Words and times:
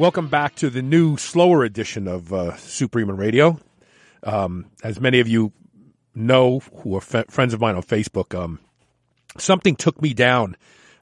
Welcome 0.00 0.28
back 0.28 0.54
to 0.54 0.70
the 0.70 0.80
new, 0.80 1.18
slower 1.18 1.62
edition 1.62 2.08
of 2.08 2.32
uh, 2.32 2.56
Superhuman 2.56 3.18
Radio. 3.18 3.60
Um, 4.22 4.70
as 4.82 4.98
many 4.98 5.20
of 5.20 5.28
you 5.28 5.52
know 6.14 6.60
who 6.60 6.94
are 6.94 7.02
f- 7.02 7.26
friends 7.28 7.52
of 7.52 7.60
mine 7.60 7.76
on 7.76 7.82
Facebook, 7.82 8.34
um, 8.34 8.60
something 9.36 9.76
took 9.76 10.00
me 10.00 10.14
down. 10.14 10.56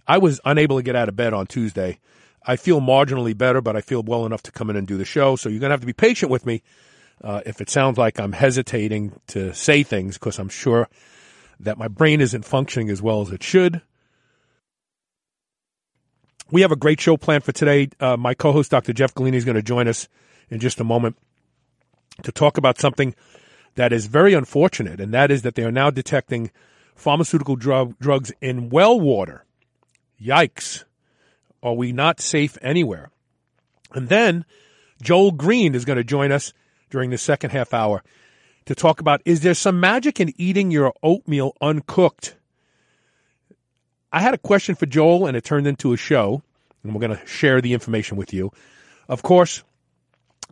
I 0.09 0.19
was 0.19 0.41
unable 0.45 0.79
to 0.79 0.83
get 0.83 0.97
out 0.97 1.09
of 1.09 1.15
bed 1.15 1.33
on 1.33 1.47
Tuesday. 1.47 2.01
I 2.45 2.57
feel 2.57 2.81
marginally 2.81 3.39
better, 3.39 3.61
but 3.61 3.77
I 3.77 3.83
feel 3.83 4.03
well 4.03 4.27
enough 4.27 4.43
to 4.43 4.51
come 4.51 4.69
in 4.69 4.75
and 4.75 4.85
do 4.85 4.97
the 4.97 5.05
show. 5.05 5.37
So 5.37 5.49
you're 5.49 5.61
going 5.61 5.71
to 5.71 5.75
have 5.75 5.83
to 5.83 5.87
be 5.87 5.93
patient 5.93 6.33
with 6.33 6.45
me 6.45 6.65
uh, 7.23 7.43
if 7.47 7.61
it 7.61 7.71
sounds 7.71 7.99
like 7.99 8.19
I'm 8.19 8.33
hesitating 8.33 9.13
to 9.29 9.55
say 9.55 9.85
things 9.85 10.19
because 10.19 10.41
I'm 10.41 10.49
sure 10.49 10.89
that 11.61 11.79
my 11.79 11.87
brain 11.87 12.21
isn't 12.21 12.45
functioning 12.45 12.91
as 12.91 13.01
well 13.01 13.21
as 13.21 13.31
it 13.31 13.45
should. 13.45 13.81
We 16.51 16.63
have 16.63 16.73
a 16.73 16.77
great 16.77 17.01
show 17.01 17.17
planned 17.17 17.45
for 17.45 17.53
today. 17.53 17.91
Uh, 18.01 18.17
my 18.17 18.33
co-host, 18.33 18.71
Dr. 18.71 18.95
Jeff 18.95 19.15
Golini, 19.15 19.35
is 19.35 19.45
going 19.45 19.57
to 19.57 19.63
join 19.63 19.87
us 19.87 20.09
in 20.49 20.61
just 20.61 20.81
a 20.81 20.85
moment 20.85 21.17
to 22.23 22.33
talk 22.33 22.57
about 22.57 22.79
something 22.79 23.15
that 23.75 23.93
is 23.93 24.07
very 24.07 24.33
unfortunate, 24.33 24.99
and 24.99 25.13
that 25.13 25.31
is 25.31 25.43
that 25.43 25.55
they 25.55 25.63
are 25.63 25.71
now 25.71 25.91
detecting 25.91 26.51
pharmaceutical 26.95 27.55
drug, 27.55 27.99
drugs 27.99 28.33
in 28.41 28.71
well 28.71 28.99
water. 28.99 29.45
Yikes. 30.21 30.85
Are 31.63 31.75
we 31.75 31.93
not 31.93 32.21
safe 32.21 32.57
anywhere? 32.63 33.11
And 33.93 34.09
then 34.09 34.45
Joel 35.03 35.33
Greene 35.33 35.75
is 35.75 35.85
going 35.85 35.97
to 35.97 36.05
join 36.05 36.33
us 36.33 36.53
during 36.91 37.11
the 37.11 37.19
second 37.19 37.51
half 37.51 37.75
hour 37.75 38.03
to 38.65 38.75
talk 38.75 39.01
about 39.01 39.21
is 39.25 39.41
there 39.41 39.55
some 39.55 39.81
magic 39.81 40.19
in 40.21 40.33
eating 40.37 40.71
your 40.71 40.95
oatmeal 41.03 41.55
uncooked? 41.61 42.37
I 44.13 44.21
had 44.21 44.35
a 44.35 44.39
question 44.39 44.75
for 44.75 44.87
Joel, 44.87 45.27
and 45.27 45.37
it 45.37 45.45
turned 45.45 45.67
into 45.67 45.93
a 45.93 45.97
show, 45.97 46.43
and 46.83 46.95
we're 46.95 47.01
going 47.01 47.17
to 47.17 47.27
share 47.27 47.61
the 47.61 47.75
information 47.75 48.17
with 48.17 48.33
you. 48.33 48.51
Of 49.09 49.23
course, 49.23 49.63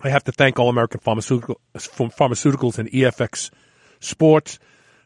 I 0.03 0.11
have 0.11 0.25
to 0.25 0.33
thank 0.33 0.59
All 0.59 0.69
American 0.69 1.01
Pharmaceutical, 1.01 1.61
Pharmaceuticals 1.75 2.79
and 2.79 2.91
EFX 2.91 3.51
Sports 4.01 4.59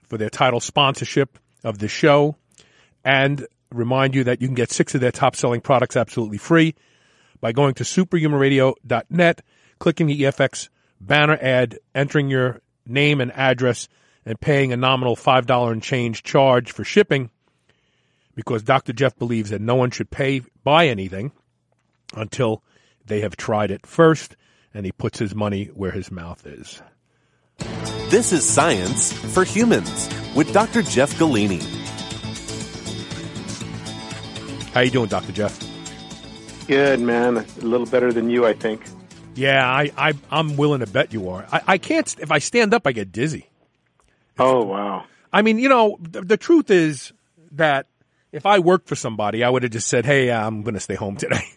for 0.02 0.18
their 0.18 0.30
title 0.30 0.58
sponsorship 0.58 1.38
of 1.62 1.78
the 1.78 1.86
show, 1.86 2.36
and 3.04 3.46
remind 3.70 4.16
you 4.16 4.24
that 4.24 4.42
you 4.42 4.48
can 4.48 4.56
get 4.56 4.72
six 4.72 4.96
of 4.96 5.00
their 5.00 5.12
top 5.12 5.36
selling 5.36 5.60
products 5.60 5.96
absolutely 5.96 6.38
free 6.38 6.74
by 7.40 7.52
going 7.52 7.74
to 7.74 7.84
superhumanradio.net, 7.84 9.42
clicking 9.78 10.08
the 10.08 10.22
EFX 10.22 10.68
banner 11.00 11.38
ad, 11.40 11.78
entering 11.94 12.28
your 12.28 12.60
name 12.84 13.20
and 13.20 13.32
address, 13.32 13.88
and 14.26 14.40
paying 14.40 14.72
a 14.72 14.76
nominal 14.76 15.14
$5 15.14 15.72
and 15.72 15.82
change 15.82 16.24
charge 16.24 16.72
for 16.72 16.82
shipping 16.82 17.30
because 18.40 18.62
Dr. 18.62 18.94
Jeff 18.94 19.18
believes 19.18 19.50
that 19.50 19.60
no 19.60 19.74
one 19.74 19.90
should 19.90 20.10
pay 20.10 20.40
buy 20.64 20.88
anything 20.88 21.30
until 22.14 22.62
they 23.04 23.20
have 23.20 23.36
tried 23.36 23.70
it 23.70 23.86
first, 23.86 24.34
and 24.72 24.86
he 24.86 24.92
puts 24.92 25.18
his 25.18 25.34
money 25.34 25.66
where 25.66 25.90
his 25.90 26.10
mouth 26.10 26.46
is. 26.46 26.80
This 28.08 28.32
is 28.32 28.42
Science 28.42 29.12
for 29.12 29.44
Humans 29.44 30.08
with 30.34 30.50
Dr. 30.54 30.80
Jeff 30.80 31.12
Golini. 31.18 31.60
How 34.72 34.80
you 34.80 34.90
doing, 34.90 35.10
Dr. 35.10 35.32
Jeff? 35.32 35.58
Good, 36.66 37.00
man. 37.00 37.36
A 37.36 37.44
little 37.60 37.86
better 37.86 38.10
than 38.10 38.30
you, 38.30 38.46
I 38.46 38.54
think. 38.54 38.82
Yeah, 39.34 39.68
I, 39.68 39.92
I 39.98 40.14
I'm 40.30 40.56
willing 40.56 40.80
to 40.80 40.86
bet 40.86 41.12
you 41.12 41.28
are. 41.28 41.46
I, 41.52 41.60
I 41.66 41.78
can't. 41.78 42.18
If 42.18 42.32
I 42.32 42.38
stand 42.38 42.72
up, 42.72 42.86
I 42.86 42.92
get 42.92 43.12
dizzy. 43.12 43.50
Oh 44.38 44.64
wow. 44.64 45.04
I 45.30 45.42
mean, 45.42 45.58
you 45.58 45.68
know, 45.68 45.98
the, 46.00 46.22
the 46.22 46.36
truth 46.38 46.70
is 46.70 47.12
that 47.52 47.86
if 48.32 48.46
I 48.46 48.58
worked 48.58 48.88
for 48.88 48.96
somebody, 48.96 49.42
I 49.44 49.50
would 49.50 49.62
have 49.62 49.72
just 49.72 49.88
said, 49.88 50.04
"Hey, 50.06 50.30
I'm 50.30 50.62
going 50.62 50.74
to 50.74 50.80
stay 50.80 50.94
home 50.96 51.16
today." 51.16 51.42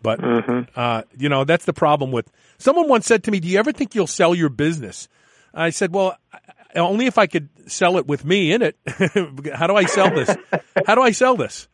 But 0.00 0.20
uh, 0.76 1.02
you 1.18 1.28
know, 1.28 1.42
that's 1.42 1.64
the 1.64 1.72
problem 1.72 2.12
with. 2.12 2.30
Someone 2.58 2.88
once 2.88 3.04
said 3.04 3.24
to 3.24 3.32
me, 3.32 3.40
"Do 3.40 3.48
you 3.48 3.58
ever 3.58 3.72
think 3.72 3.96
you'll 3.96 4.06
sell 4.06 4.32
your 4.32 4.48
business?" 4.48 5.08
I 5.52 5.70
said, 5.70 5.92
"Well, 5.92 6.16
only 6.76 7.06
if 7.06 7.18
I 7.18 7.26
could 7.26 7.48
sell 7.66 7.96
it 7.98 8.06
with 8.06 8.24
me 8.24 8.52
in 8.52 8.62
it. 8.62 8.76
How 9.54 9.66
do 9.66 9.74
I 9.74 9.86
sell 9.86 10.10
this? 10.12 10.36
How 10.86 10.94
do 10.94 11.02
I 11.02 11.10
sell 11.10 11.36
this?" 11.36 11.66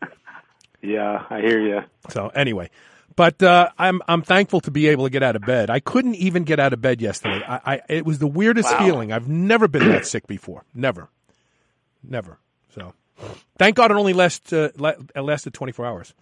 Yeah, 0.80 1.22
I 1.28 1.40
hear 1.42 1.60
you. 1.60 1.80
So 2.08 2.28
anyway, 2.28 2.70
but 3.14 3.42
uh, 3.42 3.68
I'm 3.78 4.00
I'm 4.08 4.22
thankful 4.22 4.60
to 4.62 4.70
be 4.70 4.88
able 4.88 5.04
to 5.04 5.10
get 5.10 5.22
out 5.22 5.36
of 5.36 5.44
bed. 5.44 5.68
I 5.68 5.80
couldn't 5.80 6.14
even 6.14 6.44
get 6.44 6.58
out 6.58 6.72
of 6.72 6.80
bed 6.80 7.02
yesterday. 7.02 7.44
I, 7.46 7.60
I 7.74 7.80
it 7.90 8.06
was 8.06 8.20
the 8.20 8.26
weirdest 8.26 8.70
Wow. 8.70 8.78
feeling. 8.78 9.12
I've 9.12 9.28
never 9.28 9.68
been 9.68 9.84
that 9.88 10.06
sick 10.06 10.26
before. 10.26 10.64
Never, 10.74 11.10
never. 12.02 12.38
So 12.74 12.94
thank 13.58 13.76
God 13.76 13.90
it 13.90 13.96
only 13.96 14.12
last 14.12 14.52
uh, 14.52 14.70
lasted 15.16 15.54
24 15.54 15.86
hours. 15.86 16.14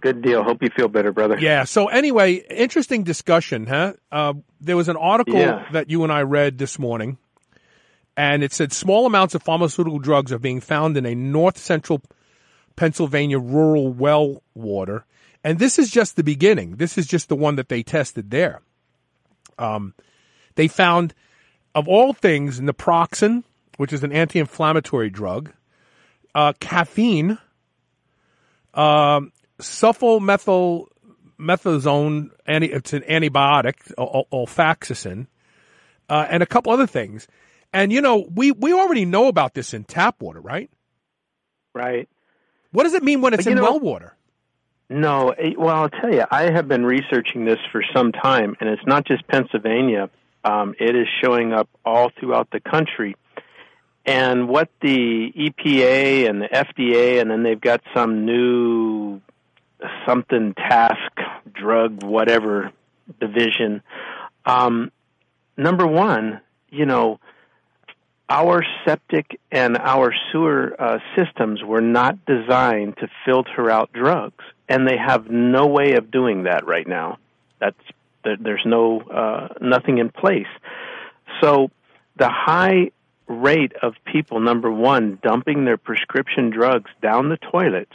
Good 0.00 0.22
deal. 0.22 0.42
Hope 0.42 0.62
you 0.62 0.70
feel 0.74 0.88
better, 0.88 1.12
brother. 1.12 1.38
Yeah. 1.38 1.64
So 1.64 1.88
anyway, 1.88 2.34
interesting 2.50 3.02
discussion, 3.02 3.66
huh? 3.66 3.92
Uh, 4.10 4.34
there 4.60 4.76
was 4.76 4.88
an 4.88 4.96
article 4.96 5.34
Yeah. 5.34 5.66
that 5.72 5.90
you 5.90 6.02
and 6.04 6.12
I 6.12 6.22
read 6.22 6.56
this 6.56 6.78
morning, 6.78 7.18
and 8.16 8.42
it 8.42 8.52
said 8.54 8.72
small 8.72 9.04
amounts 9.04 9.34
of 9.34 9.42
pharmaceutical 9.42 9.98
drugs 9.98 10.32
are 10.32 10.38
being 10.38 10.60
found 10.60 10.96
in 10.96 11.04
a 11.04 11.14
north 11.14 11.58
central 11.58 12.00
Pennsylvania 12.76 13.38
rural 13.38 13.92
well 13.92 14.42
water, 14.54 15.04
and 15.44 15.58
this 15.58 15.78
is 15.78 15.90
just 15.90 16.16
the 16.16 16.24
beginning. 16.24 16.76
This 16.76 16.96
is 16.96 17.06
just 17.06 17.28
the 17.28 17.36
one 17.36 17.56
that 17.56 17.68
they 17.68 17.82
tested 17.82 18.30
there. 18.30 18.62
Um, 19.58 19.92
they 20.54 20.66
found, 20.66 21.12
of 21.74 21.86
all 21.88 22.14
things, 22.14 22.58
naproxen, 22.58 23.44
which 23.80 23.94
is 23.94 24.04
an 24.04 24.12
anti-inflammatory 24.12 25.08
drug, 25.08 25.50
uh, 26.34 26.52
caffeine, 26.60 27.38
um, 28.74 29.32
sulfomethyl 29.58 30.84
methazone, 31.40 32.28
anti, 32.44 32.66
it's 32.66 32.92
an 32.92 33.00
antibiotic, 33.08 33.90
ol- 33.96 34.26
ol- 34.30 34.46
olfaxacin, 34.46 35.28
uh, 36.10 36.26
and 36.28 36.42
a 36.42 36.46
couple 36.46 36.70
other 36.70 36.86
things. 36.86 37.26
And 37.72 37.90
you 37.90 38.02
know, 38.02 38.28
we 38.34 38.52
we 38.52 38.74
already 38.74 39.06
know 39.06 39.28
about 39.28 39.54
this 39.54 39.72
in 39.72 39.84
tap 39.84 40.20
water, 40.20 40.42
right? 40.42 40.68
Right. 41.74 42.06
What 42.72 42.82
does 42.82 42.92
it 42.92 43.02
mean 43.02 43.22
when 43.22 43.32
it's 43.32 43.46
in 43.46 43.54
know- 43.54 43.62
well 43.62 43.80
water? 43.80 44.14
No, 44.90 45.30
eh, 45.30 45.54
well, 45.56 45.74
I'll 45.74 45.88
tell 45.88 46.12
you, 46.12 46.24
I 46.30 46.50
have 46.50 46.68
been 46.68 46.84
researching 46.84 47.46
this 47.46 47.60
for 47.72 47.82
some 47.96 48.12
time, 48.12 48.56
and 48.60 48.68
it's 48.68 48.86
not 48.86 49.06
just 49.06 49.26
Pennsylvania. 49.26 50.10
Um, 50.44 50.74
it 50.78 50.94
is 50.94 51.06
showing 51.22 51.54
up 51.54 51.70
all 51.82 52.10
throughout 52.20 52.50
the 52.50 52.60
country. 52.60 53.16
And 54.06 54.48
what 54.48 54.70
the 54.80 55.32
EPA 55.36 56.28
and 56.28 56.42
the 56.42 56.48
FDA, 56.48 57.20
and 57.20 57.30
then 57.30 57.42
they've 57.42 57.60
got 57.60 57.82
some 57.94 58.24
new 58.24 59.20
something 60.06 60.54
task, 60.54 61.12
drug, 61.52 62.02
whatever 62.02 62.72
division. 63.20 63.82
Um, 64.44 64.90
number 65.56 65.86
one, 65.86 66.40
you 66.70 66.86
know, 66.86 67.20
our 68.28 68.64
septic 68.84 69.40
and 69.50 69.76
our 69.76 70.14
sewer 70.30 70.74
uh, 70.78 70.98
systems 71.16 71.62
were 71.64 71.80
not 71.80 72.24
designed 72.26 72.96
to 72.98 73.08
filter 73.24 73.70
out 73.70 73.92
drugs, 73.92 74.44
and 74.68 74.86
they 74.86 74.96
have 74.96 75.28
no 75.28 75.66
way 75.66 75.94
of 75.94 76.10
doing 76.10 76.44
that 76.44 76.64
right 76.64 76.86
now. 76.86 77.18
That's 77.58 77.76
there, 78.22 78.36
there's 78.38 78.62
no 78.64 79.00
uh, 79.00 79.48
nothing 79.60 79.98
in 79.98 80.10
place. 80.10 80.46
So 81.42 81.70
the 82.16 82.28
high 82.28 82.92
rate 83.30 83.72
of 83.82 83.94
people, 84.04 84.40
number 84.40 84.70
one, 84.70 85.18
dumping 85.22 85.64
their 85.64 85.76
prescription 85.76 86.50
drugs 86.50 86.90
down 87.00 87.28
the 87.28 87.38
toilets 87.50 87.94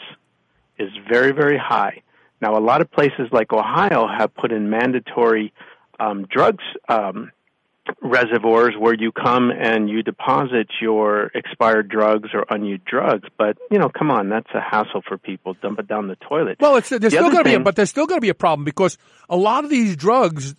is 0.80 0.90
very 1.10 1.32
very 1.32 1.58
high. 1.58 2.02
Now, 2.42 2.58
a 2.58 2.60
lot 2.60 2.82
of 2.82 2.92
places 2.92 3.30
like 3.32 3.54
Ohio 3.54 4.08
have 4.08 4.34
put 4.36 4.52
in 4.52 4.70
mandatory 4.70 5.54
um, 6.00 6.26
drugs. 6.30 6.64
Um, 6.90 7.32
reservoirs 8.02 8.74
where 8.78 8.96
you 8.96 9.12
come 9.12 9.52
and 9.52 9.90
you 9.90 10.02
deposit 10.02 10.68
your 10.82 11.32
expired 11.36 11.88
drugs 11.88 12.30
or 12.34 12.46
unused 12.50 12.86
drugs. 12.86 13.28
But 13.38 13.58
you 13.70 13.78
know, 13.78 13.90
come 13.90 14.12
on, 14.12 14.30
that's 14.30 14.50
a 14.54 14.62
hassle 14.62 15.04
for 15.08 15.18
people. 15.18 15.56
Dump 15.62 15.80
it 15.80 15.88
down 15.88 16.08
the 16.08 16.16
toilet. 16.16 16.58
Well, 16.60 16.78
it's 16.78 16.90
there's 16.90 17.02
The 17.02 17.10
still 17.12 17.32
going 17.32 17.44
to 17.44 17.50
be, 17.50 17.54
a, 17.54 17.60
but 17.60 17.76
there's 17.76 17.90
still 17.90 18.08
going 18.08 18.18
to 18.18 18.22
be 18.22 18.30
a 18.30 18.36
problem 18.36 18.66
because 18.66 18.98
a 19.30 19.38
lot 19.38 19.64
of 19.64 19.70
these 19.70 19.96
drugs 19.96 20.56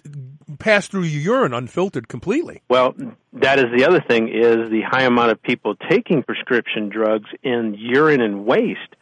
pass 0.56 0.88
through 0.88 1.02
your 1.04 1.20
urine 1.36 1.54
unfiltered 1.54 2.08
completely. 2.08 2.62
Well, 2.68 2.94
that 3.34 3.58
is 3.58 3.66
the 3.76 3.84
other 3.84 4.00
thing 4.00 4.28
is 4.28 4.70
the 4.70 4.82
high 4.82 5.02
amount 5.04 5.30
of 5.32 5.42
people 5.42 5.76
taking 5.88 6.22
prescription 6.22 6.88
drugs 6.88 7.28
in 7.42 7.74
urine 7.78 8.20
and 8.20 8.44
waste. 8.44 8.96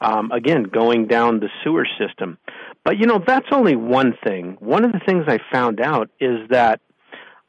um, 0.00 0.32
again, 0.32 0.64
going 0.64 1.06
down 1.06 1.40
the 1.40 1.48
sewer 1.62 1.86
system. 1.98 2.38
But 2.84 2.98
you 2.98 3.06
know, 3.06 3.22
that's 3.24 3.46
only 3.52 3.76
one 3.76 4.14
thing. 4.24 4.56
One 4.60 4.84
of 4.84 4.92
the 4.92 5.00
things 5.00 5.24
I 5.28 5.38
found 5.52 5.80
out 5.80 6.10
is 6.18 6.48
that 6.48 6.80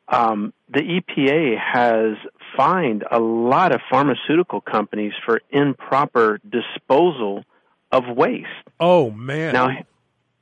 um, 0.08 0.54
the 0.70 0.82
EPA 0.82 1.58
has 1.58 2.18
fined 2.58 3.06
a 3.10 3.20
lot 3.20 3.74
of 3.74 3.80
pharmaceutical 3.90 4.60
companies 4.60 5.14
for 5.26 5.42
improper 5.52 6.42
disposal 6.50 7.46
of 7.92 8.04
waste. 8.16 8.48
Oh 8.80 9.12
man! 9.12 9.54
Now, 9.54 9.70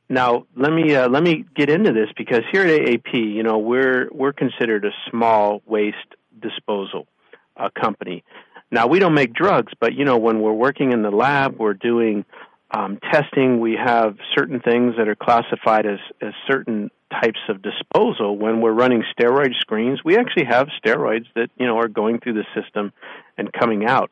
now 0.09 0.47
let 0.55 0.73
me 0.73 0.95
uh, 0.95 1.07
let 1.07 1.23
me 1.23 1.45
get 1.55 1.69
into 1.69 1.93
this 1.93 2.09
because 2.17 2.41
here 2.51 2.63
at 2.63 2.81
AAP, 2.81 3.13
you 3.13 3.43
know, 3.43 3.59
we're 3.59 4.09
we're 4.11 4.33
considered 4.33 4.85
a 4.85 4.91
small 5.09 5.61
waste 5.65 5.97
disposal 6.41 7.07
uh, 7.55 7.69
company. 7.79 8.23
Now 8.71 8.87
we 8.87 8.99
don't 8.99 9.13
make 9.13 9.33
drugs, 9.33 9.71
but 9.79 9.93
you 9.93 10.05
know, 10.05 10.17
when 10.17 10.41
we're 10.41 10.53
working 10.53 10.91
in 10.91 11.03
the 11.03 11.11
lab, 11.11 11.57
we're 11.59 11.73
doing 11.73 12.25
um, 12.71 12.99
testing. 13.11 13.59
We 13.59 13.77
have 13.83 14.17
certain 14.35 14.59
things 14.59 14.95
that 14.97 15.07
are 15.07 15.15
classified 15.15 15.85
as 15.85 15.99
as 16.21 16.33
certain 16.47 16.89
types 17.11 17.39
of 17.47 17.61
disposal. 17.61 18.37
When 18.37 18.61
we're 18.61 18.73
running 18.73 19.03
steroid 19.17 19.55
screens, 19.59 20.03
we 20.03 20.17
actually 20.17 20.45
have 20.45 20.69
steroids 20.83 21.25
that 21.35 21.49
you 21.57 21.67
know 21.67 21.77
are 21.77 21.87
going 21.87 22.19
through 22.19 22.33
the 22.33 22.45
system 22.59 22.93
and 23.37 23.51
coming 23.53 23.85
out. 23.85 24.11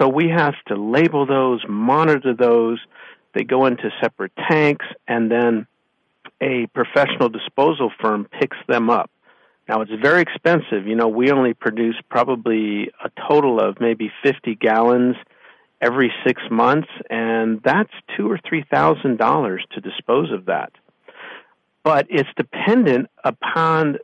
So 0.00 0.08
we 0.08 0.28
have 0.28 0.54
to 0.68 0.74
label 0.74 1.26
those, 1.26 1.64
monitor 1.68 2.34
those. 2.34 2.80
They 3.34 3.44
go 3.44 3.66
into 3.66 3.90
separate 4.00 4.32
tanks, 4.48 4.86
and 5.08 5.30
then 5.30 5.66
a 6.40 6.66
professional 6.74 7.28
disposal 7.28 7.90
firm 8.00 8.26
picks 8.40 8.56
them 8.68 8.90
up. 8.90 9.10
Now 9.68 9.80
it's 9.80 9.92
very 10.02 10.20
expensive. 10.20 10.86
You 10.86 10.94
know, 10.94 11.08
we 11.08 11.30
only 11.30 11.54
produce 11.54 11.96
probably 12.10 12.90
a 13.02 13.10
total 13.28 13.60
of 13.60 13.80
maybe 13.80 14.12
50 14.22 14.54
gallons 14.56 15.16
every 15.80 16.12
six 16.26 16.42
months, 16.50 16.88
and 17.10 17.60
that's 17.62 17.92
two 18.16 18.30
or 18.30 18.38
three 18.46 18.64
thousand 18.70 19.18
dollars 19.18 19.64
to 19.72 19.80
dispose 19.80 20.30
of 20.32 20.46
that. 20.46 20.72
But 21.82 22.06
it's 22.08 22.28
dependent 22.36 23.10
upon 23.22 23.98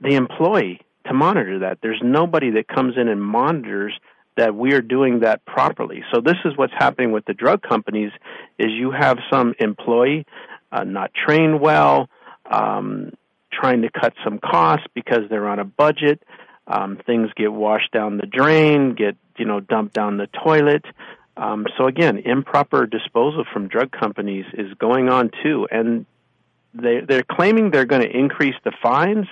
the 0.00 0.14
employee 0.14 0.80
to 1.06 1.14
monitor 1.14 1.58
that. 1.60 1.78
There's 1.82 2.00
nobody 2.02 2.50
that 2.52 2.68
comes 2.68 2.94
in 2.96 3.08
and 3.08 3.22
monitors 3.22 3.98
that 4.40 4.54
we 4.54 4.72
are 4.72 4.80
doing 4.80 5.20
that 5.20 5.44
properly. 5.44 6.02
So 6.14 6.22
this 6.22 6.36
is 6.46 6.56
what's 6.56 6.72
happening 6.72 7.12
with 7.12 7.26
the 7.26 7.34
drug 7.34 7.60
companies: 7.62 8.10
is 8.58 8.68
you 8.70 8.90
have 8.90 9.18
some 9.30 9.54
employee 9.58 10.24
uh, 10.72 10.84
not 10.84 11.10
trained 11.12 11.60
well, 11.60 12.08
um, 12.50 13.12
trying 13.52 13.82
to 13.82 13.90
cut 13.90 14.14
some 14.24 14.38
costs 14.38 14.86
because 14.94 15.28
they're 15.28 15.46
on 15.46 15.58
a 15.58 15.64
budget. 15.64 16.22
Um, 16.66 16.98
things 17.04 17.28
get 17.36 17.52
washed 17.52 17.92
down 17.92 18.16
the 18.16 18.26
drain, 18.26 18.94
get 18.94 19.14
you 19.36 19.44
know 19.44 19.60
dumped 19.60 19.92
down 19.94 20.16
the 20.16 20.28
toilet. 20.42 20.86
Um, 21.36 21.66
so 21.76 21.86
again, 21.86 22.16
improper 22.24 22.86
disposal 22.86 23.44
from 23.52 23.68
drug 23.68 23.92
companies 23.92 24.46
is 24.54 24.72
going 24.78 25.10
on 25.10 25.30
too, 25.42 25.68
and 25.70 26.06
they 26.72 27.00
they're 27.06 27.24
claiming 27.30 27.72
they're 27.72 27.84
going 27.84 28.02
to 28.02 28.16
increase 28.16 28.56
the 28.64 28.72
fines, 28.82 29.26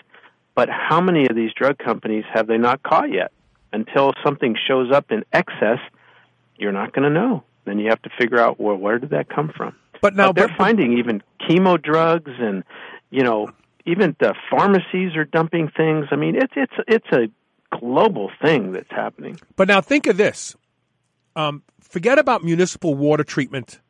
but 0.54 0.68
how 0.68 1.00
many 1.00 1.28
of 1.28 1.34
these 1.34 1.52
drug 1.54 1.78
companies 1.78 2.24
have 2.34 2.46
they 2.46 2.58
not 2.58 2.82
caught 2.82 3.10
yet? 3.10 3.32
Until 3.72 4.12
something 4.24 4.56
shows 4.66 4.90
up 4.92 5.10
in 5.10 5.24
excess, 5.32 5.78
you're 6.56 6.72
not 6.72 6.92
going 6.92 7.02
to 7.02 7.10
know. 7.10 7.44
Then 7.64 7.78
you 7.78 7.90
have 7.90 8.00
to 8.02 8.10
figure 8.18 8.38
out 8.38 8.58
well 8.58 8.76
where 8.76 8.98
did 8.98 9.10
that 9.10 9.28
come 9.28 9.52
from. 9.54 9.76
But 10.00 10.14
now 10.14 10.28
but 10.28 10.36
they're 10.36 10.48
but, 10.48 10.56
finding 10.56 10.98
even 10.98 11.22
chemo 11.40 11.80
drugs 11.80 12.30
and 12.38 12.64
you 13.10 13.22
know 13.22 13.48
even 13.84 14.16
the 14.20 14.34
pharmacies 14.50 15.16
are 15.16 15.24
dumping 15.24 15.70
things. 15.76 16.06
I 16.10 16.16
mean, 16.16 16.36
it's 16.36 16.52
it's 16.56 16.72
it's 16.86 17.06
a 17.12 17.28
global 17.78 18.30
thing 18.42 18.72
that's 18.72 18.90
happening. 18.90 19.38
But 19.56 19.68
now 19.68 19.80
think 19.80 20.06
of 20.06 20.16
this. 20.16 20.56
Um, 21.36 21.62
forget 21.80 22.18
about 22.18 22.42
municipal 22.42 22.94
water 22.94 23.24
treatment 23.24 23.80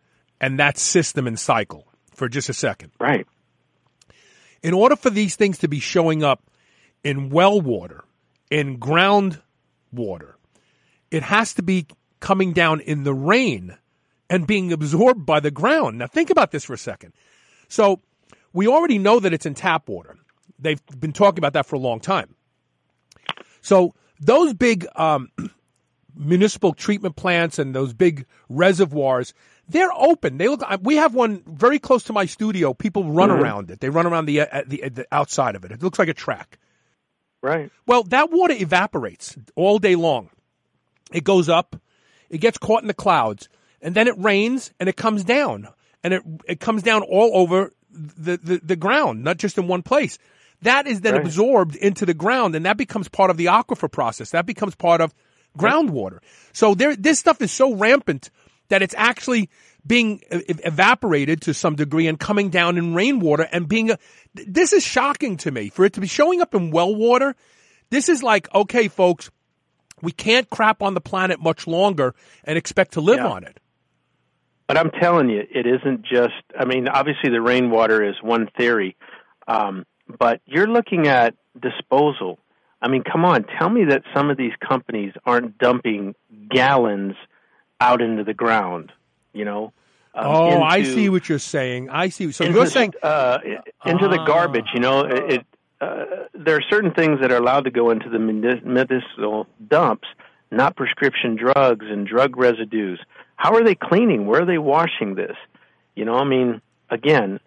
and 0.40 0.58
that 0.60 0.78
system 0.78 1.26
and 1.26 1.38
cycle 1.38 1.86
for 2.14 2.28
just 2.28 2.48
a 2.48 2.52
second. 2.52 2.92
Right. 3.00 3.26
In 4.62 4.74
order 4.74 4.96
for 4.96 5.10
these 5.10 5.36
things 5.36 5.58
to 5.58 5.68
be 5.68 5.80
showing 5.80 6.22
up 6.22 6.42
in 7.02 7.30
well 7.30 7.60
water, 7.60 8.04
in 8.50 8.76
ground 8.76 9.40
water, 9.92 10.36
it 11.10 11.22
has 11.22 11.54
to 11.54 11.62
be 11.62 11.86
coming 12.20 12.52
down 12.52 12.80
in 12.80 13.04
the 13.04 13.14
rain 13.14 13.76
and 14.30 14.46
being 14.46 14.72
absorbed 14.72 15.24
by 15.24 15.40
the 15.40 15.50
ground. 15.50 15.98
Now 15.98 16.06
think 16.06 16.30
about 16.30 16.50
this 16.50 16.64
for 16.64 16.74
a 16.74 16.78
second. 16.78 17.12
So 17.68 18.00
we 18.52 18.66
already 18.66 18.98
know 18.98 19.20
that 19.20 19.32
it's 19.32 19.46
in 19.46 19.54
tap 19.54 19.88
water. 19.88 20.16
They've 20.58 20.80
been 20.98 21.12
talking 21.12 21.38
about 21.38 21.52
that 21.52 21.66
for 21.66 21.76
a 21.76 21.80
long 21.80 22.00
time. 22.00 22.34
So 23.60 23.94
those 24.20 24.54
big 24.54 24.86
um, 24.96 25.30
municipal 26.16 26.74
treatment 26.74 27.16
plants 27.16 27.58
and 27.58 27.74
those 27.74 27.92
big 27.92 28.26
reservoirs, 28.48 29.34
they're 29.68 29.92
open. 29.94 30.38
They 30.38 30.48
look. 30.48 30.62
We 30.82 30.96
have 30.96 31.14
one 31.14 31.42
very 31.46 31.78
close 31.78 32.04
to 32.04 32.12
my 32.12 32.26
studio. 32.26 32.74
People 32.74 33.04
run 33.04 33.28
mm-hmm. 33.28 33.42
around 33.42 33.70
it. 33.70 33.80
They 33.80 33.90
run 33.90 34.06
around 34.06 34.26
the, 34.26 34.40
uh, 34.40 34.62
the 34.66 34.88
the 34.88 35.06
outside 35.12 35.54
of 35.54 35.64
it. 35.64 35.72
It 35.72 35.82
looks 35.82 35.98
like 35.98 36.08
a 36.08 36.14
track. 36.14 36.58
Right. 37.42 37.70
Well, 37.86 38.02
that 38.04 38.30
water 38.30 38.54
evaporates 38.54 39.36
all 39.54 39.78
day 39.78 39.94
long. 39.94 40.30
It 41.12 41.24
goes 41.24 41.48
up, 41.48 41.76
it 42.28 42.38
gets 42.38 42.58
caught 42.58 42.82
in 42.82 42.88
the 42.88 42.94
clouds, 42.94 43.48
and 43.80 43.94
then 43.94 44.08
it 44.08 44.18
rains 44.18 44.72
and 44.78 44.88
it 44.88 44.96
comes 44.96 45.24
down, 45.24 45.68
and 46.02 46.14
it 46.14 46.22
it 46.46 46.60
comes 46.60 46.82
down 46.82 47.02
all 47.02 47.30
over 47.34 47.72
the, 47.90 48.36
the, 48.36 48.60
the 48.62 48.76
ground, 48.76 49.24
not 49.24 49.38
just 49.38 49.58
in 49.58 49.66
one 49.66 49.82
place. 49.82 50.18
That 50.62 50.86
is 50.86 51.00
then 51.00 51.14
right. 51.14 51.22
absorbed 51.22 51.76
into 51.76 52.04
the 52.04 52.14
ground 52.14 52.54
and 52.54 52.66
that 52.66 52.76
becomes 52.76 53.08
part 53.08 53.30
of 53.30 53.36
the 53.36 53.46
aquifer 53.46 53.90
process. 53.90 54.30
That 54.30 54.46
becomes 54.46 54.74
part 54.74 55.00
of 55.00 55.14
groundwater. 55.56 56.18
So 56.52 56.74
there, 56.74 56.96
this 56.96 57.18
stuff 57.18 57.40
is 57.40 57.52
so 57.52 57.74
rampant 57.74 58.30
that 58.68 58.82
it's 58.82 58.94
actually 58.96 59.50
being 59.88 60.22
evaporated 60.30 61.42
to 61.42 61.54
some 61.54 61.74
degree 61.74 62.06
and 62.06 62.20
coming 62.20 62.50
down 62.50 62.76
in 62.76 62.94
rainwater 62.94 63.48
and 63.50 63.66
being 63.66 63.90
a, 63.90 63.98
this 64.34 64.72
is 64.72 64.84
shocking 64.84 65.38
to 65.38 65.50
me 65.50 65.70
for 65.70 65.84
it 65.84 65.94
to 65.94 66.00
be 66.00 66.06
showing 66.06 66.40
up 66.42 66.54
in 66.54 66.70
well 66.70 66.94
water. 66.94 67.34
This 67.90 68.10
is 68.10 68.22
like, 68.22 68.54
okay, 68.54 68.88
folks, 68.88 69.30
we 70.02 70.12
can't 70.12 70.48
crap 70.50 70.82
on 70.82 70.92
the 70.92 71.00
planet 71.00 71.40
much 71.40 71.66
longer 71.66 72.14
and 72.44 72.58
expect 72.58 72.92
to 72.92 73.00
live 73.00 73.18
yeah. 73.18 73.28
on 73.28 73.44
it. 73.44 73.58
But 74.66 74.76
I'm 74.76 74.90
telling 74.90 75.30
you, 75.30 75.40
it 75.50 75.66
isn't 75.66 76.02
just. 76.02 76.34
I 76.56 76.66
mean, 76.66 76.88
obviously 76.88 77.30
the 77.30 77.40
rainwater 77.40 78.06
is 78.06 78.16
one 78.22 78.50
theory, 78.58 78.96
um, 79.48 79.86
but 80.18 80.42
you're 80.44 80.66
looking 80.66 81.06
at 81.08 81.34
disposal. 81.58 82.38
I 82.82 82.88
mean, 82.88 83.02
come 83.02 83.24
on, 83.24 83.46
tell 83.58 83.70
me 83.70 83.86
that 83.86 84.02
some 84.14 84.28
of 84.28 84.36
these 84.36 84.52
companies 84.60 85.14
aren't 85.24 85.56
dumping 85.56 86.14
gallons 86.50 87.14
out 87.80 88.02
into 88.02 88.24
the 88.24 88.34
ground. 88.34 88.92
You 89.32 89.46
know. 89.46 89.72
Um, 90.18 90.26
oh, 90.26 90.50
into, 90.52 90.64
I 90.64 90.82
see 90.82 91.08
what 91.08 91.28
you're 91.28 91.38
saying. 91.38 91.90
I 91.90 92.08
see. 92.08 92.32
So 92.32 92.44
you're 92.44 92.66
saying 92.66 92.94
uh, 93.02 93.38
into 93.86 94.08
the 94.08 94.22
garbage. 94.26 94.66
You 94.74 94.80
know, 94.80 95.00
it. 95.00 95.46
Uh, 95.80 96.04
there 96.34 96.56
are 96.56 96.62
certain 96.68 96.92
things 96.92 97.20
that 97.20 97.30
are 97.30 97.36
allowed 97.36 97.64
to 97.64 97.70
go 97.70 97.90
into 97.90 98.08
the 98.08 98.18
medicinal 98.18 99.46
dumps, 99.68 100.08
not 100.50 100.74
prescription 100.74 101.36
drugs 101.36 101.86
and 101.88 102.04
drug 102.04 102.36
residues. 102.36 103.00
How 103.36 103.54
are 103.54 103.62
they 103.62 103.76
cleaning? 103.76 104.26
Where 104.26 104.42
are 104.42 104.46
they 104.46 104.58
washing 104.58 105.14
this? 105.14 105.36
You 105.94 106.04
know, 106.04 106.16
I 106.16 106.24
mean, 106.24 106.60
again, 106.90 107.38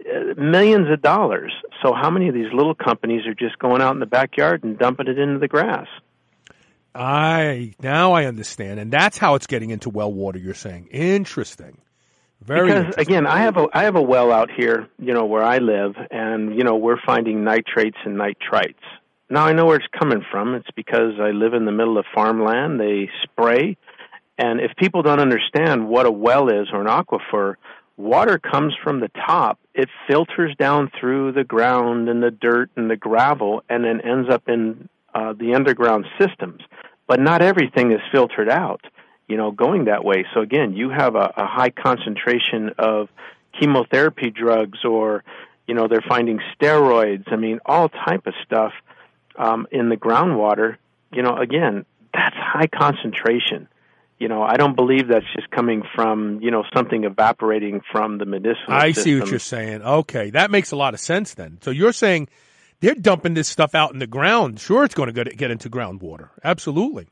uh, 0.00 0.40
millions 0.40 0.90
of 0.90 1.02
dollars. 1.02 1.52
So 1.82 1.92
how 1.92 2.10
many 2.10 2.28
of 2.28 2.34
these 2.34 2.52
little 2.52 2.76
companies 2.76 3.26
are 3.26 3.34
just 3.34 3.58
going 3.58 3.82
out 3.82 3.94
in 3.94 4.00
the 4.00 4.06
backyard 4.06 4.62
and 4.62 4.78
dumping 4.78 5.08
it 5.08 5.18
into 5.18 5.40
the 5.40 5.48
grass? 5.48 5.88
I 6.94 7.74
now 7.80 8.12
I 8.12 8.26
understand, 8.26 8.78
and 8.78 8.92
that's 8.92 9.16
how 9.18 9.34
it's 9.34 9.46
getting 9.46 9.70
into 9.70 9.88
well 9.88 10.12
water. 10.12 10.38
You're 10.38 10.54
saying 10.54 10.88
interesting, 10.90 11.78
very. 12.46 12.68
Because 12.72 12.94
again, 12.96 13.26
I 13.26 13.40
have 13.40 13.56
a 13.56 13.68
I 13.72 13.84
have 13.84 13.96
a 13.96 14.02
well 14.02 14.32
out 14.32 14.50
here, 14.50 14.88
you 14.98 15.14
know, 15.14 15.24
where 15.24 15.42
I 15.42 15.58
live, 15.58 15.94
and 16.10 16.56
you 16.56 16.64
know 16.64 16.76
we're 16.76 17.00
finding 17.04 17.44
nitrates 17.44 17.98
and 18.04 18.16
nitrites. 18.16 18.74
Now 19.30 19.46
I 19.46 19.52
know 19.52 19.66
where 19.66 19.76
it's 19.76 19.86
coming 19.98 20.22
from. 20.30 20.54
It's 20.54 20.70
because 20.76 21.14
I 21.20 21.30
live 21.30 21.54
in 21.54 21.64
the 21.64 21.72
middle 21.72 21.98
of 21.98 22.04
farmland. 22.14 22.78
They 22.80 23.08
spray, 23.22 23.76
and 24.38 24.60
if 24.60 24.72
people 24.76 25.02
don't 25.02 25.20
understand 25.20 25.88
what 25.88 26.06
a 26.06 26.10
well 26.10 26.48
is 26.48 26.68
or 26.72 26.80
an 26.80 26.86
aquifer, 26.86 27.54
water 27.96 28.38
comes 28.38 28.74
from 28.82 29.00
the 29.00 29.10
top. 29.26 29.58
It 29.74 29.88
filters 30.08 30.54
down 30.58 30.90
through 30.98 31.32
the 31.32 31.44
ground 31.44 32.08
and 32.08 32.22
the 32.22 32.30
dirt 32.30 32.70
and 32.76 32.90
the 32.90 32.96
gravel 32.96 33.62
and 33.68 33.84
then 33.84 34.00
ends 34.00 34.28
up 34.30 34.48
in 34.48 34.88
uh, 35.14 35.34
the 35.34 35.54
underground 35.54 36.06
systems. 36.18 36.62
But 37.06 37.20
not 37.20 37.42
everything 37.42 37.92
is 37.92 38.00
filtered 38.12 38.48
out, 38.48 38.80
you 39.28 39.36
know, 39.36 39.50
going 39.50 39.86
that 39.86 40.04
way. 40.04 40.24
So 40.34 40.40
again, 40.40 40.74
you 40.74 40.90
have 40.90 41.14
a, 41.14 41.32
a 41.36 41.46
high 41.46 41.70
concentration 41.70 42.70
of 42.78 43.08
chemotherapy 43.58 44.30
drugs 44.30 44.84
or, 44.84 45.24
you 45.66 45.74
know, 45.74 45.88
they're 45.88 46.04
finding 46.06 46.40
steroids. 46.54 47.32
I 47.32 47.36
mean, 47.36 47.60
all 47.64 47.88
type 47.88 48.26
of 48.26 48.34
stuff 48.44 48.72
um, 49.36 49.66
in 49.70 49.88
the 49.88 49.96
groundwater. 49.96 50.76
You 51.12 51.22
know, 51.22 51.36
again, 51.36 51.84
that's 52.12 52.36
high 52.36 52.68
concentration 52.68 53.68
you 54.22 54.28
know, 54.28 54.40
I 54.40 54.56
don't 54.56 54.76
believe 54.76 55.08
that's 55.08 55.26
just 55.34 55.50
coming 55.50 55.82
from, 55.96 56.40
you 56.40 56.52
know, 56.52 56.62
something 56.72 57.02
evaporating 57.02 57.80
from 57.90 58.18
the 58.18 58.24
medicinal 58.24 58.68
I 58.68 58.92
system. 58.92 59.02
see 59.02 59.18
what 59.18 59.30
you're 59.30 59.40
saying. 59.40 59.82
Okay, 59.82 60.30
that 60.30 60.52
makes 60.52 60.70
a 60.70 60.76
lot 60.76 60.94
of 60.94 61.00
sense 61.00 61.34
then. 61.34 61.58
So 61.60 61.72
you're 61.72 61.92
saying 61.92 62.28
they're 62.78 62.94
dumping 62.94 63.34
this 63.34 63.48
stuff 63.48 63.74
out 63.74 63.92
in 63.92 63.98
the 63.98 64.06
ground. 64.06 64.60
Sure, 64.60 64.84
it's 64.84 64.94
going 64.94 65.12
to 65.12 65.24
get 65.24 65.50
into 65.50 65.68
groundwater. 65.68 66.28
Absolutely. 66.44 67.08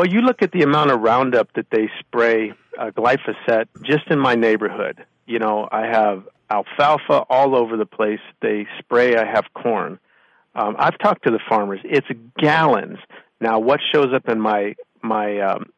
Well, 0.00 0.08
you 0.08 0.22
look 0.22 0.40
at 0.40 0.52
the 0.52 0.62
amount 0.62 0.90
of 0.92 1.02
Roundup 1.02 1.52
that 1.56 1.66
they 1.70 1.90
spray 1.98 2.54
uh, 2.78 2.86
glyphosate 2.86 3.66
just 3.82 4.06
in 4.10 4.18
my 4.18 4.34
neighborhood. 4.34 5.04
You 5.26 5.38
know, 5.38 5.68
I 5.70 5.88
have 5.88 6.26
alfalfa 6.50 7.26
all 7.28 7.54
over 7.54 7.76
the 7.76 7.84
place. 7.84 8.20
They 8.40 8.66
spray. 8.78 9.16
I 9.16 9.26
have 9.26 9.44
corn. 9.52 9.98
Um, 10.54 10.74
I've 10.78 10.96
talked 11.00 11.24
to 11.24 11.30
the 11.30 11.38
farmers. 11.46 11.80
It's 11.84 12.06
gallons. 12.38 12.96
Now, 13.42 13.58
what 13.58 13.80
shows 13.92 14.14
up 14.14 14.26
in 14.30 14.40
my 14.40 14.74
my 15.02 15.38
um, 15.40 15.70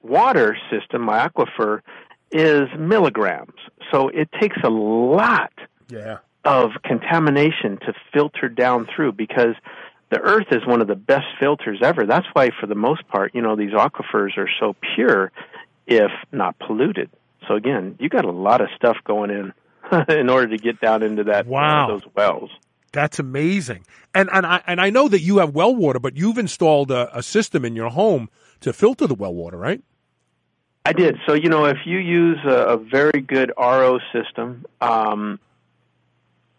water 0.00 0.56
system, 0.70 1.02
my 1.02 1.28
aquifer, 1.28 1.82
is 2.32 2.70
milligrams. 2.78 3.58
So 3.92 4.08
it 4.08 4.30
takes 4.40 4.56
a 4.64 4.70
lot 4.70 5.52
Yeah. 5.90 6.20
of 6.46 6.70
contamination 6.82 7.76
to 7.84 7.92
filter 8.10 8.48
down 8.48 8.86
through 8.96 9.12
because 9.12 9.54
the 10.10 10.20
earth 10.20 10.46
is 10.52 10.66
one 10.66 10.80
of 10.80 10.86
the 10.86 10.94
best 10.94 11.26
filters 11.40 11.80
ever. 11.82 12.06
That's 12.06 12.26
why, 12.32 12.50
for 12.60 12.66
the 12.66 12.74
most 12.74 13.06
part, 13.08 13.34
you 13.34 13.42
know, 13.42 13.56
these 13.56 13.72
aquifers 13.72 14.36
are 14.36 14.48
so 14.60 14.76
pure, 14.94 15.32
if 15.86 16.10
not 16.32 16.58
polluted. 16.58 17.10
So 17.48 17.54
again, 17.54 17.96
you 17.98 18.08
got 18.08 18.24
a 18.24 18.30
lot 18.30 18.60
of 18.60 18.68
stuff 18.76 18.96
going 19.04 19.30
in 19.30 19.52
in 20.08 20.30
order 20.30 20.48
to 20.48 20.58
get 20.58 20.80
down 20.80 21.02
into 21.02 21.24
that 21.24 21.46
uh, 21.46 21.50
Wow. 21.50 21.88
those 21.88 22.02
wells. 22.14 22.50
That's 22.92 23.18
amazing. 23.18 23.84
And 24.14 24.30
and 24.32 24.46
I 24.46 24.62
and 24.66 24.80
I 24.80 24.90
know 24.90 25.08
that 25.08 25.20
you 25.20 25.38
have 25.38 25.54
well 25.54 25.74
water, 25.74 25.98
but 25.98 26.16
you've 26.16 26.38
installed 26.38 26.90
a, 26.90 27.14
a 27.16 27.22
system 27.22 27.64
in 27.64 27.76
your 27.76 27.90
home 27.90 28.30
to 28.60 28.72
filter 28.72 29.06
the 29.06 29.14
well 29.14 29.34
water, 29.34 29.58
right? 29.58 29.82
I 30.86 30.92
did. 30.92 31.16
So 31.26 31.34
you 31.34 31.48
know, 31.50 31.66
if 31.66 31.78
you 31.84 31.98
use 31.98 32.38
a, 32.46 32.54
a 32.54 32.76
very 32.78 33.20
good 33.20 33.52
RO 33.58 33.98
system, 34.12 34.64
um, 34.80 35.40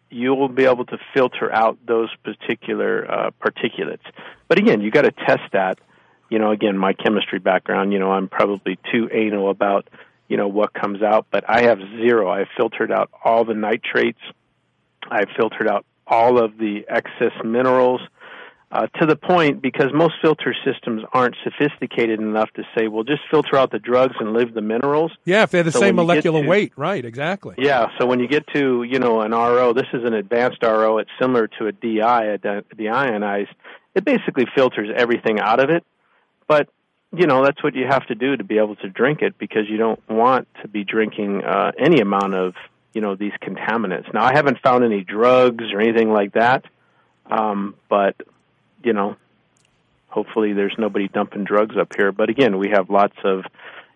you 0.10 0.34
will 0.34 0.50
be 0.50 0.66
able 0.66 0.86
to 0.86 0.98
filter 1.14 1.52
out 1.52 1.78
those 1.86 2.10
particular 2.24 3.10
uh, 3.10 3.32
particulates. 3.42 4.06
But 4.48 4.60
again, 4.60 4.82
you 4.82 4.92
got 4.92 5.04
to 5.04 5.12
test 5.12 5.52
that. 5.54 5.80
You 6.30 6.40
know, 6.40 6.52
again, 6.52 6.78
my 6.78 6.94
chemistry 6.94 7.40
background. 7.40 7.94
You 7.94 8.00
know, 8.00 8.12
I'm 8.12 8.28
probably 8.28 8.78
too 8.92 9.10
anal 9.12 9.50
about 9.50 9.88
you 10.28 10.38
know 10.38 10.48
what 10.48 10.74
comes 10.74 11.02
out, 11.02 11.28
but 11.32 11.46
I 11.50 11.64
have 11.64 11.80
zero. 11.80 12.30
I've 12.30 12.50
filtered 12.56 12.92
out 12.92 13.10
all 13.24 13.46
the 13.46 13.54
nitrates. 13.54 14.20
I've 15.10 15.30
filtered 15.38 15.70
out 15.70 15.86
all 16.06 16.44
of 16.44 16.58
the 16.58 16.86
excess 16.88 17.34
minerals 17.44 18.02
uh, 18.72 18.86
to 19.00 19.06
the 19.06 19.16
point 19.16 19.62
because 19.62 19.94
most 19.94 20.16
filter 20.22 20.54
systems 20.66 21.02
aren't 21.14 21.36
sophisticated 21.44 22.20
enough 22.20 22.52
to 22.54 22.64
say, 22.78 22.88
well, 22.90 23.04
just 23.04 23.22
filter 23.32 23.56
out 23.56 23.72
the 23.72 23.80
drugs 23.80 24.16
and 24.20 24.34
leave 24.34 24.54
the 24.54 24.62
minerals. 24.62 25.12
Yeah, 25.24 25.44
if 25.44 25.52
they're 25.52 25.64
the 25.64 25.72
So 25.72 25.80
same 25.80 25.96
when 25.96 26.04
you 26.06 26.08
get 26.16 26.26
molecular 26.26 26.42
to- 26.44 26.48
weight, 26.50 26.74
right? 26.76 27.06
Exactly. 27.06 27.56
Yeah, 27.58 27.88
so 27.98 28.06
when 28.06 28.20
you 28.20 28.28
get 28.28 28.46
to 28.54 28.84
you 28.84 29.00
know 29.00 29.22
an 29.22 29.32
RO, 29.32 29.74
this 29.74 29.88
is 29.94 30.04
an 30.04 30.14
advanced 30.14 30.62
RO. 30.64 30.98
It's 30.98 31.10
similar 31.20 31.48
to 31.60 31.68
a 31.68 31.72
DI, 31.72 32.26
a 32.26 32.38
deionized. 32.38 33.48
It 33.96 34.04
basically 34.06 34.46
filters 34.54 34.90
everything 34.96 35.40
out 35.40 35.60
of 35.60 35.70
it, 35.70 35.84
but 36.48 36.70
you 37.16 37.26
know 37.26 37.44
that's 37.46 37.64
what 37.64 37.74
you 37.74 37.86
have 37.88 38.06
to 38.08 38.16
do 38.16 38.36
to 38.36 38.44
be 38.44 38.58
able 38.58 38.76
to 38.78 38.90
drink 38.90 39.22
it 39.22 39.38
because 39.38 39.70
you 39.70 39.78
don't 39.78 40.00
want 40.10 40.48
to 40.62 40.68
be 40.68 40.84
drinking 40.84 41.44
uh, 41.44 41.72
any 41.80 42.02
amount 42.02 42.34
of 42.34 42.54
you 42.94 43.00
know 43.02 43.16
these 43.16 43.32
contaminants. 43.42 44.14
Now 44.14 44.26
I 44.26 44.34
haven't 44.34 44.60
found 44.62 44.84
any 44.84 45.04
drugs 45.06 45.64
or 45.74 45.80
anything 45.80 46.12
like 46.12 46.34
that, 46.34 46.66
um, 47.32 47.76
but 47.90 48.16
you 48.84 48.94
know 48.94 49.16
hopefully 50.10 50.54
there's 50.54 50.76
nobody 50.78 51.08
dumping 51.08 51.44
drugs 51.44 51.76
up 51.78 51.94
here. 51.96 52.12
But 52.12 52.30
again, 52.30 52.58
we 52.58 52.70
have 52.70 52.90
lots 52.90 53.16
of 53.24 53.44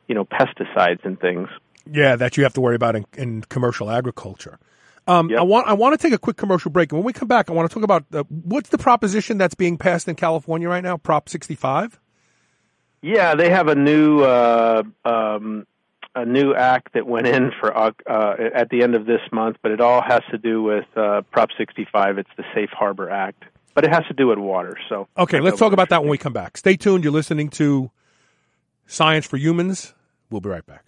you 0.07 0.15
know 0.15 0.25
pesticides 0.25 1.03
and 1.03 1.19
things. 1.19 1.49
Yeah, 1.91 2.15
that 2.15 2.37
you 2.37 2.43
have 2.43 2.53
to 2.53 2.61
worry 2.61 2.75
about 2.75 2.95
in, 2.95 3.05
in 3.17 3.41
commercial 3.43 3.89
agriculture. 3.89 4.59
Um, 5.07 5.29
Yep. 5.29 5.39
I 5.39 5.43
want 5.43 5.67
I 5.67 5.73
want 5.73 5.99
to 5.99 6.07
take 6.07 6.13
a 6.13 6.19
quick 6.19 6.37
commercial 6.37 6.69
break, 6.71 6.91
and 6.91 6.99
when 6.99 7.05
we 7.05 7.13
come 7.13 7.27
back, 7.27 7.49
I 7.49 7.53
want 7.53 7.69
to 7.69 7.73
talk 7.73 7.83
about 7.83 8.05
the, 8.11 8.23
what's 8.29 8.69
the 8.69 8.77
proposition 8.77 9.37
that's 9.37 9.55
being 9.55 9.77
passed 9.77 10.07
in 10.07 10.15
California 10.15 10.69
right 10.69 10.83
now, 10.83 10.97
Prop 10.97 11.27
65. 11.27 11.99
Yeah, 13.01 13.33
they 13.33 13.49
have 13.49 13.67
a 13.67 13.75
new 13.75 14.21
uh, 14.21 14.83
um, 15.03 15.65
a 16.13 16.25
new 16.25 16.53
act 16.53 16.93
that 16.93 17.07
went 17.07 17.25
in 17.25 17.51
for 17.59 17.75
uh, 17.75 17.91
uh, 18.07 18.35
at 18.53 18.69
the 18.69 18.83
end 18.83 18.93
of 18.93 19.05
this 19.07 19.21
month, 19.31 19.57
but 19.63 19.71
it 19.71 19.81
all 19.81 20.03
has 20.03 20.21
to 20.29 20.37
do 20.37 20.61
with 20.61 20.85
uh, 20.95 21.21
Prop 21.31 21.49
65. 21.57 22.19
It's 22.19 22.29
the 22.37 22.43
Safe 22.53 22.69
Harbor 22.69 23.09
Act, 23.09 23.43
but 23.73 23.83
it 23.83 23.91
has 23.93 24.05
to 24.07 24.13
do 24.13 24.27
with 24.27 24.39
water. 24.39 24.77
So 24.89 25.07
Okay, 25.17 25.39
let's 25.39 25.59
talk 25.59 25.73
about 25.73 25.89
that 25.89 26.01
when 26.01 26.09
we 26.09 26.17
come 26.17 26.33
back. 26.33 26.57
Stay 26.57 26.75
tuned. 26.75 27.03
You're 27.03 27.13
listening 27.13 27.49
to 27.51 27.91
Science 28.87 29.25
for 29.25 29.37
Humans. 29.37 29.93
We'll 30.29 30.41
be 30.41 30.49
right 30.49 30.65
back. 30.65 30.85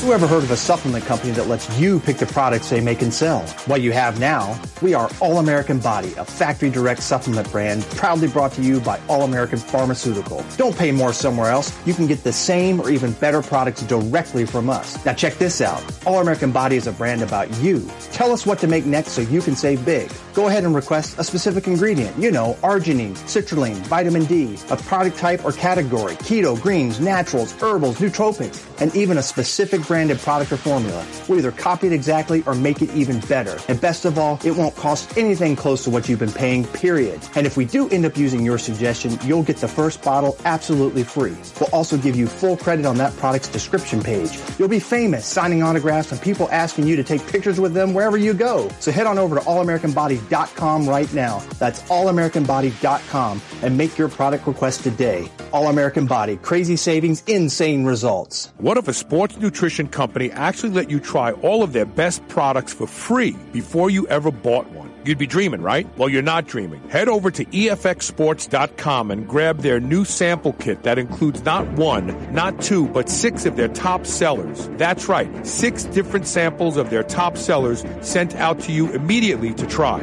Who 0.00 0.12
ever 0.12 0.28
heard 0.28 0.44
of 0.44 0.50
a 0.52 0.56
supplement 0.56 1.04
company 1.04 1.32
that 1.32 1.48
lets 1.48 1.76
you 1.78 1.98
pick 1.98 2.18
the 2.18 2.24
products 2.24 2.70
they 2.70 2.80
make 2.80 3.02
and 3.02 3.12
sell? 3.12 3.40
What 3.66 3.82
you 3.82 3.90
have 3.92 4.20
now, 4.20 4.58
we 4.80 4.94
are 4.94 5.10
All 5.20 5.38
American 5.38 5.80
Body, 5.80 6.14
a 6.16 6.24
factory 6.24 6.70
direct 6.70 7.02
supplement 7.02 7.50
brand 7.50 7.82
proudly 7.82 8.28
brought 8.28 8.52
to 8.52 8.62
you 8.62 8.78
by 8.78 9.00
All 9.08 9.22
American 9.22 9.58
Pharmaceutical. 9.58 10.44
Don't 10.56 10.78
pay 10.78 10.92
more 10.92 11.12
somewhere 11.12 11.50
else. 11.50 11.76
You 11.84 11.94
can 11.94 12.06
get 12.06 12.22
the 12.22 12.32
same 12.32 12.80
or 12.80 12.90
even 12.90 13.10
better 13.12 13.42
products 13.42 13.82
directly 13.82 14.46
from 14.46 14.70
us. 14.70 15.04
Now 15.04 15.14
check 15.14 15.34
this 15.34 15.60
out. 15.60 15.84
All 16.06 16.20
American 16.20 16.52
Body 16.52 16.76
is 16.76 16.86
a 16.86 16.92
brand 16.92 17.22
about 17.22 17.52
you. 17.58 17.84
Tell 18.12 18.30
us 18.30 18.46
what 18.46 18.60
to 18.60 18.68
make 18.68 18.86
next 18.86 19.10
so 19.12 19.20
you 19.20 19.42
can 19.42 19.56
save 19.56 19.84
big. 19.84 20.10
Go 20.32 20.46
ahead 20.46 20.62
and 20.62 20.76
request 20.76 21.18
a 21.18 21.24
specific 21.24 21.66
ingredient. 21.66 22.16
You 22.16 22.30
know, 22.30 22.56
arginine, 22.62 23.14
citrulline, 23.26 23.78
vitamin 23.88 24.26
D, 24.26 24.56
a 24.70 24.76
product 24.76 25.18
type 25.18 25.44
or 25.44 25.50
category, 25.50 26.14
keto, 26.14 26.58
greens, 26.62 27.00
naturals, 27.00 27.52
herbals, 27.60 27.98
nootropics, 27.98 28.64
and 28.80 28.94
even 28.94 29.18
a 29.18 29.22
specific 29.22 29.87
branded 29.88 30.18
product 30.18 30.52
or 30.52 30.58
formula. 30.58 31.04
We'll 31.26 31.38
either 31.38 31.50
copy 31.50 31.88
it 31.88 31.92
exactly 31.92 32.44
or 32.46 32.54
make 32.54 32.82
it 32.82 32.94
even 32.94 33.18
better. 33.20 33.58
And 33.68 33.80
best 33.80 34.04
of 34.04 34.18
all, 34.18 34.38
it 34.44 34.52
won't 34.52 34.76
cost 34.76 35.16
anything 35.16 35.56
close 35.56 35.82
to 35.84 35.90
what 35.90 36.08
you've 36.08 36.18
been 36.18 36.30
paying, 36.30 36.64
period. 36.66 37.20
And 37.34 37.46
if 37.46 37.56
we 37.56 37.64
do 37.64 37.88
end 37.88 38.04
up 38.04 38.16
using 38.16 38.44
your 38.44 38.58
suggestion, 38.58 39.18
you'll 39.24 39.42
get 39.42 39.56
the 39.56 39.66
first 39.66 40.02
bottle 40.02 40.36
absolutely 40.44 41.02
free. 41.02 41.36
We'll 41.58 41.70
also 41.72 41.96
give 41.96 42.14
you 42.14 42.26
full 42.26 42.56
credit 42.56 42.84
on 42.86 42.98
that 42.98 43.16
product's 43.16 43.48
description 43.48 44.02
page. 44.02 44.38
You'll 44.58 44.68
be 44.68 44.78
famous 44.78 45.26
signing 45.26 45.62
autographs 45.62 46.12
and 46.12 46.20
people 46.20 46.48
asking 46.50 46.86
you 46.86 46.96
to 46.96 47.02
take 47.02 47.26
pictures 47.26 47.58
with 47.58 47.72
them 47.72 47.94
wherever 47.94 48.16
you 48.16 48.34
go. 48.34 48.70
So 48.80 48.92
head 48.92 49.06
on 49.06 49.18
over 49.18 49.36
to 49.36 49.40
allamericanbody.com 49.42 50.88
right 50.88 51.12
now. 51.14 51.42
That's 51.58 51.82
allamericanbody.com 51.82 53.40
and 53.62 53.78
make 53.78 53.96
your 53.96 54.08
product 54.08 54.46
request 54.46 54.82
today. 54.82 55.30
All 55.52 55.68
American 55.68 56.06
Body, 56.06 56.36
crazy 56.36 56.76
savings, 56.76 57.22
insane 57.26 57.84
results. 57.84 58.52
What 58.58 58.76
if 58.76 58.86
a 58.86 58.92
sports 58.92 59.38
nutrition 59.38 59.77
company 59.86 60.32
actually 60.32 60.70
let 60.70 60.90
you 60.90 60.98
try 60.98 61.30
all 61.30 61.62
of 61.62 61.72
their 61.72 61.84
best 61.84 62.26
products 62.26 62.72
for 62.72 62.88
free 62.88 63.36
before 63.52 63.90
you 63.90 64.08
ever 64.08 64.32
bought 64.32 64.68
one? 64.70 64.92
You'd 65.04 65.18
be 65.18 65.26
dreaming, 65.26 65.62
right? 65.62 65.86
Well, 65.96 66.08
you're 66.08 66.22
not 66.22 66.46
dreaming. 66.46 66.86
Head 66.88 67.08
over 67.08 67.30
to 67.30 67.44
EFXSports.com 67.44 69.10
and 69.10 69.28
grab 69.28 69.60
their 69.60 69.78
new 69.78 70.04
sample 70.04 70.54
kit 70.54 70.82
that 70.82 70.98
includes 70.98 71.44
not 71.44 71.66
one, 71.74 72.34
not 72.34 72.60
two, 72.60 72.88
but 72.88 73.08
six 73.08 73.46
of 73.46 73.56
their 73.56 73.68
top 73.68 74.04
sellers. 74.04 74.68
That's 74.72 75.08
right, 75.08 75.46
six 75.46 75.84
different 75.84 76.26
samples 76.26 76.76
of 76.76 76.90
their 76.90 77.04
top 77.04 77.36
sellers 77.36 77.84
sent 78.00 78.34
out 78.34 78.58
to 78.60 78.72
you 78.72 78.92
immediately 78.92 79.54
to 79.54 79.66
try. 79.66 80.00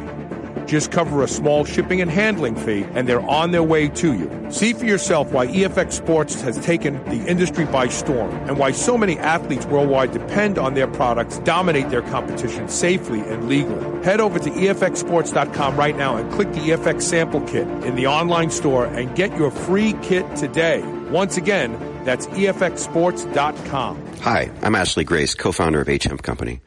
Just 0.65 0.91
cover 0.91 1.23
a 1.23 1.27
small 1.27 1.65
shipping 1.65 2.01
and 2.01 2.09
handling 2.09 2.55
fee, 2.55 2.85
and 2.93 3.07
they're 3.07 3.21
on 3.21 3.51
their 3.51 3.63
way 3.63 3.87
to 3.89 4.13
you. 4.13 4.51
See 4.51 4.73
for 4.73 4.85
yourself 4.85 5.31
why 5.31 5.47
EFX 5.47 5.93
Sports 5.93 6.41
has 6.41 6.59
taken 6.63 7.03
the 7.05 7.25
industry 7.27 7.65
by 7.65 7.87
storm 7.87 8.31
and 8.47 8.57
why 8.57 8.71
so 8.71 8.97
many 8.97 9.17
athletes 9.19 9.65
worldwide 9.65 10.11
depend 10.11 10.57
on 10.57 10.73
their 10.73 10.87
products, 10.87 11.37
dominate 11.39 11.89
their 11.89 12.01
competition 12.03 12.67
safely 12.67 13.19
and 13.21 13.47
legally. 13.47 14.03
Head 14.03 14.19
over 14.19 14.39
to 14.39 14.49
EFXSports.com 14.49 15.77
right 15.77 15.95
now 15.95 16.17
and 16.17 16.31
click 16.31 16.51
the 16.51 16.59
EFX 16.59 17.01
sample 17.03 17.41
kit 17.41 17.67
in 17.83 17.95
the 17.95 18.07
online 18.07 18.49
store 18.49 18.85
and 18.85 19.15
get 19.15 19.35
your 19.37 19.51
free 19.51 19.93
kit 20.01 20.25
today. 20.35 20.81
Once 21.09 21.37
again, 21.37 21.77
that's 22.03 22.27
EFXSports.com. 22.27 24.05
Hi, 24.21 24.51
I'm 24.61 24.75
Ashley 24.75 25.03
Grace, 25.03 25.35
co-founder 25.35 25.81
of 25.81 25.89
H 25.89 26.05
Hemp 26.05 26.23
Company. 26.23 26.61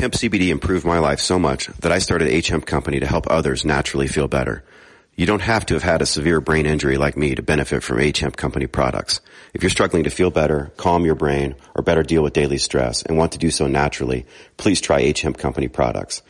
Hemp 0.00 0.14
CBD 0.14 0.48
improved 0.48 0.86
my 0.86 0.98
life 0.98 1.20
so 1.20 1.38
much 1.38 1.66
that 1.66 1.92
I 1.92 1.98
started 1.98 2.28
H 2.28 2.48
Hemp 2.48 2.64
Company 2.64 3.00
to 3.00 3.06
help 3.06 3.26
others 3.28 3.66
naturally 3.66 4.08
feel 4.08 4.28
better. 4.28 4.64
You 5.14 5.26
don't 5.26 5.42
have 5.42 5.66
to 5.66 5.74
have 5.74 5.82
had 5.82 6.00
a 6.00 6.06
severe 6.06 6.40
brain 6.40 6.64
injury 6.64 6.96
like 6.96 7.18
me 7.18 7.34
to 7.34 7.42
benefit 7.42 7.82
from 7.82 8.00
H 8.00 8.20
Hemp 8.20 8.34
Company 8.34 8.66
products. 8.66 9.20
If 9.52 9.62
you're 9.62 9.68
struggling 9.68 10.04
to 10.04 10.10
feel 10.10 10.30
better, 10.30 10.72
calm 10.78 11.04
your 11.04 11.16
brain, 11.16 11.54
or 11.74 11.82
better 11.82 12.02
deal 12.02 12.22
with 12.22 12.32
daily 12.32 12.56
stress 12.56 13.02
and 13.02 13.18
want 13.18 13.32
to 13.32 13.38
do 13.38 13.50
so 13.50 13.66
naturally, 13.66 14.24
please 14.56 14.80
try 14.80 15.00
H 15.00 15.20
Hemp 15.20 15.36
Company 15.36 15.68
products. 15.68 16.22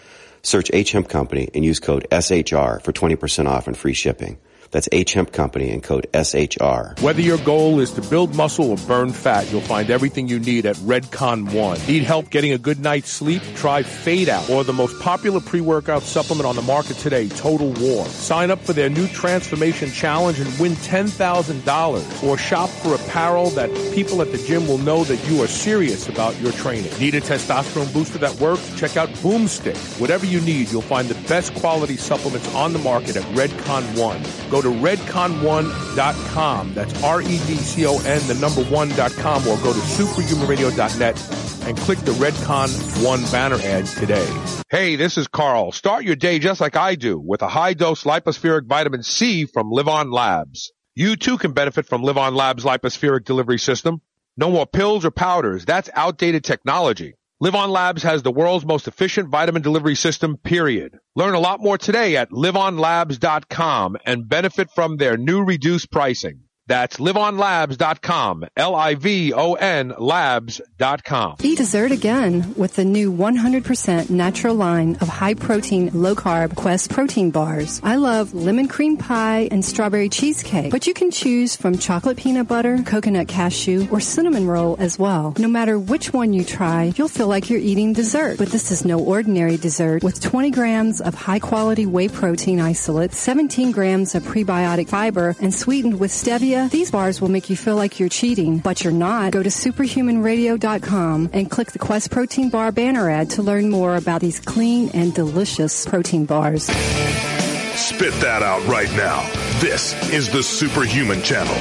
Search 0.43 0.69
H 0.73 0.91
Hemp 0.91 1.09
Company 1.09 1.49
and 1.55 1.65
use 1.65 1.79
code 1.79 2.09
SHR 2.11 2.83
for 2.83 2.93
20% 2.93 3.47
off 3.47 3.69
and 3.69 3.77
free 3.77 3.95
shipping. 3.95 4.39
That's 4.71 4.89
H 4.93 5.15
Hemp 5.15 5.33
Company 5.33 5.71
and 5.71 5.83
code 5.83 6.07
SHR. 6.13 7.01
Whether 7.01 7.21
your 7.21 7.39
goal 7.39 7.81
is 7.81 7.91
to 7.93 8.03
build 8.03 8.35
muscle 8.37 8.71
or 8.71 8.77
burn 8.87 9.13
fat, 9.13 9.51
you'll 9.51 9.61
find 9.61 9.91
everything 9.91 10.29
you 10.29 10.39
need 10.39 10.65
at 10.65 10.77
Redcon 10.77 11.53
One. 11.53 11.79
Need 11.89 12.05
help 12.05 12.31
getting 12.31 12.53
a 12.53 12.59
good 12.59 12.79
night's 12.79 13.11
sleep? 13.11 13.43
Try 13.57 13.83
Fade 13.83 14.29
Out 14.29 14.49
or 14.49 14.63
the 14.63 14.73
most 14.73 14.99
popular 15.01 15.41
pre-workout 15.41 16.03
supplement 16.03 16.47
on 16.47 16.55
the 16.55 16.63
market 16.63 16.97
today, 16.99 17.29
Total 17.29 17.73
War. 17.73 18.05
Sign 18.07 18.51
up 18.51 18.61
for 18.61 18.73
their 18.73 18.89
new 18.89 19.09
Transformation 19.09 19.91
Challenge 19.91 20.39
and 20.39 20.59
win 20.61 20.73
$10,000 20.73 22.23
or 22.23 22.39
shop 22.39 22.71
for 22.71 22.95
apparel 22.95 23.51
that 23.51 23.71
people 23.95 24.23
at 24.23 24.31
the 24.31 24.39
gym 24.39 24.69
will 24.69 24.79
know 24.79 25.03
that 25.05 25.29
you 25.29 25.43
are 25.43 25.49
serious 25.49 26.09
about 26.09 26.39
your 26.41 26.53
training. 26.53 26.93
Need 27.01 27.15
a 27.15 27.21
testosterone 27.21 27.93
booster 27.93 28.19
that 28.19 28.35
works? 28.41 28.79
Check 28.79 28.97
out 28.97 29.09
Boomstick. 29.21 30.01
Whatever 30.01 30.27
you 30.27 30.41
need, 30.43 30.71
you'll 30.71 30.83
find 30.83 31.09
the 31.09 31.29
best 31.29 31.55
quality 31.57 31.97
supplements 31.97 32.55
on 32.55 32.73
the 32.73 32.79
market 32.79 33.17
at 33.17 33.25
Redcon 33.35 33.83
One. 33.99 34.23
Go 34.51 34.60
to 34.63 34.69
redcon1.com. 34.69 36.75
That's 36.75 37.03
R-E-D-C-O-N, 37.03 38.29
the 38.29 38.35
number 38.35 38.63
one.com, 38.65 39.47
or 39.47 39.57
go 39.59 39.73
to 39.73 39.79
superhumanradio.net 39.79 41.67
and 41.67 41.77
click 41.79 41.99
the 42.01 42.13
Redcon 42.13 43.05
One 43.05 43.23
banner 43.31 43.59
ad 43.63 43.87
today. 43.87 44.27
Hey, 44.71 44.97
this 44.97 45.19
is 45.19 45.29
Carl. 45.29 45.73
Start 45.73 46.05
your 46.05 46.17
day 46.17 46.39
just 46.39 46.61
like 46.61 46.77
I 46.77 46.95
do 46.95 47.19
with 47.19 47.43
a 47.43 47.49
high 47.49 47.75
dose 47.75 48.05
lipospheric 48.05 48.67
vitamin 48.67 49.03
C 49.03 49.47
from 49.47 49.71
Livon 49.71 50.11
Labs. 50.11 50.73
You 50.95 51.17
too 51.17 51.39
can 51.39 51.53
benefit 51.53 51.87
from 51.87 52.03
Livon 52.03 52.35
Labs 52.35 52.65
lipospheric 52.65 53.25
delivery 53.25 53.59
system. 53.59 54.01
No 54.37 54.51
more 54.51 54.67
pills 54.67 55.05
or 55.05 55.11
powders. 55.11 55.65
That's 55.65 55.91
outdated 55.95 56.45
technology. 56.45 57.15
Livon 57.43 57.71
Labs 57.71 58.03
has 58.03 58.23
the 58.23 58.31
world's 58.31 58.67
most 58.67 58.87
efficient 58.87 59.31
vitamin 59.31 59.63
delivery 59.63 59.95
system, 59.95 60.37
period. 60.37 60.99
Learn 61.17 61.33
a 61.33 61.41
lot 61.41 61.63
more 61.63 61.79
today 61.79 62.17
at 62.17 62.31
livonlabs.com 62.31 63.97
and 64.05 64.29
benefit 64.29 64.71
from 64.75 64.99
their 64.99 65.17
new 65.17 65.43
reduced 65.43 65.91
pricing. 65.91 66.43
That's 66.71 66.99
livonlabs.com. 66.99 68.47
L-I-V-O-N 68.57 69.95
labs.com. 69.99 71.37
Eat 71.43 71.59
dessert 71.59 71.91
again 71.91 72.55
with 72.55 72.77
the 72.77 72.85
new 72.85 73.13
100% 73.13 74.09
natural 74.09 74.55
line 74.55 74.97
of 75.01 75.09
high 75.09 75.35
protein, 75.35 75.91
low 75.93 76.15
carb 76.15 76.55
Quest 76.55 76.91
protein 76.91 77.33
bars. 77.33 77.81
I 77.83 77.97
love 77.97 78.35
lemon 78.35 78.69
cream 78.69 78.99
pie 78.99 79.49
and 79.51 79.65
strawberry 79.65 80.09
cheesecake, 80.09 80.71
but 80.71 80.87
you 80.87 80.95
can 80.95 81.11
choose 81.11 81.57
from 81.57 81.77
chocolate 81.77 82.19
peanut 82.19 82.47
butter, 82.47 82.81
coconut 82.87 83.27
cashew, 83.27 83.89
or 83.91 83.99
cinnamon 83.99 84.47
roll 84.47 84.77
as 84.79 84.97
well. 84.97 85.35
No 85.39 85.49
matter 85.49 85.77
which 85.77 86.13
one 86.13 86.33
you 86.33 86.45
try, 86.45 86.93
you'll 86.95 87.09
feel 87.09 87.27
like 87.27 87.51
you're 87.51 87.59
eating 87.59 87.95
dessert. 87.95 88.39
But 88.39 88.51
this 88.51 88.71
is 88.71 88.85
no 88.85 89.01
ordinary 89.01 89.57
dessert 89.57 90.05
with 90.05 90.21
20 90.21 90.53
grams 90.53 91.01
of 91.01 91.15
high 91.15 91.41
quality 91.41 91.87
whey 91.87 92.07
protein 92.07 92.61
isolate, 92.61 93.13
17 93.13 93.73
grams 93.73 94.15
of 94.15 94.23
prebiotic 94.23 94.89
fiber, 94.89 95.35
and 95.41 95.53
sweetened 95.53 95.99
with 95.99 96.13
stevia 96.13 96.60
these 96.69 96.91
bars 96.91 97.21
will 97.21 97.29
make 97.29 97.49
you 97.49 97.57
feel 97.57 97.77
like 97.77 97.99
you're 98.01 98.09
cheating, 98.09 98.59
but 98.59 98.83
you're 98.83 98.93
not. 98.93 99.33
Go 99.33 99.43
to 99.43 99.49
superhumanradio.com 99.49 101.31
and 101.33 101.51
click 101.51 101.73
the 101.73 101.79
Quest 101.79 102.11
Protein 102.11 102.51
Bar 102.51 102.73
banner 102.73 103.09
ad 103.09 103.31
to 103.31 103.43
learn 103.43 103.71
more 103.71 103.97
about 103.97 104.21
these 104.21 104.41
clean 104.41 104.91
and 104.93 105.15
delicious 105.15 105.87
protein 105.87 106.25
bars. 106.27 106.65
Spit 106.65 108.13
that 108.15 108.43
out 108.43 108.67
right 108.67 108.91
now. 108.97 109.21
This 109.61 109.95
is 110.11 110.29
the 110.31 110.43
Superhuman 110.43 111.23
Channel. 111.23 111.55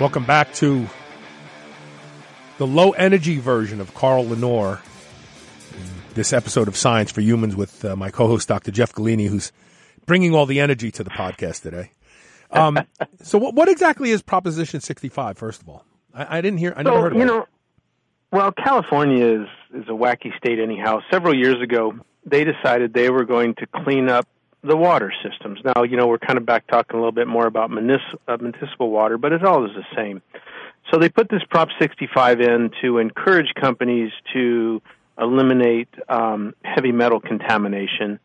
Welcome 0.00 0.24
back 0.24 0.54
to 0.54 0.86
the 2.58 2.66
low 2.66 2.92
energy 2.92 3.38
version 3.38 3.80
of 3.80 3.94
Carl 3.94 4.24
Lanore. 4.26 4.80
This 6.18 6.32
episode 6.32 6.66
of 6.66 6.76
Science 6.76 7.12
for 7.12 7.20
Humans 7.20 7.54
with 7.54 7.84
uh, 7.84 7.94
my 7.94 8.10
co-host 8.10 8.48
Dr. 8.48 8.72
Jeff 8.72 8.92
Golini, 8.92 9.28
who's 9.28 9.52
bringing 10.04 10.34
all 10.34 10.46
the 10.46 10.58
energy 10.58 10.90
to 10.90 11.04
the 11.04 11.10
podcast 11.10 11.62
today. 11.62 11.92
Um, 12.50 12.76
so, 13.22 13.38
what, 13.38 13.54
what, 13.54 13.68
exactly 13.68 14.10
is 14.10 14.20
Proposition 14.20 14.80
65? 14.80 15.38
First 15.38 15.62
of 15.62 15.68
all, 15.68 15.84
I, 16.12 16.38
I 16.38 16.40
didn't 16.40 16.58
hear. 16.58 16.74
I 16.76 16.82
never 16.82 16.96
so, 16.96 17.02
heard. 17.02 17.12
Of 17.12 17.18
you 17.18 17.22
it. 17.22 17.26
know, 17.26 17.46
well, 18.32 18.50
California 18.50 19.24
is 19.24 19.46
is 19.72 19.88
a 19.88 19.92
wacky 19.92 20.36
state. 20.36 20.58
Anyhow, 20.58 21.02
several 21.08 21.36
years 21.36 21.62
ago, 21.62 21.94
they 22.26 22.42
decided 22.42 22.94
they 22.94 23.10
were 23.10 23.24
going 23.24 23.54
to 23.54 23.68
clean 23.84 24.08
up 24.08 24.26
the 24.64 24.76
water 24.76 25.12
systems. 25.22 25.60
Now, 25.64 25.84
you 25.84 25.96
know, 25.96 26.08
we're 26.08 26.18
kind 26.18 26.36
of 26.36 26.44
back 26.44 26.66
talking 26.66 26.96
a 26.96 26.98
little 26.98 27.12
bit 27.12 27.28
more 27.28 27.46
about 27.46 27.70
municipal, 27.70 28.18
uh, 28.26 28.36
municipal 28.40 28.90
water, 28.90 29.18
but 29.18 29.32
it's 29.32 29.44
all 29.44 29.64
is 29.64 29.70
the 29.76 29.86
same. 29.94 30.20
So 30.90 30.98
they 30.98 31.10
put 31.10 31.28
this 31.30 31.42
Prop 31.48 31.68
65 31.78 32.40
in 32.40 32.70
to 32.82 32.98
encourage 32.98 33.54
companies 33.54 34.10
to 34.32 34.82
eliminate 35.18 35.88
um, 36.08 36.54
heavy 36.64 36.92
metal 36.92 37.20
contamination. 37.20 38.20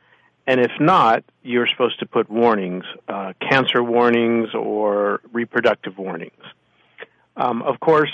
And 0.46 0.60
if 0.60 0.72
not, 0.80 1.24
you're 1.42 1.68
supposed 1.68 2.00
to 2.00 2.06
put 2.06 2.30
warnings, 2.30 2.84
uh, 3.08 3.34
cancer 3.40 3.82
warnings 3.82 4.50
or 4.54 5.22
reproductive 5.32 5.98
warnings. 5.98 6.44
Um, 7.36 7.62
of 7.62 7.80
course, 7.80 8.12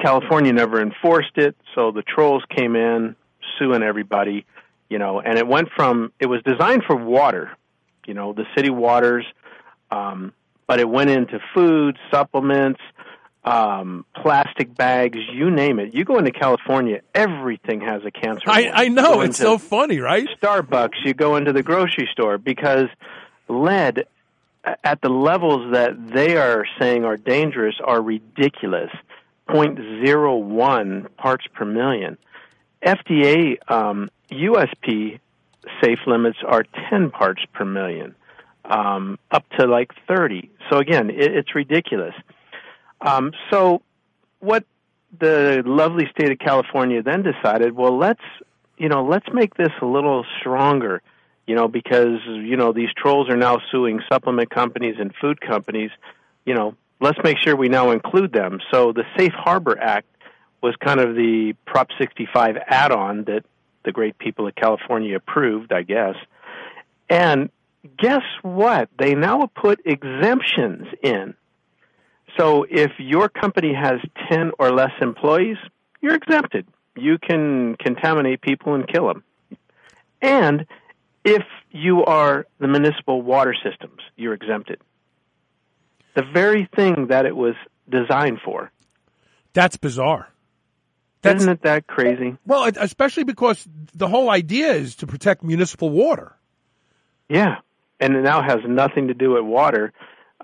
California 0.00 0.52
never 0.52 0.80
enforced 0.80 1.36
it, 1.36 1.56
so 1.74 1.90
the 1.90 2.02
trolls 2.02 2.42
came 2.54 2.76
in 2.76 3.16
suing 3.58 3.82
everybody, 3.82 4.44
you 4.88 4.98
know, 4.98 5.20
and 5.20 5.38
it 5.38 5.46
went 5.46 5.68
from, 5.74 6.12
it 6.20 6.26
was 6.26 6.42
designed 6.42 6.82
for 6.86 6.96
water, 6.96 7.56
you 8.06 8.14
know, 8.14 8.32
the 8.32 8.44
city 8.54 8.70
waters, 8.70 9.24
um, 9.90 10.32
but 10.66 10.80
it 10.80 10.88
went 10.88 11.10
into 11.10 11.38
food, 11.54 11.98
supplements, 12.10 12.80
um, 13.46 14.04
plastic 14.14 14.74
bags, 14.74 15.18
you 15.32 15.50
name 15.50 15.78
it. 15.78 15.94
You 15.94 16.04
go 16.04 16.18
into 16.18 16.32
California, 16.32 17.00
everything 17.14 17.80
has 17.80 18.04
a 18.04 18.10
cancer. 18.10 18.42
I, 18.48 18.70
I 18.74 18.88
know 18.88 19.20
it's 19.20 19.38
so 19.38 19.56
funny, 19.56 20.00
right? 20.00 20.28
Starbucks, 20.42 21.04
you 21.04 21.14
go 21.14 21.36
into 21.36 21.52
the 21.52 21.62
grocery 21.62 22.08
store 22.12 22.38
because 22.38 22.88
lead 23.48 24.06
at 24.82 25.00
the 25.00 25.08
levels 25.08 25.72
that 25.72 26.12
they 26.12 26.36
are 26.36 26.66
saying 26.78 27.04
are 27.04 27.16
dangerous 27.16 27.76
are 27.82 28.02
ridiculous. 28.02 28.90
0.01 29.48 31.16
parts 31.16 31.46
per 31.54 31.64
million. 31.64 32.18
FDA 32.84 33.58
um, 33.70 34.10
USP 34.32 35.20
safe 35.80 36.00
limits 36.06 36.38
are 36.44 36.64
10 36.90 37.10
parts 37.10 37.42
per 37.52 37.64
million, 37.64 38.16
um, 38.64 39.20
up 39.30 39.48
to 39.58 39.66
like 39.66 39.92
30. 40.08 40.50
So 40.68 40.78
again, 40.78 41.10
it, 41.10 41.36
it's 41.36 41.54
ridiculous. 41.54 42.14
Um, 43.00 43.32
so, 43.50 43.82
what 44.40 44.64
the 45.18 45.62
lovely 45.64 46.08
state 46.10 46.30
of 46.30 46.38
California 46.38 47.02
then 47.02 47.22
decided, 47.22 47.74
well, 47.74 47.96
let's 47.96 48.22
you 48.78 48.88
know, 48.88 49.04
let's 49.04 49.26
make 49.32 49.54
this 49.54 49.72
a 49.80 49.86
little 49.86 50.24
stronger, 50.38 51.02
you 51.46 51.54
know, 51.54 51.68
because 51.68 52.20
you 52.26 52.56
know 52.56 52.72
these 52.72 52.90
trolls 52.96 53.28
are 53.28 53.36
now 53.36 53.58
suing 53.70 54.00
supplement 54.10 54.50
companies 54.50 54.96
and 54.98 55.14
food 55.20 55.40
companies. 55.40 55.90
You 56.44 56.54
know, 56.54 56.74
let's 57.00 57.18
make 57.24 57.38
sure 57.38 57.56
we 57.56 57.68
now 57.68 57.90
include 57.90 58.32
them. 58.32 58.60
So 58.70 58.92
the 58.92 59.04
Safe 59.16 59.32
Harbor 59.32 59.78
Act 59.78 60.06
was 60.62 60.74
kind 60.76 61.00
of 61.00 61.14
the 61.14 61.54
Prop 61.66 61.88
65 61.98 62.56
add-on 62.66 63.24
that 63.24 63.44
the 63.84 63.92
great 63.92 64.18
people 64.18 64.46
of 64.46 64.54
California 64.54 65.16
approved, 65.16 65.72
I 65.72 65.82
guess. 65.82 66.16
And 67.08 67.50
guess 67.98 68.22
what? 68.42 68.88
They 68.98 69.14
now 69.14 69.48
put 69.54 69.80
exemptions 69.84 70.88
in 71.02 71.34
so 72.38 72.66
if 72.68 72.92
your 72.98 73.28
company 73.28 73.74
has 73.74 74.00
10 74.30 74.52
or 74.58 74.70
less 74.70 74.92
employees, 75.00 75.56
you're 76.00 76.14
exempted. 76.14 76.66
You 76.96 77.18
can 77.18 77.76
contaminate 77.76 78.40
people 78.40 78.74
and 78.74 78.86
kill 78.86 79.06
them. 79.08 79.24
And 80.20 80.66
if 81.24 81.42
you 81.70 82.04
are 82.04 82.46
the 82.58 82.68
municipal 82.68 83.22
water 83.22 83.54
systems, 83.62 84.00
you're 84.16 84.34
exempted. 84.34 84.80
The 86.14 86.22
very 86.22 86.68
thing 86.74 87.08
that 87.08 87.26
it 87.26 87.36
was 87.36 87.54
designed 87.88 88.40
for. 88.44 88.70
That's 89.52 89.76
bizarre. 89.76 90.28
That's, 91.22 91.42
Isn't 91.42 91.52
it 91.52 91.62
that 91.62 91.86
crazy? 91.86 92.36
Well, 92.46 92.70
especially 92.76 93.24
because 93.24 93.66
the 93.94 94.06
whole 94.06 94.30
idea 94.30 94.72
is 94.72 94.96
to 94.96 95.06
protect 95.06 95.42
municipal 95.42 95.90
water. 95.90 96.36
Yeah, 97.28 97.56
and 97.98 98.14
it 98.14 98.22
now 98.22 98.42
has 98.42 98.58
nothing 98.66 99.08
to 99.08 99.14
do 99.14 99.32
with 99.32 99.44
water. 99.44 99.92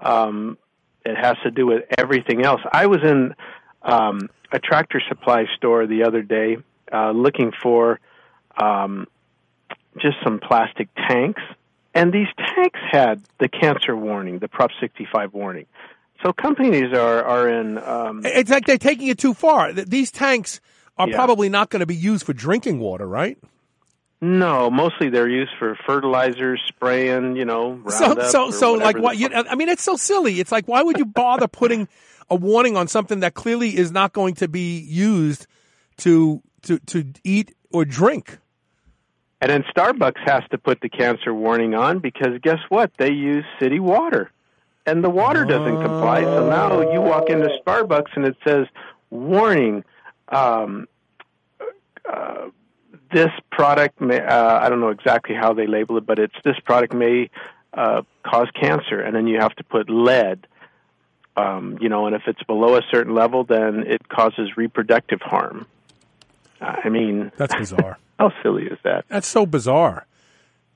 Um, 0.01 0.59
it 1.05 1.17
has 1.17 1.37
to 1.45 1.51
do 1.51 1.67
with 1.67 1.85
everything 1.97 2.45
else. 2.45 2.61
I 2.71 2.87
was 2.87 3.01
in 3.03 3.35
um, 3.83 4.29
a 4.53 4.59
tractor 4.59 5.01
supply 5.09 5.47
store 5.57 5.87
the 5.87 6.05
other 6.05 6.23
day 6.23 6.59
uh, 6.93 7.11
looking 7.11 7.53
for 7.63 8.01
um, 8.57 9.07
just 9.99 10.17
some 10.23 10.39
plastic 10.41 10.89
tanks, 11.09 11.43
and 11.95 12.13
these 12.13 12.29
tanks 12.37 12.81
had 12.91 13.23
the 13.39 13.49
cancer 13.49 13.97
warning, 13.97 14.39
the 14.39 14.49
Prop 14.49 14.71
65 14.81 15.35
warning. 15.35 15.67
So 16.23 16.33
companies 16.33 16.93
are 16.93 17.25
are 17.25 17.49
in. 17.49 17.79
Um, 17.79 18.23
it's 18.25 18.51
like 18.51 18.67
they're 18.67 18.79
taking 18.79 19.09
it 19.09 19.19
too 19.19 19.35
far. 19.35 19.73
These 19.73 20.11
tanks 20.13 20.61
are 20.97 21.09
yeah. 21.09 21.17
probably 21.17 21.49
not 21.49 21.71
going 21.71 21.81
to 21.81 21.87
be 21.87 21.97
used 21.97 22.25
for 22.25 22.33
drinking 22.33 22.79
water, 22.79 23.07
right? 23.07 23.39
No, 24.25 24.71
mostly 24.71 25.11
they're 25.11 25.29
used 25.29 25.51
for 25.59 25.77
fertilizers, 25.85 26.63
spraying, 26.69 27.35
you 27.35 27.45
know. 27.45 27.83
So, 27.89 28.21
so, 28.29 28.51
so, 28.53 28.75
like, 28.75 28.97
what? 28.97 29.19
You, 29.19 29.29
I 29.35 29.57
mean, 29.57 29.69
it's 29.69 29.83
so 29.83 29.97
silly. 29.97 30.39
It's 30.39 30.53
like, 30.53 30.69
why 30.69 30.81
would 30.81 30.97
you 30.97 31.05
bother 31.05 31.49
putting 31.49 31.89
a 32.31 32.37
warning 32.37 32.77
on 32.77 32.87
something 32.87 33.19
that 33.21 33.35
clearly 33.35 33.77
is 33.77 33.91
not 33.91 34.13
going 34.13 34.35
to 34.35 34.47
be 34.47 34.79
used 34.79 35.49
to 35.99 36.41
to 36.63 36.79
to 36.79 37.05
eat 37.25 37.57
or 37.73 37.85
drink? 37.85 38.39
And 39.41 39.51
then 39.51 39.65
Starbucks 39.77 40.21
has 40.25 40.45
to 40.53 40.59
put 40.59 40.81
the 40.83 40.89
cancer 40.89 41.35
warning 41.35 41.75
on 41.75 41.99
because 41.99 42.39
guess 42.43 42.61
what? 42.69 42.93
They 42.99 43.11
use 43.11 43.45
city 43.59 43.81
water. 43.81 44.31
And 44.87 45.03
the 45.03 45.11
water 45.11 45.45
doesn't 45.45 45.83
comply. 45.83 46.23
So 46.23 46.49
now 46.49 46.93
you 46.93 47.01
walk 47.01 47.29
into 47.29 47.49
Starbucks 47.67 48.15
and 48.15 48.25
it 48.25 48.37
says, 48.47 48.69
warning, 49.11 49.83
um, 50.29 50.87
uh, 52.09 52.51
this 53.13 53.31
product 53.51 54.01
may, 54.01 54.21
uh, 54.21 54.59
I 54.59 54.69
don't 54.69 54.81
know 54.81 54.91
exactly 54.91 55.35
how 55.35 55.53
they 55.53 55.67
label 55.67 55.97
it, 55.99 56.07
but 56.07 56.19
it's 56.19 56.35
this 56.45 56.59
product 56.65 56.95
may 56.95 57.31
uh, 57.75 58.03
cause 58.25 58.49
cancer. 58.59 59.01
And 59.01 59.15
then 59.15 59.27
you 59.27 59.39
have 59.41 59.55
to 59.57 59.65
put 59.65 59.89
lead. 59.89 60.47
Um, 61.35 61.79
you 61.81 61.89
know, 61.89 62.07
and 62.07 62.15
if 62.15 62.23
it's 62.27 62.43
below 62.43 62.77
a 62.77 62.83
certain 62.91 63.15
level, 63.15 63.45
then 63.45 63.85
it 63.87 64.07
causes 64.09 64.57
reproductive 64.57 65.23
harm. 65.23 65.67
I 66.61 66.91
mean, 66.91 67.33
That's 67.37 67.55
bizarre. 67.55 67.99
how 68.19 68.33
silly 68.43 68.65
is 68.67 68.79
that? 68.85 69.07
That's 69.09 69.27
so 69.27 69.47
bizarre. 69.47 70.07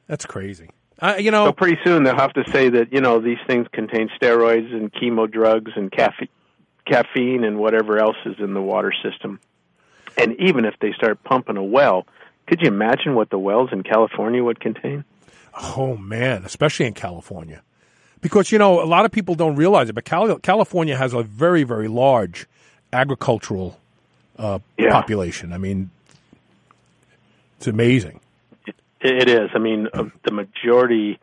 That's 0.07 0.25
crazy. 0.25 0.70
Uh, 0.99 1.16
you 1.18 1.31
know, 1.31 1.46
So 1.46 1.53
pretty 1.53 1.79
soon 1.85 2.05
they'll 2.05 2.16
have 2.16 2.33
to 2.35 2.44
say 2.51 2.70
that 2.70 2.92
you 2.92 3.01
know 3.03 3.20
these 3.20 3.38
things 3.46 3.66
contain 3.70 4.09
steroids 4.20 4.72
and 4.72 4.90
chemo 4.92 5.31
drugs 5.31 5.72
and 5.77 5.92
caffe- 5.92 6.31
caffeine 6.87 7.44
and 7.44 7.59
whatever 7.59 7.99
else 7.99 8.16
is 8.25 8.37
in 8.38 8.55
the 8.55 8.62
water 8.62 8.92
system. 9.03 9.38
And 10.16 10.35
even 10.40 10.64
if 10.64 10.75
they 10.81 10.92
start 10.92 11.22
pumping 11.22 11.59
a 11.59 11.62
well, 11.62 12.07
could 12.46 12.61
you 12.62 12.68
imagine 12.68 13.14
what 13.14 13.30
the 13.30 13.38
wells 13.38 13.70
in 13.72 13.82
California 13.82 14.42
would 14.42 14.61
contain? 14.61 15.04
Oh 15.76 15.96
man, 15.96 16.44
especially 16.44 16.87
in 16.87 16.94
California, 16.94 17.62
because 18.20 18.52
you 18.52 18.59
know 18.59 18.82
a 18.82 18.85
lot 18.87 19.04
of 19.04 19.12
people 19.12 19.35
don't 19.35 19.56
realize 19.56 19.88
it, 19.88 19.94
but 19.94 20.04
Cali- 20.04 20.38
California 20.42 20.96
has 20.96 21.12
a 21.14 21.22
very 21.22 21.62
very 21.64 21.88
large 21.88 22.46
agricultural 22.92 23.78
uh, 24.38 24.59
Yeah. 24.78 24.90
population. 24.92 25.52
I 25.52 25.59
mean, 25.59 25.90
it's 27.56 27.66
amazing. 27.66 28.20
It 29.00 29.28
is. 29.28 29.50
I 29.54 29.59
mean, 29.59 29.88
uh, 29.92 30.04
the 30.24 30.32
majority 30.32 31.18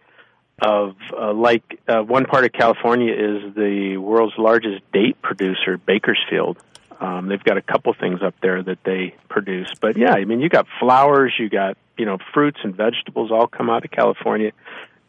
of 0.62 0.95
uh, 1.17 1.33
like 1.33 1.79
uh, 1.88 2.01
one 2.01 2.25
part 2.25 2.45
of 2.45 2.51
California 2.53 3.13
is 3.13 3.53
the 3.55 3.97
world's 3.97 4.38
largest 4.38 4.81
date 4.93 5.21
producer, 5.21 5.77
Bakersfield. 5.77 6.57
Um, 6.99 7.27
they've 7.27 7.43
got 7.43 7.58
a 7.58 7.62
couple 7.62 7.93
things 7.93 8.21
up 8.23 8.36
there 8.41 8.62
that 8.63 8.79
they 8.86 9.15
produce, 9.29 9.71
but 9.79 9.97
yeah, 9.97 10.13
I 10.13 10.25
mean, 10.25 10.39
you 10.39 10.49
got 10.49 10.67
flowers, 10.79 11.34
you 11.38 11.49
got 11.49 11.77
you 11.97 12.06
know 12.06 12.17
fruits 12.34 12.60
and 12.63 12.75
vegetables 12.75 13.32
all 13.32 13.47
come 13.47 13.69
out 13.69 13.86
of 13.86 13.91
California 13.91 14.51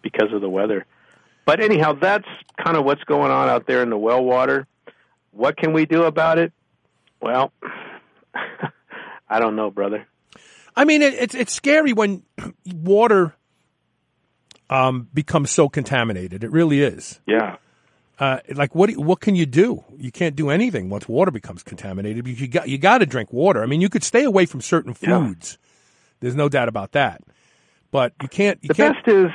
because 0.02 0.32
of 0.32 0.40
the 0.40 0.48
weather. 0.48 0.86
But 1.46 1.60
anyhow, 1.60 1.92
that's 2.00 2.26
kind 2.62 2.76
of 2.76 2.84
what's 2.84 3.04
going 3.04 3.30
on 3.30 3.48
out 3.48 3.66
there 3.66 3.82
in 3.82 3.90
the 3.90 3.98
well 3.98 4.22
water. 4.24 4.66
What 5.32 5.56
can 5.56 5.72
we 5.72 5.86
do 5.86 6.04
about 6.04 6.38
it? 6.38 6.52
Well, 7.20 7.52
I 9.28 9.40
don't 9.40 9.56
know, 9.56 9.70
brother. 9.70 10.06
I 10.76 10.84
mean, 10.84 11.02
it, 11.02 11.14
it's 11.14 11.34
it's 11.34 11.52
scary 11.52 11.92
when 11.92 12.22
water 12.66 13.34
um, 14.70 15.08
becomes 15.12 15.50
so 15.50 15.68
contaminated. 15.68 16.44
It 16.44 16.50
really 16.50 16.82
is. 16.82 17.20
Yeah. 17.26 17.56
Uh, 18.18 18.38
like 18.54 18.74
what? 18.74 18.90
do 18.90 19.00
What 19.00 19.20
can 19.20 19.34
you 19.34 19.46
do? 19.46 19.82
You 19.98 20.12
can't 20.12 20.36
do 20.36 20.48
anything 20.50 20.88
once 20.88 21.08
water 21.08 21.30
becomes 21.30 21.62
contaminated. 21.62 22.26
You 22.26 22.46
got 22.46 22.68
you 22.68 22.78
got 22.78 22.98
to 22.98 23.06
drink 23.06 23.32
water. 23.32 23.62
I 23.62 23.66
mean, 23.66 23.80
you 23.80 23.88
could 23.88 24.04
stay 24.04 24.24
away 24.24 24.46
from 24.46 24.60
certain 24.60 24.94
Yeah. 25.00 25.18
foods. 25.26 25.58
There's 26.20 26.36
no 26.36 26.48
doubt 26.48 26.68
about 26.68 26.92
that. 26.92 27.22
But 27.90 28.12
you 28.22 28.28
can't. 28.28 28.58
You 28.62 28.68
the 28.68 28.74
can't. 28.74 28.94
best 29.04 29.08
is 29.08 29.30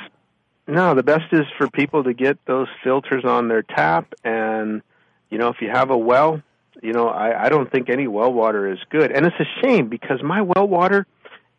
no 0.68 0.94
the 0.96 1.04
best 1.04 1.26
is 1.34 1.46
for 1.58 1.70
people 1.70 2.04
to 2.06 2.14
get 2.14 2.38
those 2.46 2.68
filters 2.84 3.26
on 3.26 3.48
their 3.48 3.64
tap 3.64 4.14
and 4.24 4.82
you 5.30 5.38
know 5.40 5.50
if 5.50 5.62
you 5.62 5.70
have 5.70 5.90
a 5.90 5.98
well 5.98 6.42
you 6.84 6.94
know 6.94 7.08
i 7.10 7.46
i 7.46 7.50
don't 7.50 7.72
think 7.72 7.90
any 7.90 8.08
well 8.08 8.32
water 8.32 8.72
is 8.72 8.78
good 8.92 9.12
and 9.12 9.26
it's 9.26 9.36
a 9.40 9.48
shame 9.62 9.88
because 9.90 10.22
my 10.22 10.42
well 10.44 10.68
water 10.68 11.08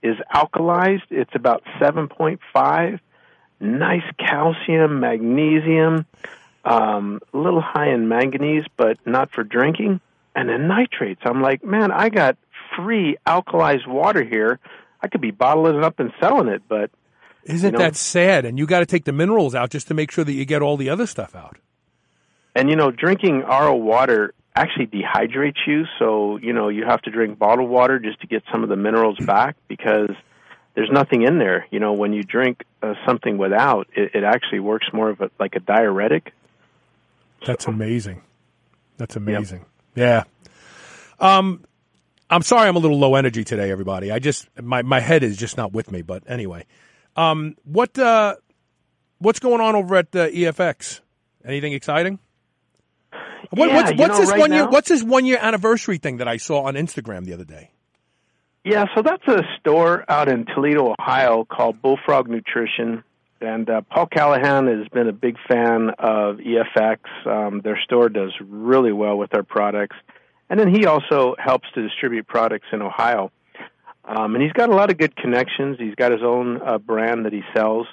is 0.01 0.15
alkalized 0.33 1.03
it's 1.11 1.35
about 1.35 1.65
7.5 1.81 3.01
nice 3.59 4.03
calcium 4.17 5.01
magnesium 5.01 6.07
um 6.65 7.21
a 7.33 7.37
little 7.39 7.61
high 7.61 7.89
in 7.93 8.09
manganese 8.09 8.65
but 8.77 8.99
not 9.07 9.31
for 9.33 9.43
drinking 9.45 10.01
and 10.35 10.49
then 10.49 10.69
nitrates 10.69 11.21
i'm 11.25 11.41
like 11.41 11.65
man 11.65 11.91
i 11.91 12.09
got 12.09 12.37
free 12.77 13.17
alkalized 13.27 13.87
water 13.87 14.23
here 14.23 14.59
i 15.03 15.09
could 15.09 15.21
be 15.21 15.31
bottling 15.31 15.77
it 15.77 15.85
up 15.85 15.99
and 15.99 16.13
selling 16.21 16.49
it 16.49 16.63
but 16.69 16.91
Isn't 17.45 17.73
you 17.73 17.73
know- 17.73 17.85
that 17.85 17.97
sad? 17.97 18.45
And 18.45 18.59
you 18.59 18.67
got 18.67 18.81
to 18.81 18.87
take 18.87 19.05
the 19.05 19.13
minerals 19.13 19.55
out 19.55 19.71
just 19.71 19.89
to 19.89 19.95
make 19.95 20.11
sure 20.11 20.25
that 20.25 20.33
you 20.33 20.45
get 20.45 20.61
all 20.61 20.77
the 20.77 20.91
other 20.91 21.07
stuff 21.07 21.35
out. 21.35 21.57
And 22.55 22.69
you 22.69 22.77
know, 22.77 22.91
drinking 22.91 23.41
RO 23.41 23.75
water 23.77 24.35
actually 24.55 24.89
dehydrates 24.89 25.67
you, 25.67 25.85
so 25.99 26.37
you 26.37 26.53
know 26.53 26.69
you 26.69 26.85
have 26.85 27.01
to 27.03 27.11
drink 27.11 27.39
bottled 27.39 27.71
water 27.71 27.99
just 27.99 28.21
to 28.21 28.27
get 28.27 28.43
some 28.53 28.63
of 28.63 28.69
the 28.69 28.77
minerals 28.77 29.17
back 29.25 29.57
because 29.69 30.11
there's 30.75 30.91
nothing 30.93 31.23
in 31.23 31.39
there. 31.39 31.67
You 31.71 31.81
know, 31.81 31.93
when 31.95 32.13
you 32.13 32.23
drink 32.23 32.65
uh, 32.83 32.95
something 33.07 33.39
without, 33.39 33.89
it, 33.95 34.15
it 34.15 34.25
actually 34.25 34.61
works 34.61 34.87
more 34.93 35.09
of 35.11 35.21
a 35.21 35.31
like 35.39 35.55
a 35.57 35.61
diuretic. 35.61 36.33
That's 37.47 37.67
amazing. 37.67 38.23
That's 38.97 39.17
amazing. 39.17 39.65
Yeah. 39.95 40.25
Um, 41.19 41.65
I'm 42.29 42.43
sorry 42.43 42.69
I'm 42.69 42.77
a 42.77 42.79
little 42.79 42.99
low 42.99 43.15
energy 43.15 43.45
today, 43.45 43.71
everybody. 43.71 44.13
I 44.13 44.19
just 44.19 44.49
my 44.61 44.83
my 44.83 45.01
head 45.01 45.23
is 45.23 45.37
just 45.37 45.57
not 45.57 45.73
with 45.73 45.91
me. 45.91 46.03
But 46.03 46.25
anyway, 46.27 46.67
um, 47.17 47.57
what 47.65 47.99
uh, 47.99 48.37
what's 49.19 49.41
going 49.41 49.61
on 49.61 49.75
over 49.75 49.97
at 49.97 50.15
uh, 50.15 50.29
EFX? 50.29 51.01
Anything 51.45 51.73
exciting? 51.73 52.19
What, 53.51 53.69
Yeah, 53.69 53.77
what's 53.77 53.99
what's 53.99 54.13
know, 54.13 54.21
this 54.21 54.31
right 54.31 54.39
one 54.39 54.53
year? 54.53 54.69
What's 54.69 54.89
this 54.89 55.03
one 55.03 55.27
year 55.27 55.39
anniversary 55.41 55.99
thing 55.99 56.19
that 56.19 56.29
I 56.29 56.37
saw 56.37 56.63
on 56.63 56.75
Instagram 56.75 57.25
the 57.25 57.33
other 57.33 57.45
day? 57.45 57.71
Yeah, 58.65 58.85
so 58.95 59.03
that's 59.03 59.27
a 59.27 59.43
store 59.59 60.05
out 60.09 60.29
in 60.29 60.45
Toledo, 60.45 60.95
Ohio 60.99 61.47
called 61.51 61.81
Bullfrog 61.81 62.29
Nutrition. 62.29 63.03
And 63.41 63.69
uh, 63.71 63.81
Paul 63.83 64.07
Callahan 64.07 64.67
has 64.67 64.87
been 64.89 65.09
a 65.09 65.13
big 65.13 65.37
fan 65.49 65.91
of 65.99 66.37
EFX. 66.37 66.99
Um, 67.27 67.61
their 67.63 67.81
store 67.81 68.09
does 68.09 68.33
really 68.41 68.93
well 68.93 69.17
with 69.17 69.31
their 69.31 69.43
products. 69.43 69.97
And 70.51 70.59
then 70.59 70.73
he 70.75 70.87
also 70.87 71.37
helps 71.39 71.69
to 71.75 71.83
distribute 71.83 72.27
products 72.27 72.67
in 72.73 72.83
Ohio. 72.83 73.31
Um, 74.05 74.35
and 74.35 74.43
he's 74.43 74.53
got 74.53 74.69
a 74.69 74.75
lot 74.75 74.91
of 74.91 74.99
good 74.99 75.15
connections. 75.17 75.77
He's 75.79 75.95
got 75.95 76.13
his 76.13 76.23
own 76.23 76.61
uh, 76.61 76.79
brand 76.79 77.25
that 77.25 77.33
he 77.33 77.43
sells. 77.55 77.87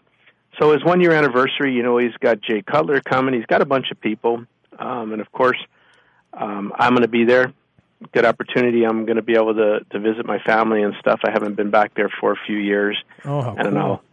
So 0.60 0.74
his 0.74 0.84
one 0.84 1.00
year 1.02 1.12
anniversary, 1.12 1.74
you 1.74 1.84
know, 1.84 1.98
he's 1.98 2.16
got 2.20 2.42
Jay 2.42 2.62
Cutler 2.62 3.00
coming. 3.02 3.34
He's 3.34 3.46
got 3.46 3.62
a 3.62 3.66
bunch 3.66 3.92
of 3.92 4.02
people. 4.02 4.44
Um, 4.80 5.12
and 5.14 5.22
of 5.22 5.32
course, 5.32 5.60
um, 6.34 6.74
I'm 6.78 6.92
going 6.92 7.04
to 7.04 7.08
be 7.08 7.26
there 7.26 7.54
good 8.14 8.26
opportunity. 8.26 8.84
I'm 8.86 9.06
going 9.06 9.16
to 9.16 9.22
be 9.24 9.34
able 9.34 9.56
to 9.56 9.80
to 9.92 10.00
visit 10.00 10.26
my 10.26 10.40
family 10.40 10.84
and 10.84 10.94
stuff. 11.00 11.22
I 11.24 11.32
haven't 11.32 11.56
been 11.56 11.72
back 11.72 11.94
there 11.96 12.10
for 12.20 12.32
a 12.32 12.36
few 12.46 12.58
years, 12.58 12.98
Oh, 13.26 13.42
how 13.42 13.56
and 13.58 13.70
cool. 13.70 13.78
I'll 13.78 14.04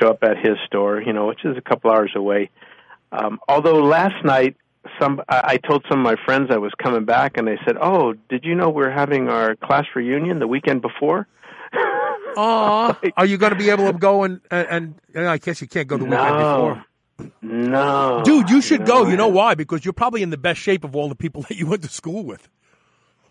show 0.00 0.10
up 0.10 0.22
at 0.22 0.36
his 0.38 0.56
store, 0.66 1.00
you 1.00 1.12
know, 1.12 1.26
which 1.26 1.44
is 1.44 1.56
a 1.56 1.60
couple 1.60 1.90
hours 1.90 2.12
away. 2.14 2.50
Um, 3.12 3.40
although 3.48 3.82
last 3.82 4.24
night, 4.24 4.56
some 5.00 5.22
I, 5.28 5.42
I 5.44 5.56
told 5.56 5.84
some 5.88 6.00
of 6.00 6.04
my 6.04 6.16
friends 6.24 6.48
I 6.50 6.58
was 6.58 6.72
coming 6.82 7.04
back, 7.04 7.36
and 7.36 7.46
they 7.46 7.58
said, 7.64 7.76
"Oh, 7.80 8.14
did 8.28 8.44
you 8.44 8.54
know 8.54 8.70
we're 8.70 8.90
having 8.90 9.28
our 9.28 9.56
class 9.56 9.86
reunion 9.94 10.38
the 10.38 10.46
weekend 10.46 10.82
before?" 10.82 11.26
Aw, 12.36 12.98
are 13.16 13.26
you 13.26 13.36
going 13.36 13.52
to 13.52 13.58
be 13.58 13.70
able 13.70 13.92
to 13.92 13.98
go 13.98 14.24
and, 14.24 14.40
and 14.50 14.94
and 15.14 15.28
I 15.28 15.38
guess 15.38 15.60
you 15.60 15.66
can't 15.66 15.88
go 15.88 15.96
the 15.96 16.04
weekend 16.04 16.36
before. 16.36 16.84
No, 17.42 18.22
Dude, 18.24 18.48
you 18.48 18.62
should 18.62 18.86
go. 18.86 19.06
You 19.06 19.16
know 19.16 19.28
why? 19.28 19.54
Because 19.54 19.84
you're 19.84 19.92
probably 19.92 20.22
in 20.22 20.30
the 20.30 20.38
best 20.38 20.58
shape 20.58 20.84
of 20.84 20.96
all 20.96 21.08
the 21.08 21.14
people 21.14 21.42
that 21.48 21.56
you 21.56 21.66
went 21.66 21.82
to 21.82 21.88
school 21.88 22.24
with. 22.24 22.48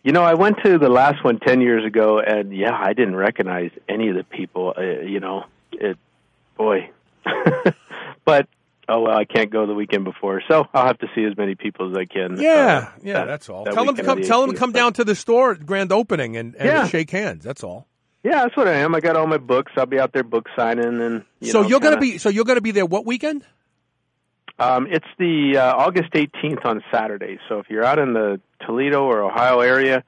You 0.04 0.14
know, 0.14 0.24
I 0.24 0.36
went 0.36 0.58
to 0.64 0.78
the 0.78 0.90
last 0.90 1.24
one 1.24 1.40
ten 1.40 1.62
years 1.62 1.86
ago, 1.86 2.20
and 2.20 2.56
yeah, 2.56 2.78
I 2.78 2.94
didn't 2.94 3.16
recognize 3.16 3.72
any 3.88 4.10
of 4.10 4.16
the 4.16 4.24
people. 4.24 4.74
Uh, 4.78 4.82
you 4.82 5.20
know, 5.20 5.46
it, 5.72 5.98
boy. 6.60 6.92
but 8.26 8.48
oh 8.88 9.02
well, 9.02 9.18
I 9.18 9.26
can't 9.26 9.50
go 9.50 9.66
the 9.66 9.74
weekend 9.74 10.04
before, 10.04 10.42
so 10.48 10.66
I'll 10.74 10.86
have 10.86 11.00
to 11.00 11.08
see 11.16 11.24
as 11.24 11.36
many 11.38 11.56
people 11.56 11.90
as 11.92 11.98
I 11.98 12.06
can. 12.06 12.38
Yeah, 12.40 12.90
uh, 12.94 13.00
yeah, 13.02 13.14
that- 13.14 13.26
that's 13.26 13.50
all. 13.50 13.64
that 13.64 13.74
Tell 13.74 13.86
them 13.86 13.96
to 13.96 14.04
come. 14.04 14.22
the 14.22 14.28
Tell 14.28 14.42
them 14.42 14.52
to 14.52 14.58
come 14.58 14.72
down 14.72 14.94
to 14.94 15.04
the 15.04 15.16
store 15.16 15.54
at 15.54 15.66
grand 15.66 15.92
opening 15.92 16.38
and, 16.38 16.56
and 16.56 16.66
Yeah. 16.68 16.88
shake 16.88 17.10
hands. 17.10 17.44
That's 17.44 17.64
all. 17.64 17.88
Yeah, 18.24 18.44
that's 18.44 18.58
what 18.58 18.68
I 18.68 18.74
am. 18.74 18.94
I 18.94 19.00
got 19.00 19.16
all 19.16 19.28
my 19.28 19.38
books. 19.38 19.72
I'll 19.78 19.86
be 19.86 20.00
out 20.00 20.12
there 20.12 20.24
book 20.24 20.48
signing, 20.56 21.02
and 21.02 21.24
you 21.40 21.52
so 21.52 21.62
know, 21.62 21.68
you're 21.70 21.80
gonna 21.80 21.98
be. 22.00 22.18
So 22.18 22.30
you're 22.30 22.44
gonna 22.46 22.60
be 22.62 22.72
there 22.72 22.86
what 22.86 23.06
weekend? 23.06 23.46
Um, 24.60 24.88
it's 24.92 25.08
the 25.18 25.58
uh, 25.58 25.74
August 25.78 26.12
18th 26.12 26.66
on 26.66 26.84
Saturday. 26.92 27.40
So 27.48 27.60
if 27.60 27.70
you're 27.70 27.86
out 27.86 27.98
in 27.98 28.12
the 28.12 28.42
Toledo 28.66 29.06
or 29.06 29.24
Ohio 29.24 29.62
area, 29.62 30.04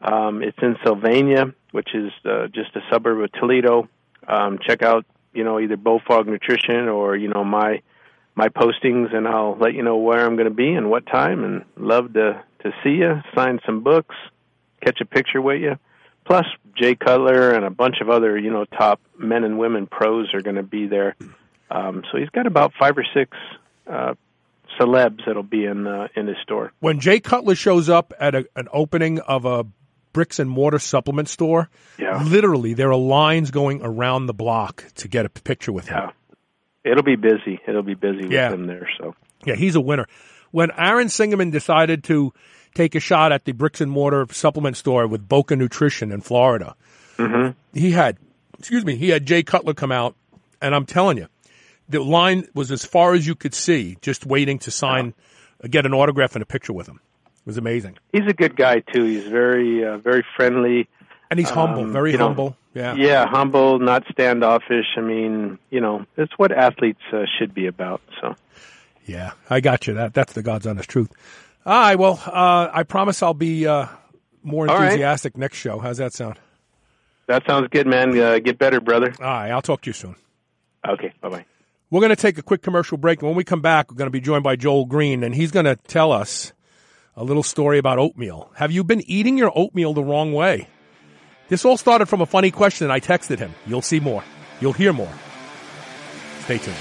um, 0.00 0.44
it's 0.44 0.58
in 0.62 0.76
Sylvania, 0.84 1.52
which 1.72 1.88
is 1.92 2.12
uh, 2.24 2.46
just 2.54 2.76
a 2.76 2.80
suburb 2.88 3.20
of 3.20 3.32
Toledo. 3.32 3.88
Um, 4.28 4.60
check 4.64 4.82
out, 4.82 5.04
you 5.32 5.44
know, 5.44 5.60
either 5.60 5.76
Bullfrog 5.76 6.26
Nutrition 6.26 6.88
or 6.88 7.16
you 7.16 7.28
know 7.28 7.44
my 7.44 7.82
my 8.34 8.48
postings, 8.48 9.14
and 9.14 9.26
I'll 9.26 9.56
let 9.58 9.74
you 9.74 9.82
know 9.82 9.96
where 9.96 10.24
I'm 10.24 10.36
going 10.36 10.48
to 10.48 10.54
be 10.54 10.72
and 10.72 10.90
what 10.90 11.06
time. 11.06 11.44
And 11.44 11.64
love 11.76 12.12
to 12.14 12.42
to 12.62 12.72
see 12.82 12.96
you, 12.96 13.20
sign 13.34 13.60
some 13.64 13.82
books, 13.82 14.14
catch 14.82 15.00
a 15.00 15.04
picture 15.04 15.40
with 15.40 15.60
you. 15.60 15.76
Plus, 16.24 16.46
Jay 16.76 16.94
Cutler 16.94 17.52
and 17.52 17.64
a 17.64 17.70
bunch 17.70 17.96
of 18.00 18.08
other, 18.08 18.38
you 18.38 18.50
know, 18.50 18.64
top 18.64 19.00
men 19.18 19.44
and 19.44 19.58
women 19.58 19.86
pros 19.86 20.32
are 20.34 20.42
going 20.42 20.56
to 20.56 20.62
be 20.62 20.86
there. 20.86 21.16
Um, 21.70 22.02
so 22.10 22.18
he's 22.18 22.28
got 22.30 22.46
about 22.46 22.72
five 22.78 22.96
or 22.96 23.04
six 23.14 23.36
uh, 23.86 24.14
celebs 24.78 25.24
that'll 25.26 25.42
be 25.42 25.64
in 25.64 25.86
uh, 25.86 26.08
in 26.14 26.26
his 26.26 26.36
store. 26.42 26.72
When 26.80 27.00
Jay 27.00 27.20
Cutler 27.20 27.54
shows 27.54 27.88
up 27.88 28.12
at 28.20 28.34
a, 28.34 28.46
an 28.56 28.68
opening 28.72 29.20
of 29.20 29.44
a 29.44 29.66
bricks 30.12 30.38
and 30.38 30.50
mortar 30.50 30.78
supplement 30.78 31.28
store, 31.28 31.68
Yeah. 31.98 32.22
literally 32.22 32.74
there 32.74 32.90
are 32.90 32.96
lines 32.96 33.50
going 33.50 33.80
around 33.82 34.26
the 34.26 34.34
block 34.34 34.84
to 34.96 35.08
get 35.08 35.26
a 35.26 35.28
picture 35.28 35.72
with 35.72 35.88
him. 35.88 35.98
Yeah. 35.98 36.10
It'll 36.92 37.02
be 37.04 37.16
busy. 37.16 37.60
It'll 37.66 37.82
be 37.82 37.94
busy 37.94 38.22
with 38.22 38.32
Yeah. 38.32 38.50
him 38.52 38.66
there. 38.66 38.88
So 38.98 39.14
Yeah, 39.44 39.54
he's 39.54 39.74
a 39.76 39.80
winner. 39.80 40.06
When 40.50 40.70
Aaron 40.76 41.06
Singerman 41.08 41.52
decided 41.52 42.04
to 42.04 42.32
take 42.74 42.94
a 42.94 43.00
shot 43.00 43.32
at 43.32 43.44
the 43.44 43.52
bricks 43.52 43.80
and 43.80 43.90
mortar 43.90 44.26
supplement 44.32 44.76
store 44.76 45.06
with 45.06 45.28
Boca 45.28 45.56
Nutrition 45.56 46.12
in 46.12 46.20
Florida, 46.20 46.74
mm-hmm. 47.16 47.50
he 47.78 47.92
had, 47.92 48.18
excuse 48.58 48.84
me, 48.84 48.96
he 48.96 49.10
had 49.10 49.26
Jay 49.26 49.42
Cutler 49.42 49.74
come 49.74 49.92
out, 49.92 50.14
and 50.60 50.74
I'm 50.74 50.86
telling 50.86 51.16
you, 51.18 51.26
the 51.88 52.00
line 52.02 52.46
was 52.54 52.70
as 52.70 52.84
far 52.84 53.14
as 53.14 53.26
you 53.26 53.34
could 53.34 53.54
see, 53.54 53.96
just 54.00 54.24
waiting 54.26 54.58
to 54.60 54.70
sign, 54.70 55.14
get 55.68 55.86
an 55.86 55.92
autograph 55.94 56.36
and 56.36 56.42
a 56.42 56.46
picture 56.46 56.72
with 56.72 56.86
him. 56.86 57.00
It 57.40 57.46
was 57.46 57.56
amazing, 57.56 57.98
he's 58.12 58.26
a 58.26 58.34
good 58.34 58.56
guy 58.56 58.80
too. 58.80 59.04
He's 59.04 59.24
very 59.26 59.84
uh, 59.84 59.96
very 59.98 60.24
friendly. 60.36 60.88
and 61.30 61.38
he's 61.38 61.50
humble, 61.50 61.82
Um, 61.84 61.92
very 61.92 62.12
you 62.12 62.18
know, 62.18 62.26
humble. 62.26 62.56
Yeah, 62.74 62.94
Yeah, 62.94 63.26
humble, 63.26 63.80
not 63.80 64.04
standoffish. 64.12 64.86
I 64.96 65.00
mean, 65.00 65.58
you 65.70 65.80
know, 65.80 66.06
it's 66.16 66.32
what 66.36 66.52
athletes 66.52 67.00
uh, 67.12 67.24
should 67.38 67.52
be 67.52 67.66
about. 67.66 68.00
So 68.20 68.36
Yeah, 69.06 69.32
I 69.48 69.60
got 69.60 69.86
you. 69.86 69.94
That 69.94 70.14
that's 70.14 70.34
the 70.34 70.42
God's 70.42 70.66
honest 70.66 70.88
truth. 70.88 71.10
All 71.66 71.78
right, 71.78 71.96
well, 71.96 72.20
uh, 72.26 72.70
I 72.72 72.84
promise 72.84 73.22
I'll 73.22 73.34
be 73.34 73.66
uh, 73.66 73.86
more 74.42 74.68
All 74.70 74.76
right. 74.76 74.84
enthusiastic 74.84 75.36
next 75.36 75.58
show. 75.58 75.78
How's 75.78 75.96
that 75.98 76.12
sound? 76.12 76.38
that 77.26 77.44
sounds 77.46 77.68
good, 77.70 77.86
man. 77.86 78.18
Uh, 78.18 78.38
get 78.38 78.58
better, 78.58 78.80
brother. 78.80 79.12
All 79.20 79.24
right, 79.26 79.50
I'll 79.50 79.62
talk 79.62 79.82
to 79.82 79.90
you 79.90 79.94
soon. 79.94 80.16
Okay, 80.88 81.12
bye 81.20 81.28
bye. 81.28 81.44
We're 81.90 82.00
going 82.00 82.10
to 82.10 82.16
take 82.16 82.38
a 82.38 82.42
quick 82.42 82.62
commercial 82.62 82.98
break. 82.98 83.20
And 83.20 83.28
when 83.28 83.36
we 83.36 83.44
come 83.44 83.60
back, 83.60 83.90
we're 83.90 83.96
going 83.96 84.06
to 84.06 84.12
be 84.12 84.20
joined 84.20 84.42
by 84.44 84.54
Joel 84.56 84.84
Greene, 84.86 85.22
and 85.24 85.34
he's 85.34 85.50
going 85.50 85.66
to 85.66 85.74
tell 85.76 86.12
us 86.12 86.52
a 87.16 87.24
little 87.24 87.42
story 87.42 87.78
about 87.78 87.98
oatmeal. 87.98 88.50
Have 88.54 88.72
you 88.72 88.84
been 88.84 89.02
eating 89.10 89.36
your 89.36 89.52
oatmeal 89.54 89.94
the 89.94 90.04
wrong 90.04 90.32
way? 90.32 90.68
This 91.48 91.64
all 91.64 91.76
started 91.76 92.06
from 92.06 92.20
a 92.20 92.26
funny 92.26 92.50
question, 92.50 92.90
I 92.90 93.00
texted 93.00 93.38
him. 93.38 93.54
You'll 93.66 93.82
see 93.82 94.00
more. 94.00 94.22
You'll 94.60 94.72
hear 94.72 94.92
more. 94.92 95.12
Stay 96.44 96.58
tuned. 96.58 96.76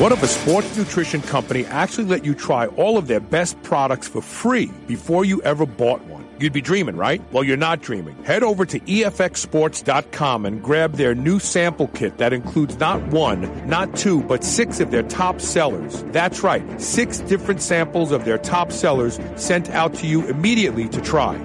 What 0.00 0.10
if 0.10 0.22
a 0.22 0.26
sports 0.26 0.76
nutrition 0.76 1.22
company 1.22 1.64
actually 1.66 2.06
let 2.06 2.24
you 2.24 2.34
try 2.34 2.66
all 2.66 2.98
of 2.98 3.06
their 3.06 3.20
best 3.20 3.62
products 3.62 4.08
for 4.08 4.20
free 4.20 4.66
before 4.86 5.24
you 5.24 5.40
ever 5.42 5.66
bought 5.66 6.02
one? 6.06 6.21
You'd 6.42 6.52
be 6.52 6.60
dreaming, 6.60 6.96
right? 6.96 7.22
Well, 7.30 7.44
you're 7.44 7.56
not 7.56 7.82
dreaming. 7.82 8.20
Head 8.24 8.42
over 8.42 8.66
to 8.66 8.80
EFXSports.com 8.80 10.44
and 10.44 10.60
grab 10.60 10.94
their 10.94 11.14
new 11.14 11.38
sample 11.38 11.86
kit 11.86 12.18
that 12.18 12.32
includes 12.32 12.76
not 12.80 13.00
one, 13.12 13.68
not 13.68 13.94
two, 13.94 14.24
but 14.24 14.42
six 14.42 14.80
of 14.80 14.90
their 14.90 15.04
top 15.04 15.40
sellers. 15.40 16.02
That's 16.08 16.42
right, 16.42 16.82
six 16.82 17.20
different 17.20 17.62
samples 17.62 18.10
of 18.10 18.24
their 18.24 18.38
top 18.38 18.72
sellers 18.72 19.20
sent 19.36 19.70
out 19.70 19.94
to 19.94 20.08
you 20.08 20.26
immediately 20.26 20.88
to 20.88 21.00
try. 21.00 21.36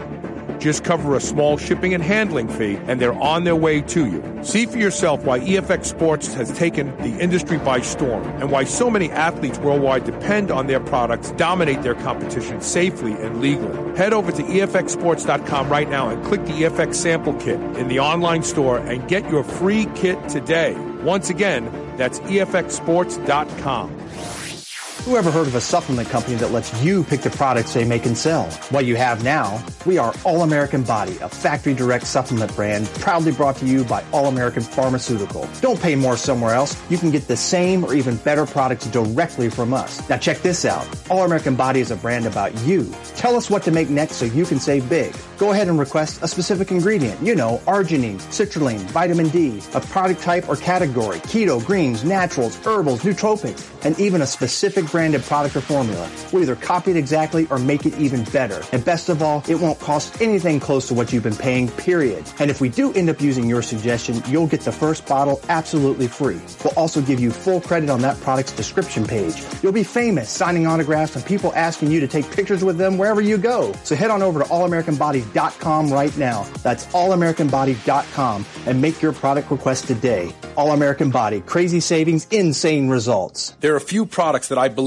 Just 0.59 0.83
cover 0.83 1.15
a 1.15 1.19
small 1.19 1.57
shipping 1.57 1.93
and 1.93 2.03
handling 2.03 2.47
fee, 2.47 2.77
and 2.87 2.99
they're 2.99 3.13
on 3.13 3.43
their 3.43 3.55
way 3.55 3.81
to 3.81 4.07
you. 4.07 4.43
See 4.43 4.65
for 4.65 4.77
yourself 4.77 5.23
why 5.23 5.39
EFX 5.39 5.85
Sports 5.85 6.33
has 6.33 6.51
taken 6.57 6.95
the 6.97 7.19
industry 7.19 7.57
by 7.57 7.81
storm 7.81 8.23
and 8.41 8.51
why 8.51 8.63
so 8.63 8.89
many 8.89 9.11
athletes 9.11 9.59
worldwide 9.59 10.05
depend 10.05 10.51
on 10.51 10.67
their 10.67 10.79
products, 10.79 11.31
dominate 11.31 11.81
their 11.83 11.95
competition 11.95 12.61
safely 12.61 13.13
and 13.13 13.41
legally. 13.41 13.97
Head 13.97 14.13
over 14.13 14.31
to 14.31 14.43
EFXSports.com 14.43 15.69
right 15.69 15.89
now 15.89 16.09
and 16.09 16.23
click 16.25 16.43
the 16.45 16.53
EFX 16.53 16.95
sample 16.95 17.33
kit 17.35 17.59
in 17.77 17.87
the 17.87 17.99
online 17.99 18.43
store 18.43 18.77
and 18.77 19.07
get 19.07 19.29
your 19.29 19.43
free 19.43 19.85
kit 19.95 20.17
today. 20.29 20.75
Once 21.03 21.29
again, 21.29 21.71
that's 21.97 22.19
EFXSports.com. 22.21 23.97
Who 25.07 25.15
ever 25.15 25.31
heard 25.31 25.47
of 25.47 25.55
a 25.55 25.61
supplement 25.61 26.09
company 26.09 26.35
that 26.35 26.51
lets 26.51 26.83
you 26.83 27.01
pick 27.01 27.21
the 27.21 27.29
products 27.29 27.73
they 27.73 27.85
make 27.85 28.05
and 28.05 28.17
sell? 28.17 28.43
What 28.71 28.83
you 28.83 28.97
have 28.97 29.23
now, 29.23 29.63
we 29.85 29.97
are 29.97 30.13
All 30.25 30.43
American 30.43 30.83
Body, 30.83 31.17
a 31.21 31.29
factory 31.29 31.73
direct 31.73 32.05
supplement 32.05 32.53
brand 32.57 32.87
proudly 32.99 33.31
brought 33.31 33.55
to 33.57 33.65
you 33.65 33.85
by 33.85 34.03
All 34.11 34.25
American 34.25 34.63
Pharmaceutical. 34.63 35.47
Don't 35.61 35.81
pay 35.81 35.95
more 35.95 36.17
somewhere 36.17 36.53
else. 36.53 36.75
You 36.89 36.97
can 36.97 37.09
get 37.09 37.25
the 37.29 37.37
same 37.37 37.85
or 37.85 37.93
even 37.93 38.17
better 38.17 38.45
products 38.45 38.85
directly 38.87 39.49
from 39.49 39.73
us. 39.73 40.09
Now 40.09 40.17
check 40.17 40.39
this 40.39 40.65
out. 40.65 40.85
All 41.09 41.23
American 41.23 41.55
Body 41.55 41.79
is 41.79 41.89
a 41.89 41.95
brand 41.95 42.25
about 42.25 42.53
you. 42.65 42.93
Tell 43.15 43.37
us 43.37 43.49
what 43.49 43.63
to 43.63 43.71
make 43.71 43.89
next 43.89 44.17
so 44.17 44.25
you 44.25 44.43
can 44.43 44.59
save 44.59 44.89
big. 44.89 45.15
Go 45.37 45.53
ahead 45.53 45.69
and 45.69 45.79
request 45.79 46.21
a 46.21 46.27
specific 46.27 46.69
ingredient. 46.69 47.21
You 47.21 47.33
know, 47.33 47.61
arginine, 47.65 48.17
citrulline, 48.17 48.81
vitamin 48.91 49.29
D, 49.29 49.61
a 49.73 49.79
product 49.79 50.21
type 50.21 50.49
or 50.49 50.57
category, 50.57 51.19
keto, 51.19 51.65
greens, 51.65 52.03
naturals, 52.03 52.57
herbals, 52.57 53.03
nootropics, 53.03 53.65
and 53.85 53.97
even 54.01 54.21
a 54.21 54.27
specific 54.27 54.83
branded 54.97 55.21
product 55.21 55.55
or 55.55 55.61
formula. 55.61 56.09
We'll 56.33 56.41
either 56.41 56.55
copy 56.55 56.89
it 56.89 56.97
exactly 56.97 57.45
or 57.51 57.59
make 57.59 57.85
it 57.85 57.95
even 57.99 58.23
better. 58.23 58.63
And 58.71 58.83
best 58.83 59.09
of 59.09 59.21
all, 59.21 59.43
it 59.47 59.53
won't 59.53 59.79
cost 59.79 60.19
anything 60.19 60.59
close 60.59 60.87
to 60.87 60.95
what 60.95 61.13
you've 61.13 61.21
been 61.21 61.35
paying, 61.35 61.69
period. 61.69 62.25
And 62.39 62.49
if 62.49 62.61
we 62.61 62.67
do 62.67 62.91
end 62.93 63.07
up 63.07 63.21
using 63.21 63.47
your 63.47 63.61
suggestion, 63.61 64.23
you'll 64.27 64.47
get 64.47 64.61
the 64.61 64.71
first 64.71 65.05
bottle 65.05 65.39
absolutely 65.49 66.07
free. 66.07 66.41
We'll 66.63 66.73
also 66.73 66.99
give 66.99 67.19
you 67.19 67.29
full 67.29 67.61
credit 67.61 67.91
on 67.91 68.01
that 68.01 68.19
product's 68.21 68.53
description 68.53 69.05
page. 69.05 69.35
You'll 69.61 69.71
be 69.71 69.83
famous 69.83 70.31
signing 70.31 70.65
autographs 70.65 71.15
and 71.15 71.23
people 71.23 71.53
asking 71.53 71.91
you 71.91 71.99
to 71.99 72.07
take 72.07 72.27
pictures 72.31 72.63
with 72.63 72.79
them 72.79 72.97
wherever 72.97 73.21
you 73.21 73.37
go. 73.37 73.73
So 73.83 73.95
head 73.95 74.09
on 74.09 74.23
over 74.23 74.39
to 74.39 74.45
allamericanbody.com 74.45 75.93
right 75.93 76.17
now. 76.17 76.41
That's 76.63 76.87
allamericanbody.com 76.87 78.45
and 78.65 78.81
make 78.81 78.99
your 79.03 79.13
product 79.13 79.51
request 79.51 79.85
today. 79.85 80.33
All 80.55 80.71
American 80.71 81.11
Body, 81.11 81.41
crazy 81.41 81.81
savings, 81.81 82.25
insane 82.31 82.89
results. 82.89 83.55
There 83.59 83.73
are 83.73 83.77
a 83.77 83.91
few 83.93 84.07
products 84.07 84.47
that 84.47 84.57
I 84.57 84.69
believe 84.69 84.86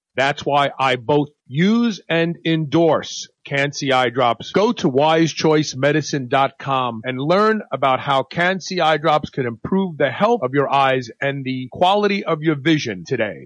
That's 0.15 0.45
why 0.45 0.69
I 0.77 0.97
both 0.97 1.29
use 1.47 2.01
and 2.09 2.37
endorse 2.45 3.29
Can-C 3.45 3.91
eye 3.91 4.09
drops. 4.09 4.51
Go 4.51 4.71
to 4.73 4.89
wisechoicemedicine.com 4.89 7.01
and 7.03 7.19
learn 7.19 7.61
about 7.71 7.99
how 7.99 8.23
Can-C 8.23 8.79
eye 8.79 8.97
drops 8.97 9.29
can 9.29 9.45
improve 9.45 9.97
the 9.97 10.09
health 10.11 10.41
of 10.43 10.51
your 10.53 10.71
eyes 10.71 11.09
and 11.21 11.45
the 11.45 11.67
quality 11.71 12.23
of 12.23 12.41
your 12.41 12.55
vision 12.55 13.03
today. 13.05 13.45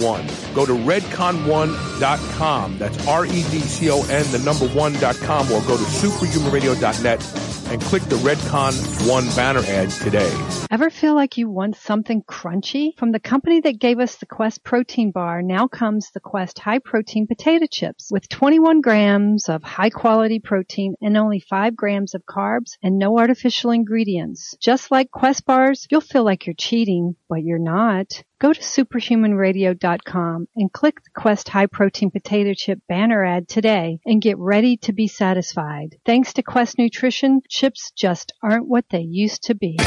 One. 0.00 0.26
Go 0.54 0.66
to 0.66 0.72
redcon1.com. 0.72 2.78
That's 2.78 3.06
R-E-D-C-O-N, 3.06 4.32
the 4.32 4.38
number 4.38 4.66
one.com, 4.68 5.52
or 5.52 5.60
go 5.62 5.76
to 5.76 5.84
superhumanradio.net 5.84 7.44
and 7.70 7.80
click 7.80 8.02
the 8.04 8.16
Redcon 8.16 9.08
One 9.08 9.26
banner 9.34 9.62
ad 9.66 9.90
today. 9.90 10.32
Ever 10.70 10.90
feel 10.90 11.14
like 11.14 11.38
you 11.38 11.48
want 11.48 11.76
something 11.76 12.22
crunchy? 12.22 12.96
From 12.98 13.12
the 13.12 13.20
company 13.20 13.60
that 13.60 13.78
gave 13.78 13.98
us 13.98 14.16
the 14.16 14.26
Quest 14.26 14.62
protein 14.62 15.12
bar, 15.12 15.42
now 15.42 15.66
comes 15.66 16.10
the 16.10 16.20
Quest 16.20 16.58
high 16.58 16.78
protein 16.78 17.26
potato 17.26 17.66
chips 17.70 18.10
with 18.10 18.28
21 18.28 18.80
grams 18.80 19.48
of 19.48 19.62
high 19.62 19.90
quality 19.90 20.40
protein 20.40 20.94
and 21.00 21.16
only 21.16 21.40
5 21.40 21.76
grams 21.76 22.14
of 22.14 22.24
carbs 22.26 22.76
and 22.82 22.98
no 22.98 23.18
artificial 23.18 23.70
ingredients. 23.70 24.56
Just 24.60 24.90
like 24.90 25.10
Quest 25.10 25.46
bars, 25.46 25.86
you'll 25.90 26.00
feel 26.00 26.24
like 26.24 26.46
you're 26.46 26.54
cheating, 26.54 27.16
but 27.28 27.42
you're 27.42 27.58
not. 27.58 28.22
Go 28.44 28.52
to 28.52 28.60
superhumanradio.com 28.60 30.48
and 30.54 30.70
click 30.70 31.02
the 31.02 31.18
Quest 31.18 31.48
High 31.48 31.64
Protein 31.64 32.10
Potato 32.10 32.52
Chip 32.52 32.78
banner 32.86 33.24
ad 33.24 33.48
today 33.48 34.00
and 34.04 34.20
get 34.20 34.36
ready 34.36 34.76
to 34.82 34.92
be 34.92 35.08
satisfied. 35.08 35.96
Thanks 36.04 36.34
to 36.34 36.42
Quest 36.42 36.76
Nutrition, 36.76 37.40
chips 37.48 37.90
just 37.92 38.34
aren't 38.42 38.68
what 38.68 38.84
they 38.90 39.00
used 39.00 39.44
to 39.44 39.54
be. 39.54 39.78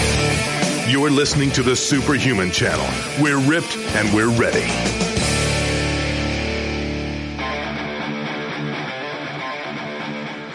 You're 0.87 1.11
listening 1.11 1.51
to 1.51 1.61
the 1.61 1.75
Superhuman 1.75 2.49
Channel. 2.49 2.87
We're 3.21 3.39
ripped 3.47 3.77
and 3.77 4.11
we're 4.15 4.35
ready. 4.35 4.65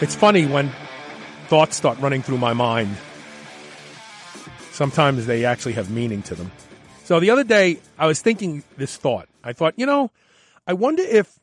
It's 0.01 0.15
funny 0.15 0.45
when 0.45 0.73
thoughts 1.47 1.77
start 1.77 1.97
running 1.99 2.21
through 2.21 2.39
my 2.39 2.51
mind. 2.51 2.97
Sometimes 4.71 5.25
they 5.25 5.45
actually 5.45 5.75
have 5.75 5.89
meaning 5.89 6.21
to 6.23 6.35
them. 6.35 6.51
So 7.03 7.19
the 7.19 7.31
other 7.31 7.43
day, 7.43 7.79
I 7.97 8.07
was 8.07 8.21
thinking 8.21 8.63
this 8.77 8.95
thought. 8.95 9.27
I 9.43 9.51
thought, 9.51 9.73
you 9.75 9.85
know, 9.85 10.09
I 10.65 10.73
wonder 10.73 11.03
if 11.03 11.37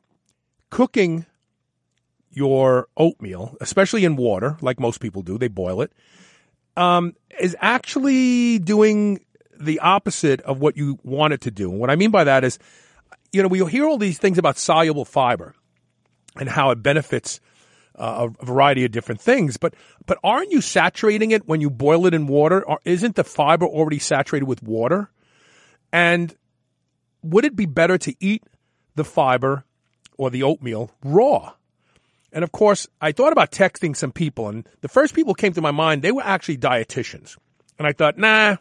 cooking 0.70 1.26
your 2.30 2.88
oatmeal, 2.96 3.56
especially 3.60 4.04
in 4.04 4.16
water, 4.16 4.56
like 4.62 4.80
most 4.80 5.00
people 5.00 5.20
do, 5.20 5.36
they 5.36 5.48
boil 5.48 5.82
it, 5.82 5.92
um, 6.76 7.14
is 7.38 7.54
actually 7.60 8.58
doing 8.58 9.20
the 9.60 9.80
opposite 9.80 10.40
of 10.42 10.60
what 10.60 10.78
you 10.78 10.98
want 11.02 11.34
it 11.34 11.42
to 11.42 11.50
do. 11.50 11.70
And 11.70 11.78
what 11.78 11.90
I 11.90 11.96
mean 11.96 12.10
by 12.10 12.24
that 12.24 12.42
is, 12.42 12.58
you 13.30 13.42
know, 13.42 13.48
we 13.48 13.62
hear 13.66 13.84
all 13.84 13.98
these 13.98 14.18
things 14.18 14.38
about 14.38 14.56
soluble 14.56 15.04
fiber 15.04 15.54
and 16.36 16.48
how 16.48 16.70
it 16.70 16.82
benefits 16.82 17.40
uh, 17.96 18.28
a 18.40 18.44
variety 18.46 18.86
of 18.86 18.92
different 18.92 19.20
things. 19.20 19.58
But 19.58 19.74
but 20.06 20.18
aren't 20.24 20.52
you 20.52 20.62
saturating 20.62 21.32
it 21.32 21.46
when 21.46 21.60
you 21.60 21.68
boil 21.68 22.06
it 22.06 22.14
in 22.14 22.26
water? 22.26 22.64
Or 22.64 22.80
isn't 22.86 23.16
the 23.16 23.24
fiber 23.24 23.66
already 23.66 23.98
saturated 23.98 24.46
with 24.46 24.62
water? 24.62 25.10
And 25.92 26.34
would 27.22 27.44
it 27.44 27.56
be 27.56 27.66
better 27.66 27.98
to 27.98 28.14
eat 28.20 28.44
the 28.94 29.04
fiber 29.04 29.64
or 30.16 30.30
the 30.30 30.42
oatmeal 30.42 30.90
raw? 31.04 31.54
And 32.32 32.44
of 32.44 32.52
course, 32.52 32.86
I 33.00 33.12
thought 33.12 33.32
about 33.32 33.50
texting 33.50 33.96
some 33.96 34.12
people, 34.12 34.48
and 34.48 34.68
the 34.82 34.88
first 34.88 35.14
people 35.14 35.34
came 35.34 35.52
to 35.54 35.60
my 35.60 35.72
mind, 35.72 36.02
they 36.02 36.12
were 36.12 36.22
actually 36.22 36.58
dietitians. 36.58 37.36
And 37.78 37.86
I 37.86 37.92
thought, 37.92 38.18
nah, 38.18 38.56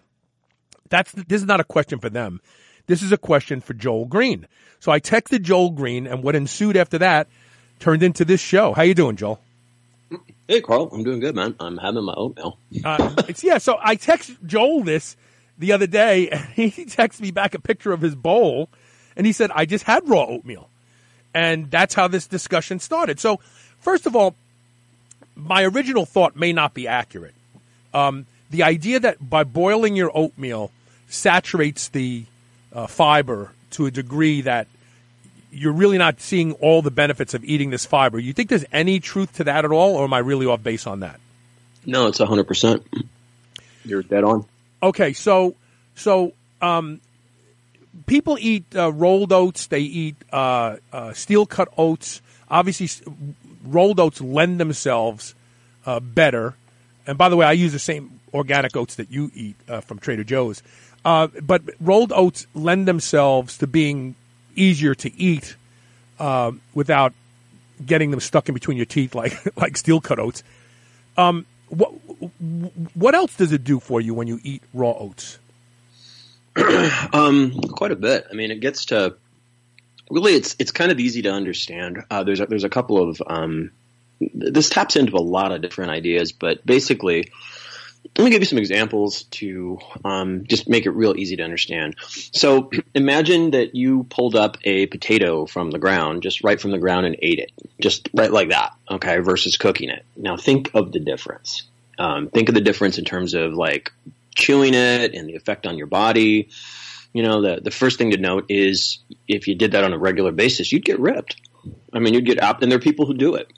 that's 0.89 1.11
this 1.11 1.41
is 1.41 1.47
not 1.47 1.59
a 1.59 1.63
question 1.63 1.99
for 1.99 2.09
them. 2.09 2.41
This 2.87 3.03
is 3.03 3.11
a 3.11 3.17
question 3.17 3.61
for 3.61 3.73
Joel 3.73 4.05
Greene. 4.05 4.47
So 4.79 4.91
I 4.91 4.99
texted 4.99 5.43
Joel 5.43 5.71
Greene, 5.71 6.07
and 6.07 6.23
what 6.23 6.35
ensued 6.35 6.77
after 6.77 6.97
that 6.99 7.27
turned 7.79 8.01
into 8.01 8.25
this 8.25 8.41
show. 8.41 8.73
How 8.73 8.81
you 8.81 8.95
doing, 8.95 9.15
Joel? 9.15 9.39
Hey, 10.47 10.61
Carl. 10.61 10.89
I'm 10.91 11.03
doing 11.03 11.19
good, 11.19 11.35
man. 11.35 11.55
I'm 11.59 11.77
having 11.77 12.03
my 12.03 12.15
oatmeal. 12.15 12.57
uh, 12.83 13.13
it's 13.27 13.43
yeah. 13.43 13.59
So 13.59 13.77
I 13.79 13.95
text 13.95 14.31
Joel 14.45 14.83
this 14.83 15.15
the 15.59 15.73
other 15.73 15.87
day, 15.87 16.29
and 16.31 16.45
he 16.49 16.71
texted 16.85 17.21
me 17.21 17.31
back 17.31 17.53
a 17.53 17.59
picture 17.59 17.91
of 17.91 18.01
his 18.01 18.15
bowl, 18.15 18.69
and 19.15 19.27
he 19.27 19.33
said, 19.33 19.51
"I 19.53 19.65
just 19.65 19.83
had 19.83 20.07
raw 20.09 20.25
oatmeal," 20.25 20.69
and 21.33 21.69
that's 21.69 21.93
how 21.93 22.07
this 22.07 22.25
discussion 22.25 22.79
started. 22.79 23.19
So, 23.19 23.39
first 23.79 24.05
of 24.05 24.15
all, 24.15 24.35
my 25.35 25.63
original 25.63 26.05
thought 26.05 26.35
may 26.35 26.53
not 26.53 26.73
be 26.73 26.87
accurate. 26.87 27.35
Um, 27.93 28.25
the 28.49 28.63
idea 28.63 28.99
that 28.99 29.29
by 29.29 29.43
boiling 29.43 29.95
your 29.95 30.11
oatmeal 30.15 30.71
saturates 31.07 31.89
the 31.89 32.25
uh, 32.73 32.87
fiber 32.87 33.51
to 33.71 33.85
a 33.85 33.91
degree 33.91 34.41
that 34.41 34.67
you're 35.51 35.73
really 35.73 35.97
not 35.97 36.21
seeing 36.21 36.53
all 36.53 36.81
the 36.81 36.91
benefits 36.91 37.33
of 37.33 37.43
eating 37.43 37.69
this 37.71 37.85
fiber. 37.85 38.19
You 38.19 38.33
think 38.33 38.49
there's 38.49 38.65
any 38.71 38.99
truth 38.99 39.33
to 39.37 39.43
that 39.45 39.65
at 39.65 39.71
all, 39.71 39.95
or 39.95 40.03
am 40.03 40.13
I 40.13 40.19
really 40.19 40.45
off 40.45 40.61
base 40.61 40.85
on 40.85 40.99
that? 40.99 41.19
No, 41.85 42.07
it's 42.07 42.19
100%. 42.19 42.83
You're 43.85 44.03
dead 44.03 44.23
on. 44.23 44.45
Okay, 44.81 45.13
so 45.13 45.55
so 45.95 46.33
um, 46.61 47.01
people 48.05 48.37
eat 48.39 48.63
uh, 48.75 48.91
rolled 48.93 49.33
oats. 49.33 49.67
They 49.67 49.81
eat 49.81 50.15
uh, 50.31 50.77
uh, 50.93 51.13
steel 51.13 51.45
cut 51.45 51.67
oats. 51.77 52.21
Obviously, 52.49 52.89
rolled 53.65 53.99
oats 53.99 54.21
lend 54.21 54.59
themselves 54.59 55.35
uh, 55.85 55.99
better. 55.99 56.55
And 57.05 57.17
by 57.17 57.29
the 57.29 57.35
way, 57.35 57.45
I 57.45 57.51
use 57.53 57.73
the 57.73 57.79
same 57.79 58.19
organic 58.33 58.75
oats 58.77 58.95
that 58.95 59.11
you 59.11 59.31
eat 59.33 59.55
uh, 59.67 59.81
from 59.81 59.99
Trader 59.99 60.23
Joe's. 60.23 60.63
Uh, 61.03 61.27
but 61.41 61.61
rolled 61.79 62.13
oats 62.13 62.47
lend 62.53 62.87
themselves 62.87 63.57
to 63.57 63.67
being 63.67 64.15
easier 64.55 64.93
to 64.95 65.13
eat 65.19 65.55
without 66.73 67.13
getting 67.85 68.11
them 68.11 68.19
stuck 68.19 68.49
in 68.49 68.53
between 68.53 68.75
your 68.75 68.85
teeth 68.85 69.15
like 69.15 69.33
like 69.57 69.75
steel 69.75 69.99
cut 69.99 70.19
oats. 70.19 70.43
Um, 71.17 71.45
what 71.69 71.91
what 72.93 73.15
else 73.15 73.35
does 73.35 73.51
it 73.51 73.63
do 73.63 73.79
for 73.79 74.01
you 74.01 74.13
when 74.13 74.27
you 74.27 74.39
eat 74.43 74.63
raw 74.73 74.91
oats? 74.91 75.39
um, 77.13 77.59
quite 77.61 77.91
a 77.91 77.95
bit. 77.95 78.27
I 78.29 78.33
mean, 78.33 78.51
it 78.51 78.59
gets 78.59 78.85
to 78.85 79.15
really 80.09 80.33
it's 80.33 80.55
it's 80.59 80.71
kind 80.71 80.91
of 80.91 80.99
easy 80.99 81.21
to 81.23 81.31
understand. 81.31 82.03
Uh, 82.09 82.23
there's 82.23 82.39
a, 82.39 82.45
there's 82.45 82.63
a 82.63 82.69
couple 82.69 83.09
of 83.09 83.21
um, 83.25 83.71
this 84.19 84.69
taps 84.69 84.95
into 84.95 85.15
a 85.15 85.21
lot 85.21 85.51
of 85.51 85.61
different 85.61 85.91
ideas, 85.91 86.31
but 86.31 86.65
basically, 86.65 87.31
let 88.19 88.25
me 88.25 88.31
give 88.31 88.41
you 88.41 88.45
some 88.45 88.57
examples 88.57 89.23
to 89.23 89.79
um, 90.03 90.45
just 90.45 90.67
make 90.67 90.85
it 90.85 90.91
real 90.91 91.15
easy 91.15 91.37
to 91.37 91.43
understand. 91.43 91.95
So 92.01 92.69
imagine 92.93 93.51
that 93.51 93.75
you 93.75 94.03
pulled 94.03 94.35
up 94.35 94.57
a 94.63 94.87
potato 94.87 95.45
from 95.45 95.71
the 95.71 95.79
ground, 95.79 96.23
just 96.23 96.43
right 96.43 96.59
from 96.59 96.71
the 96.71 96.79
ground, 96.79 97.05
and 97.05 97.15
ate 97.21 97.39
it, 97.39 97.51
just 97.79 98.09
right 98.13 98.31
like 98.31 98.49
that. 98.49 98.73
Okay, 98.89 99.19
versus 99.19 99.57
cooking 99.57 99.89
it. 99.89 100.05
Now 100.17 100.37
think 100.37 100.71
of 100.73 100.91
the 100.91 100.99
difference. 100.99 101.63
Um, 101.97 102.29
think 102.29 102.49
of 102.49 102.55
the 102.55 102.61
difference 102.61 102.97
in 102.97 103.05
terms 103.05 103.33
of 103.33 103.53
like 103.53 103.91
chewing 104.35 104.73
it 104.73 105.13
and 105.13 105.27
the 105.29 105.35
effect 105.35 105.67
on 105.67 105.77
your 105.77 105.87
body. 105.87 106.49
You 107.13 107.23
know, 107.23 107.41
the 107.41 107.61
the 107.61 107.71
first 107.71 107.97
thing 107.97 108.11
to 108.11 108.17
note 108.17 108.45
is 108.49 108.99
if 109.27 109.47
you 109.47 109.55
did 109.55 109.71
that 109.71 109.83
on 109.83 109.93
a 109.93 109.97
regular 109.97 110.31
basis, 110.31 110.71
you'd 110.71 110.85
get 110.85 110.99
ripped. 110.99 111.37
I 111.93 111.99
mean, 111.99 112.13
you'd 112.13 112.25
get 112.25 112.41
up, 112.41 112.61
and 112.61 112.71
there 112.71 112.77
are 112.77 112.81
people 112.81 113.05
who 113.05 113.13
do 113.13 113.35
it. 113.35 113.51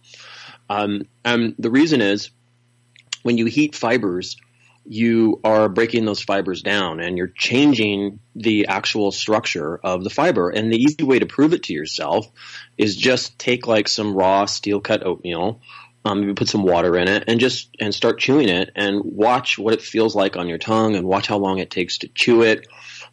Um, 0.70 1.08
and 1.26 1.56
the 1.60 1.70
reason 1.70 2.02
is 2.02 2.30
when 3.24 3.38
you 3.38 3.46
heat 3.46 3.76
fibers, 3.76 4.38
you 4.86 5.40
are 5.44 5.70
breaking 5.70 6.06
those 6.06 6.22
fibers 6.22 6.62
down 6.62 7.00
and 7.00 7.18
you're 7.18 7.28
changing 7.28 8.20
the 8.36 8.68
actual 8.68 9.12
structure 9.12 9.80
of 9.84 10.04
the 10.04 10.10
fiber. 10.10 10.50
And 10.50 10.72
the 10.72 10.78
easy 10.78 11.04
way 11.04 11.20
to 11.20 11.26
prove 11.26 11.54
it 11.54 11.64
to 11.64 11.74
yourself 11.74 12.28
is 12.78 12.96
just 12.96 13.38
take 13.38 13.68
like 13.68 13.88
some 13.88 14.16
raw 14.16 14.46
steel 14.46 14.82
cut 14.82 15.06
oatmeal, 15.06 15.62
um, 16.04 16.22
maybe 16.22 16.34
put 16.34 16.50
some 16.50 16.64
water 16.64 16.98
in 16.98 17.08
it 17.08 17.26
and 17.28 17.40
just 17.40 17.70
and 17.80 17.94
start 17.94 18.20
chewing 18.20 18.50
it 18.50 18.72
and 18.76 19.02
watch 19.04 19.60
what 19.60 19.74
it 19.74 19.82
feels 19.82 20.16
like 20.16 20.36
on 20.36 20.48
your 20.48 20.58
tongue 20.58 20.96
and 20.96 21.06
watch 21.06 21.28
how 21.28 21.38
long 21.38 21.60
it 21.60 21.70
takes 21.70 22.00
to 22.00 22.08
chew 22.08 22.42
it 22.42 22.68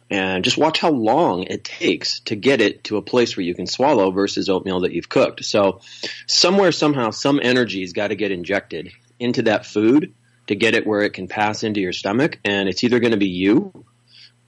and 0.09 0.43
just 0.43 0.57
watch 0.57 0.79
how 0.79 0.89
long 0.89 1.43
it 1.43 1.63
takes 1.63 2.21
to 2.21 2.35
get 2.35 2.61
it 2.61 2.83
to 2.85 2.97
a 2.97 3.01
place 3.03 3.37
where 3.37 3.45
you 3.45 3.53
can 3.53 3.67
swallow 3.67 4.09
versus 4.09 4.49
oatmeal 4.49 4.79
that 4.79 4.91
you've 4.91 5.07
cooked. 5.07 5.45
So 5.45 5.81
somewhere 6.25 6.71
somehow 6.71 7.11
some 7.11 7.39
energy's 7.43 7.93
got 7.93 8.07
to 8.07 8.15
get 8.15 8.31
injected 8.31 8.91
into 9.19 9.43
that 9.43 9.65
food 9.65 10.13
to 10.47 10.55
get 10.55 10.75
it 10.75 10.87
where 10.87 11.01
it 11.01 11.13
can 11.13 11.27
pass 11.27 11.63
into 11.63 11.79
your 11.79 11.93
stomach 11.93 12.39
and 12.43 12.67
it's 12.67 12.83
either 12.83 12.99
going 12.99 13.11
to 13.11 13.17
be 13.17 13.29
you 13.29 13.85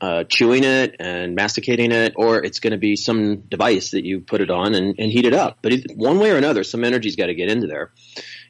uh, 0.02 0.24
chewing 0.24 0.64
it 0.64 0.96
and 1.00 1.36
masticating 1.36 1.92
it, 1.92 2.14
or 2.16 2.44
it's 2.44 2.60
going 2.60 2.72
to 2.72 2.78
be 2.78 2.96
some 2.96 3.38
device 3.42 3.92
that 3.92 4.04
you 4.04 4.20
put 4.20 4.42
it 4.42 4.50
on 4.50 4.74
and, 4.74 4.96
and 4.98 5.12
heat 5.12 5.26
it 5.26 5.34
up. 5.34 5.60
But 5.62 5.74
it, 5.74 5.92
one 5.96 6.18
way 6.18 6.32
or 6.32 6.38
another, 6.38 6.64
some 6.64 6.84
energy's 6.84 7.16
got 7.16 7.28
to 7.28 7.36
get 7.36 7.52
into 7.52 7.68
there. 7.68 7.92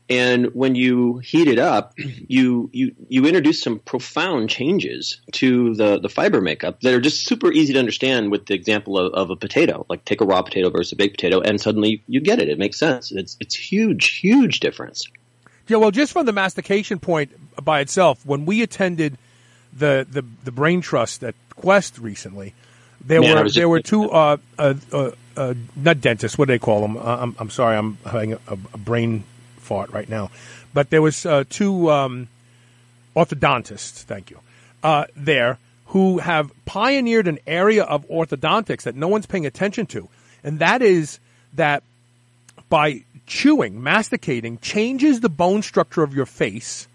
And 0.10 0.48
when 0.54 0.76
you 0.76 1.20
heat 1.20 1.48
it 1.48 1.60
up, 1.60 1.94
you 1.98 2.70
you 2.74 2.96
you 3.08 3.26
introduce 3.26 3.62
some 3.62 3.80
profound 3.80 4.50
changes 4.50 5.22
to 5.34 5.76
the 5.76 6.00
the 6.00 6.10
fiber 6.10 6.42
makeup 6.42 6.82
that 6.82 6.94
are 6.94 7.00
just 7.00 7.26
super 7.26 7.52
easy 7.52 7.74
to 7.74 7.80
understand 7.80 8.32
with 8.32 8.46
the 8.46 8.54
example 8.54 8.98
of, 8.98 9.14
of 9.14 9.30
a 9.30 9.36
potato. 9.36 9.86
Like 9.90 10.04
take 10.04 10.22
a 10.22 10.26
raw 10.26 10.42
potato 10.42 10.70
versus 10.70 10.94
a 10.94 10.96
baked 10.96 11.18
potato, 11.18 11.42
and 11.42 11.62
suddenly 11.62 12.04
you 12.08 12.20
get 12.20 12.42
it. 12.42 12.50
It 12.50 12.58
makes 12.58 12.80
sense. 12.80 13.12
It's 13.12 13.38
it's 13.40 13.56
huge, 13.56 14.20
huge 14.20 14.60
difference. 14.60 15.06
Yeah, 15.68 15.78
well, 15.78 15.92
just 15.92 16.14
from 16.14 16.26
the 16.26 16.34
mastication 16.34 17.00
point 17.00 17.32
by 17.64 17.80
itself, 17.80 18.26
when 18.26 18.46
we 18.46 18.62
attended 18.62 19.18
the 19.74 20.06
the, 20.10 20.24
the 20.44 20.52
brain 20.52 20.82
trust 20.82 21.24
at 21.24 21.36
Quest 21.56 21.98
recently, 22.00 22.54
there 23.04 23.22
Man, 23.22 23.44
were 23.44 23.50
there 23.50 23.70
were 23.70 23.82
two 23.82 24.10
uh, 24.10 24.38
uh, 24.58 24.74
uh, 24.92 25.12
uh, 25.38 25.54
not 25.76 26.02
dentists. 26.02 26.38
What 26.38 26.48
do 26.48 26.54
they 26.54 26.60
call 26.60 26.82
them? 26.82 26.98
Uh, 26.98 27.18
I'm 27.22 27.36
I'm 27.40 27.50
sorry, 27.50 27.78
I'm 27.78 27.98
having 28.06 28.34
a, 28.34 28.40
a 28.48 28.78
brain 28.78 29.24
fart 29.58 29.92
right 29.92 30.10
now, 30.10 30.32
but 30.74 30.90
there 30.90 31.02
was 31.02 31.26
uh, 31.26 31.44
two 31.50 31.90
um, 31.90 32.28
orthodontists. 33.16 34.04
Thank 34.04 34.30
you. 34.30 34.40
Uh, 34.84 35.06
there 35.16 35.60
who 35.88 36.20
have 36.20 36.52
pioneered 36.66 37.28
an 37.28 37.38
area 37.46 37.84
of 37.84 38.08
orthodontics 38.08 38.84
that 38.84 38.96
no 38.96 39.08
one's 39.08 39.26
paying 39.26 39.46
attention 39.46 39.86
to, 39.86 40.08
and 40.44 40.60
that 40.60 40.82
is 40.82 41.20
that 41.54 41.84
by 42.70 43.04
chewing, 43.32 43.82
masticating 43.82 44.58
changes 44.60 45.22
the 45.22 45.30
bone 45.30 45.62
structure 45.62 46.04
of 46.04 46.14
your 46.14 46.26
face 46.26 46.88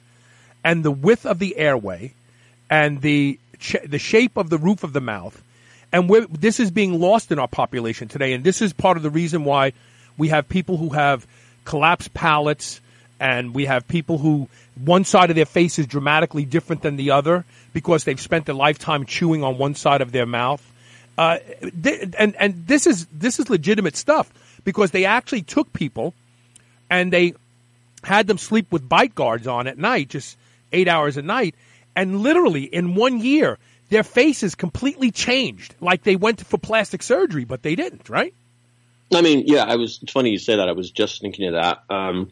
and 0.62 0.84
the 0.84 0.90
width 0.90 1.24
of 1.24 1.38
the 1.38 1.56
airway 1.56 2.12
and 2.68 3.00
the 3.00 3.38
the 3.86 3.98
shape 3.98 4.36
of 4.36 4.50
the 4.50 4.58
roof 4.58 4.84
of 4.84 4.92
the 4.92 5.00
mouth. 5.00 5.42
And 5.92 6.10
this 6.30 6.60
is 6.60 6.70
being 6.70 7.00
lost 7.00 7.32
in 7.32 7.38
our 7.38 7.48
population 7.48 8.06
today. 8.06 8.34
And 8.34 8.44
this 8.44 8.60
is 8.60 8.74
part 8.74 8.98
of 8.98 9.02
the 9.02 9.08
reason 9.08 9.44
why 9.44 9.72
we 10.18 10.28
have 10.28 10.46
people 10.46 10.76
who 10.76 10.90
have 10.90 11.26
collapsed 11.64 12.12
palates 12.12 12.82
and 13.18 13.54
we 13.54 13.64
have 13.64 13.88
people 13.88 14.18
who 14.18 14.46
one 14.84 15.04
side 15.04 15.30
of 15.30 15.36
their 15.36 15.46
face 15.46 15.78
is 15.78 15.86
dramatically 15.86 16.44
different 16.44 16.82
than 16.82 16.96
the 16.96 17.12
other 17.12 17.46
because 17.72 18.04
they've 18.04 18.20
spent 18.20 18.46
a 18.50 18.52
lifetime 18.52 19.06
chewing 19.06 19.42
on 19.42 19.56
one 19.56 19.74
side 19.74 20.02
of 20.02 20.12
their 20.12 20.26
mouth. 20.26 20.62
Uh, 21.16 21.38
and 22.18 22.36
and 22.36 22.66
this 22.66 22.86
is 22.86 23.06
this 23.06 23.38
is 23.38 23.48
legitimate 23.48 23.96
stuff 23.96 24.30
because 24.64 24.90
they 24.90 25.06
actually 25.06 25.40
took 25.40 25.72
people 25.72 26.12
and 26.90 27.12
they 27.12 27.34
had 28.02 28.26
them 28.26 28.38
sleep 28.38 28.70
with 28.70 28.88
bite 28.88 29.14
guards 29.14 29.46
on 29.46 29.66
at 29.66 29.78
night, 29.78 30.08
just 30.08 30.36
eight 30.72 30.88
hours 30.88 31.16
a 31.16 31.22
night, 31.22 31.54
and 31.94 32.20
literally 32.20 32.64
in 32.64 32.94
one 32.94 33.20
year 33.20 33.58
their 33.88 34.02
faces 34.02 34.54
completely 34.54 35.10
changed, 35.10 35.74
like 35.80 36.02
they 36.02 36.16
went 36.16 36.44
for 36.44 36.58
plastic 36.58 37.02
surgery, 37.02 37.44
but 37.44 37.62
they 37.62 37.74
didn't, 37.74 38.08
right? 38.08 38.34
I 39.14 39.22
mean, 39.22 39.44
yeah, 39.46 39.62
I 39.62 39.76
was. 39.76 40.00
It's 40.02 40.10
funny 40.10 40.30
you 40.30 40.38
say 40.38 40.56
that. 40.56 40.68
I 40.68 40.72
was 40.72 40.90
just 40.90 41.20
thinking 41.20 41.46
of 41.46 41.54
that. 41.54 41.84
Um, 41.88 42.30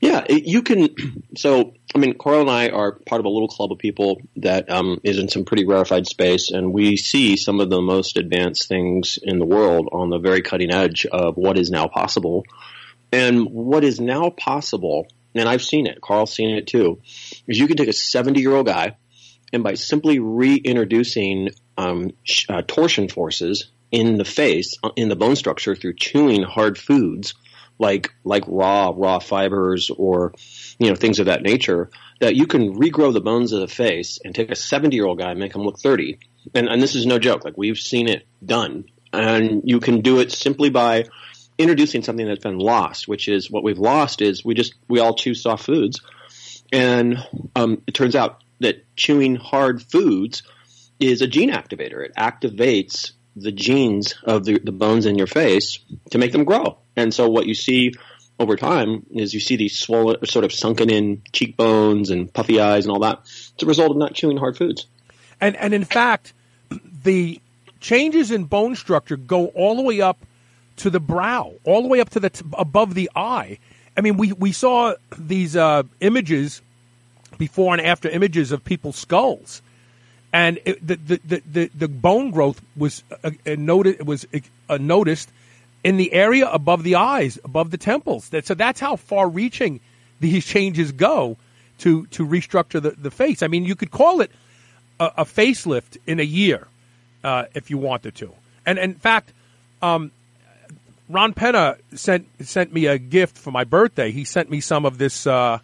yeah, 0.00 0.24
it, 0.28 0.44
you 0.44 0.62
can. 0.62 0.88
So, 1.36 1.74
I 1.94 1.98
mean, 1.98 2.16
Carl 2.16 2.40
and 2.40 2.50
I 2.50 2.70
are 2.70 2.92
part 2.92 3.20
of 3.20 3.26
a 3.26 3.28
little 3.28 3.48
club 3.48 3.70
of 3.70 3.76
people 3.76 4.22
that 4.36 4.70
um, 4.70 4.98
is 5.04 5.18
in 5.18 5.28
some 5.28 5.44
pretty 5.44 5.66
rarefied 5.66 6.06
space, 6.06 6.50
and 6.50 6.72
we 6.72 6.96
see 6.96 7.36
some 7.36 7.60
of 7.60 7.68
the 7.68 7.82
most 7.82 8.16
advanced 8.16 8.66
things 8.68 9.18
in 9.22 9.38
the 9.38 9.44
world 9.44 9.90
on 9.92 10.08
the 10.08 10.18
very 10.18 10.40
cutting 10.40 10.72
edge 10.72 11.04
of 11.04 11.36
what 11.36 11.58
is 11.58 11.70
now 11.70 11.88
possible. 11.88 12.44
And 13.12 13.46
what 13.46 13.84
is 13.84 14.00
now 14.00 14.30
possible, 14.30 15.06
and 15.34 15.48
I've 15.48 15.62
seen 15.62 15.86
it. 15.86 16.00
Carl's 16.00 16.34
seen 16.34 16.54
it 16.54 16.66
too. 16.66 17.00
Is 17.46 17.58
you 17.58 17.66
can 17.66 17.76
take 17.76 17.88
a 17.88 17.92
seventy-year-old 17.92 18.66
guy, 18.66 18.96
and 19.52 19.62
by 19.62 19.74
simply 19.74 20.18
reintroducing 20.18 21.50
um, 21.78 22.12
uh, 22.48 22.62
torsion 22.66 23.08
forces 23.08 23.68
in 23.90 24.16
the 24.18 24.24
face, 24.24 24.74
uh, 24.82 24.90
in 24.96 25.08
the 25.08 25.16
bone 25.16 25.36
structure 25.36 25.74
through 25.74 25.94
chewing 25.94 26.42
hard 26.42 26.76
foods 26.78 27.34
like 27.78 28.14
like 28.24 28.44
raw 28.46 28.92
raw 28.94 29.18
fibers 29.18 29.90
or 29.90 30.32
you 30.78 30.88
know 30.88 30.94
things 30.94 31.18
of 31.18 31.26
that 31.26 31.42
nature 31.42 31.90
that 32.20 32.34
you 32.34 32.46
can 32.46 32.74
regrow 32.78 33.12
the 33.12 33.20
bones 33.20 33.52
of 33.52 33.60
the 33.60 33.68
face 33.68 34.18
and 34.24 34.34
take 34.34 34.50
a 34.50 34.56
70 34.56 34.96
year 34.96 35.06
old 35.06 35.18
guy 35.18 35.30
and 35.30 35.40
make 35.40 35.54
him 35.54 35.62
look 35.62 35.78
30 35.78 36.18
and 36.54 36.68
and 36.68 36.82
this 36.82 36.94
is 36.94 37.06
no 37.06 37.18
joke 37.18 37.44
like 37.44 37.56
we've 37.56 37.78
seen 37.78 38.08
it 38.08 38.26
done 38.44 38.84
and 39.12 39.62
you 39.64 39.80
can 39.80 40.00
do 40.00 40.20
it 40.20 40.32
simply 40.32 40.70
by 40.70 41.04
introducing 41.58 42.02
something 42.02 42.26
that's 42.26 42.42
been 42.42 42.58
lost 42.58 43.08
which 43.08 43.28
is 43.28 43.50
what 43.50 43.62
we've 43.62 43.78
lost 43.78 44.20
is 44.20 44.44
we 44.44 44.54
just 44.54 44.74
we 44.88 45.00
all 45.00 45.14
chew 45.14 45.34
soft 45.34 45.64
foods 45.64 46.00
and 46.72 47.18
um, 47.54 47.82
it 47.86 47.94
turns 47.94 48.16
out 48.16 48.42
that 48.60 48.84
chewing 48.96 49.36
hard 49.36 49.82
foods 49.82 50.42
is 50.98 51.22
a 51.22 51.26
gene 51.26 51.50
activator 51.50 52.04
it 52.04 52.14
activates 52.16 53.12
the 53.36 53.52
genes 53.52 54.14
of 54.24 54.44
the, 54.44 54.58
the 54.58 54.72
bones 54.72 55.06
in 55.06 55.16
your 55.16 55.26
face 55.26 55.78
to 56.10 56.18
make 56.18 56.32
them 56.32 56.44
grow. 56.44 56.78
And 56.96 57.12
so 57.12 57.28
what 57.28 57.46
you 57.46 57.54
see 57.54 57.92
over 58.38 58.56
time 58.56 59.04
is 59.10 59.34
you 59.34 59.40
see 59.40 59.56
these 59.56 59.78
swollen, 59.78 60.24
sort 60.26 60.44
of 60.44 60.52
sunken 60.52 60.90
in 60.90 61.22
cheekbones 61.32 62.10
and 62.10 62.32
puffy 62.32 62.60
eyes 62.60 62.86
and 62.86 62.92
all 62.92 63.00
that. 63.00 63.20
It's 63.22 63.62
a 63.62 63.66
result 63.66 63.90
of 63.90 63.98
not 63.98 64.14
chewing 64.14 64.38
hard 64.38 64.56
foods. 64.56 64.86
And 65.40 65.54
and 65.56 65.74
in 65.74 65.84
fact, 65.84 66.32
the 67.02 67.40
changes 67.80 68.30
in 68.30 68.44
bone 68.44 68.74
structure 68.74 69.16
go 69.16 69.48
all 69.48 69.76
the 69.76 69.82
way 69.82 70.00
up 70.00 70.18
to 70.76 70.90
the 70.90 71.00
brow, 71.00 71.54
all 71.64 71.82
the 71.82 71.88
way 71.88 72.00
up 72.00 72.10
to 72.10 72.20
the 72.20 72.30
t- 72.30 72.44
above 72.54 72.94
the 72.94 73.10
eye. 73.16 73.58
I 73.96 74.00
mean, 74.00 74.16
we 74.16 74.32
we 74.32 74.52
saw 74.52 74.94
these 75.16 75.56
uh, 75.56 75.84
images 76.00 76.60
before 77.38 77.74
and 77.74 77.84
after 77.84 78.08
images 78.08 78.52
of 78.52 78.64
people's 78.64 78.96
skulls, 78.96 79.62
and 80.32 80.58
it, 80.64 80.86
the, 80.86 80.96
the, 80.96 81.42
the, 81.50 81.70
the, 81.74 81.88
bone 81.88 82.30
growth 82.30 82.60
was 82.76 83.02
uh, 83.24 83.30
uh, 83.46 83.56
noted 83.56 84.06
was 84.06 84.26
uh, 84.68 84.78
noticed 84.78 85.30
in 85.82 85.96
the 85.96 86.12
area 86.12 86.48
above 86.50 86.82
the 86.82 86.96
eyes, 86.96 87.38
above 87.44 87.70
the 87.70 87.78
temples. 87.78 88.28
That, 88.30 88.46
so 88.46 88.54
that's 88.54 88.80
how 88.80 88.96
far-reaching 88.96 89.80
these 90.20 90.44
changes 90.54 90.92
go 90.92 91.36
to 91.78 92.06
to 92.06 92.26
restructure 92.26 92.82
the, 92.82 92.90
the 92.90 93.10
face. 93.10 93.42
I 93.42 93.48
mean, 93.48 93.64
you 93.64 93.76
could 93.76 93.90
call 93.90 94.20
it 94.20 94.30
a, 95.00 95.12
a 95.18 95.24
facelift 95.24 95.96
in 96.06 96.20
a 96.20 96.24
year 96.24 96.66
uh, 97.24 97.44
if 97.54 97.70
you 97.70 97.78
wanted 97.78 98.14
to. 98.16 98.32
And, 98.64 98.78
and 98.78 98.94
in 98.94 98.98
fact, 98.98 99.32
um, 99.82 100.10
Ron 101.08 101.32
Penna 101.32 101.76
sent 101.94 102.26
sent 102.46 102.72
me 102.72 102.86
a 102.86 102.98
gift 102.98 103.38
for 103.38 103.50
my 103.50 103.64
birthday. 103.64 104.10
He 104.10 104.24
sent 104.24 104.50
me 104.50 104.60
some 104.60 104.84
of 104.84 104.98
this 104.98 105.26
uh, 105.26 105.58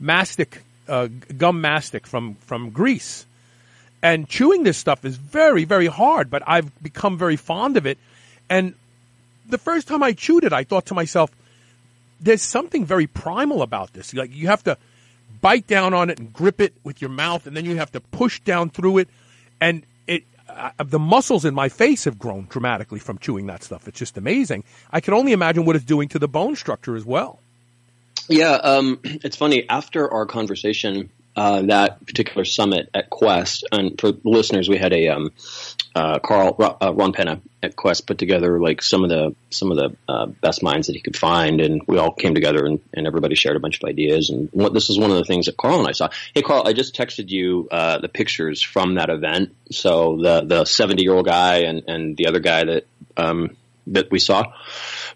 mastic 0.00 0.62
uh, 0.88 1.08
gum 1.36 1.60
mastic 1.60 2.06
from 2.06 2.36
from 2.36 2.70
Greece 2.70 3.26
and 4.06 4.28
chewing 4.28 4.62
this 4.62 4.78
stuff 4.78 5.04
is 5.04 5.16
very, 5.16 5.64
very 5.64 5.86
hard, 5.86 6.30
but 6.30 6.42
I've 6.46 6.70
become 6.82 7.18
very 7.18 7.36
fond 7.36 7.76
of 7.76 7.86
it. 7.86 7.98
And 8.48 8.74
the 9.48 9.58
first 9.58 9.88
time 9.88 10.02
I 10.02 10.12
chewed 10.12 10.44
it, 10.44 10.52
I 10.52 10.64
thought 10.64 10.86
to 10.86 10.94
myself, 10.94 11.30
there's 12.20 12.42
something 12.42 12.84
very 12.84 13.06
primal 13.06 13.62
about 13.62 13.94
this. 13.94 14.14
Like 14.14 14.32
you 14.34 14.46
have 14.46 14.62
to 14.64 14.78
bite 15.40 15.66
down 15.66 15.92
on 15.92 16.08
it 16.10 16.18
and 16.18 16.32
grip 16.32 16.60
it 16.60 16.72
with 16.84 17.00
your 17.00 17.10
mouth, 17.10 17.46
and 17.46 17.56
then 17.56 17.64
you 17.64 17.76
have 17.76 17.92
to 17.92 18.00
push 18.00 18.38
down 18.40 18.70
through 18.70 18.98
it. 18.98 19.08
And 19.60 19.84
uh, 20.56 20.84
the 20.84 20.98
muscles 20.98 21.44
in 21.44 21.54
my 21.54 21.68
face 21.68 22.04
have 22.04 22.18
grown 22.18 22.46
dramatically 22.48 22.98
from 22.98 23.18
chewing 23.18 23.46
that 23.46 23.62
stuff. 23.62 23.86
It's 23.88 23.98
just 23.98 24.16
amazing. 24.16 24.64
I 24.90 25.00
can 25.00 25.14
only 25.14 25.32
imagine 25.32 25.64
what 25.64 25.76
it's 25.76 25.84
doing 25.84 26.08
to 26.10 26.18
the 26.18 26.28
bone 26.28 26.56
structure 26.56 26.96
as 26.96 27.04
well. 27.04 27.38
Yeah, 28.28 28.52
um, 28.52 29.00
it's 29.04 29.36
funny. 29.36 29.68
After 29.68 30.10
our 30.10 30.26
conversation 30.26 31.10
uh, 31.36 31.62
that 31.62 32.04
particular 32.06 32.44
summit 32.44 32.88
at 32.94 33.10
Quest. 33.10 33.64
And 33.70 34.00
for 34.00 34.12
listeners, 34.24 34.68
we 34.68 34.78
had 34.78 34.92
a 34.94 35.08
um, 35.08 35.32
uh, 35.96 36.18
Carl 36.18 36.54
uh, 36.60 36.92
Ron 36.92 37.14
Penna 37.14 37.40
at 37.62 37.74
Quest 37.74 38.06
put 38.06 38.18
together 38.18 38.60
like 38.60 38.82
some 38.82 39.02
of 39.02 39.08
the 39.08 39.34
some 39.48 39.70
of 39.72 39.78
the 39.78 39.96
uh, 40.06 40.26
best 40.26 40.62
minds 40.62 40.88
that 40.88 40.92
he 40.92 41.00
could 41.00 41.16
find, 41.16 41.58
and 41.58 41.80
we 41.86 41.96
all 41.96 42.12
came 42.12 42.34
together 42.34 42.66
and, 42.66 42.80
and 42.92 43.06
everybody 43.06 43.34
shared 43.34 43.56
a 43.56 43.60
bunch 43.60 43.82
of 43.82 43.88
ideas. 43.88 44.28
And 44.28 44.50
what, 44.52 44.74
this 44.74 44.90
is 44.90 44.98
one 44.98 45.10
of 45.10 45.16
the 45.16 45.24
things 45.24 45.46
that 45.46 45.56
Carl 45.56 45.78
and 45.78 45.88
I 45.88 45.92
saw. 45.92 46.10
Hey, 46.34 46.42
Carl, 46.42 46.64
I 46.66 46.74
just 46.74 46.94
texted 46.94 47.30
you 47.30 47.66
uh, 47.70 47.96
the 47.98 48.10
pictures 48.10 48.60
from 48.60 48.96
that 48.96 49.08
event. 49.08 49.54
So 49.70 50.18
the 50.20 50.42
the 50.42 50.64
seventy 50.66 51.02
year 51.02 51.14
old 51.14 51.24
guy 51.24 51.60
and 51.60 51.82
and 51.88 52.14
the 52.14 52.26
other 52.26 52.40
guy 52.40 52.64
that 52.64 52.86
um, 53.16 53.56
that 53.86 54.10
we 54.10 54.18
saw, 54.18 54.52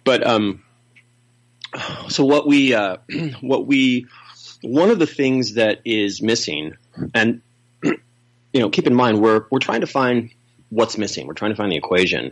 but 0.03 0.27
um, 0.27 0.63
so 2.09 2.25
what 2.25 2.47
we 2.47 2.73
uh, 2.73 2.97
what 3.43 3.67
we 3.67 4.07
one 4.63 4.91
of 4.91 4.99
the 4.99 5.07
things 5.07 5.55
that 5.55 5.83
is 5.85 6.23
missing, 6.23 6.79
and 7.15 7.43
you 7.83 7.99
know, 8.55 8.71
keep 8.71 8.87
in 8.87 8.95
mind 8.95 9.21
we're 9.21 9.45
we're 9.51 9.59
trying 9.59 9.83
to 9.83 9.87
find 9.87 10.31
what's 10.71 10.97
missing. 10.97 11.27
We're 11.27 11.35
trying 11.35 11.53
to 11.53 11.57
find 11.57 11.71
the 11.71 11.77
equation 11.77 12.31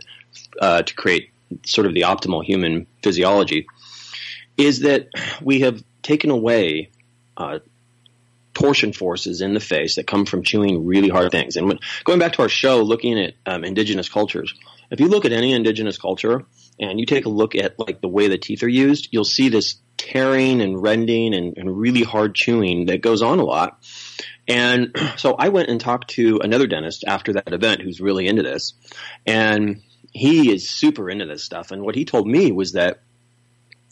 uh, 0.59 0.81
to 0.81 0.95
create 0.95 1.31
sort 1.65 1.87
of 1.87 1.93
the 1.93 2.01
optimal 2.01 2.43
human 2.43 2.87
physiology. 3.03 3.67
Is 4.57 4.81
that 4.81 5.09
we 5.41 5.61
have 5.61 5.83
taken 6.01 6.31
away 6.31 6.91
uh, 7.37 7.59
torsion 8.53 8.91
forces 8.91 9.41
in 9.41 9.53
the 9.53 9.59
face 9.59 9.95
that 9.95 10.05
come 10.05 10.25
from 10.25 10.43
chewing 10.43 10.85
really 10.85 11.07
hard 11.07 11.31
things. 11.31 11.55
And 11.55 11.67
when, 11.67 11.79
going 12.03 12.19
back 12.19 12.33
to 12.33 12.41
our 12.41 12.49
show, 12.49 12.81
looking 12.81 13.17
at 13.17 13.33
um, 13.45 13.63
indigenous 13.63 14.09
cultures, 14.09 14.53
if 14.91 14.99
you 14.99 15.07
look 15.07 15.25
at 15.25 15.31
any 15.31 15.53
indigenous 15.53 15.97
culture 15.97 16.43
and 16.79 16.99
you 16.99 17.05
take 17.05 17.25
a 17.25 17.29
look 17.29 17.55
at 17.55 17.79
like 17.79 18.01
the 18.01 18.07
way 18.07 18.27
the 18.27 18.37
teeth 18.37 18.63
are 18.63 18.69
used, 18.69 19.09
you'll 19.11 19.23
see 19.23 19.49
this 19.49 19.77
tearing 19.97 20.61
and 20.61 20.81
rending 20.81 21.33
and, 21.33 21.57
and 21.57 21.77
really 21.77 22.03
hard 22.03 22.35
chewing 22.35 22.87
that 22.87 23.01
goes 23.01 23.21
on 23.21 23.39
a 23.39 23.43
lot. 23.43 23.79
And 24.49 24.93
so 25.17 25.35
I 25.37 25.49
went 25.49 25.69
and 25.69 25.79
talked 25.79 26.09
to 26.11 26.39
another 26.43 26.67
dentist 26.67 27.05
after 27.07 27.33
that 27.33 27.53
event 27.53 27.81
who's 27.81 28.01
really 28.01 28.27
into 28.27 28.43
this. 28.43 28.73
And 29.25 29.81
he 30.11 30.51
is 30.51 30.67
super 30.67 31.09
into 31.09 31.25
this 31.25 31.43
stuff. 31.43 31.71
And 31.71 31.83
what 31.83 31.95
he 31.95 32.03
told 32.03 32.27
me 32.27 32.51
was 32.51 32.73
that 32.73 33.01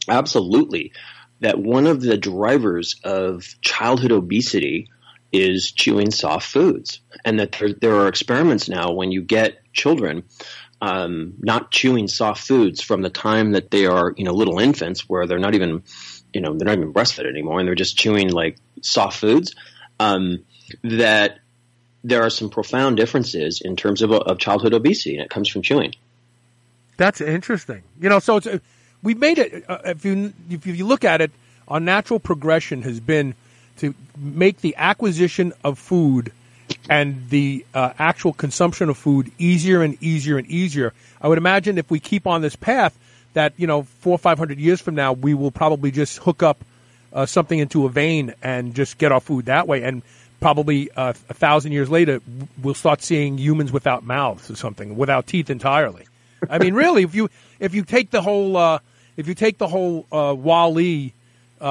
absolutely 0.09 0.91
that 1.39 1.59
one 1.59 1.85
of 1.85 2.01
the 2.01 2.17
drivers 2.17 2.95
of 3.03 3.45
childhood 3.61 4.11
obesity 4.11 4.89
is 5.31 5.71
chewing 5.71 6.09
soft 6.09 6.49
foods. 6.49 7.01
And 7.23 7.39
that 7.39 7.51
there, 7.51 7.73
there 7.73 7.95
are 7.97 8.07
experiments 8.07 8.67
now 8.67 8.93
when 8.93 9.11
you 9.11 9.21
get 9.21 9.59
children 9.73 10.23
um, 10.81 11.33
not 11.39 11.71
chewing 11.71 12.07
soft 12.07 12.45
foods 12.45 12.81
from 12.81 13.01
the 13.01 13.09
time 13.09 13.53
that 13.53 13.71
they 13.71 13.85
are, 13.85 14.13
you 14.15 14.23
know, 14.23 14.33
little 14.33 14.59
infants, 14.59 15.09
where 15.09 15.25
they're 15.25 15.39
not 15.39 15.55
even, 15.55 15.83
you 16.33 16.41
know, 16.41 16.55
they're 16.55 16.67
not 16.67 16.77
even 16.77 16.93
breastfed 16.93 17.27
anymore, 17.27 17.59
and 17.59 17.67
they're 17.67 17.75
just 17.75 17.97
chewing 17.97 18.29
like 18.29 18.57
soft 18.81 19.19
foods. 19.19 19.55
Um, 19.99 20.45
that 20.83 21.39
there 22.03 22.23
are 22.23 22.29
some 22.29 22.49
profound 22.49 22.97
differences 22.97 23.61
in 23.61 23.75
terms 23.75 24.01
of, 24.01 24.11
of 24.11 24.39
childhood 24.39 24.73
obesity, 24.73 25.15
and 25.15 25.23
it 25.23 25.29
comes 25.29 25.49
from 25.49 25.61
chewing. 25.61 25.93
That's 26.97 27.21
interesting. 27.21 27.83
You 27.99 28.09
know, 28.09 28.19
so 28.19 28.37
it's 28.37 28.47
we've 29.03 29.17
made 29.17 29.37
it. 29.37 29.65
Uh, 29.67 29.79
if 29.85 30.05
you 30.05 30.33
if 30.49 30.65
you 30.65 30.85
look 30.85 31.03
at 31.03 31.21
it, 31.21 31.31
our 31.67 31.79
natural 31.79 32.19
progression 32.19 32.81
has 32.83 32.99
been 32.99 33.35
to 33.77 33.93
make 34.17 34.61
the 34.61 34.75
acquisition 34.77 35.53
of 35.63 35.77
food 35.77 36.31
and 36.89 37.29
the 37.29 37.65
uh, 37.73 37.93
actual 37.99 38.33
consumption 38.33 38.89
of 38.89 38.97
food 38.97 39.31
easier 39.37 39.81
and 39.83 40.01
easier 40.01 40.37
and 40.37 40.47
easier. 40.47 40.93
I 41.21 41.27
would 41.27 41.37
imagine 41.37 41.77
if 41.77 41.91
we 41.91 41.99
keep 41.99 42.25
on 42.25 42.41
this 42.41 42.55
path, 42.55 42.97
that 43.33 43.53
you 43.57 43.67
know 43.67 43.83
four 43.83 44.13
or 44.13 44.17
five 44.17 44.39
hundred 44.39 44.59
years 44.59 44.81
from 44.81 44.95
now, 44.95 45.13
we 45.13 45.33
will 45.33 45.51
probably 45.51 45.91
just 45.91 46.17
hook 46.17 46.41
up 46.41 46.63
uh, 47.13 47.25
something 47.25 47.59
into 47.59 47.85
a 47.85 47.89
vein 47.89 48.33
and 48.41 48.73
just 48.73 48.97
get 48.97 49.11
our 49.11 49.19
food 49.21 49.45
that 49.45 49.67
way. 49.67 49.83
And 49.83 50.01
probably 50.39 50.91
uh, 50.91 51.13
a 51.29 51.33
thousand 51.33 51.71
years 51.71 51.89
later, 51.89 52.21
we'll 52.61 52.73
start 52.73 53.01
seeing 53.01 53.37
humans 53.37 53.71
without 53.71 54.03
mouths 54.03 54.49
or 54.49 54.55
something, 54.55 54.97
without 54.97 55.27
teeth 55.27 55.49
entirely. 55.49 56.05
I 56.49 56.59
mean, 56.59 56.73
really, 56.83 57.03
if 57.03 57.15
you 57.15 57.29
if 57.59 57.73
you 57.73 57.83
take 57.83 58.11
the 58.11 58.21
whole 58.21 58.55
uh, 58.57 58.79
if 59.15 59.27
you 59.27 59.33
take 59.33 59.57
the 59.57 59.67
whole 59.67 60.05
uh, 60.11 60.33
Wall-E 60.37 61.13
uh, 61.59 61.63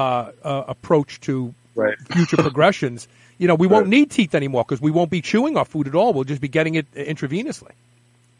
uh, 0.43 0.63
approach 0.67 1.19
to 1.21 1.53
Right. 1.75 1.95
future 2.09 2.37
progressions, 2.47 3.07
you 3.37 3.47
know, 3.47 3.53
we 3.53 3.67
won't 3.67 3.87
need 3.87 4.09
teeth 4.09 4.33
anymore 4.33 4.63
because 4.67 4.81
we 4.81 4.89
won't 4.89 5.11
be 5.11 5.21
chewing 5.21 5.57
our 5.57 5.65
food 5.65 5.87
at 5.87 5.93
all. 5.93 6.11
We'll 6.11 6.23
just 6.23 6.41
be 6.41 6.47
getting 6.47 6.73
it 6.73 6.91
intravenously. 6.93 7.71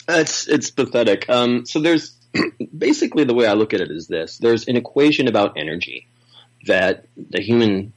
It's 0.09 0.47
it's 0.47 0.71
pathetic. 0.71 1.29
Um, 1.29 1.65
so 1.67 1.79
there's 1.79 2.15
basically 2.77 3.25
the 3.25 3.35
way 3.35 3.45
I 3.45 3.53
look 3.53 3.73
at 3.75 3.81
it 3.81 3.91
is 3.91 4.07
this: 4.07 4.39
there's 4.39 4.67
an 4.67 4.75
equation 4.75 5.27
about 5.27 5.53
energy 5.55 6.07
that 6.65 7.05
the 7.15 7.41
human 7.41 7.93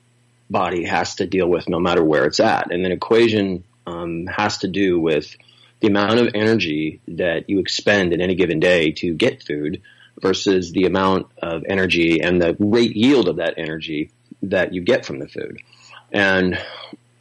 body 0.51 0.85
has 0.85 1.15
to 1.17 1.27
deal 1.27 1.49
with 1.49 1.69
no 1.69 1.79
matter 1.79 2.03
where 2.05 2.27
it's 2.27 2.41
at, 2.41 2.73
and 2.73 2.85
that 2.85 2.93
equation 2.93 3.65
um, 3.87 4.27
has 4.27 4.59
to 4.59 4.69
do 4.69 5.01
with 5.01 5.35
the 5.81 5.87
amount 5.89 6.19
of 6.21 6.29
energy 6.35 7.01
that 7.09 7.49
you 7.49 7.59
expend 7.59 8.13
in 8.13 8.21
any 8.21 8.35
given 8.35 8.61
day 8.61 8.93
to 8.93 9.15
get 9.15 9.43
food 9.43 9.81
versus 10.21 10.73
the 10.73 10.85
amount 10.85 11.27
of 11.41 11.63
energy 11.67 12.21
and 12.21 12.43
the 12.43 12.55
rate 12.59 12.95
yield 12.95 13.29
of 13.29 13.37
that 13.37 13.55
energy 13.57 14.11
that 14.43 14.75
you 14.75 14.83
get 14.83 15.07
from 15.07 15.19
the 15.19 15.29
food. 15.29 15.63
And 16.13 16.59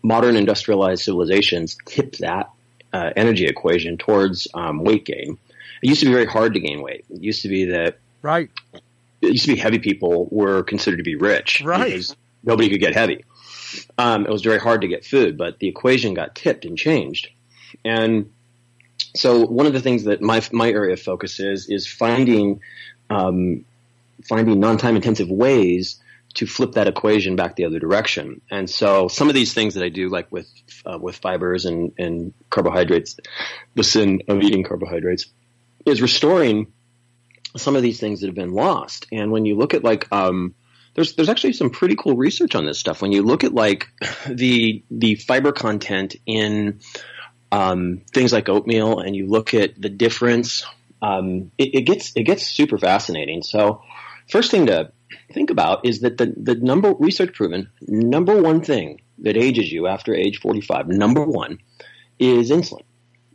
modern 0.04 0.36
industrialized 0.36 1.04
civilizations 1.04 1.78
tip 1.86 2.18
that 2.18 2.50
uh, 2.92 3.12
energy 3.16 3.46
equation 3.46 3.98
towards 3.98 4.48
um, 4.54 4.84
weight 4.84 5.06
gain. 5.06 5.38
It 5.82 5.88
used 5.90 6.02
to 6.02 6.08
be 6.08 6.12
very 6.14 6.26
hard 6.26 6.56
to 6.56 6.60
gain 6.60 6.82
weight. 6.82 7.06
It 7.10 7.22
used 7.22 7.44
to 7.44 7.50
be 7.50 7.66
that 7.66 8.00
Right. 8.22 8.50
it 9.22 9.28
used 9.32 9.46
to 9.46 9.54
be 9.54 9.60
heavy 9.60 9.80
people 9.80 10.28
were 10.32 10.64
considered 10.64 10.98
to 10.98 11.04
be 11.04 11.16
rich 11.16 11.62
Right. 11.64 12.06
Nobody 12.44 12.70
could 12.70 12.82
get 12.82 12.96
heavy. 12.96 13.26
Um, 13.98 14.26
it 14.26 14.32
was 14.32 14.42
very 14.42 14.60
hard 14.60 14.82
to 14.82 14.88
get 14.88 15.06
food, 15.06 15.38
but 15.38 15.60
the 15.60 15.68
equation 15.68 16.14
got 16.14 16.36
tipped 16.36 16.66
and 16.66 16.78
changed. 16.78 17.30
And 17.86 18.32
so 19.16 19.46
one 19.46 19.66
of 19.66 19.74
the 19.74 19.82
things 19.82 20.04
that 20.06 20.22
my 20.22 20.42
my 20.52 20.70
area 20.70 20.94
of 20.94 21.02
focus 21.02 21.40
is 21.40 21.70
is 21.70 21.88
finding 21.88 22.62
um, 23.10 23.66
finding 24.28 24.60
non-time 24.60 24.96
intensive 24.96 25.30
ways 25.30 26.00
to 26.36 26.46
flip 26.46 26.74
that 26.74 26.88
equation 26.88 27.36
back 27.36 27.56
the 27.56 27.66
other 27.66 27.80
direction. 27.80 28.42
And 28.52 28.70
so 28.70 29.08
some 29.08 29.30
of 29.30 29.34
these 29.34 29.54
things 29.54 29.74
that 29.74 29.84
I 29.84 29.90
do, 29.90 30.10
like 30.10 30.32
with 30.32 30.50
uh, 30.86 30.98
with 31.00 31.16
fibers 31.18 31.66
and 31.66 31.92
and 31.98 32.34
carbohydrates, 32.50 33.18
the 33.76 33.84
sin 33.84 34.24
of 34.28 34.42
eating 34.42 34.64
carbohydrates, 34.64 35.26
is 35.86 36.02
restoring 36.02 36.68
some 37.58 37.76
of 37.76 37.82
these 37.82 38.00
things 38.00 38.22
that 38.22 38.28
have 38.28 38.36
been 38.36 38.54
lost. 38.54 39.08
And 39.12 39.32
when 39.32 39.46
you 39.46 39.56
look 39.56 39.74
at 39.74 39.84
like 39.84 40.12
um, 40.12 40.54
there's 41.00 41.14
there's 41.14 41.30
actually 41.30 41.54
some 41.54 41.70
pretty 41.70 41.96
cool 41.96 42.18
research 42.18 42.56
on 42.56 42.66
this 42.66 42.78
stuff. 42.78 43.02
When 43.02 43.14
you 43.14 43.24
look 43.24 43.46
at 43.46 43.54
like 43.54 43.88
the 44.28 44.84
the 44.92 45.16
fiber 45.16 45.54
content 45.54 46.18
in 46.26 46.82
um, 47.54 48.02
things 48.14 48.34
like 48.34 48.50
oatmeal, 48.50 49.00
and 49.00 49.16
you 49.16 49.28
look 49.28 49.54
at 49.54 49.82
the 49.82 49.88
difference, 49.88 50.66
um, 51.02 51.52
it, 51.58 51.74
it 51.74 51.82
gets 51.84 52.12
it 52.18 52.24
gets 52.24 52.46
super 52.46 52.78
fascinating. 52.78 53.44
So, 53.44 53.82
first 54.28 54.52
thing 54.52 54.66
to 54.66 54.92
think 55.32 55.52
about 55.52 55.86
is 55.86 56.02
that 56.02 56.18
the 56.18 56.34
the 56.36 56.56
number 56.56 56.94
research 57.00 57.34
proven 57.34 57.70
number 57.88 58.42
one 58.42 58.60
thing 58.60 59.00
that 59.20 59.38
ages 59.38 59.72
you 59.72 59.88
after 59.88 60.14
age 60.14 60.40
45, 60.42 60.90
number 60.90 61.24
one, 61.24 61.60
is 62.20 62.52
insulin. 62.52 62.84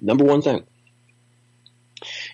Number 0.03 0.25
one 0.25 0.43
thing. 0.43 0.67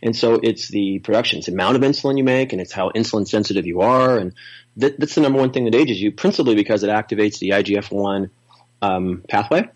And 0.03 0.17
so 0.17 0.41
it's 0.43 0.69
the 0.69 0.99
production, 1.01 1.39
it's 1.39 1.47
the 1.47 1.53
amount 1.53 1.77
of 1.77 1.83
insulin 1.83 2.17
you 2.17 2.25
make, 2.25 2.53
and 2.53 2.61
it's 2.61 2.73
how 2.73 2.91
insulin 2.91 3.29
sensitive 3.29 3.67
you 3.67 3.81
are, 3.83 4.19
and 4.19 4.33
that, 4.77 4.99
that's 4.99 5.15
the 5.15 5.21
number 5.21 5.39
one 5.39 5.53
thing 5.53 5.65
that 5.65 5.75
ages 5.75 6.01
you, 6.01 6.13
principally 6.13 6.55
because 6.55 6.83
it 6.83 6.91
activates 6.91 7.39
the 7.39 7.51
IGF-1 7.51 8.31
um, 8.83 9.23
pathway. 9.29 9.69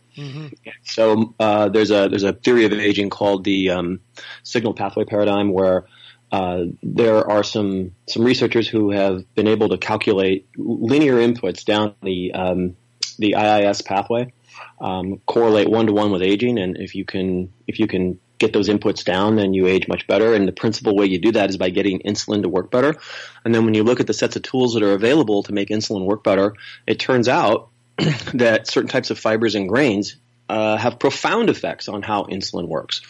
So 0.84 1.34
uh, 1.40 1.68
there's 1.68 1.90
a 1.90 2.08
there's 2.08 2.22
a 2.22 2.32
theory 2.32 2.64
of 2.64 2.72
aging 2.72 3.10
called 3.10 3.44
the 3.44 3.70
um, 3.70 4.00
signal 4.44 4.72
pathway 4.72 5.04
paradigm, 5.04 5.52
where 5.52 5.86
uh, 6.30 6.64
there 6.82 7.28
are 7.28 7.42
some 7.42 7.92
some 8.08 8.24
researchers 8.24 8.68
who 8.68 8.90
have 8.90 9.24
been 9.34 9.48
able 9.48 9.68
to 9.70 9.78
calculate 9.78 10.48
linear 10.56 11.16
inputs 11.16 11.64
down 11.64 11.94
the 12.02 12.32
um, 12.32 12.76
the 13.18 13.34
IIS 13.36 13.82
pathway, 13.82 14.32
um, 14.80 15.20
correlate 15.26 15.68
one 15.68 15.86
to 15.86 15.92
one 15.92 16.12
with 16.12 16.22
aging, 16.22 16.58
and 16.58 16.76
if 16.76 16.94
you 16.94 17.04
can 17.04 17.52
if 17.66 17.78
you 17.78 17.86
can 17.86 18.20
get 18.44 18.52
those 18.52 18.68
inputs 18.68 19.04
down, 19.04 19.36
then 19.36 19.54
you 19.54 19.66
age 19.66 19.88
much 19.88 20.06
better. 20.06 20.34
And 20.34 20.46
the 20.46 20.52
principal 20.52 20.96
way 20.96 21.06
you 21.06 21.18
do 21.18 21.32
that 21.32 21.50
is 21.50 21.56
by 21.56 21.70
getting 21.70 22.00
insulin 22.00 22.42
to 22.42 22.48
work 22.48 22.70
better. 22.70 22.94
And 23.44 23.54
then 23.54 23.64
when 23.64 23.74
you 23.74 23.84
look 23.84 24.00
at 24.00 24.06
the 24.06 24.14
sets 24.14 24.36
of 24.36 24.42
tools 24.42 24.74
that 24.74 24.82
are 24.82 24.92
available 24.92 25.42
to 25.44 25.52
make 25.52 25.68
insulin 25.68 26.04
work 26.04 26.22
better, 26.22 26.54
it 26.86 26.98
turns 26.98 27.28
out 27.28 27.70
that 28.34 28.66
certain 28.66 28.88
types 28.88 29.10
of 29.10 29.18
fibers 29.18 29.54
and 29.54 29.68
grains 29.68 30.16
uh, 30.48 30.76
have 30.76 30.98
profound 30.98 31.48
effects 31.48 31.88
on 31.88 32.02
how 32.02 32.24
insulin 32.24 32.68
works. 32.68 33.00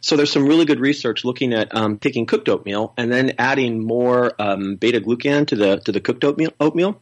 So 0.00 0.16
there's 0.16 0.32
some 0.32 0.46
really 0.46 0.64
good 0.64 0.80
research 0.80 1.24
looking 1.24 1.54
at 1.54 1.74
um, 1.74 1.98
taking 1.98 2.26
cooked 2.26 2.48
oatmeal 2.48 2.92
and 2.96 3.10
then 3.10 3.34
adding 3.38 3.84
more 3.84 4.32
um, 4.38 4.74
beta 4.74 5.00
glucan 5.00 5.46
to 5.46 5.56
the 5.56 5.76
to 5.78 5.92
the 5.92 6.00
cooked 6.00 6.24
oatmeal, 6.24 6.50
oatmeal. 6.58 7.00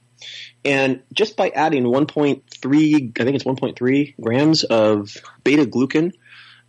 And 0.67 1.03
just 1.15 1.35
by 1.35 1.49
adding 1.49 1.85
1.3, 1.85 2.43
I 3.19 3.25
think 3.25 3.35
it's 3.35 3.45
1.3 3.45 4.15
grams 4.21 4.65
of 4.65 5.17
beta 5.43 5.65
glucan 5.65 6.13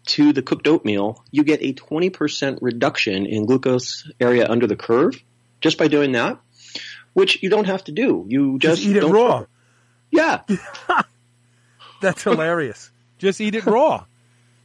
to 0.05 0.33
the 0.33 0.41
cooked 0.41 0.67
oatmeal, 0.67 1.23
you 1.31 1.43
get 1.43 1.61
a 1.61 1.73
20% 1.73 2.59
reduction 2.61 3.25
in 3.25 3.45
glucose 3.45 4.09
area 4.19 4.47
under 4.49 4.67
the 4.67 4.75
curve 4.75 5.21
just 5.61 5.77
by 5.77 5.87
doing 5.87 6.11
that, 6.13 6.39
which 7.13 7.41
you 7.43 7.49
don't 7.49 7.65
have 7.65 7.83
to 7.85 7.91
do. 7.91 8.25
You 8.27 8.59
just, 8.59 8.81
Just 8.81 8.89
eat 8.89 8.97
it 8.97 9.01
don't 9.01 9.11
raw. 9.11 9.45
Yeah. 10.09 10.41
That's 12.01 12.23
hilarious. 12.23 12.91
Just 13.19 13.39
eat 13.39 13.53
it 13.53 13.67
raw. 13.67 14.05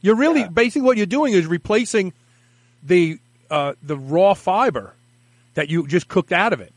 You're 0.01 0.15
really 0.15 0.49
basically 0.49 0.81
what 0.81 0.97
you're 0.97 1.05
doing 1.05 1.33
is 1.33 1.45
replacing 1.45 2.13
the 2.81 3.19
uh, 3.51 3.73
the 3.83 3.95
raw 3.95 4.33
fiber 4.33 4.95
that 5.53 5.69
you 5.69 5.87
just 5.87 6.07
cooked 6.07 6.31
out 6.31 6.53
of 6.53 6.61
it. 6.61 6.73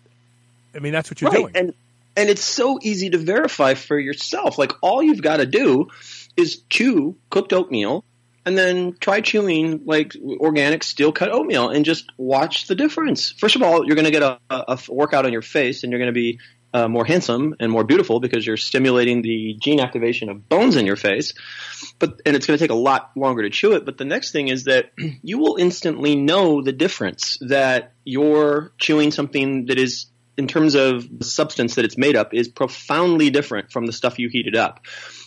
I 0.75 0.79
mean, 0.81 0.93
that's 0.93 1.11
what 1.11 1.21
you're 1.21 1.31
right. 1.31 1.41
doing. 1.41 1.57
And 1.57 1.75
and 2.17 2.29
it's 2.29 2.45
so 2.45 2.79
easy 2.83 3.09
to 3.11 3.19
verify 3.19 3.75
for 3.75 3.99
yourself. 3.99 4.59
Like 4.59 4.73
all 4.83 5.03
you've 5.03 5.23
got 5.23 5.39
to 5.39 5.47
do 5.47 5.89
is 6.37 6.63
chew 6.69 7.17
cooked 7.31 7.55
oatmeal 7.55 8.05
and 8.51 8.59
then 8.59 8.97
try 8.99 9.21
chewing 9.21 9.83
like 9.85 10.17
organic 10.41 10.83
steel 10.83 11.13
cut 11.13 11.31
oatmeal 11.31 11.69
and 11.69 11.85
just 11.85 12.11
watch 12.17 12.67
the 12.67 12.75
difference. 12.75 13.31
First 13.31 13.55
of 13.55 13.63
all, 13.63 13.87
you're 13.87 13.95
going 13.95 14.07
to 14.07 14.11
get 14.11 14.25
a, 14.25 14.41
a, 14.51 14.77
workout 14.89 15.25
on 15.25 15.33
your 15.33 15.41
face 15.41 15.85
and 15.85 15.93
you're 15.93 16.01
going 16.01 16.13
to 16.13 16.21
be 16.21 16.41
uh, 16.75 16.89
more 16.89 17.05
handsome 17.05 17.55
and 17.61 17.71
more 17.71 17.85
beautiful 17.85 18.19
because 18.19 18.45
you're 18.45 18.57
stimulating 18.57 19.23
the 19.23 19.57
gene 19.61 19.79
activation 19.79 20.31
of 20.31 20.49
bones 20.49 20.75
in 20.75 20.85
your 20.85 20.97
face. 20.97 21.33
But 22.01 22.23
and 22.27 22.35
it's 22.35 22.49
going 22.49 22.59
to 22.59 22.65
take 22.65 22.73
a 22.73 22.75
lot 22.75 23.13
longer 23.15 23.43
to 23.43 23.51
chew 23.51 23.75
it. 23.75 23.85
But 23.85 23.99
the 23.99 24.05
next 24.05 24.33
thing 24.33 24.49
is 24.49 24.65
that 24.65 24.91
you 25.23 25.39
will 25.39 25.55
instantly 25.55 26.17
know 26.17 26.61
the 26.61 26.73
difference 26.73 27.39
that 27.43 27.93
you're 28.03 28.73
chewing 28.79 29.13
something 29.13 29.67
that 29.67 29.79
is 29.79 30.07
in 30.41 30.47
terms 30.47 30.75
of 30.75 31.07
the 31.19 31.27
substance 31.27 31.75
that 31.75 31.85
it's 31.85 31.99
made 31.99 32.17
up 32.17 32.33
is 32.33 32.49
profoundly 32.49 33.29
different 33.29 33.71
from 33.71 33.85
the 33.85 33.93
stuff 33.93 34.19
you 34.19 34.31
heated 34.31 34.57
up. 34.57 34.81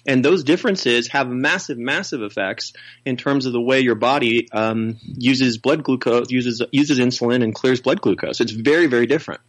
And 0.07 0.25
those 0.25 0.43
differences 0.43 1.07
have 1.09 1.29
massive, 1.29 1.77
massive 1.77 2.23
effects 2.23 2.73
in 3.05 3.15
terms 3.15 3.45
of 3.45 3.53
the 3.53 3.61
way 3.61 3.79
your 3.79 3.93
body 3.93 4.51
um, 4.51 4.97
uses 5.03 5.59
blood 5.59 5.83
glucose, 5.83 6.31
uses 6.31 6.63
uses 6.71 6.97
insulin, 6.97 7.43
and 7.43 7.53
clears 7.53 7.79
blood 7.79 8.01
glucose. 8.01 8.41
It's 8.41 8.51
very, 8.51 8.87
very 8.87 9.05
different. 9.05 9.41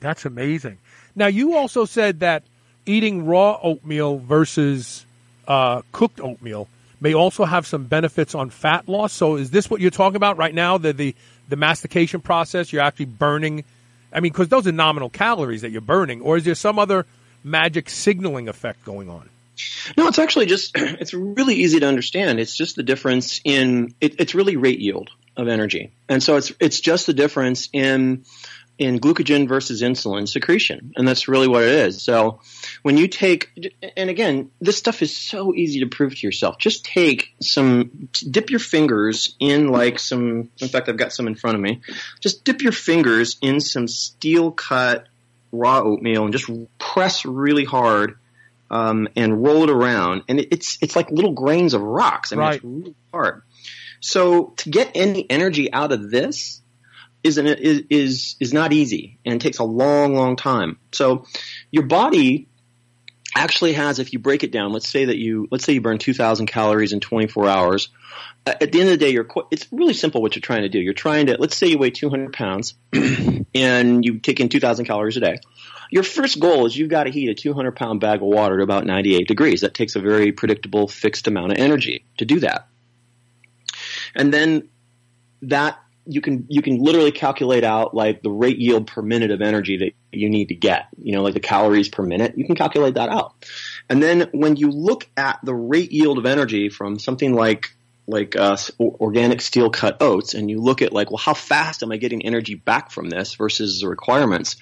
That's 0.00 0.24
amazing. 0.24 0.78
Now, 1.14 1.28
you 1.28 1.54
also 1.54 1.84
said 1.84 2.18
that 2.20 2.42
eating 2.84 3.26
raw 3.26 3.60
oatmeal 3.62 4.18
versus 4.18 5.06
uh, 5.46 5.82
cooked 5.92 6.20
oatmeal 6.20 6.66
may 7.00 7.14
also 7.14 7.44
have 7.44 7.64
some 7.64 7.84
benefits 7.84 8.34
on 8.34 8.50
fat 8.50 8.88
loss. 8.88 9.12
So, 9.12 9.36
is 9.36 9.52
this 9.52 9.70
what 9.70 9.80
you're 9.80 9.92
talking 9.92 10.16
about 10.16 10.36
right 10.36 10.54
now? 10.54 10.78
The 10.78 10.92
the, 10.92 11.14
the 11.48 11.56
mastication 11.56 12.20
process, 12.20 12.72
you're 12.72 12.82
actually 12.82 13.06
burning. 13.06 13.64
I 14.16 14.20
mean, 14.20 14.32
because 14.32 14.48
those 14.48 14.66
are 14.66 14.72
nominal 14.72 15.10
calories 15.10 15.60
that 15.60 15.70
you're 15.70 15.82
burning, 15.82 16.22
or 16.22 16.38
is 16.38 16.44
there 16.44 16.54
some 16.54 16.78
other 16.78 17.04
magic 17.44 17.90
signaling 17.90 18.48
effect 18.48 18.82
going 18.82 19.10
on? 19.10 19.28
No, 19.94 20.08
it's 20.08 20.18
actually 20.18 20.46
just 20.46 20.72
it's 20.74 21.12
really 21.12 21.56
easy 21.56 21.80
to 21.80 21.86
understand. 21.86 22.40
It's 22.40 22.56
just 22.56 22.76
the 22.76 22.82
difference 22.82 23.42
in 23.44 23.94
it, 24.00 24.18
it's 24.18 24.34
really 24.34 24.56
rate 24.56 24.80
yield 24.80 25.10
of 25.36 25.48
energy, 25.48 25.92
and 26.08 26.22
so 26.22 26.36
it's 26.36 26.50
it's 26.60 26.80
just 26.80 27.06
the 27.06 27.12
difference 27.12 27.68
in 27.74 28.24
in 28.78 28.98
glucagon 28.98 29.48
versus 29.48 29.82
insulin 29.82 30.28
secretion, 30.28 30.92
and 30.96 31.08
that's 31.08 31.28
really 31.28 31.48
what 31.48 31.62
it 31.62 31.70
is. 31.70 32.02
So 32.02 32.40
when 32.82 32.98
you 32.98 33.08
take, 33.08 33.50
and 33.96 34.10
again, 34.10 34.50
this 34.60 34.76
stuff 34.76 35.00
is 35.02 35.16
so 35.16 35.54
easy 35.54 35.80
to 35.80 35.86
prove 35.86 36.14
to 36.14 36.26
yourself. 36.26 36.58
Just 36.58 36.84
take 36.84 37.34
some, 37.40 38.08
dip 38.30 38.50
your 38.50 38.60
fingers 38.60 39.34
in 39.40 39.68
like 39.68 39.98
some. 39.98 40.50
In 40.60 40.68
fact, 40.68 40.88
I've 40.88 40.98
got 40.98 41.12
some 41.12 41.26
in 41.26 41.34
front 41.34 41.54
of 41.56 41.62
me. 41.62 41.80
Just 42.20 42.44
dip 42.44 42.60
your 42.60 42.72
fingers 42.72 43.38
in 43.40 43.60
some 43.60 43.88
steel 43.88 44.50
cut 44.52 45.06
raw 45.52 45.80
oatmeal 45.80 46.24
and 46.24 46.32
just 46.32 46.50
press 46.78 47.24
really 47.24 47.64
hard 47.64 48.18
um, 48.70 49.08
and 49.16 49.42
roll 49.42 49.62
it 49.62 49.70
around, 49.70 50.22
and 50.28 50.40
it's 50.40 50.76
it's 50.82 50.96
like 50.96 51.10
little 51.10 51.32
grains 51.32 51.72
of 51.72 51.80
rocks. 51.80 52.32
I 52.32 52.36
mean, 52.36 52.42
Right. 52.44 52.54
it's 52.56 52.64
really 52.64 52.94
hard. 53.12 53.42
So 54.00 54.52
to 54.58 54.70
get 54.70 54.90
any 54.94 55.28
energy 55.30 55.72
out 55.72 55.92
of 55.92 56.10
this 56.10 56.60
is 57.26 57.38
is 57.38 58.36
is 58.40 58.52
not 58.52 58.72
easy 58.72 59.18
and 59.26 59.40
takes 59.40 59.58
a 59.58 59.64
long, 59.64 60.14
long 60.14 60.36
time. 60.36 60.78
So 60.92 61.26
your 61.70 61.84
body 61.84 62.48
actually 63.36 63.74
has, 63.74 63.98
if 63.98 64.12
you 64.12 64.18
break 64.18 64.44
it 64.44 64.50
down, 64.50 64.72
let's 64.72 64.88
say 64.88 65.06
that 65.06 65.18
you, 65.18 65.46
let's 65.50 65.64
say 65.64 65.74
you 65.74 65.80
burn 65.80 65.98
2,000 65.98 66.46
calories 66.46 66.92
in 66.92 67.00
24 67.00 67.48
hours. 67.48 67.88
Uh, 68.46 68.54
at 68.60 68.72
the 68.72 68.80
end 68.80 68.88
of 68.88 68.98
the 68.98 69.04
day, 69.04 69.10
you're, 69.10 69.28
it's 69.50 69.66
really 69.70 69.92
simple 69.92 70.22
what 70.22 70.34
you're 70.34 70.40
trying 70.40 70.62
to 70.62 70.68
do. 70.68 70.78
You're 70.78 70.94
trying 70.94 71.26
to, 71.26 71.36
let's 71.38 71.56
say 71.56 71.66
you 71.66 71.78
weigh 71.78 71.90
200 71.90 72.32
pounds 72.32 72.74
and 73.54 74.04
you 74.04 74.18
take 74.20 74.40
in 74.40 74.48
2,000 74.48 74.86
calories 74.86 75.16
a 75.18 75.20
day. 75.20 75.38
Your 75.90 76.02
first 76.02 76.40
goal 76.40 76.66
is 76.66 76.76
you've 76.76 76.88
got 76.88 77.04
to 77.04 77.10
heat 77.10 77.28
a 77.28 77.34
200 77.34 77.76
pound 77.76 78.00
bag 78.00 78.22
of 78.22 78.26
water 78.26 78.56
to 78.56 78.62
about 78.62 78.86
98 78.86 79.28
degrees. 79.28 79.60
That 79.60 79.74
takes 79.74 79.96
a 79.96 80.00
very 80.00 80.32
predictable 80.32 80.88
fixed 80.88 81.28
amount 81.28 81.52
of 81.52 81.58
energy 81.58 82.04
to 82.16 82.24
do 82.24 82.40
that. 82.40 82.68
And 84.14 84.32
then 84.32 84.68
that 85.42 85.78
you 86.06 86.20
can 86.20 86.46
you 86.48 86.62
can 86.62 86.78
literally 86.78 87.10
calculate 87.10 87.64
out 87.64 87.94
like 87.94 88.22
the 88.22 88.30
rate 88.30 88.58
yield 88.58 88.86
per 88.86 89.02
minute 89.02 89.30
of 89.30 89.42
energy 89.42 89.76
that 89.78 89.92
you 90.12 90.30
need 90.30 90.48
to 90.48 90.54
get. 90.54 90.86
You 91.02 91.14
know, 91.14 91.22
like 91.22 91.34
the 91.34 91.40
calories 91.40 91.88
per 91.88 92.02
minute. 92.02 92.34
You 92.36 92.46
can 92.46 92.54
calculate 92.54 92.94
that 92.94 93.08
out. 93.08 93.34
And 93.88 94.02
then 94.02 94.28
when 94.32 94.56
you 94.56 94.70
look 94.70 95.08
at 95.16 95.40
the 95.42 95.54
rate 95.54 95.92
yield 95.92 96.18
of 96.18 96.26
energy 96.26 96.68
from 96.68 96.98
something 96.98 97.34
like 97.34 97.74
like 98.06 98.36
uh, 98.36 98.56
organic 98.78 99.40
steel 99.40 99.68
cut 99.68 100.00
oats, 100.00 100.34
and 100.34 100.48
you 100.48 100.60
look 100.60 100.80
at 100.80 100.92
like, 100.92 101.10
well, 101.10 101.18
how 101.18 101.34
fast 101.34 101.82
am 101.82 101.90
I 101.90 101.96
getting 101.96 102.24
energy 102.24 102.54
back 102.54 102.92
from 102.92 103.08
this 103.10 103.34
versus 103.34 103.80
the 103.80 103.88
requirements? 103.88 104.56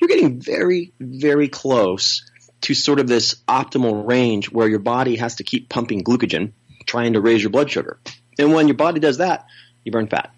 You're 0.00 0.08
getting 0.08 0.40
very 0.40 0.92
very 1.00 1.48
close 1.48 2.24
to 2.62 2.74
sort 2.74 3.00
of 3.00 3.08
this 3.08 3.36
optimal 3.46 4.06
range 4.06 4.50
where 4.50 4.68
your 4.68 4.78
body 4.78 5.16
has 5.16 5.36
to 5.36 5.44
keep 5.44 5.68
pumping 5.68 6.02
glucagon, 6.02 6.52
trying 6.86 7.12
to 7.12 7.20
raise 7.20 7.42
your 7.42 7.50
blood 7.50 7.70
sugar. 7.70 7.98
And 8.38 8.54
when 8.54 8.68
your 8.68 8.76
body 8.76 9.00
does 9.00 9.18
that, 9.18 9.46
you 9.84 9.92
burn 9.92 10.06
fat. 10.06 10.32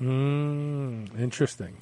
Mm, 0.00 1.18
interesting. 1.18 1.76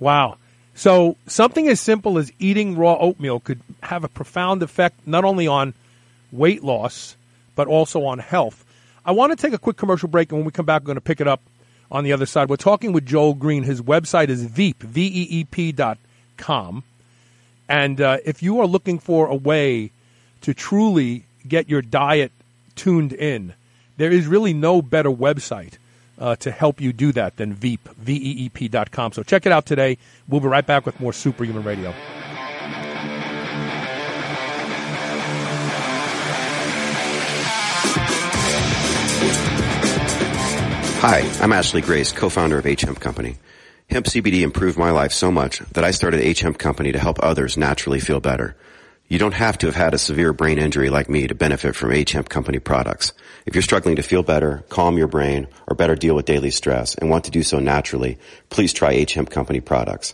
Wow. 0.00 0.38
So 0.74 1.16
something 1.26 1.68
as 1.68 1.80
simple 1.80 2.18
as 2.18 2.32
eating 2.38 2.76
raw 2.76 2.96
oatmeal 2.98 3.40
could 3.40 3.60
have 3.82 4.04
a 4.04 4.08
profound 4.08 4.62
effect 4.62 5.00
not 5.06 5.24
only 5.24 5.46
on 5.46 5.74
weight 6.30 6.62
loss 6.62 7.16
but 7.56 7.66
also 7.66 8.04
on 8.04 8.20
health. 8.20 8.64
I 9.04 9.10
want 9.10 9.36
to 9.36 9.36
take 9.36 9.52
a 9.52 9.58
quick 9.58 9.76
commercial 9.76 10.08
break, 10.08 10.30
and 10.30 10.38
when 10.38 10.44
we 10.44 10.52
come 10.52 10.66
back, 10.66 10.82
we're 10.82 10.86
going 10.86 10.96
to 10.96 11.00
pick 11.00 11.20
it 11.20 11.26
up 11.26 11.40
on 11.90 12.04
the 12.04 12.12
other 12.12 12.26
side. 12.26 12.48
We're 12.48 12.56
talking 12.56 12.92
with 12.92 13.06
Joel 13.06 13.34
Greene. 13.34 13.64
His 13.64 13.80
website 13.80 14.28
is 14.28 14.44
Veep, 14.44 14.82
V-E-E-P 14.82 15.72
dot 15.72 15.98
com. 16.36 16.84
And 17.68 18.00
uh, 18.00 18.18
if 18.24 18.42
you 18.42 18.60
are 18.60 18.66
looking 18.66 18.98
for 18.98 19.26
a 19.26 19.34
way 19.34 19.90
to 20.42 20.54
truly 20.54 21.24
get 21.48 21.68
your 21.68 21.82
diet 21.82 22.30
tuned 22.76 23.12
in, 23.12 23.54
there 23.96 24.12
is 24.12 24.26
really 24.26 24.54
no 24.54 24.80
better 24.80 25.10
website 25.10 25.74
uh, 26.18 26.36
to 26.36 26.50
help 26.50 26.80
you 26.80 26.92
do 26.92 27.12
that 27.12 27.36
than 27.36 27.52
Veep, 27.52 27.88
V-E-E-P 27.88 28.68
dot 28.68 28.90
com. 28.90 29.12
So 29.12 29.22
check 29.22 29.46
it 29.46 29.52
out 29.52 29.66
today. 29.66 29.98
We'll 30.28 30.40
be 30.40 30.48
right 30.48 30.66
back 30.66 30.84
with 30.86 30.98
more 31.00 31.12
Superhuman 31.12 31.64
Radio. 31.64 31.94
Hi, 41.00 41.20
I'm 41.40 41.52
Ashley 41.52 41.80
Grace, 41.80 42.10
co-founder 42.10 42.58
of 42.58 42.66
H 42.66 42.80
Hemp 42.80 42.98
Company. 42.98 43.36
Hemp 43.88 44.06
CBD 44.06 44.42
improved 44.42 44.76
my 44.76 44.90
life 44.90 45.12
so 45.12 45.30
much 45.30 45.60
that 45.60 45.84
I 45.84 45.92
started 45.92 46.20
H 46.20 46.40
Hemp 46.40 46.58
Company 46.58 46.90
to 46.90 46.98
help 46.98 47.18
others 47.22 47.56
naturally 47.56 48.00
feel 48.00 48.18
better. 48.18 48.56
You 49.10 49.18
don't 49.18 49.32
have 49.32 49.56
to 49.58 49.66
have 49.68 49.74
had 49.74 49.94
a 49.94 49.98
severe 49.98 50.34
brain 50.34 50.58
injury 50.58 50.90
like 50.90 51.08
me 51.08 51.26
to 51.28 51.34
benefit 51.34 51.74
from 51.74 51.92
H 51.92 52.12
Hemp 52.12 52.28
Company 52.28 52.58
products. 52.58 53.14
If 53.46 53.54
you're 53.54 53.62
struggling 53.62 53.96
to 53.96 54.02
feel 54.02 54.22
better, 54.22 54.64
calm 54.68 54.98
your 54.98 55.06
brain, 55.06 55.46
or 55.66 55.74
better 55.74 55.94
deal 55.94 56.14
with 56.14 56.26
daily 56.26 56.50
stress 56.50 56.94
and 56.94 57.08
want 57.08 57.24
to 57.24 57.30
do 57.30 57.42
so 57.42 57.58
naturally, 57.58 58.18
please 58.50 58.74
try 58.74 58.90
H 58.90 59.14
Hemp 59.14 59.30
Company 59.30 59.60
products. 59.60 60.12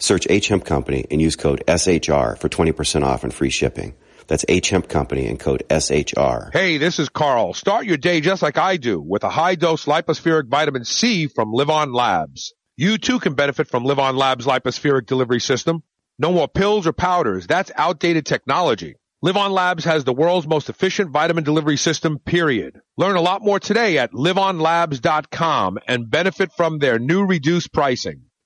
Search 0.00 0.26
H 0.28 0.48
Hemp 0.48 0.64
Company 0.64 1.06
and 1.08 1.22
use 1.22 1.36
code 1.36 1.62
SHR 1.68 2.36
for 2.36 2.48
20% 2.48 3.04
off 3.04 3.22
and 3.22 3.32
free 3.32 3.48
shipping. 3.48 3.94
That's 4.26 4.44
H 4.48 4.70
Hemp 4.70 4.88
Company 4.88 5.28
and 5.28 5.38
code 5.38 5.62
SHR. 5.70 6.52
Hey, 6.52 6.78
this 6.78 6.98
is 6.98 7.08
Carl. 7.08 7.54
Start 7.54 7.86
your 7.86 7.96
day 7.96 8.20
just 8.20 8.42
like 8.42 8.58
I 8.58 8.76
do 8.76 9.00
with 9.00 9.22
a 9.22 9.30
high 9.30 9.54
dose 9.54 9.84
lipospheric 9.84 10.48
vitamin 10.48 10.84
C 10.84 11.28
from 11.28 11.52
LivOn 11.52 11.94
Labs. 11.94 12.54
You 12.76 12.98
too 12.98 13.20
can 13.20 13.34
benefit 13.34 13.68
from 13.68 13.84
LivOn 13.84 14.16
Labs 14.16 14.46
lipospheric 14.46 15.06
delivery 15.06 15.40
system. 15.40 15.84
No 16.22 16.30
more 16.30 16.46
pills 16.46 16.86
or 16.86 16.92
powders. 16.92 17.48
That's 17.48 17.72
outdated 17.74 18.24
technology. 18.26 18.94
LivOn 19.24 19.50
Labs 19.50 19.84
has 19.86 20.04
the 20.04 20.12
world's 20.12 20.46
most 20.46 20.68
efficient 20.68 21.10
vitamin 21.10 21.42
delivery 21.42 21.76
system, 21.76 22.20
period. 22.20 22.80
Learn 22.96 23.16
a 23.16 23.20
lot 23.20 23.42
more 23.42 23.58
today 23.58 23.98
at 23.98 24.12
livonlabs.com 24.12 25.78
and 25.88 26.08
benefit 26.08 26.52
from 26.56 26.78
their 26.78 27.00
new 27.00 27.26
reduced 27.26 27.72
pricing. 27.72 28.22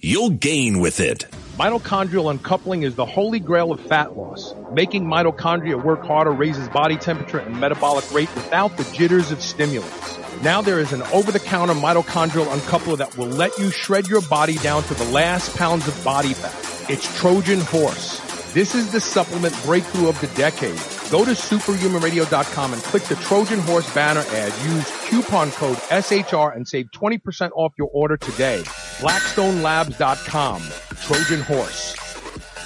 you'll 0.00 0.30
gain 0.30 0.80
with 0.80 1.00
it. 1.00 1.26
Mitochondrial 1.58 2.30
uncoupling 2.30 2.82
is 2.82 2.94
the 2.94 3.04
holy 3.04 3.38
grail 3.38 3.70
of 3.70 3.80
fat 3.80 4.16
loss. 4.16 4.54
Making 4.72 5.04
mitochondria 5.04 5.82
work 5.82 6.04
harder 6.04 6.30
raises 6.30 6.68
body 6.68 6.96
temperature 6.96 7.38
and 7.38 7.60
metabolic 7.60 8.10
rate 8.12 8.34
without 8.34 8.76
the 8.76 8.84
jitters 8.94 9.30
of 9.30 9.42
stimulants. 9.42 10.18
Now 10.42 10.62
there 10.62 10.80
is 10.80 10.92
an 10.92 11.02
over-the-counter 11.12 11.74
mitochondrial 11.74 12.46
uncoupler 12.46 12.96
that 12.96 13.18
will 13.18 13.26
let 13.26 13.58
you 13.58 13.70
shred 13.70 14.08
your 14.08 14.22
body 14.22 14.56
down 14.56 14.82
to 14.84 14.94
the 14.94 15.04
last 15.04 15.54
pounds 15.56 15.86
of 15.86 16.02
body 16.02 16.32
fat. 16.32 16.90
It's 16.90 17.18
Trojan 17.18 17.60
Horse. 17.60 18.20
This 18.54 18.74
is 18.74 18.90
the 18.90 19.00
supplement 19.00 19.54
breakthrough 19.64 20.08
of 20.08 20.20
the 20.20 20.28
decade. 20.28 20.80
Go 21.10 21.24
to 21.24 21.32
superhumanradio.com 21.32 22.72
and 22.72 22.82
click 22.82 23.02
the 23.02 23.16
Trojan 23.16 23.58
Horse 23.58 23.92
banner 23.92 24.24
ad. 24.28 24.52
Use 24.64 24.88
coupon 25.08 25.50
code 25.50 25.76
SHR 25.76 26.54
and 26.54 26.66
save 26.68 26.88
20% 26.92 27.50
off 27.56 27.72
your 27.76 27.90
order 27.92 28.16
today. 28.16 28.62
BlackstoneLabs.com. 29.00 30.62
Trojan 31.02 31.40
Horse. 31.40 32.09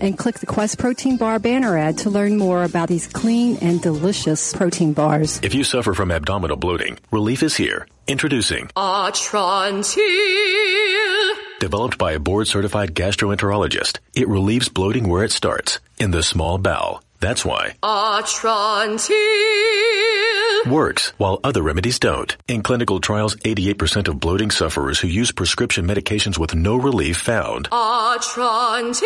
and 0.00 0.16
click 0.18 0.38
the 0.38 0.46
Quest 0.46 0.78
Protein 0.78 1.16
Bar 1.16 1.38
banner 1.38 1.76
ad 1.76 1.98
to 1.98 2.10
learn 2.10 2.36
more 2.36 2.64
about 2.64 2.88
these 2.88 3.06
clean 3.06 3.56
and 3.58 3.80
delicious 3.80 4.52
protein 4.52 4.92
bars. 4.92 5.40
If 5.42 5.54
you 5.54 5.64
suffer 5.64 5.94
from 5.94 6.10
abdominal 6.10 6.56
bloating, 6.56 6.98
relief 7.10 7.42
is 7.42 7.56
here. 7.56 7.86
Introducing 8.06 8.68
Atrantil. 8.76 9.98
Developed 11.60 11.96
by 11.98 12.12
a 12.12 12.18
board 12.18 12.46
certified 12.48 12.94
gastroenterologist, 12.94 13.98
it 14.14 14.28
relieves 14.28 14.68
bloating 14.68 15.08
where 15.08 15.24
it 15.24 15.32
starts, 15.32 15.80
in 15.98 16.10
the 16.10 16.22
small 16.22 16.58
bowel. 16.58 17.02
That's 17.20 17.44
why 17.44 17.76
Atrantil. 17.82 19.10
works 20.70 21.12
while 21.16 21.40
other 21.42 21.62
remedies 21.62 21.98
don't. 21.98 22.36
In 22.48 22.62
clinical 22.62 23.00
trials, 23.00 23.34
88% 23.36 24.08
of 24.08 24.20
bloating 24.20 24.50
sufferers 24.50 25.00
who 25.00 25.08
use 25.08 25.32
prescription 25.32 25.86
medications 25.86 26.36
with 26.38 26.54
no 26.54 26.76
relief 26.76 27.16
found 27.16 27.70
Atrantil. 27.70 29.04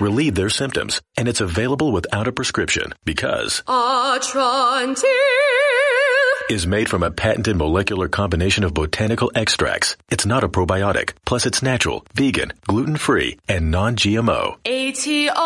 Relieve 0.00 0.34
their 0.34 0.50
symptoms, 0.50 1.00
and 1.16 1.28
it's 1.28 1.40
available 1.40 1.92
without 1.92 2.28
a 2.28 2.32
prescription 2.32 2.92
because 3.04 3.62
Atrantil. 3.66 5.04
is 6.50 6.66
made 6.66 6.88
from 6.88 7.02
a 7.02 7.10
patented 7.10 7.56
molecular 7.56 8.08
combination 8.08 8.64
of 8.64 8.72
botanical 8.74 9.30
extracts. 9.34 9.96
It's 10.10 10.26
not 10.26 10.44
a 10.44 10.48
probiotic. 10.48 11.12
Plus, 11.26 11.44
it's 11.46 11.62
natural, 11.62 12.04
vegan, 12.14 12.52
gluten-free, 12.66 13.38
and 13.48 13.70
non-GMO. 13.70 14.56
A-T-R-A-N-T-I-L. 14.64 15.38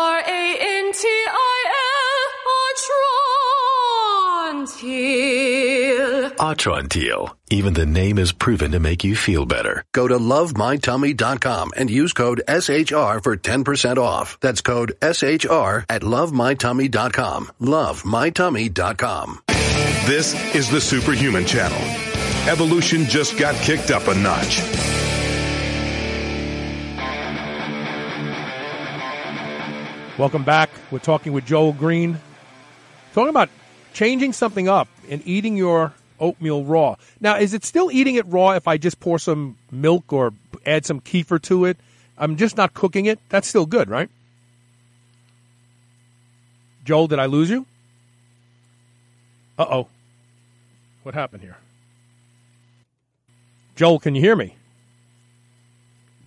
Atrantil. 2.45 3.52
Atrantil. 6.39 7.35
Even 7.49 7.73
the 7.73 7.85
name 7.85 8.17
is 8.17 8.31
proven 8.31 8.71
to 8.71 8.79
make 8.79 9.03
you 9.03 9.15
feel 9.15 9.45
better. 9.45 9.83
Go 9.91 10.07
to 10.07 10.17
lovemytummy.com 10.17 11.71
and 11.75 11.89
use 11.89 12.13
code 12.13 12.41
SHR 12.47 13.21
for 13.21 13.35
10% 13.35 13.97
off. 13.97 14.37
That's 14.41 14.61
code 14.61 14.93
SHR 15.01 15.85
at 15.89 16.01
lovemytummy.com. 16.01 17.51
Lovemytummy.com. 17.61 19.39
This 20.05 20.55
is 20.55 20.69
the 20.69 20.81
Superhuman 20.81 21.45
Channel. 21.45 21.77
Evolution 22.49 23.05
just 23.05 23.37
got 23.37 23.55
kicked 23.55 23.91
up 23.91 24.07
a 24.07 24.15
notch. 24.15 24.61
Welcome 30.17 30.43
back. 30.43 30.69
We're 30.91 30.99
talking 30.99 31.33
with 31.33 31.45
Joel 31.45 31.73
Greene. 31.73 32.19
Talking 33.13 33.29
about 33.29 33.49
changing 33.93 34.33
something 34.33 34.67
up 34.67 34.87
and 35.09 35.21
eating 35.25 35.55
your 35.55 35.93
oatmeal 36.19 36.63
raw. 36.63 36.95
Now, 37.19 37.37
is 37.37 37.53
it 37.53 37.63
still 37.63 37.91
eating 37.91 38.15
it 38.15 38.25
raw 38.27 38.51
if 38.51 38.67
I 38.67 38.77
just 38.77 38.99
pour 38.99 39.19
some 39.19 39.57
milk 39.71 40.11
or 40.11 40.33
add 40.65 40.85
some 40.85 40.99
kefir 40.99 41.41
to 41.43 41.65
it? 41.65 41.77
I'm 42.17 42.37
just 42.37 42.57
not 42.57 42.73
cooking 42.73 43.05
it. 43.05 43.19
That's 43.29 43.47
still 43.47 43.65
good, 43.65 43.89
right? 43.89 44.09
Joel, 46.85 47.07
did 47.07 47.19
I 47.19 47.25
lose 47.25 47.49
you? 47.49 47.65
Uh 49.57 49.65
oh. 49.69 49.87
What 51.03 51.15
happened 51.15 51.41
here? 51.41 51.57
Joel, 53.75 53.99
can 53.99 54.15
you 54.15 54.21
hear 54.21 54.35
me? 54.35 54.55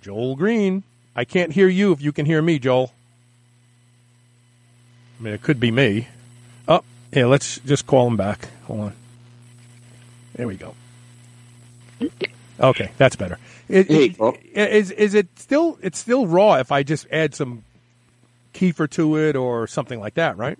Joel 0.03 0.37
Greene. 0.37 0.83
I 1.14 1.25
can't 1.25 1.53
hear 1.53 1.69
you 1.69 1.93
if 1.93 2.03
you 2.03 2.12
can 2.12 2.27
hear 2.27 2.43
me, 2.43 2.59
Joel. 2.59 2.93
I 5.19 5.23
mean, 5.23 5.35
it 5.35 5.43
could 5.43 5.59
be 5.59 5.71
me. 5.71 6.09
Yeah, 7.17 7.25
let's 7.25 7.59
just 7.61 7.87
call 7.87 8.07
him 8.07 8.19
back. 8.19 8.47
Hold 8.67 8.81
on. 8.81 8.93
There 10.35 10.47
we 10.47 10.57
go. 10.57 10.75
Okay, 12.61 12.91
that's 12.99 13.17
better. 13.17 13.39
It, 13.71 13.91
it, 13.91 14.21
is 14.55 14.91
is 14.91 15.14
it 15.14 15.27
still 15.39 15.79
it's 15.81 15.99
still 15.99 16.27
raw 16.27 16.57
if 16.57 16.71
I 16.71 16.83
just 16.83 17.07
add 17.11 17.35
some 17.35 17.64
kefir 18.53 18.91
to 18.91 19.17
it 19.17 19.35
or 19.35 19.67
something 19.67 19.99
like 19.99 20.14
that, 20.14 20.37
right? 20.37 20.59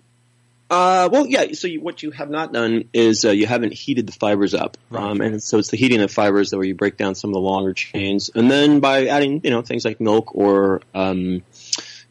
Uh, 0.71 1.09
well, 1.11 1.27
yeah. 1.27 1.53
So 1.53 1.67
you, 1.67 1.79
what 1.79 2.01
you 2.01 2.09
have 2.09 2.31
not 2.31 2.53
done 2.53 2.89
is 2.91 3.23
uh, 3.23 3.29
you 3.29 3.45
haven't 3.45 3.73
heated 3.73 4.07
the 4.07 4.13
fibers 4.13 4.55
up, 4.55 4.77
um, 4.91 5.21
and 5.21 5.41
so 5.41 5.59
it's 5.59 5.69
the 5.69 5.77
heating 5.77 6.01
of 6.01 6.11
fibers 6.11 6.49
that 6.49 6.57
where 6.57 6.65
you 6.65 6.73
break 6.73 6.97
down 6.97 7.13
some 7.13 7.29
of 7.29 7.35
the 7.35 7.39
longer 7.39 7.73
chains, 7.73 8.31
and 8.33 8.49
then 8.49 8.79
by 8.79 9.05
adding 9.05 9.41
you 9.43 9.51
know 9.51 9.61
things 9.61 9.85
like 9.85 10.01
milk 10.01 10.35
or 10.35 10.81
um, 10.95 11.43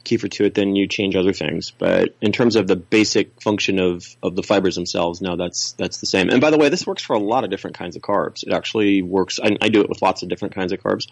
kefir 0.07 0.31
to 0.31 0.45
it, 0.45 0.55
then 0.55 0.77
you 0.77 0.87
change 0.87 1.17
other 1.17 1.33
things. 1.33 1.71
But 1.71 2.15
in 2.21 2.33
terms 2.33 2.57
of 2.57 2.67
the 2.67 2.77
basic 2.77 3.43
function 3.43 3.79
of, 3.79 4.07
of 4.23 4.37
the 4.37 4.43
fibers 4.43 4.75
themselves, 4.75 5.21
no, 5.21 5.37
that's 5.37 5.73
that's 5.73 6.01
the 6.01 6.07
same. 6.07 6.31
And 6.31 6.41
by 6.41 6.51
the 6.51 6.59
way, 6.59 6.69
this 6.69 6.87
works 6.87 7.03
for 7.03 7.15
a 7.15 7.19
lot 7.19 7.45
of 7.45 7.51
different 7.51 7.77
kinds 7.77 7.97
of 7.97 8.03
carbs. 8.03 8.47
It 8.47 8.53
actually 8.53 9.03
works. 9.03 9.39
I, 9.43 9.57
I 9.61 9.69
do 9.69 9.81
it 9.81 9.89
with 9.89 10.03
lots 10.03 10.23
of 10.23 10.29
different 10.29 10.55
kinds 10.55 10.73
of 10.73 10.81
carbs, 10.81 11.09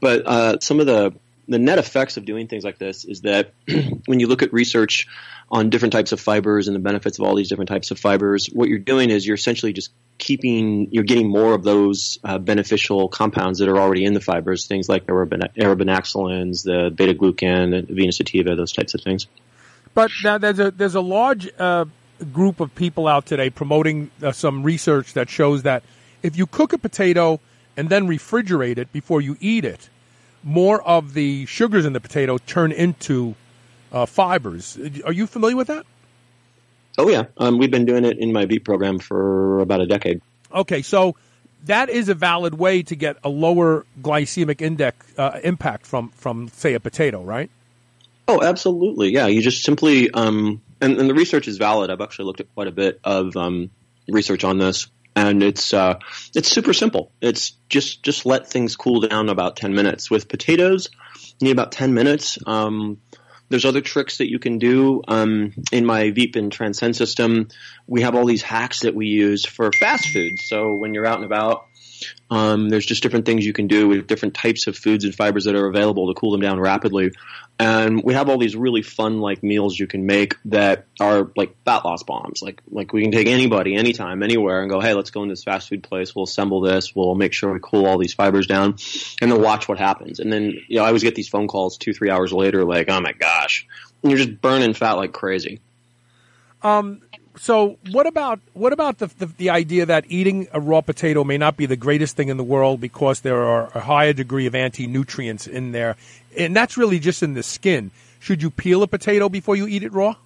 but 0.00 0.26
uh, 0.26 0.60
some 0.60 0.80
of 0.80 0.86
the 0.86 1.14
the 1.48 1.58
net 1.58 1.78
effects 1.78 2.16
of 2.16 2.24
doing 2.24 2.48
things 2.48 2.64
like 2.64 2.78
this 2.78 3.04
is 3.04 3.20
that 3.20 3.52
when 4.06 4.20
you 4.20 4.26
look 4.26 4.42
at 4.42 4.52
research 4.52 5.06
on 5.50 5.70
different 5.70 5.92
types 5.92 6.12
of 6.12 6.20
fibers 6.20 6.66
and 6.66 6.74
the 6.74 6.80
benefits 6.80 7.18
of 7.18 7.24
all 7.24 7.36
these 7.36 7.48
different 7.48 7.68
types 7.68 7.90
of 7.90 7.98
fibers, 7.98 8.48
what 8.52 8.68
you're 8.68 8.78
doing 8.78 9.10
is 9.10 9.26
you're 9.26 9.36
essentially 9.36 9.72
just 9.72 9.92
keeping, 10.18 10.88
you're 10.90 11.04
getting 11.04 11.28
more 11.28 11.54
of 11.54 11.62
those 11.62 12.18
uh, 12.24 12.38
beneficial 12.38 13.08
compounds 13.08 13.58
that 13.58 13.68
are 13.68 13.78
already 13.78 14.04
in 14.04 14.14
the 14.14 14.20
fibers, 14.20 14.66
things 14.66 14.88
like 14.88 15.06
arabinoxylans, 15.06 16.64
the 16.64 16.90
beta 16.94 17.14
glucan, 17.14 17.86
the 17.86 17.92
Avena 17.92 18.12
sativa, 18.12 18.54
those 18.54 18.72
types 18.72 18.94
of 18.94 19.02
things. 19.02 19.26
But 19.94 20.10
now 20.22 20.38
there's 20.38 20.58
a 20.58 20.70
there's 20.70 20.94
a 20.94 21.00
large 21.00 21.48
uh, 21.58 21.86
group 22.32 22.60
of 22.60 22.74
people 22.74 23.08
out 23.08 23.26
today 23.26 23.50
promoting 23.50 24.10
uh, 24.22 24.32
some 24.32 24.62
research 24.62 25.14
that 25.14 25.30
shows 25.30 25.62
that 25.62 25.82
if 26.22 26.36
you 26.36 26.46
cook 26.46 26.72
a 26.72 26.78
potato 26.78 27.40
and 27.76 27.88
then 27.88 28.06
refrigerate 28.06 28.78
it 28.78 28.92
before 28.92 29.20
you 29.20 29.36
eat 29.40 29.64
it, 29.64 29.88
more 30.42 30.82
of 30.82 31.14
the 31.14 31.46
sugars 31.46 31.84
in 31.84 31.92
the 31.92 32.00
potato 32.00 32.38
turn 32.38 32.72
into 32.72 33.34
uh, 33.92 34.06
fibers. 34.06 34.78
Are 35.04 35.12
you 35.12 35.26
familiar 35.26 35.56
with 35.56 35.68
that? 35.68 35.86
Oh 36.98 37.08
yeah, 37.08 37.24
um, 37.36 37.58
we've 37.58 37.70
been 37.70 37.84
doing 37.84 38.04
it 38.04 38.18
in 38.18 38.32
my 38.32 38.46
Veep 38.46 38.64
program 38.64 38.98
for 38.98 39.60
about 39.60 39.80
a 39.80 39.86
decade. 39.86 40.20
Okay, 40.52 40.82
so 40.82 41.16
that 41.64 41.88
is 41.88 42.08
a 42.08 42.14
valid 42.14 42.54
way 42.54 42.82
to 42.84 42.96
get 42.96 43.16
a 43.22 43.28
lower 43.28 43.84
glycemic 44.00 44.60
index 44.60 45.06
uh, 45.18 45.40
impact 45.42 45.86
from 45.86 46.10
from 46.10 46.48
say 46.48 46.74
a 46.74 46.80
potato, 46.80 47.22
right? 47.22 47.50
Oh, 48.28 48.42
absolutely. 48.42 49.10
Yeah, 49.10 49.26
you 49.26 49.40
just 49.42 49.62
simply 49.62 50.10
um, 50.10 50.62
and, 50.80 50.98
and, 50.98 51.08
the 51.08 51.14
research 51.14 51.46
is 51.48 51.58
valid. 51.58 51.90
I've 51.90 52.00
actually 52.00 52.24
looked 52.24 52.40
at 52.40 52.52
quite 52.54 52.66
a 52.66 52.72
bit 52.72 52.98
of 53.04 53.36
um, 53.36 53.70
research 54.08 54.42
on 54.42 54.58
this 54.58 54.88
and 55.16 55.42
it's 55.42 55.72
uh, 55.72 55.98
it's 56.34 56.48
super 56.48 56.74
simple. 56.74 57.10
It's 57.20 57.52
just 57.70 58.02
just 58.02 58.26
let 58.26 58.48
things 58.48 58.76
cool 58.76 59.00
down 59.00 59.30
about 59.30 59.56
ten 59.56 59.74
minutes. 59.74 60.10
With 60.10 60.28
potatoes, 60.28 60.88
you 61.40 61.46
need 61.46 61.52
about 61.52 61.72
ten 61.72 61.94
minutes. 61.94 62.38
Um, 62.46 63.00
there's 63.48 63.64
other 63.64 63.80
tricks 63.80 64.18
that 64.18 64.30
you 64.30 64.38
can 64.38 64.58
do. 64.58 65.02
Um, 65.06 65.52
in 65.72 65.84
my 65.84 66.10
Veep 66.10 66.36
and 66.36 66.50
Transcend 66.50 66.96
system, 66.96 67.48
we 67.86 68.02
have 68.02 68.14
all 68.14 68.26
these 68.26 68.42
hacks 68.42 68.80
that 68.80 68.94
we 68.94 69.06
use 69.06 69.44
for 69.44 69.70
fast 69.72 70.08
food. 70.08 70.40
So 70.40 70.74
when 70.74 70.94
you're 70.94 71.06
out 71.06 71.16
and 71.16 71.24
about, 71.24 71.66
um, 72.30 72.68
there's 72.68 72.86
just 72.86 73.02
different 73.02 73.26
things 73.26 73.44
you 73.46 73.52
can 73.52 73.66
do 73.66 73.88
with 73.88 74.06
different 74.06 74.34
types 74.34 74.66
of 74.66 74.76
foods 74.76 75.04
and 75.04 75.14
fibers 75.14 75.44
that 75.44 75.54
are 75.54 75.66
available 75.66 76.12
to 76.12 76.18
cool 76.18 76.32
them 76.32 76.40
down 76.40 76.58
rapidly. 76.58 77.12
And 77.58 78.02
we 78.02 78.12
have 78.14 78.28
all 78.28 78.36
these 78.36 78.54
really 78.54 78.82
fun 78.82 79.20
like 79.20 79.42
meals 79.42 79.78
you 79.78 79.86
can 79.86 80.04
make 80.04 80.36
that 80.46 80.86
are 81.00 81.30
like 81.36 81.56
fat 81.64 81.84
loss 81.84 82.02
bombs. 82.02 82.42
Like 82.42 82.60
like 82.70 82.92
we 82.92 83.02
can 83.02 83.12
take 83.12 83.28
anybody, 83.28 83.74
anytime, 83.74 84.22
anywhere, 84.22 84.60
and 84.60 84.70
go, 84.70 84.80
hey, 84.80 84.92
let's 84.92 85.10
go 85.10 85.22
in 85.22 85.28
this 85.28 85.44
fast 85.44 85.68
food 85.68 85.82
place. 85.82 86.14
We'll 86.14 86.24
assemble 86.24 86.60
this. 86.60 86.94
We'll 86.94 87.14
make 87.14 87.32
sure 87.32 87.52
we 87.52 87.60
cool 87.62 87.86
all 87.86 87.98
these 87.98 88.12
fibers 88.12 88.46
down, 88.46 88.76
and 89.22 89.32
then 89.32 89.40
watch 89.40 89.68
what 89.68 89.78
happens. 89.78 90.20
And 90.20 90.30
then 90.30 90.52
you 90.68 90.76
know 90.76 90.84
I 90.84 90.88
always 90.88 91.02
get 91.02 91.14
these 91.14 91.28
phone 91.28 91.48
calls 91.48 91.78
two 91.78 91.94
three 91.94 92.10
hours 92.10 92.32
later, 92.32 92.64
like, 92.64 92.90
oh 92.90 93.00
my 93.00 93.12
gosh, 93.12 93.66
and 94.02 94.10
you're 94.10 94.18
just 94.18 94.40
burning 94.40 94.74
fat 94.74 94.94
like 94.94 95.12
crazy. 95.12 95.60
Um, 96.62 97.02
so 97.38 97.78
what 97.90 98.06
about 98.06 98.40
what 98.54 98.72
about 98.72 98.98
the, 98.98 99.06
the, 99.18 99.26
the 99.26 99.50
idea 99.50 99.86
that 99.86 100.04
eating 100.08 100.48
a 100.52 100.60
raw 100.60 100.80
potato 100.80 101.24
may 101.24 101.38
not 101.38 101.56
be 101.56 101.66
the 101.66 101.76
greatest 101.76 102.16
thing 102.16 102.28
in 102.28 102.36
the 102.36 102.44
world 102.44 102.80
because 102.80 103.20
there 103.20 103.42
are 103.42 103.70
a 103.74 103.80
higher 103.80 104.12
degree 104.12 104.46
of 104.46 104.54
anti 104.54 104.86
nutrients 104.86 105.46
in 105.46 105.72
there, 105.72 105.96
and 106.36 106.54
that's 106.56 106.76
really 106.76 106.98
just 106.98 107.22
in 107.22 107.34
the 107.34 107.42
skin. 107.42 107.90
Should 108.20 108.42
you 108.42 108.50
peel 108.50 108.82
a 108.82 108.86
potato 108.86 109.28
before 109.28 109.56
you 109.56 109.66
eat 109.66 109.82
it 109.82 109.92
raw? 109.92 110.16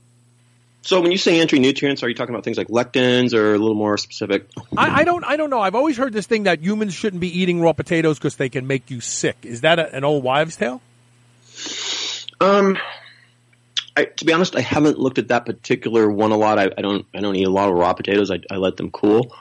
So 0.82 1.00
when 1.00 1.12
you 1.12 1.18
say 1.18 1.40
anti 1.40 1.58
nutrients, 1.58 2.02
are 2.02 2.08
you 2.08 2.14
talking 2.14 2.34
about 2.34 2.44
things 2.44 2.56
like 2.56 2.68
lectins 2.68 3.34
or 3.34 3.54
a 3.54 3.58
little 3.58 3.74
more 3.74 3.98
specific? 3.98 4.48
I, 4.76 5.00
I, 5.00 5.04
don't 5.04 5.24
I 5.24 5.36
don't 5.36 5.50
know. 5.50 5.60
I've 5.60 5.74
always 5.74 5.96
heard 5.96 6.12
this 6.12 6.26
thing 6.26 6.44
that 6.44 6.60
humans 6.60 6.94
shouldn't 6.94 7.20
be 7.20 7.40
eating 7.40 7.60
raw 7.60 7.72
potatoes 7.72 8.18
because 8.18 8.36
they 8.36 8.48
can 8.48 8.66
make 8.66 8.90
you 8.90 9.00
sick. 9.00 9.36
Is 9.42 9.60
that 9.60 9.78
a, 9.78 9.94
an 9.94 10.04
old 10.04 10.24
wives' 10.24 10.56
tale? 10.56 10.80
Um, 12.40 12.78
I, 13.96 14.04
to 14.04 14.24
be 14.24 14.32
honest, 14.32 14.56
I 14.56 14.60
haven't 14.60 14.98
looked 14.98 15.18
at 15.18 15.28
that 15.28 15.46
particular 15.46 16.10
one 16.10 16.32
a 16.32 16.36
lot. 16.36 16.58
I, 16.58 16.70
I 16.76 16.82
don't 16.82 17.06
I 17.14 17.20
don't 17.20 17.36
eat 17.36 17.46
a 17.46 17.50
lot 17.50 17.68
of 17.68 17.74
raw 17.76 17.92
potatoes. 17.92 18.30
I, 18.30 18.40
I 18.50 18.56
let 18.56 18.76
them 18.76 18.90
cool. 18.90 19.34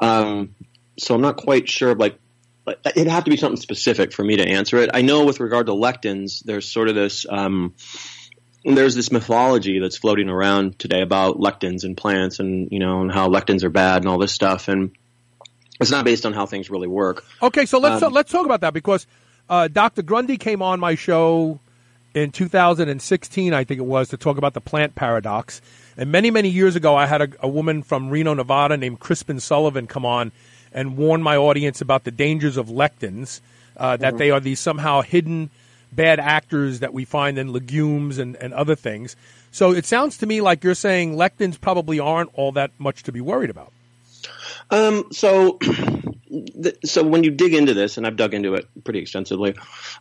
Um, 0.00 0.54
so 0.98 1.14
I'm 1.14 1.20
not 1.20 1.36
quite 1.36 1.68
sure. 1.68 1.94
Like 1.94 2.18
it'd 2.84 3.08
have 3.08 3.24
to 3.24 3.30
be 3.30 3.36
something 3.36 3.60
specific 3.60 4.12
for 4.12 4.24
me 4.24 4.36
to 4.36 4.46
answer 4.46 4.76
it. 4.78 4.90
I 4.94 5.02
know 5.02 5.24
with 5.24 5.40
regard 5.40 5.66
to 5.66 5.72
lectins, 5.72 6.42
there's 6.44 6.68
sort 6.68 6.88
of 6.88 6.94
this. 6.94 7.26
Um, 7.28 7.74
there's 8.64 8.94
this 8.94 9.10
mythology 9.10 9.78
that's 9.78 9.96
floating 9.96 10.28
around 10.28 10.78
today 10.78 11.00
about 11.00 11.36
lectins 11.36 11.84
in 11.84 11.94
plants 11.94 12.38
and 12.40 12.68
you 12.70 12.78
know 12.78 13.00
and 13.00 13.10
how 13.10 13.28
lectins 13.28 13.62
are 13.62 13.70
bad 13.70 14.02
and 14.02 14.08
all 14.08 14.18
this 14.18 14.32
stuff 14.32 14.68
and 14.68 14.90
it's 15.80 15.90
not 15.90 16.04
based 16.04 16.26
on 16.26 16.32
how 16.32 16.46
things 16.46 16.70
really 16.70 16.88
work. 16.88 17.24
Okay, 17.40 17.66
so 17.66 17.78
let's 17.78 18.02
um, 18.02 18.12
let's 18.12 18.32
talk 18.32 18.44
about 18.44 18.60
that 18.62 18.74
because 18.74 19.06
uh, 19.48 19.68
Dr. 19.68 20.02
Gundry 20.02 20.36
came 20.36 20.60
on 20.60 20.80
my 20.80 20.94
show 20.94 21.60
in 22.18 22.30
2016, 22.30 23.54
I 23.54 23.64
think 23.64 23.78
it 23.78 23.84
was, 23.84 24.08
to 24.08 24.16
talk 24.16 24.38
about 24.38 24.54
the 24.54 24.60
plant 24.60 24.94
paradox. 24.94 25.60
And 25.96 26.12
many, 26.12 26.30
many 26.30 26.48
years 26.48 26.76
ago, 26.76 26.94
I 26.94 27.06
had 27.06 27.22
a, 27.22 27.28
a 27.40 27.48
woman 27.48 27.82
from 27.82 28.10
Reno, 28.10 28.34
Nevada 28.34 28.76
named 28.76 29.00
Krispin 29.00 29.40
Sullivan 29.40 29.86
come 29.86 30.04
on 30.04 30.32
and 30.72 30.96
warn 30.96 31.22
my 31.22 31.36
audience 31.36 31.80
about 31.80 32.04
the 32.04 32.10
dangers 32.10 32.56
of 32.56 32.68
lectins, 32.68 33.40
uh, 33.76 33.96
that 33.96 34.10
mm-hmm. 34.10 34.18
they 34.18 34.30
are 34.30 34.40
these 34.40 34.60
somehow 34.60 35.00
hidden 35.02 35.50
bad 35.92 36.20
actors 36.20 36.80
that 36.80 36.92
we 36.92 37.04
find 37.04 37.38
in 37.38 37.52
legumes 37.52 38.18
and, 38.18 38.36
and 38.36 38.52
other 38.52 38.74
things. 38.74 39.16
So 39.50 39.72
it 39.72 39.86
sounds 39.86 40.18
to 40.18 40.26
me 40.26 40.40
like 40.40 40.62
you're 40.62 40.74
saying 40.74 41.14
lectins 41.14 41.60
probably 41.60 41.98
aren't 41.98 42.30
all 42.34 42.52
that 42.52 42.70
much 42.78 43.04
to 43.04 43.12
be 43.12 43.20
worried 43.20 43.50
about. 43.50 43.72
Um, 44.70 45.06
so 45.12 45.58
so 46.84 47.02
when 47.02 47.24
you 47.24 47.30
dig 47.30 47.54
into 47.54 47.74
this, 47.74 47.96
and 47.96 48.06
I've 48.06 48.16
dug 48.16 48.34
into 48.34 48.54
it 48.54 48.68
pretty 48.84 49.00
extensively, 49.00 49.54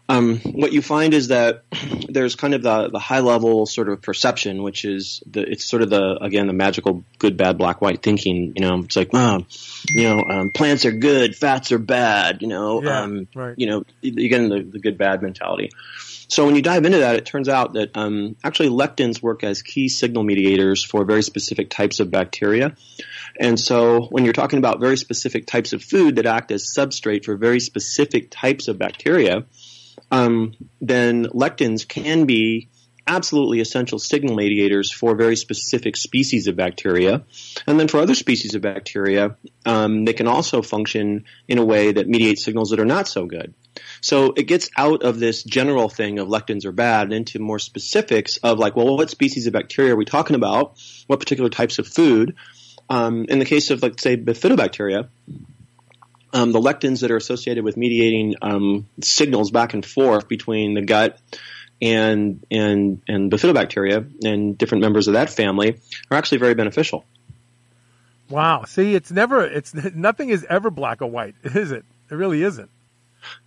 um, 0.10 0.40
what 0.40 0.74
you 0.74 0.82
find 0.82 1.14
is 1.14 1.30
that 1.30 1.64
there's 2.10 2.36
kind 2.36 2.54
of 2.54 2.62
the, 2.62 2.90
the 2.90 3.00
high 3.00 3.20
level 3.20 3.66
sort 3.66 3.90
of 3.90 4.02
perception, 4.02 4.64
which 4.64 4.86
is 4.86 5.24
the 5.26 5.42
it's 5.42 5.66
sort 5.66 5.82
of 5.82 5.90
the 5.90 6.18
again 6.22 6.48
the 6.48 6.54
magical 6.54 7.04
good 7.20 7.38
bad 7.38 7.58
black 7.58 7.82
white 7.82 8.02
thinking. 8.02 8.54
You 8.56 8.62
know, 8.62 8.80
it's 8.80 8.96
like, 8.96 9.10
oh, 9.14 9.46
you 9.90 10.04
know, 10.04 10.24
um, 10.30 10.52
plants 10.52 10.86
are 10.86 10.92
good, 10.92 11.36
fats 11.36 11.72
are 11.72 11.80
bad. 11.80 12.42
You 12.42 12.48
know, 12.48 12.84
yeah, 12.84 13.02
um, 13.02 13.28
right. 13.36 13.56
you 13.58 13.68
know, 13.68 13.84
you 14.02 14.30
get 14.30 14.42
in 14.42 14.50
the, 14.50 14.62
the 14.64 14.80
good 14.80 14.98
bad 14.98 15.22
mentality. 15.22 15.72
So 16.30 16.46
when 16.46 16.56
you 16.56 16.62
dive 16.62 16.86
into 16.86 17.00
that, 17.00 17.16
it 17.16 17.26
turns 17.26 17.48
out 17.48 17.74
that 17.74 17.96
um, 17.96 18.36
actually 18.44 18.70
lectins 18.70 19.22
work 19.22 19.44
as 19.44 19.62
key 19.62 19.88
signal 19.88 20.24
mediators 20.24 20.84
for 20.84 21.06
very 21.06 21.24
specific 21.24 21.70
types 21.70 22.02
of 22.02 22.12
bacteria. 22.12 22.76
And 23.40 23.60
so 23.60 24.08
when 24.08 24.24
you're 24.24 24.34
talking 24.34 24.60
about 24.60 24.80
very 24.80 24.98
specific 24.98 25.46
types 25.46 25.74
of 25.74 25.84
food 25.84 26.16
that 26.16 26.26
act 26.26 26.52
as 26.52 26.74
substrate 26.76 27.26
for 27.26 27.36
very 27.36 27.60
specific 27.60 28.30
types 28.32 28.68
of 28.68 28.78
bacteria, 28.78 29.46
um, 30.12 30.54
then 30.82 31.26
lectins 31.26 31.88
can 31.88 32.26
be 32.26 32.70
absolutely 33.08 33.62
essential 33.62 34.00
signal 34.00 34.36
mediators 34.36 34.92
for 34.92 35.16
very 35.16 35.36
specific 35.36 35.96
species 35.96 36.48
of 36.48 36.56
bacteria. 36.56 37.24
And 37.66 37.80
then 37.80 37.88
for 37.88 38.00
other 38.00 38.16
species 38.16 38.54
of 38.54 38.62
bacteria, 38.62 39.38
um, 39.66 40.06
they 40.06 40.14
can 40.14 40.28
also 40.28 40.62
function 40.62 41.24
in 41.48 41.58
a 41.58 41.66
way 41.66 41.94
that 41.94 42.08
mediates 42.08 42.44
signals 42.44 42.70
that 42.72 42.80
are 42.80 42.86
not 42.86 43.08
so 43.08 43.26
good. 43.26 43.54
So 44.02 44.34
it 44.36 44.44
gets 44.44 44.70
out 44.76 45.04
of 45.04 45.20
this 45.20 45.44
general 45.44 45.90
thing 45.90 46.20
of 46.20 46.28
lectins 46.28 46.66
are 46.66 46.72
bad 46.72 47.04
and 47.06 47.14
into 47.14 47.40
more 47.40 47.60
specifics 47.60 48.38
of 48.38 48.60
like, 48.60 48.76
well, 48.76 48.98
what 48.98 49.10
species 49.10 49.48
of 49.48 49.54
bacteria 49.54 49.94
are 49.94 49.98
we 49.98 50.06
talking 50.06 50.36
about? 50.36 50.78
What 51.08 51.20
particular 51.20 51.50
types 51.50 51.80
of 51.80 51.88
food? 51.88 52.36
Um, 52.90 53.26
in 53.26 53.40
the 53.40 53.46
case 53.46 53.70
of, 53.70 53.82
like, 53.82 54.00
say, 54.00 54.16
bifidobacteria, 54.16 55.10
um, 56.34 56.52
the 56.52 56.60
lectins 56.60 57.02
that 57.02 57.12
are 57.12 57.18
associated 57.18 57.64
with 57.64 57.78
mediating 57.78 58.36
um, 58.42 58.88
signals 59.02 59.52
back 59.52 59.74
and 59.74 59.86
forth 59.86 60.28
between 60.28 60.74
the 60.74 60.82
gut 60.82 61.20
and 61.82 62.46
and 62.50 63.02
and 63.08 63.32
bifidobacteria 63.32 64.24
and 64.24 64.58
different 64.58 64.82
members 64.82 65.08
of 65.08 65.14
that 65.14 65.30
family 65.30 65.80
are 66.10 66.18
actually 66.18 66.40
very 66.40 66.56
beneficial. 66.56 67.06
Wow. 68.30 68.66
See, 68.66 68.96
it's 68.96 69.12
never 69.12 69.46
it's 69.46 69.74
nothing 69.96 70.30
is 70.30 70.46
ever 70.50 70.70
black 70.70 71.02
or 71.02 71.08
white, 71.08 71.36
is 71.44 71.72
it? 71.72 71.86
It 72.10 72.16
really 72.16 72.44
isn't. 72.44 72.70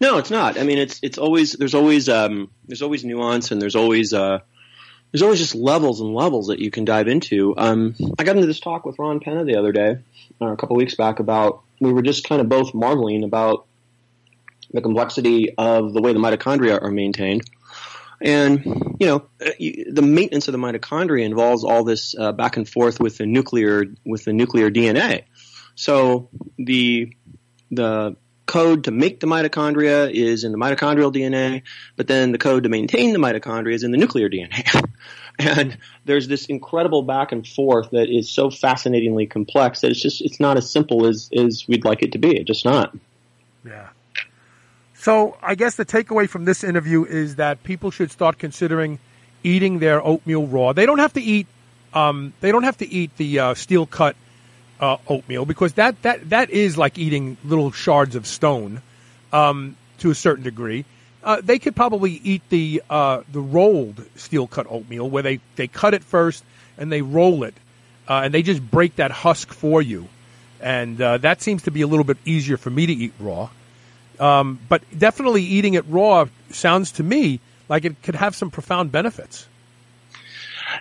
No, 0.01 0.19
it's 0.19 0.31
not. 0.31 0.59
I 0.59 0.65
mean, 0.65 0.79
it's 0.79 1.01
it's 1.03 1.19
always 1.19 1.53
there's 1.53 1.75
always 1.75 2.09
um, 2.09 2.51
there's 2.67 2.83
always 2.83 3.05
nuance 3.05 3.51
and 3.51 3.61
there's 3.61 3.77
always 3.77 4.13
uh, 4.13 4.41
there's 5.11 5.23
always 5.23 5.39
just 5.39 5.55
levels 5.55 6.01
and 6.01 6.15
levels 6.15 6.49
that 6.49 6.61
you 6.61 6.71
can 6.71 6.85
dive 6.85 7.09
into. 7.09 7.55
Um, 7.57 7.95
I 8.19 8.25
got 8.25 8.37
into 8.37 8.47
this 8.47 8.61
talk 8.61 8.85
with 8.85 8.99
Ron 8.99 9.21
Penna 9.21 9.45
the 9.45 9.57
other 9.57 9.73
day, 9.73 9.99
uh, 10.41 10.47
a 10.47 10.57
couple 10.57 10.77
weeks 10.77 10.95
back, 10.95 11.19
about 11.19 11.63
we 11.81 11.93
were 11.93 12.03
just 12.03 12.29
kind 12.29 12.41
of 12.41 12.49
both 12.49 12.75
marveling 12.75 13.25
about 13.25 13.67
the 14.73 14.81
complexity 14.81 15.55
of 15.57 15.93
the 15.93 16.01
way 16.01 16.13
the 16.13 16.21
mitochondria 16.21 16.81
are 16.81 16.91
maintained. 16.91 17.43
And 18.21 18.65
you 19.01 19.07
know, 19.07 19.17
uh, 19.45 19.51
the 19.59 20.03
maintenance 20.03 20.47
of 20.47 20.53
the 20.53 20.59
mitochondria 20.59 21.25
involves 21.25 21.65
all 21.65 21.85
this 21.85 22.15
uh, 22.17 22.33
back 22.33 22.57
and 22.57 22.69
forth 22.69 23.01
with 23.01 23.17
the 23.17 23.27
nuclear 23.27 23.87
with 24.05 24.25
the 24.25 24.33
nuclear 24.33 24.71
DNA. 24.71 25.25
So 25.75 26.29
the 26.59 27.13
the 27.71 28.17
code 28.51 28.83
to 28.85 28.91
make 28.91 29.21
the 29.21 29.29
mitochondria 29.29 30.11
is 30.11 30.43
in 30.43 30.51
the 30.51 30.59
mitochondrial 30.59 31.15
DNA, 31.15 31.63
but 31.95 32.09
then 32.09 32.33
the 32.33 32.39
code 32.39 32.65
to 32.65 32.69
maintain 32.69 33.13
the 33.13 33.19
mitochondria 33.21 33.75
is 33.75 33.85
in 33.85 33.93
the 33.93 33.97
nuclear 33.97 34.29
DNA. 34.29 34.85
and 35.39 35.79
there's 36.05 36.27
this 36.27 36.47
incredible 36.47 37.03
back 37.03 37.31
and 37.31 37.47
forth 37.47 37.91
that 37.91 38.09
is 38.09 38.29
so 38.29 38.51
fascinatingly 38.51 39.25
complex 39.25 39.83
that 39.83 39.93
it's 39.93 40.03
just 40.03 40.21
it's 40.21 40.41
not 40.41 40.57
as 40.57 40.69
simple 40.69 41.07
as 41.07 41.31
as 41.33 41.65
we'd 41.69 41.85
like 41.85 42.03
it 42.03 42.11
to 42.11 42.19
be. 42.19 42.37
It's 42.37 42.49
just 42.49 42.65
not. 42.65 42.93
Yeah. 43.65 43.91
So 44.95 45.37
I 45.41 45.55
guess 45.55 45.77
the 45.77 45.87
takeaway 45.87 46.29
from 46.29 46.45
this 46.45 46.65
interview 46.65 47.05
is 47.05 47.37
that 47.37 47.63
people 47.63 47.93
should 47.93 48.11
start 48.11 48.39
considering 48.39 48.99
eating 49.45 49.79
their 49.79 50.05
oatmeal 50.05 50.49
raw. 50.49 50.73
They 50.73 50.87
don't 50.87 50.99
have 50.99 51.13
to 51.13 51.23
eat. 51.23 51.47
Um, 51.95 52.33
they 52.41 52.51
don't 52.51 52.65
have 52.65 52.79
to 52.79 52.89
eat 52.89 53.17
the 53.17 53.39
uh, 53.39 53.55
steel 53.55 53.87
cut 53.87 54.17
uh, 54.81 54.97
oatmeal 55.07 55.45
because 55.45 55.75
that, 55.75 56.01
that 56.03 56.31
that 56.31 56.51
is 56.51 56.77
like 56.77 56.99
eating 56.99 57.37
little 57.45 57.71
shards 57.71 58.17
of 58.17 58.27
stone 58.27 58.83
um, 59.33 59.77
to 59.99 60.11
a 60.11 60.15
certain 60.15 60.43
degree. 60.43 60.85
Uh, 61.23 61.41
they 61.43 61.59
could 61.59 61.77
probably 61.77 62.13
eat 62.13 62.43
the 62.49 62.83
uh, 62.89 63.23
the 63.31 63.41
rolled 63.41 64.05
steel 64.17 64.47
cut 64.47 64.67
oatmeal 64.71 65.09
where 65.09 65.23
they, 65.23 65.41
they 65.57 65.69
cut 65.69 65.93
it 65.93 66.03
first 66.03 66.43
and 66.79 66.91
they 66.91 67.03
roll 67.03 67.45
it 67.45 67.55
uh, 68.09 68.23
and 68.25 68.35
they 68.35 68.43
just 68.43 68.63
break 68.69 68.97
that 68.97 69.11
husk 69.11 69.53
for 69.53 69.81
you, 69.81 70.09
and 70.61 71.01
uh, 71.01 71.19
that 71.19 71.43
seems 71.43 71.63
to 71.63 71.71
be 71.71 71.83
a 71.83 71.87
little 71.87 72.05
bit 72.05 72.17
easier 72.25 72.57
for 72.57 72.71
me 72.71 72.87
to 72.87 72.93
eat 72.93 73.13
raw. 73.21 73.49
Um, 74.19 74.59
but 74.69 74.83
definitely 74.97 75.43
eating 75.45 75.75
it 75.75 75.85
raw 75.89 76.27
sounds 76.51 76.93
to 76.93 77.03
me 77.03 77.41
like 77.69 77.85
it 77.85 78.03
could 78.03 78.17
have 78.17 78.35
some 78.35 78.51
profound 78.51 78.91
benefits. 78.91 79.47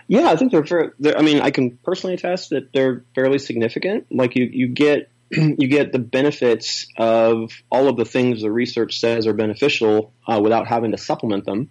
Yeah, 0.07 0.29
I 0.29 0.35
think 0.35 0.51
they're, 0.51 0.93
they're. 0.99 1.17
I 1.17 1.21
mean, 1.21 1.41
I 1.41 1.51
can 1.51 1.77
personally 1.77 2.15
attest 2.15 2.49
that 2.51 2.73
they're 2.73 3.03
fairly 3.15 3.39
significant. 3.39 4.07
Like 4.11 4.35
you, 4.35 4.45
you 4.45 4.67
get 4.67 5.09
you 5.31 5.67
get 5.67 5.91
the 5.91 5.99
benefits 5.99 6.87
of 6.97 7.51
all 7.71 7.87
of 7.87 7.97
the 7.97 8.05
things 8.05 8.41
the 8.41 8.51
research 8.51 8.99
says 8.99 9.27
are 9.27 9.33
beneficial 9.33 10.11
uh, 10.27 10.39
without 10.41 10.67
having 10.67 10.91
to 10.91 10.97
supplement 10.97 11.45
them. 11.45 11.69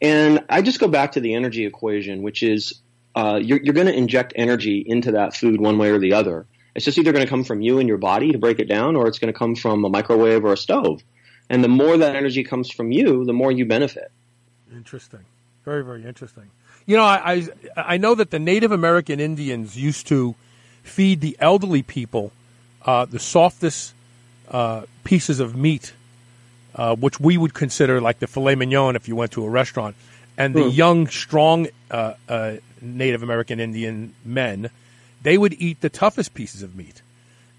And 0.00 0.44
I 0.48 0.62
just 0.62 0.78
go 0.80 0.88
back 0.88 1.12
to 1.12 1.20
the 1.20 1.34
energy 1.34 1.66
equation, 1.66 2.22
which 2.22 2.42
is 2.42 2.80
uh, 3.14 3.40
you're, 3.42 3.60
you're 3.62 3.74
going 3.74 3.88
to 3.88 3.96
inject 3.96 4.32
energy 4.36 4.82
into 4.86 5.12
that 5.12 5.34
food 5.34 5.60
one 5.60 5.76
way 5.76 5.90
or 5.90 5.98
the 5.98 6.14
other. 6.14 6.46
It's 6.74 6.84
just 6.84 6.98
either 6.98 7.12
going 7.12 7.24
to 7.24 7.28
come 7.28 7.44
from 7.44 7.60
you 7.60 7.80
and 7.80 7.88
your 7.88 7.98
body 7.98 8.30
to 8.32 8.38
break 8.38 8.60
it 8.60 8.68
down, 8.68 8.94
or 8.94 9.08
it's 9.08 9.18
going 9.18 9.32
to 9.32 9.38
come 9.38 9.56
from 9.56 9.84
a 9.84 9.88
microwave 9.88 10.44
or 10.44 10.52
a 10.52 10.56
stove. 10.56 11.02
And 11.50 11.64
the 11.64 11.68
more 11.68 11.96
that 11.96 12.14
energy 12.14 12.44
comes 12.44 12.70
from 12.70 12.92
you, 12.92 13.24
the 13.24 13.32
more 13.32 13.50
you 13.50 13.66
benefit. 13.66 14.12
Interesting. 14.72 15.24
Very, 15.64 15.82
very 15.82 16.04
interesting. 16.04 16.50
You 16.88 16.96
know, 16.96 17.04
I, 17.04 17.34
I, 17.76 17.94
I 17.94 17.96
know 17.98 18.14
that 18.14 18.30
the 18.30 18.38
Native 18.38 18.72
American 18.72 19.20
Indians 19.20 19.76
used 19.76 20.06
to 20.08 20.34
feed 20.82 21.20
the 21.20 21.36
elderly 21.38 21.82
people 21.82 22.32
uh, 22.82 23.04
the 23.04 23.18
softest 23.18 23.92
uh, 24.50 24.82
pieces 25.04 25.38
of 25.40 25.54
meat, 25.54 25.92
uh, 26.74 26.96
which 26.96 27.20
we 27.20 27.36
would 27.36 27.52
consider 27.52 28.00
like 28.00 28.20
the 28.20 28.26
filet 28.26 28.54
mignon 28.54 28.96
if 28.96 29.06
you 29.06 29.14
went 29.14 29.32
to 29.32 29.44
a 29.44 29.50
restaurant, 29.50 29.96
and 30.38 30.54
the 30.54 30.62
Hmm. 30.62 30.68
young, 30.70 31.06
strong 31.08 31.68
uh, 31.90 32.14
uh, 32.26 32.56
Native 32.80 33.22
American 33.22 33.60
Indian 33.60 34.14
men, 34.24 34.70
they 35.22 35.36
would 35.36 35.52
eat 35.60 35.82
the 35.82 35.90
toughest 35.90 36.32
pieces 36.32 36.62
of 36.62 36.74
meat, 36.74 37.02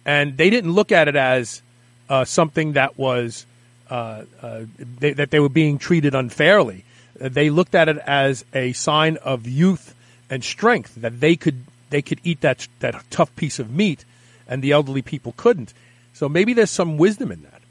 and 0.05 0.37
they 0.37 0.49
didn't 0.49 0.71
look 0.71 0.91
at 0.91 1.07
it 1.07 1.15
as 1.15 1.61
uh, 2.09 2.25
something 2.25 2.73
that 2.73 2.97
was 2.97 3.45
uh, 3.91 4.23
uh, 4.41 4.61
they, 4.99 5.13
that 5.13 5.29
they 5.29 5.39
were 5.39 5.49
being 5.49 5.77
treated 5.77 6.15
unfairly. 6.15 6.83
They 7.19 7.49
looked 7.49 7.75
at 7.75 7.89
it 7.89 7.97
as 7.97 8.45
a 8.53 8.73
sign 8.73 9.17
of 9.17 9.47
youth 9.47 9.93
and 10.29 10.43
strength 10.43 10.95
that 10.95 11.19
they 11.19 11.35
could 11.35 11.65
they 11.89 12.01
could 12.01 12.19
eat 12.23 12.41
that 12.41 12.67
that 12.79 13.03
tough 13.09 13.35
piece 13.35 13.59
of 13.59 13.71
meat, 13.71 14.05
and 14.47 14.61
the 14.61 14.71
elderly 14.71 15.01
people 15.01 15.33
couldn't. 15.35 15.73
So 16.13 16.29
maybe 16.29 16.53
there's 16.53 16.71
some 16.71 16.97
wisdom 16.97 17.31
in 17.31 17.43
that. 17.43 17.61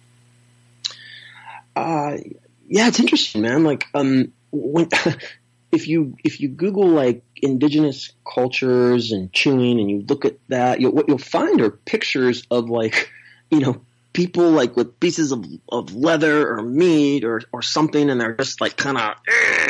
Uh, 1.77 2.17
yeah, 2.67 2.89
it's 2.89 3.01
interesting, 3.01 3.43
man. 3.43 3.63
Like, 3.63 3.87
um, 3.95 4.33
when, 4.51 4.89
if 5.73 5.87
you 5.87 6.17
if 6.25 6.41
you 6.41 6.49
Google 6.49 6.89
like 6.89 7.23
indigenous 7.37 8.13
cultures 8.25 9.13
and 9.13 9.33
chewing, 9.33 9.79
and 9.81 9.91
you 9.91 10.05
look 10.09 10.25
at 10.25 10.39
that, 10.49 10.81
you'll, 10.81 10.93
what 10.93 11.09
you'll 11.09 11.19
find 11.19 11.61
are 11.61 11.71
pictures 11.71 12.43
of 12.51 12.69
like, 12.69 13.11
you 13.51 13.61
know, 13.61 13.81
people 14.13 14.51
like 14.51 14.77
with 14.77 14.99
pieces 15.01 15.33
of, 15.33 15.45
of 15.69 15.95
leather 15.95 16.49
or 16.51 16.63
meat 16.63 17.25
or 17.25 17.43
or 17.53 17.63
something, 17.63 18.11
and 18.11 18.21
they're 18.21 18.35
just 18.35 18.61
like 18.61 18.77
kind 18.77 18.99
of, 18.99 19.15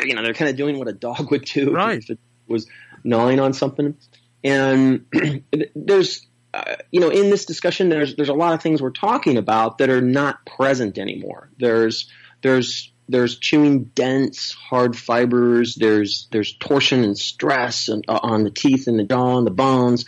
you 0.05 0.15
know, 0.15 0.23
they're 0.23 0.33
kind 0.33 0.49
of 0.49 0.57
doing 0.57 0.77
what 0.79 0.87
a 0.87 0.93
dog 0.93 1.31
would 1.31 1.45
do 1.45 1.75
if 1.77 2.09
it 2.09 2.19
was 2.47 2.67
gnawing 3.03 3.39
on 3.39 3.53
something. 3.53 3.95
And 4.43 5.05
there's 5.75 6.25
uh, 6.53 6.75
you 6.91 6.99
know, 6.99 7.09
in 7.09 7.29
this 7.29 7.45
discussion, 7.45 7.89
there's 7.89 8.15
there's 8.15 8.29
a 8.29 8.33
lot 8.33 8.53
of 8.53 8.61
things 8.61 8.81
we're 8.81 8.89
talking 8.89 9.37
about 9.37 9.77
that 9.77 9.89
are 9.89 10.01
not 10.01 10.45
present 10.45 10.97
anymore. 10.97 11.49
There's 11.59 12.09
there's 12.41 12.91
there's 13.07 13.37
chewing 13.37 13.85
dense, 13.85 14.53
hard 14.53 14.97
fibers. 14.97 15.75
There's 15.75 16.27
there's 16.31 16.53
torsion 16.53 17.03
and 17.03 17.17
stress 17.17 17.87
and, 17.87 18.03
uh, 18.07 18.19
on 18.21 18.43
the 18.43 18.51
teeth 18.51 18.87
and 18.87 18.97
the 18.97 19.03
jaw 19.03 19.37
and 19.37 19.45
the 19.45 19.51
bones, 19.51 20.05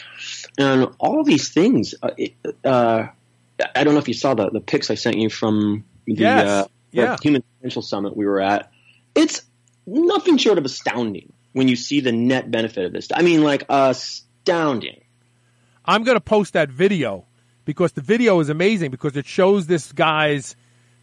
and 0.57 0.87
all 0.99 1.23
these 1.23 1.49
things. 1.49 1.93
Uh, 2.01 2.11
it, 2.17 2.33
uh, 2.63 3.07
I 3.75 3.83
don't 3.83 3.93
know 3.93 3.99
if 3.99 4.07
you 4.07 4.13
saw 4.13 4.33
the 4.33 4.49
the 4.49 4.61
pics 4.61 4.89
I 4.91 4.95
sent 4.95 5.17
you 5.17 5.29
from 5.29 5.83
the, 6.05 6.13
Yes. 6.13 6.47
uh, 6.47 6.63
the 6.91 6.97
Yeah. 7.01 7.17
Human 7.21 7.43
Potential 7.57 7.81
Summit 7.81 8.15
we 8.15 8.25
were 8.25 8.41
at. 8.41 8.71
It's 9.15 9.41
nothing 9.85 10.37
short 10.37 10.57
of 10.57 10.65
astounding 10.65 11.31
when 11.53 11.67
you 11.67 11.75
see 11.75 11.99
the 11.99 12.11
net 12.11 12.49
benefit 12.51 12.85
of 12.85 12.93
this. 12.93 13.07
I 13.13 13.21
mean, 13.21 13.43
like 13.43 13.65
astounding. 13.69 15.01
I'm 15.85 16.03
going 16.03 16.15
to 16.15 16.21
post 16.21 16.53
that 16.53 16.69
video 16.69 17.25
because 17.65 17.91
the 17.93 18.01
video 18.01 18.39
is 18.39 18.49
amazing 18.49 18.91
because 18.91 19.15
it 19.17 19.25
shows 19.25 19.67
this 19.67 19.91
guy's 19.91 20.55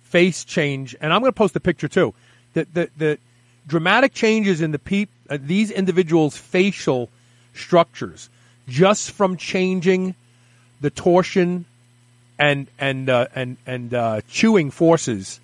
face 0.02 0.44
change, 0.44 0.96
and 1.00 1.12
I'm 1.12 1.20
going 1.20 1.32
to 1.32 1.36
post 1.36 1.54
the 1.54 1.60
picture 1.60 1.88
too. 1.88 2.14
The 2.54 2.66
the, 2.72 2.90
the 2.96 3.18
dramatic 3.66 4.14
changes 4.14 4.60
in 4.62 4.70
the 4.72 4.78
peop, 4.78 5.10
uh, 5.28 5.38
these 5.40 5.70
individuals' 5.70 6.36
facial 6.36 7.10
structures 7.54 8.30
just 8.68 9.10
from 9.10 9.36
changing 9.36 10.14
the 10.80 10.90
torsion 10.90 11.64
and 12.38 12.68
and 12.78 13.08
uh, 13.08 13.26
and 13.34 13.56
and 13.66 13.92
uh, 13.92 14.20
chewing 14.28 14.70
forces 14.70 15.40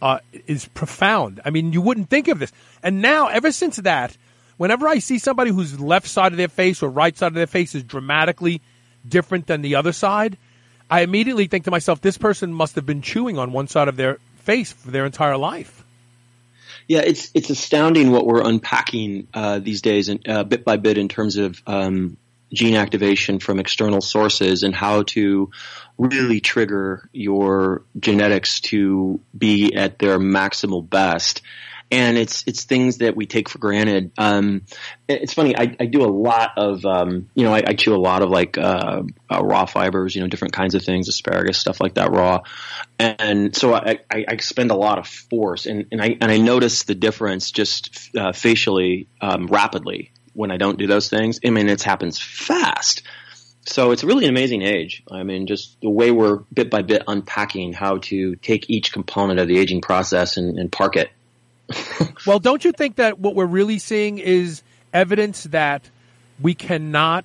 uh, 0.00 0.18
is 0.46 0.66
profound. 0.66 1.40
I 1.44 1.50
mean, 1.50 1.72
you 1.72 1.80
wouldn't 1.80 2.10
think 2.10 2.28
of 2.28 2.38
this. 2.38 2.52
And 2.82 3.02
now, 3.02 3.28
ever 3.28 3.52
since 3.52 3.76
that, 3.76 4.16
whenever 4.56 4.88
I 4.88 4.98
see 4.98 5.18
somebody 5.18 5.50
whose 5.50 5.78
left 5.78 6.08
side 6.08 6.32
of 6.32 6.38
their 6.38 6.48
face 6.48 6.82
or 6.82 6.90
right 6.90 7.16
side 7.16 7.28
of 7.28 7.34
their 7.34 7.46
face 7.46 7.74
is 7.74 7.84
dramatically 7.84 8.60
different 9.08 9.46
than 9.46 9.62
the 9.62 9.76
other 9.76 9.92
side, 9.92 10.36
I 10.90 11.02
immediately 11.02 11.46
think 11.46 11.64
to 11.64 11.70
myself, 11.70 12.00
this 12.00 12.18
person 12.18 12.52
must 12.52 12.74
have 12.74 12.84
been 12.84 13.02
chewing 13.02 13.38
on 13.38 13.52
one 13.52 13.68
side 13.68 13.88
of 13.88 13.96
their 13.96 14.18
face 14.38 14.72
for 14.72 14.90
their 14.90 15.06
entire 15.06 15.36
life. 15.36 15.84
Yeah, 16.88 17.00
it's 17.00 17.30
it's 17.32 17.48
astounding 17.48 18.10
what 18.10 18.26
we're 18.26 18.42
unpacking 18.42 19.28
uh, 19.32 19.60
these 19.60 19.82
days, 19.82 20.08
and 20.08 20.28
uh, 20.28 20.42
bit 20.42 20.64
by 20.64 20.76
bit, 20.76 20.98
in 20.98 21.08
terms 21.08 21.36
of 21.36 21.62
um, 21.66 22.16
gene 22.52 22.74
activation 22.74 23.38
from 23.38 23.58
external 23.58 24.00
sources 24.00 24.62
and 24.62 24.74
how 24.74 25.02
to 25.02 25.50
really 25.98 26.40
trigger 26.40 27.08
your 27.12 27.84
genetics 27.98 28.60
to 28.60 29.20
be 29.36 29.74
at 29.74 29.98
their 29.98 30.18
maximal 30.18 30.88
best. 30.88 31.42
And 31.90 32.16
it's 32.16 32.42
it's 32.46 32.64
things 32.64 32.98
that 32.98 33.16
we 33.16 33.26
take 33.26 33.50
for 33.50 33.58
granted. 33.58 34.12
Um, 34.16 34.62
it's 35.08 35.34
funny. 35.34 35.54
I, 35.54 35.76
I, 35.78 35.84
do 35.84 36.02
a 36.02 36.08
lot 36.08 36.52
of 36.56 36.86
um, 36.86 37.28
you 37.34 37.44
know 37.44 37.52
I, 37.52 37.62
I, 37.66 37.74
chew 37.74 37.94
a 37.94 38.00
lot 38.00 38.22
of 38.22 38.30
like 38.30 38.56
uh, 38.56 39.02
uh, 39.30 39.42
raw 39.44 39.66
fibers, 39.66 40.14
you 40.16 40.22
know, 40.22 40.26
different 40.28 40.54
kinds 40.54 40.74
of 40.74 40.82
things, 40.82 41.08
asparagus 41.08 41.58
stuff 41.58 41.82
like 41.82 41.94
that, 41.96 42.10
raw. 42.10 42.40
And 42.98 43.54
so 43.54 43.74
I, 43.74 43.98
I 44.10 44.36
spend 44.38 44.70
a 44.70 44.74
lot 44.74 44.98
of 44.98 45.06
force, 45.06 45.66
and, 45.66 45.84
and 45.92 46.00
I 46.00 46.16
and 46.18 46.30
I 46.30 46.38
notice 46.38 46.84
the 46.84 46.94
difference 46.94 47.50
just 47.50 48.16
uh, 48.16 48.32
facially 48.32 49.08
um, 49.20 49.48
rapidly 49.48 50.12
when 50.34 50.50
I 50.50 50.56
don't 50.56 50.78
do 50.78 50.86
those 50.86 51.08
things. 51.08 51.40
I 51.44 51.50
mean, 51.50 51.68
it 51.68 51.82
happens 51.82 52.18
fast. 52.18 53.02
So 53.64 53.92
it's 53.92 54.02
really 54.02 54.24
an 54.24 54.30
amazing 54.30 54.62
age. 54.62 55.02
I 55.10 55.22
mean, 55.22 55.46
just 55.46 55.80
the 55.80 55.90
way 55.90 56.10
we're 56.10 56.38
bit 56.52 56.70
by 56.70 56.82
bit 56.82 57.04
unpacking 57.06 57.72
how 57.72 57.98
to 57.98 58.34
take 58.36 58.68
each 58.68 58.92
component 58.92 59.38
of 59.38 59.46
the 59.46 59.58
aging 59.58 59.82
process 59.82 60.36
and, 60.36 60.58
and 60.58 60.70
park 60.70 60.96
it 60.96 61.10
well, 62.26 62.38
don't 62.38 62.64
you 62.64 62.72
think 62.72 62.96
that 62.96 63.18
what 63.18 63.34
we're 63.34 63.46
really 63.46 63.78
seeing 63.78 64.18
is 64.18 64.62
evidence 64.92 65.44
that 65.44 65.88
we 66.40 66.54
cannot 66.54 67.24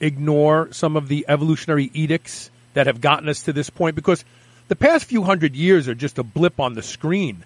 ignore 0.00 0.72
some 0.72 0.96
of 0.96 1.08
the 1.08 1.24
evolutionary 1.28 1.90
edicts 1.94 2.50
that 2.74 2.86
have 2.86 3.00
gotten 3.00 3.28
us 3.28 3.42
to 3.42 3.52
this 3.52 3.70
point? 3.70 3.96
Because 3.96 4.24
the 4.68 4.76
past 4.76 5.06
few 5.06 5.22
hundred 5.22 5.54
years 5.54 5.88
are 5.88 5.94
just 5.94 6.18
a 6.18 6.22
blip 6.22 6.60
on 6.60 6.74
the 6.74 6.82
screen 6.82 7.44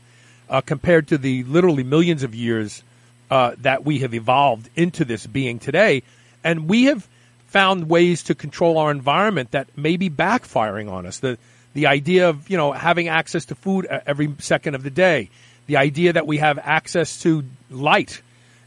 uh, 0.49 0.61
compared 0.61 1.09
to 1.09 1.19
the 1.19 1.45
literally 1.45 1.85
millions 1.85 2.23
of 2.23 2.35
years 2.35 2.83
uh, 3.31 3.55
that 3.59 3.85
we 3.85 4.01
have 4.01 4.14
evolved 4.14 4.68
into 4.74 5.05
this 5.05 5.26
being 5.26 5.59
today. 5.59 6.03
And 6.43 6.68
we 6.68 6.85
have 6.85 7.07
found 7.47 7.89
ways 7.89 8.24
to 8.24 8.35
control 8.35 8.78
our 8.78 8.91
environment 8.91 9.53
that 9.53 9.76
may 9.76 9.97
be 9.97 10.09
backfiring 10.11 10.91
on 10.91 11.07
us. 11.07 11.18
The 11.18 11.39
the 11.72 11.87
idea 11.87 12.28
of 12.28 12.51
you 12.51 12.57
know 12.57 12.72
having 12.72 13.09
access 13.09 13.47
to 13.47 13.55
food 13.55 13.87
every 13.87 14.35
second 14.39 14.74
of 14.74 14.83
the 14.83 14.91
day, 14.91 15.31
the 15.66 15.76
idea 15.76 16.12
that 16.12 16.26
we 16.26 16.39
have 16.39 16.59
access 16.59 17.22
to 17.22 17.45
light 17.70 18.22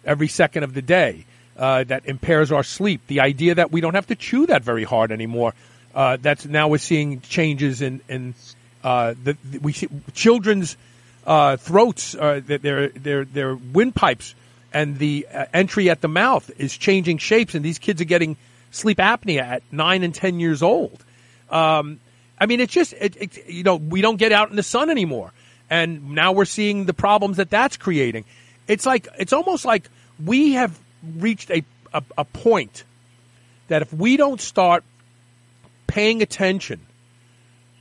every 0.05 0.27
second 0.27 0.63
of 0.63 0.73
the 0.73 0.81
day 0.81 1.25
uh, 1.57 1.83
that 1.85 2.05
impairs 2.05 2.51
our 2.51 2.63
sleep, 2.63 3.01
the 3.07 3.21
idea 3.21 3.55
that 3.55 3.71
we 3.71 3.81
don't 3.81 3.95
have 3.95 4.07
to 4.07 4.15
chew 4.15 4.45
that 4.47 4.63
very 4.63 4.83
hard 4.83 5.11
anymore. 5.11 5.53
Uh, 5.93 6.17
that's 6.19 6.45
now 6.45 6.67
we're 6.67 6.77
seeing 6.77 7.21
changes 7.21 7.81
in 7.81 8.01
in 8.09 8.33
uh, 8.83 9.13
the, 9.23 9.37
we 9.61 9.73
see 9.73 9.87
children's 10.13 10.75
uh, 11.25 11.57
throats, 11.57 12.15
uh, 12.15 12.41
their 12.45 12.89
their 12.89 13.25
their 13.25 13.55
windpipes, 13.55 14.35
and 14.73 14.97
the 14.97 15.27
uh, 15.33 15.45
entry 15.53 15.89
at 15.89 16.01
the 16.01 16.07
mouth 16.07 16.49
is 16.57 16.75
changing 16.75 17.19
shapes, 17.19 17.55
and 17.55 17.63
these 17.63 17.79
kids 17.79 18.01
are 18.01 18.05
getting 18.05 18.37
sleep 18.71 18.97
apnea 18.97 19.41
at 19.41 19.63
nine 19.71 20.03
and 20.03 20.13
ten 20.13 20.39
years 20.39 20.63
old. 20.63 21.03
Um, 21.49 21.99
I 22.39 22.47
mean, 22.47 22.59
it's 22.59 22.73
just 22.73 22.93
it, 22.93 23.15
it, 23.15 23.47
you 23.47 23.63
know 23.63 23.75
we 23.75 24.01
don't 24.01 24.17
get 24.17 24.31
out 24.31 24.49
in 24.49 24.55
the 24.55 24.63
sun 24.63 24.89
anymore 24.89 25.31
and 25.73 26.11
now 26.11 26.33
we're 26.33 26.45
seeing 26.45 26.85
the 26.85 26.93
problems 26.93 27.37
that 27.37 27.49
that's 27.49 27.77
creating. 27.77 28.25
It's 28.67 28.85
like 28.85 29.07
it's 29.17 29.33
almost 29.33 29.65
like 29.65 29.89
we 30.23 30.53
have 30.53 30.77
reached 31.17 31.49
a 31.49 31.63
a, 31.93 32.03
a 32.17 32.25
point 32.25 32.83
that 33.69 33.81
if 33.81 33.91
we 33.91 34.15
don't 34.15 34.39
start 34.39 34.83
paying 35.87 36.21
attention, 36.21 36.79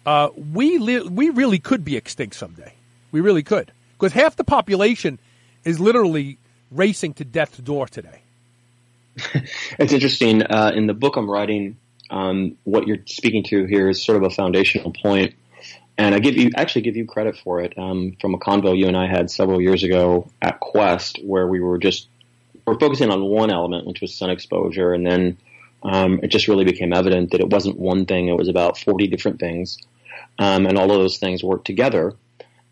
uh, 0.06 0.30
we 0.34 0.78
li- 0.78 1.02
we 1.02 1.28
really 1.28 1.58
could 1.58 1.84
be 1.84 1.96
extinct 1.96 2.34
someday. 2.34 2.72
We 3.10 3.20
really 3.20 3.42
could 3.42 3.70
because 3.98 4.14
half 4.14 4.36
the 4.36 4.44
population 4.44 5.18
is 5.64 5.78
literally 5.78 6.38
racing 6.72 7.14
to 7.14 7.24
death's 7.24 7.58
door 7.58 7.86
today. 7.86 8.22
it's 9.78 9.92
interesting. 9.92 10.42
Uh, 10.42 10.72
in 10.74 10.86
the 10.86 10.94
book 10.94 11.16
I'm 11.16 11.30
writing, 11.30 11.76
um, 12.10 12.56
what 12.64 12.86
you're 12.86 12.98
speaking 13.06 13.42
to 13.44 13.64
here 13.64 13.88
is 13.88 14.02
sort 14.02 14.16
of 14.16 14.24
a 14.24 14.30
foundational 14.30 14.92
point 14.92 15.34
and 15.98 16.14
I 16.14 16.18
give 16.18 16.36
you 16.36 16.50
actually 16.56 16.82
give 16.82 16.96
you 16.96 17.06
credit 17.06 17.36
for 17.36 17.60
it 17.60 17.76
um, 17.78 18.16
from 18.20 18.34
a 18.34 18.38
convo 18.38 18.76
you 18.76 18.88
and 18.88 18.96
I 18.96 19.06
had 19.06 19.30
several 19.30 19.60
years 19.60 19.82
ago 19.82 20.28
at 20.40 20.60
Quest, 20.60 21.20
where 21.22 21.46
we 21.46 21.60
were 21.60 21.78
just 21.78 22.08
we're 22.66 22.78
focusing 22.78 23.10
on 23.10 23.22
one 23.22 23.50
element, 23.50 23.86
which 23.86 24.00
was 24.00 24.14
sun 24.14 24.30
exposure, 24.30 24.92
and 24.92 25.06
then 25.06 25.36
um, 25.82 26.20
it 26.22 26.28
just 26.28 26.48
really 26.48 26.64
became 26.64 26.92
evident 26.92 27.32
that 27.32 27.40
it 27.40 27.50
wasn't 27.50 27.78
one 27.78 28.06
thing; 28.06 28.28
it 28.28 28.36
was 28.36 28.48
about 28.48 28.78
forty 28.78 29.06
different 29.06 29.38
things, 29.38 29.78
um, 30.38 30.66
and 30.66 30.78
all 30.78 30.90
of 30.90 30.98
those 30.98 31.18
things 31.18 31.44
work 31.44 31.64
together. 31.64 32.14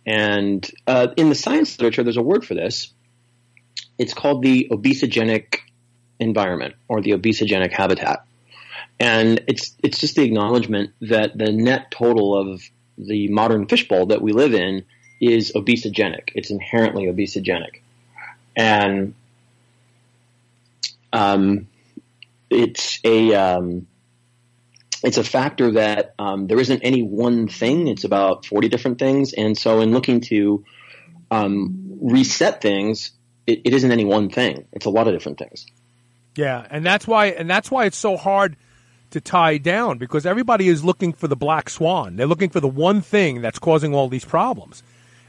And 0.07 0.68
uh, 0.86 1.09
in 1.16 1.28
the 1.28 1.34
science 1.34 1.78
literature, 1.78 2.03
there's 2.03 2.16
a 2.16 2.22
word 2.22 2.44
for 2.44 2.55
this. 2.55 2.90
It's 3.99 4.14
called 4.14 4.43
the 4.43 4.68
obesogenic 4.70 5.59
environment 6.18 6.74
or 6.89 7.01
the 7.01 7.12
obesogenic 7.12 7.72
habitat. 7.72 8.24
And 8.99 9.43
it's 9.47 9.74
it's 9.83 9.99
just 9.99 10.16
the 10.16 10.22
acknowledgement 10.22 10.93
that 11.01 11.37
the 11.37 11.53
net 11.53 11.91
total 11.91 12.37
of 12.37 12.62
the 12.99 13.28
modern 13.28 13.66
fishbowl 13.66 14.07
that 14.07 14.20
we 14.20 14.33
live 14.33 14.53
in 14.55 14.85
is 15.20 15.53
obesogenic. 15.53 16.31
It's 16.35 16.51
inherently 16.51 17.07
obesogenic. 17.07 17.81
And 18.57 19.14
um, 21.12 21.68
it's 22.51 23.01
a 23.05 23.35
um, 23.35 23.87
it's 25.03 25.16
a 25.16 25.24
factor 25.24 25.72
that 25.72 26.14
um, 26.18 26.47
there 26.47 26.61
isn't 26.61 26.81
any 26.83 27.03
one 27.03 27.49
thing. 27.49 27.89
It's 27.89 28.05
about 28.05 28.45
forty 28.45 28.68
different 28.68 28.99
things, 28.99 29.33
and 29.33 29.57
so 29.57 29.81
in 29.81 29.93
looking 29.93 30.20
to 30.22 30.64
um, 31.31 31.99
reset 32.03 32.61
things, 32.61 33.12
it, 33.47 33.61
it 33.64 33.74
isn't 33.74 33.91
any 33.91 34.05
one 34.05 34.28
thing. 34.30 34.66
It's 34.72 34.86
a 34.86 34.91
lot 34.91 35.09
of 35.09 35.14
different 35.14 35.38
things. 35.38 35.66
Yeah, 36.36 36.66
and 36.70 36.86
that's 36.86 37.07
why 37.07 37.26
and 37.26 37.51
that's 37.51 37.70
why 37.70 37.86
it's 37.86 37.99
so 37.99 38.16
hard 38.16 38.57
to 39.11 39.20
tie 39.20 39.59
down 39.59 39.99
because 39.99 40.24
everybody 40.24 40.68
is 40.68 40.84
looking 40.84 41.12
for 41.12 41.28
the 41.28 41.36
black 41.36 41.68
swan. 41.68 42.16
They're 42.16 42.26
looking 42.26 42.51
for 42.51 42.61
the 42.61 42.68
one 42.68 43.01
thing 43.01 43.43
that's 43.43 43.59
causing 43.59 43.95
all 43.95 44.09
these 44.09 44.24
problems. 44.24 44.82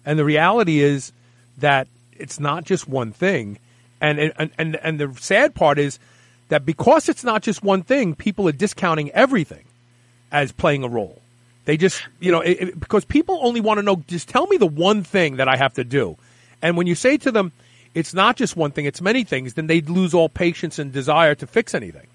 And 0.05 0.17
the 0.17 0.25
reality 0.25 0.79
is 0.79 1.11
that 1.57 1.87
it's 2.13 2.39
not 2.39 2.63
just 2.63 2.87
one 2.87 3.11
thing. 3.11 3.59
And, 3.99 4.19
and, 4.19 4.51
and, 4.57 4.75
and 4.77 4.99
the 4.99 5.15
sad 5.19 5.53
part 5.55 5.79
is 5.79 5.99
that 6.49 6.65
because 6.65 7.09
it's 7.09 7.23
not 7.23 7.41
just 7.41 7.63
one 7.63 7.83
thing, 7.83 8.15
people 8.15 8.47
are 8.47 8.53
discounting 8.53 9.11
everything 9.11 9.65
as 10.31 10.51
playing 10.51 10.83
a 10.83 10.87
role. 10.87 11.21
They 11.65 11.77
just, 11.77 12.03
you 12.19 12.31
know, 12.31 12.41
it, 12.41 12.51
it, 12.61 12.79
because 12.79 13.05
people 13.05 13.39
only 13.41 13.61
want 13.61 13.77
to 13.77 13.83
know, 13.83 14.03
just 14.07 14.27
tell 14.27 14.47
me 14.47 14.57
the 14.57 14.65
one 14.65 15.03
thing 15.03 15.37
that 15.37 15.47
I 15.47 15.55
have 15.55 15.75
to 15.75 15.83
do. 15.83 16.17
And 16.61 16.77
when 16.77 16.87
you 16.87 16.95
say 16.95 17.17
to 17.17 17.31
them, 17.31 17.51
it's 17.93 18.13
not 18.13 18.37
just 18.37 18.55
one 18.55 18.71
thing, 18.71 18.85
it's 18.85 19.01
many 19.01 19.23
things, 19.23 19.53
then 19.53 19.67
they'd 19.67 19.89
lose 19.89 20.13
all 20.13 20.29
patience 20.29 20.79
and 20.79 20.91
desire 20.91 21.35
to 21.35 21.47
fix 21.47 21.73
anything. 21.73 22.07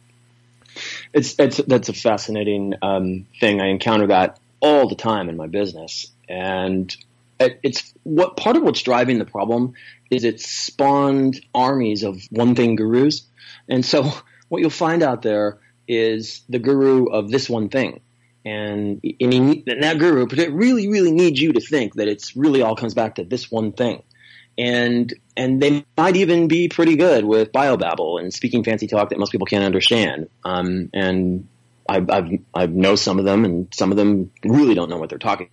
It's 1.12 1.38
it's 1.38 1.56
that's 1.58 1.88
a 1.88 1.94
fascinating 1.94 2.74
um, 2.82 3.26
thing. 3.40 3.60
I 3.60 3.68
encounter 3.68 4.08
that 4.08 4.38
all 4.60 4.88
the 4.88 4.94
time 4.94 5.28
in 5.28 5.36
my 5.36 5.46
business, 5.46 6.10
and 6.28 6.94
it, 7.40 7.60
it's 7.62 7.94
what 8.02 8.36
part 8.36 8.56
of 8.56 8.62
what's 8.62 8.82
driving 8.82 9.18
the 9.18 9.24
problem 9.24 9.72
is 10.10 10.24
it 10.24 10.40
spawned 10.40 11.40
armies 11.54 12.02
of 12.02 12.20
one 12.30 12.54
thing 12.54 12.76
gurus, 12.76 13.22
and 13.68 13.84
so 13.84 14.12
what 14.48 14.60
you'll 14.60 14.70
find 14.70 15.02
out 15.02 15.22
there 15.22 15.58
is 15.88 16.42
the 16.48 16.58
guru 16.58 17.06
of 17.06 17.30
this 17.30 17.48
one 17.48 17.68
thing. 17.68 18.00
And, 18.44 19.00
and, 19.20 19.32
he, 19.32 19.64
and 19.66 19.82
that 19.82 19.98
guru 19.98 20.26
really, 20.52 20.86
really 20.86 21.10
needs 21.10 21.40
you 21.40 21.52
to 21.54 21.60
think 21.60 21.94
that 21.94 22.06
it's 22.06 22.36
really 22.36 22.62
all 22.62 22.76
comes 22.76 22.94
back 22.94 23.16
to 23.16 23.24
this 23.24 23.50
one 23.50 23.72
thing 23.72 24.04
and 24.58 25.12
and 25.36 25.60
they 25.60 25.84
might 25.96 26.16
even 26.16 26.48
be 26.48 26.68
pretty 26.68 26.96
good 26.96 27.24
with 27.24 27.52
biobabble 27.52 28.20
and 28.20 28.32
speaking 28.32 28.64
fancy 28.64 28.86
talk 28.86 29.10
that 29.10 29.18
most 29.18 29.32
people 29.32 29.46
can't 29.46 29.64
understand. 29.64 30.28
Um, 30.44 30.90
and 30.94 31.46
I've, 31.88 32.10
I've 32.10 32.38
I 32.54 32.66
know 32.66 32.96
some 32.96 33.18
of 33.18 33.24
them, 33.24 33.44
and 33.44 33.68
some 33.74 33.90
of 33.90 33.96
them 33.96 34.32
really 34.44 34.74
don't 34.74 34.88
know 34.88 34.96
what 34.96 35.10
they're 35.10 35.18
talking 35.18 35.48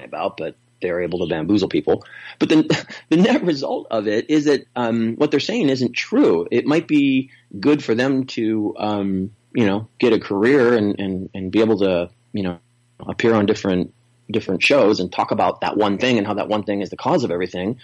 about, 0.00 0.36
but 0.36 0.56
they're 0.80 1.02
able 1.02 1.20
to 1.20 1.26
bamboozle 1.26 1.68
people. 1.68 2.04
But 2.38 2.48
the 3.08 3.16
net 3.16 3.42
result 3.44 3.88
of 3.90 4.06
it 4.08 4.30
is 4.30 4.46
that 4.46 4.64
um, 4.76 5.16
what 5.16 5.30
they're 5.30 5.40
saying 5.40 5.68
isn't 5.68 5.92
true. 5.92 6.46
It 6.50 6.66
might 6.66 6.88
be 6.88 7.30
good 7.58 7.82
for 7.82 7.94
them 7.94 8.26
to 8.26 8.74
um, 8.78 9.30
you 9.52 9.66
know 9.66 9.88
get 9.98 10.12
a 10.12 10.20
career 10.20 10.74
and, 10.74 10.98
and 10.98 11.30
and 11.34 11.50
be 11.50 11.60
able 11.60 11.78
to 11.78 12.10
you 12.32 12.42
know 12.42 12.58
appear 13.00 13.34
on 13.34 13.46
different 13.46 13.94
different 14.30 14.62
shows 14.62 15.00
and 15.00 15.10
talk 15.10 15.30
about 15.30 15.62
that 15.62 15.76
one 15.76 15.96
thing 15.96 16.18
and 16.18 16.26
how 16.26 16.34
that 16.34 16.48
one 16.48 16.62
thing 16.62 16.82
is 16.82 16.90
the 16.90 16.96
cause 16.96 17.24
of 17.24 17.30
everything 17.30 17.78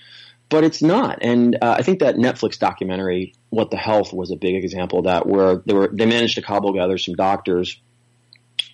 but 0.55 0.63
it's 0.63 0.83
not. 0.83 1.19
And 1.21 1.57
uh, 1.61 1.75
I 1.79 1.83
think 1.83 1.99
that 1.99 2.15
Netflix 2.15 2.61
documentary, 2.61 3.35
"What 3.51 3.73
the 3.73 3.77
Health," 3.77 4.13
was 4.13 4.31
a 4.31 4.37
big 4.37 4.55
example 4.55 5.01
of 5.01 5.07
that, 5.07 5.27
where 5.27 5.57
they 5.57 5.75
were 5.75 5.89
they 5.89 6.07
managed 6.07 6.37
to 6.37 6.43
cobble 6.43 6.73
together 6.73 6.97
some 6.97 7.17
doctors 7.17 7.77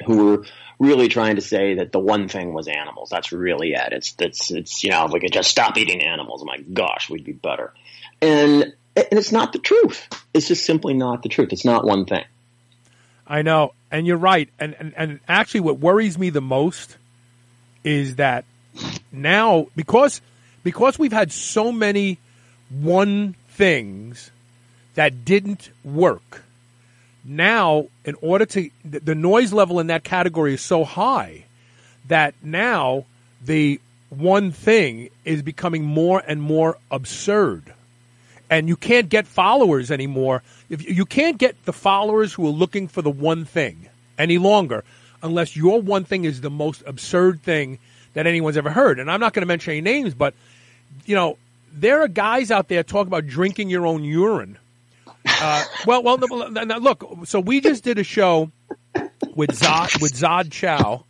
who 0.05 0.26
were 0.26 0.47
really 0.78 1.09
trying 1.09 1.37
to 1.37 1.41
say 1.41 1.76
that 1.76 1.91
the 1.91 1.99
one 1.99 2.28
thing 2.28 2.53
was 2.53 2.68
animals. 2.68 3.09
That's 3.09 3.33
really 3.33 3.72
it. 3.72 3.95
It's 3.95 4.14
it's 4.18 4.51
it's 4.51 4.85
you 4.85 4.91
know 4.91 5.07
if 5.07 5.12
we 5.12 5.20
could 5.20 5.33
just 5.33 5.51
stop 5.51 5.78
eating 5.78 6.03
animals, 6.03 6.45
my 6.45 6.59
gosh, 6.59 7.09
we'd 7.09 7.24
be 7.24 7.33
better. 7.33 7.72
And 8.20 8.74
and 8.95 9.07
it's 9.12 9.33
not 9.33 9.55
the 9.55 9.59
truth. 9.59 10.07
It's 10.35 10.49
just 10.49 10.66
simply 10.66 10.93
not 10.93 11.22
the 11.22 11.31
truth. 11.31 11.55
It's 11.55 11.64
not 11.64 11.87
one 11.87 12.05
thing. 12.05 12.24
I 13.26 13.41
know, 13.41 13.72
and 13.91 14.07
you're 14.07 14.18
right. 14.18 14.51
And 14.59 14.76
and, 14.78 14.93
and 14.99 15.20
actually, 15.26 15.61
what 15.61 15.78
worries 15.78 16.18
me 16.18 16.28
the 16.28 16.43
most 16.43 16.99
is 17.85 18.16
that 18.16 18.45
now 19.11 19.68
because 19.74 20.20
because 20.62 20.98
we've 20.98 21.12
had 21.12 21.32
so 21.32 21.72
many 21.72 22.18
one 22.68 23.34
things 23.50 24.30
that 24.94 25.24
didn't 25.24 25.70
work. 25.84 26.42
Now, 27.24 27.86
in 28.04 28.16
order 28.22 28.46
to 28.46 28.70
the 28.84 29.14
noise 29.14 29.52
level 29.52 29.78
in 29.80 29.88
that 29.88 30.04
category 30.04 30.54
is 30.54 30.62
so 30.62 30.84
high 30.84 31.44
that 32.08 32.34
now 32.42 33.04
the 33.44 33.80
one 34.08 34.50
thing 34.52 35.11
is 35.24 35.42
becoming 35.42 35.84
more 35.84 36.22
and 36.26 36.42
more 36.42 36.78
absurd. 36.90 37.72
And 38.48 38.68
you 38.68 38.76
can't 38.76 39.08
get 39.08 39.26
followers 39.26 39.90
anymore. 39.90 40.42
If 40.68 40.88
you 40.88 41.04
can't 41.04 41.38
get 41.38 41.64
the 41.66 41.72
followers 41.72 42.32
who 42.32 42.46
are 42.46 42.50
looking 42.50 42.88
for 42.88 43.02
the 43.02 43.11
one 43.11 43.44
thing 43.44 43.88
any 44.18 44.38
longer 44.38 44.82
unless 45.22 45.56
your 45.56 45.80
one 45.80 46.04
thing 46.04 46.24
is 46.24 46.40
the 46.40 46.50
most 46.50 46.82
absurd 46.86 47.42
thing 47.42 47.78
that 48.14 48.26
anyone's 48.26 48.56
ever 48.56 48.70
heard. 48.70 48.98
And 48.98 49.11
I'm 49.11 49.20
not 49.20 49.32
going 49.32 49.42
to 49.42 49.46
mention 49.46 49.72
any 49.72 49.80
names, 49.80 50.14
but 50.14 50.34
you 51.05 51.14
know, 51.14 51.38
there 51.72 52.03
are 52.03 52.09
guys 52.09 52.51
out 52.51 52.68
there 52.68 52.82
talking 52.82 53.09
about 53.09 53.26
drinking 53.26 53.70
your 53.70 53.86
own 53.86 54.05
urine. 54.05 54.59
Uh, 55.24 55.64
well, 55.86 56.03
well, 56.03 56.16
look. 56.18 57.26
So 57.26 57.41
we 57.41 57.61
just 57.61 57.84
did 57.84 57.99
a 57.99 58.05
show 58.05 58.51
with 59.34 59.51
Zod 59.51 60.01
with 60.01 60.12
Zod 60.14 60.51
Chow 60.51 61.05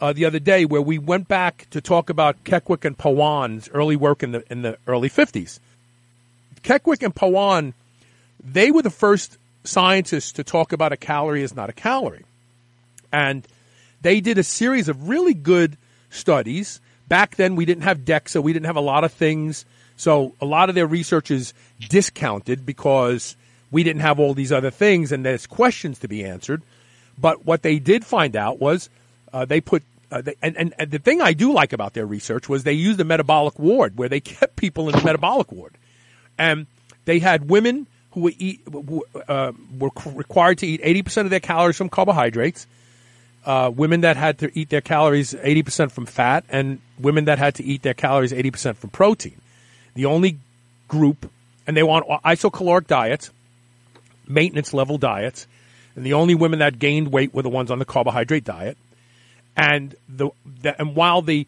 uh, 0.00 0.12
the 0.12 0.24
other 0.24 0.40
day 0.40 0.64
where 0.64 0.82
we 0.82 0.98
went 0.98 1.28
back 1.28 1.68
to 1.70 1.80
talk 1.80 2.10
about 2.10 2.42
Kekwick 2.44 2.84
and 2.84 2.98
Pawan's 2.98 3.68
early 3.68 3.96
work 3.96 4.22
in 4.22 4.32
the 4.32 4.44
in 4.50 4.62
the 4.62 4.76
early 4.86 5.08
50s. 5.08 5.60
Kekwick 6.62 7.02
and 7.02 7.14
Pawan, 7.14 7.72
they 8.42 8.70
were 8.70 8.82
the 8.82 8.90
first 8.90 9.38
scientists 9.64 10.32
to 10.32 10.44
talk 10.44 10.72
about 10.72 10.92
a 10.92 10.96
calorie 10.96 11.42
is 11.42 11.54
not 11.54 11.70
a 11.70 11.72
calorie. 11.72 12.24
And 13.12 13.46
they 14.00 14.20
did 14.20 14.38
a 14.38 14.42
series 14.42 14.88
of 14.88 15.08
really 15.08 15.34
good 15.34 15.76
studies. 16.10 16.80
Back 17.12 17.36
then, 17.36 17.56
we 17.56 17.66
didn't 17.66 17.82
have 17.82 18.06
DEXA, 18.06 18.42
we 18.42 18.54
didn't 18.54 18.64
have 18.64 18.76
a 18.76 18.80
lot 18.80 19.04
of 19.04 19.12
things. 19.12 19.66
So 19.96 20.34
a 20.40 20.46
lot 20.46 20.70
of 20.70 20.74
their 20.74 20.86
research 20.86 21.30
is 21.30 21.52
discounted 21.90 22.64
because 22.64 23.36
we 23.70 23.82
didn't 23.82 24.00
have 24.00 24.18
all 24.18 24.32
these 24.32 24.50
other 24.50 24.70
things 24.70 25.12
and 25.12 25.22
there's 25.22 25.46
questions 25.46 25.98
to 25.98 26.08
be 26.08 26.24
answered. 26.24 26.62
But 27.18 27.44
what 27.44 27.60
they 27.60 27.78
did 27.78 28.06
find 28.06 28.34
out 28.34 28.60
was 28.60 28.88
uh, 29.30 29.44
they 29.44 29.60
put 29.60 29.82
uh, 30.10 30.22
they, 30.22 30.36
and, 30.40 30.56
and, 30.56 30.72
and 30.78 30.90
the 30.90 30.98
thing 30.98 31.20
I 31.20 31.34
do 31.34 31.52
like 31.52 31.74
about 31.74 31.92
their 31.92 32.06
research 32.06 32.48
was 32.48 32.64
they 32.64 32.72
used 32.72 32.98
a 32.98 33.04
metabolic 33.04 33.58
ward 33.58 33.98
where 33.98 34.08
they 34.08 34.20
kept 34.38 34.56
people 34.56 34.88
in 34.88 34.96
the 34.96 35.04
metabolic 35.04 35.52
ward, 35.52 35.76
and 36.38 36.66
they 37.04 37.18
had 37.18 37.50
women 37.50 37.86
who 38.12 38.22
were 38.22 38.32
eat 38.38 38.62
uh, 39.28 39.52
were 39.78 39.90
required 40.06 40.56
to 40.58 40.66
eat 40.66 40.80
eighty 40.82 41.02
percent 41.02 41.26
of 41.26 41.30
their 41.30 41.40
calories 41.40 41.76
from 41.76 41.90
carbohydrates, 41.90 42.66
uh, 43.44 43.70
women 43.74 44.02
that 44.02 44.16
had 44.16 44.38
to 44.38 44.58
eat 44.58 44.68
their 44.70 44.80
calories 44.80 45.34
eighty 45.34 45.62
percent 45.62 45.92
from 45.92 46.06
fat, 46.06 46.44
and 46.48 46.80
women 46.98 47.24
that 47.26 47.38
had 47.38 47.54
to 47.56 47.64
eat 47.64 47.82
their 47.82 47.94
calories 47.94 48.32
eighty 48.32 48.50
percent 48.50 48.78
from 48.78 48.90
protein. 48.90 49.40
The 49.94 50.06
only 50.06 50.38
group, 50.88 51.30
and 51.66 51.76
they 51.76 51.82
want 51.82 52.06
isocaloric 52.24 52.86
diets, 52.86 53.30
maintenance 54.26 54.72
level 54.72 54.98
diets, 54.98 55.46
and 55.96 56.06
the 56.06 56.14
only 56.14 56.34
women 56.34 56.60
that 56.60 56.78
gained 56.78 57.12
weight 57.12 57.34
were 57.34 57.42
the 57.42 57.48
ones 57.48 57.70
on 57.70 57.78
the 57.78 57.84
carbohydrate 57.84 58.44
diet 58.44 58.76
and 59.56 59.94
the, 60.08 60.30
the 60.62 60.78
and 60.80 60.96
while 60.96 61.22
the 61.22 61.46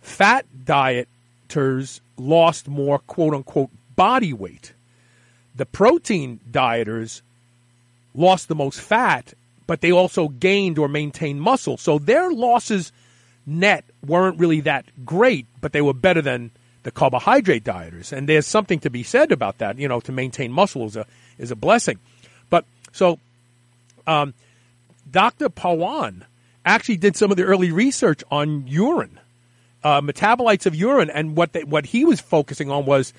fat 0.00 0.46
dieters 0.64 2.00
lost 2.16 2.68
more 2.68 2.98
quote 3.00 3.34
unquote 3.34 3.70
body 3.94 4.32
weight, 4.32 4.72
the 5.54 5.66
protein 5.66 6.40
dieters 6.50 7.22
lost 8.14 8.48
the 8.48 8.54
most 8.54 8.80
fat, 8.80 9.34
but 9.72 9.80
they 9.80 9.90
also 9.90 10.28
gained 10.28 10.78
or 10.78 10.86
maintained 10.86 11.40
muscle. 11.40 11.78
So 11.78 11.98
their 11.98 12.30
losses 12.30 12.92
net 13.46 13.86
weren't 14.06 14.38
really 14.38 14.60
that 14.60 14.84
great, 15.06 15.46
but 15.62 15.72
they 15.72 15.80
were 15.80 15.94
better 15.94 16.20
than 16.20 16.50
the 16.82 16.90
carbohydrate 16.90 17.64
dieters. 17.64 18.12
And 18.12 18.28
there's 18.28 18.46
something 18.46 18.80
to 18.80 18.90
be 18.90 19.02
said 19.02 19.32
about 19.32 19.56
that. 19.58 19.78
You 19.78 19.88
know, 19.88 19.98
to 20.00 20.12
maintain 20.12 20.52
muscle 20.52 20.84
is 20.84 20.94
a 20.94 21.06
is 21.38 21.50
a 21.50 21.56
blessing. 21.56 22.00
But 22.50 22.66
so, 22.92 23.18
um, 24.06 24.34
Dr. 25.10 25.48
Pawan 25.48 26.24
actually 26.66 26.98
did 26.98 27.16
some 27.16 27.30
of 27.30 27.38
the 27.38 27.44
early 27.44 27.72
research 27.72 28.22
on 28.30 28.66
urine, 28.66 29.18
uh, 29.82 30.02
metabolites 30.02 30.66
of 30.66 30.74
urine, 30.74 31.08
and 31.08 31.34
what 31.34 31.54
they, 31.54 31.64
what 31.64 31.86
he 31.86 32.04
was 32.04 32.20
focusing 32.20 32.70
on 32.70 32.84
was 32.84 33.14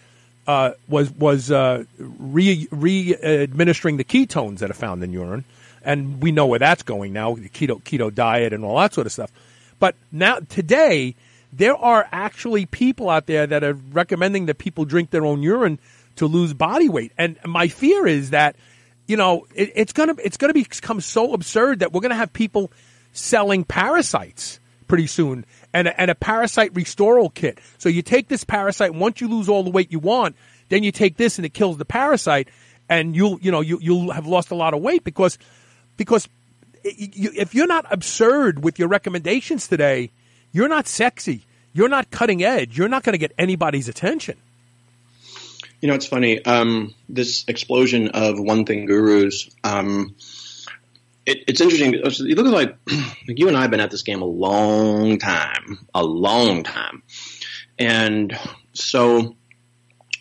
uh, 0.46 0.74
was 0.88 1.10
was 1.14 1.50
uh, 1.50 1.86
re 1.98 2.68
re 2.70 3.16
administering 3.16 3.98
the 3.98 4.04
ketones 4.04 4.60
that 4.60 4.70
are 4.70 4.76
found 4.76 5.04
in 5.04 5.12
urine, 5.12 5.46
and 5.84 6.22
we 6.22 6.32
know 6.32 6.46
where 6.46 6.60
that's 6.60 6.84
going 6.84 7.14
now, 7.14 7.36
the 7.36 7.50
keto 7.50 7.82
keto 7.82 8.14
diet 8.14 8.54
and 8.54 8.64
all 8.64 8.78
that 8.78 8.94
sort 8.94 9.08
of 9.08 9.14
stuff. 9.14 9.32
But 9.80 9.96
now 10.12 10.40
today, 10.40 11.16
there 11.52 11.76
are 11.76 12.08
actually 12.12 12.66
people 12.66 13.10
out 13.10 13.26
there 13.26 13.46
that 13.46 13.64
are 13.64 13.74
recommending 13.74 14.48
that 14.48 14.58
people 14.58 14.86
drink 14.86 15.12
their 15.12 15.26
own 15.26 15.44
urine 15.44 15.80
to 16.16 16.26
lose 16.26 16.54
body 16.54 16.90
weight, 16.90 17.12
and 17.18 17.38
my 17.46 17.68
fear 17.68 18.08
is 18.08 18.32
that 18.32 18.56
you 19.08 19.18
know 19.18 19.46
it, 19.54 19.72
it's 19.76 19.94
gonna 19.94 20.16
it's 20.24 20.38
gonna 20.38 20.54
become 20.54 21.02
so 21.02 21.34
absurd 21.34 21.80
that 21.80 21.92
we're 21.92 22.02
gonna 22.02 22.16
have 22.16 22.34
people 22.34 22.72
selling 23.14 23.64
parasites 23.64 24.60
pretty 24.88 25.08
soon 25.08 25.46
and 25.74 25.88
a, 25.88 26.02
and 26.02 26.12
a 26.12 26.16
parasite 26.16 26.76
restoral 26.76 27.30
kit. 27.30 27.60
So 27.78 27.90
you 27.90 28.02
take 28.02 28.28
this 28.28 28.44
parasite, 28.44 28.94
once 28.94 29.22
you 29.22 29.28
lose 29.28 29.50
all 29.50 29.64
the 29.64 29.72
weight 29.72 29.92
you 29.92 30.00
want, 30.00 30.36
then 30.70 30.84
you 30.84 30.92
take 30.92 31.18
this 31.18 31.38
and 31.38 31.46
it 31.46 31.54
kills 31.54 31.78
the 31.78 31.86
parasite, 31.86 32.48
and 32.90 33.16
you'll 33.16 33.40
you 33.42 33.52
know 33.52 33.62
you 33.62 33.80
you'll 33.82 34.12
have 34.12 34.28
lost 34.28 34.52
a 34.52 34.56
lot 34.56 34.74
of 34.74 34.82
weight 34.82 35.04
because 35.04 35.38
because 35.98 36.28
if 36.84 37.56
you're 37.56 37.68
not 37.68 37.86
absurd 37.92 38.64
with 38.64 38.78
your 38.80 38.88
recommendations 38.88 39.68
today, 39.68 40.12
you're 40.52 40.68
not 40.68 40.88
sexy, 40.88 41.46
you're 41.74 41.90
not 41.90 42.12
cutting 42.12 42.44
edge, 42.44 42.78
you're 42.78 42.90
not 42.90 43.04
going 43.04 43.14
to 43.14 43.18
get 43.18 43.32
anybody's 43.38 43.88
attention. 43.88 44.38
You 45.82 45.88
know, 45.88 45.96
it's 45.96 46.06
funny. 46.06 46.44
Um, 46.46 46.94
this 47.10 47.44
explosion 47.48 48.10
of 48.10 48.40
one 48.40 48.66
thing 48.66 48.86
gurus. 48.86 49.50
Um, 49.66 50.16
it, 51.26 51.44
it's 51.48 51.60
interesting. 51.60 51.94
You 51.94 52.36
look 52.36 52.54
like, 52.54 52.78
like 53.28 53.40
you 53.40 53.48
and 53.48 53.58
I 53.58 53.62
have 53.62 53.72
been 53.72 53.82
at 53.82 53.92
this 53.92 54.04
game 54.04 54.22
a 54.22 54.26
long 54.26 55.20
time, 55.20 55.80
a 55.94 56.04
long 56.04 56.64
time, 56.64 57.04
and 57.78 58.38
so 58.74 59.36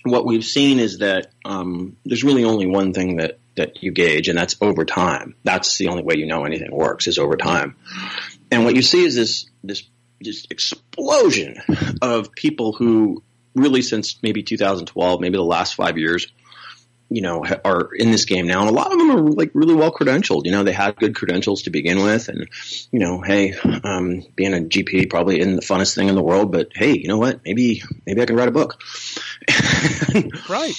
what 0.05 0.27
we've 0.27 0.45
seen 0.45 0.81
is 0.81 0.99
that 0.99 1.31
um, 1.45 1.97
there's 2.05 2.25
really 2.25 2.45
only 2.45 2.67
one 2.67 2.93
thing 2.93 3.17
that 3.17 3.39
that 3.57 3.83
you 3.83 3.93
gauge, 3.93 4.29
and 4.29 4.39
that's 4.39 4.57
over 4.61 4.85
time. 4.85 5.35
That's 5.45 5.79
the 5.79 5.89
only 5.89 6.03
way 6.03 6.17
you 6.17 6.27
know 6.27 6.45
anything 6.45 6.71
works 6.73 7.07
is 7.07 7.19
over 7.19 7.37
time. 7.37 7.77
And 8.51 8.65
what 8.65 8.75
you 8.75 8.83
see 8.83 9.05
is 9.05 9.15
this 9.15 9.51
this 9.63 9.83
this 10.21 10.47
explosion 10.51 11.57
of 12.01 12.33
people 12.33 12.73
who 12.73 13.23
really 13.55 13.83
since 13.83 14.23
maybe 14.23 14.43
2012, 14.43 15.21
maybe 15.21 15.37
the 15.37 15.43
last 15.43 15.75
five 15.75 15.99
years, 15.99 16.33
you 17.09 17.21
know, 17.21 17.45
are 17.65 17.91
in 17.95 18.11
this 18.11 18.25
game 18.25 18.47
now, 18.47 18.61
and 18.61 18.71
a 18.71 18.73
lot 18.73 18.91
of 18.91 18.99
them 18.99 19.11
are 19.11 19.21
like 19.21 19.51
really 19.53 19.75
well 19.75 19.93
credentialed. 19.93 20.47
You 20.47 20.53
know, 20.53 20.65
they 20.65 20.73
had 20.73 20.97
good 20.97 21.15
credentials 21.15 21.63
to 21.63 21.71
begin 21.71 22.03
with, 22.03 22.29
and 22.29 22.49
you 22.91 23.01
know, 23.01 23.21
hey, 23.21 23.55
um, 23.85 24.25
being 24.35 24.55
a 24.55 24.59
GP 24.59 25.11
probably 25.11 25.41
isn't 25.41 25.57
the 25.57 25.63
funnest 25.63 25.95
thing 25.95 26.09
in 26.09 26.15
the 26.15 26.23
world, 26.23 26.53
but 26.53 26.69
hey, 26.75 26.97
you 26.97 27.09
know 27.09 27.19
what? 27.19 27.41
Maybe 27.45 27.83
maybe 28.07 28.23
I 28.23 28.27
can 28.27 28.37
write 28.37 28.49
a 28.49 28.53
book. 28.53 28.83
right. 30.49 30.75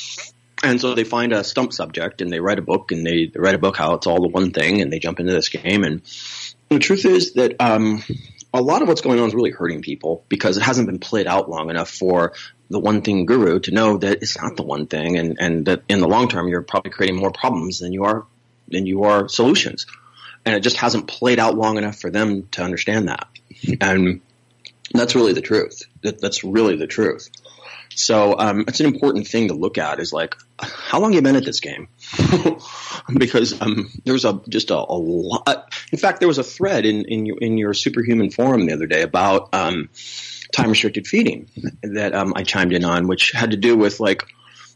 And 0.63 0.79
so 0.79 0.95
they 0.95 1.03
find 1.03 1.33
a 1.33 1.43
stump 1.43 1.73
subject 1.73 2.21
and 2.21 2.31
they 2.31 2.39
write 2.39 2.57
a 2.57 2.63
book 2.63 2.93
and 2.93 3.05
they, 3.05 3.29
write 3.35 3.53
a 3.53 3.59
book 3.59 3.75
how 3.75 3.95
it's 3.95 4.07
all 4.07 4.21
the 4.21 4.29
one 4.29 4.51
thing 4.51 4.81
and 4.81 4.91
they 4.91 4.99
jump 4.99 5.19
into 5.19 5.33
this 5.33 5.49
game. 5.49 5.83
And 5.83 6.01
the 6.69 6.79
truth 6.79 7.05
is 7.05 7.33
that 7.33 7.55
um, 7.59 8.01
a 8.53 8.61
lot 8.61 8.81
of 8.81 8.87
what's 8.87 9.01
going 9.01 9.19
on 9.19 9.27
is 9.27 9.35
really 9.35 9.51
hurting 9.51 9.81
people 9.81 10.23
because 10.29 10.55
it 10.55 10.63
hasn't 10.63 10.87
been 10.87 10.99
played 10.99 11.27
out 11.27 11.49
long 11.49 11.69
enough 11.69 11.89
for 11.89 12.31
the 12.69 12.79
one 12.79 13.01
thing 13.01 13.25
guru 13.25 13.59
to 13.59 13.71
know 13.71 13.97
that 13.97 14.23
it's 14.23 14.41
not 14.41 14.55
the 14.55 14.63
one 14.63 14.87
thing 14.87 15.17
and, 15.17 15.37
and 15.39 15.65
that 15.65 15.83
in 15.89 15.99
the 15.99 16.07
long 16.07 16.29
term 16.29 16.47
you're 16.47 16.61
probably 16.61 16.91
creating 16.91 17.19
more 17.19 17.31
problems 17.31 17.79
than 17.79 17.91
you 17.91 18.05
are 18.05 18.25
than 18.69 18.85
you 18.85 19.03
are 19.03 19.27
solutions. 19.27 19.85
And 20.45 20.55
it 20.55 20.61
just 20.61 20.77
hasn't 20.77 21.07
played 21.07 21.39
out 21.39 21.55
long 21.55 21.77
enough 21.77 21.99
for 21.99 22.09
them 22.09 22.47
to 22.51 22.63
understand 22.63 23.09
that. 23.09 23.27
And 23.79 24.21
that's 24.93 25.15
really 25.15 25.33
the 25.33 25.41
truth. 25.41 25.83
That, 26.01 26.21
that's 26.21 26.43
really 26.43 26.75
the 26.75 26.87
truth. 26.87 27.29
So 27.95 28.37
um, 28.37 28.65
it's 28.67 28.79
an 28.79 28.85
important 28.85 29.27
thing 29.27 29.49
to 29.49 29.53
look 29.53 29.77
at. 29.77 29.99
Is 29.99 30.13
like, 30.13 30.35
how 30.59 30.99
long 30.99 31.13
you 31.13 31.21
been 31.21 31.35
at 31.35 31.45
this 31.45 31.59
game? 31.59 31.87
because 33.17 33.59
um, 33.61 33.89
there 34.05 34.13
was 34.13 34.25
a 34.25 34.41
just 34.49 34.71
a, 34.71 34.77
a, 34.77 34.97
lot. 34.97 35.73
In 35.91 35.99
fact, 35.99 36.19
there 36.19 36.27
was 36.27 36.37
a 36.37 36.43
thread 36.43 36.85
in 36.85 37.05
in 37.05 37.25
your, 37.25 37.37
in 37.39 37.57
your 37.57 37.73
superhuman 37.73 38.31
forum 38.31 38.65
the 38.65 38.73
other 38.73 38.87
day 38.87 39.01
about 39.01 39.53
um, 39.53 39.89
time 40.53 40.69
restricted 40.69 41.07
feeding 41.07 41.49
that 41.81 42.13
um, 42.13 42.33
I 42.35 42.43
chimed 42.43 42.73
in 42.73 42.85
on, 42.85 43.07
which 43.07 43.31
had 43.31 43.51
to 43.51 43.57
do 43.57 43.75
with 43.75 43.99
like, 43.99 44.23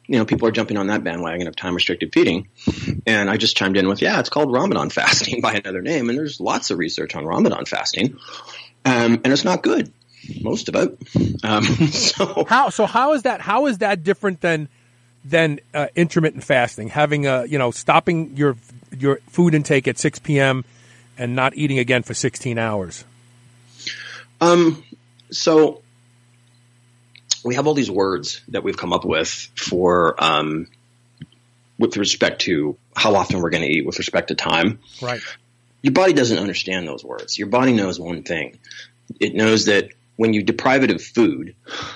you 0.08 0.18
know, 0.18 0.26
people 0.26 0.48
are 0.48 0.52
jumping 0.52 0.78
on 0.78 0.88
that 0.88 1.04
bandwagon 1.04 1.48
of 1.48 1.56
time 1.56 1.76
restricted 1.76 2.12
feeding. 2.14 2.50
And 3.06 3.30
I 3.30 3.38
just 3.38 3.56
chimed 3.56 3.78
in 3.78 3.88
with, 3.88 4.02
yeah, 4.02 4.20
it's 4.20 4.30
called 4.30 4.52
Ramadan 4.52 4.90
fasting 4.92 5.42
by 5.42 5.54
another 5.54 5.82
name. 5.82 6.10
And 6.10 6.18
there's 6.18 6.40
lots 6.40 6.72
of 6.72 6.80
research 6.80 7.16
on 7.16 7.26
Ramadan 7.26 7.66
fasting. 7.66 8.18
Um, 8.86 9.22
and 9.24 9.28
it's 9.28 9.44
not 9.44 9.64
good. 9.64 9.94
Most 10.42 10.70
of 10.70 10.76
it. 10.76 11.44
Um, 11.44 11.64
so 11.92 12.46
how, 12.48 12.70
so 12.70 12.86
how 12.86 13.14
is 13.14 13.24
that, 13.24 13.42
how 13.42 13.68
is 13.68 13.80
that 13.80 14.04
different 14.04 14.42
than, 14.42 14.70
than 15.26 15.60
uh, 15.74 15.88
intermittent 15.96 16.44
fasting? 16.44 16.90
Having 16.90 17.28
a, 17.28 17.46
you 17.46 17.58
know, 17.58 17.72
stopping 17.72 18.36
your, 18.38 18.56
your 18.98 19.20
food 19.30 19.54
intake 19.54 19.88
at 19.88 19.98
6 19.98 20.20
p.m. 20.20 20.66
and 21.18 21.36
not 21.36 21.56
eating 21.56 21.80
again 21.80 22.04
for 22.04 22.14
16 22.14 22.58
hours? 22.58 23.04
Um, 24.40 24.84
so 25.32 25.82
we 27.44 27.56
have 27.56 27.68
all 27.68 27.74
these 27.74 27.92
words 27.92 28.42
that 28.50 28.64
we've 28.64 28.78
come 28.78 28.94
up 28.94 29.06
with 29.06 29.30
for 29.56 30.22
um, 30.24 30.68
with 31.78 31.98
respect 31.98 32.42
to 32.42 32.78
how 32.96 33.16
often 33.16 33.42
we're 33.42 33.50
going 33.50 33.64
to 33.64 33.70
eat, 33.70 33.86
with 33.86 34.00
respect 34.00 34.30
to 34.30 34.36
time. 34.36 34.80
Right. 35.02 35.22
Your 35.82 35.94
body 35.94 36.14
doesn't 36.14 36.38
understand 36.38 36.88
those 36.88 37.04
words. 37.04 37.38
Your 37.38 37.48
body 37.48 37.74
knows 37.74 38.00
one 38.00 38.24
thing. 38.24 38.60
It 39.20 39.36
knows 39.36 39.66
that 39.66 39.92
when 40.18 40.34
you 40.34 40.44
deprive 40.44 40.84
it 40.84 40.92
of 40.92 41.02
food 41.02 41.56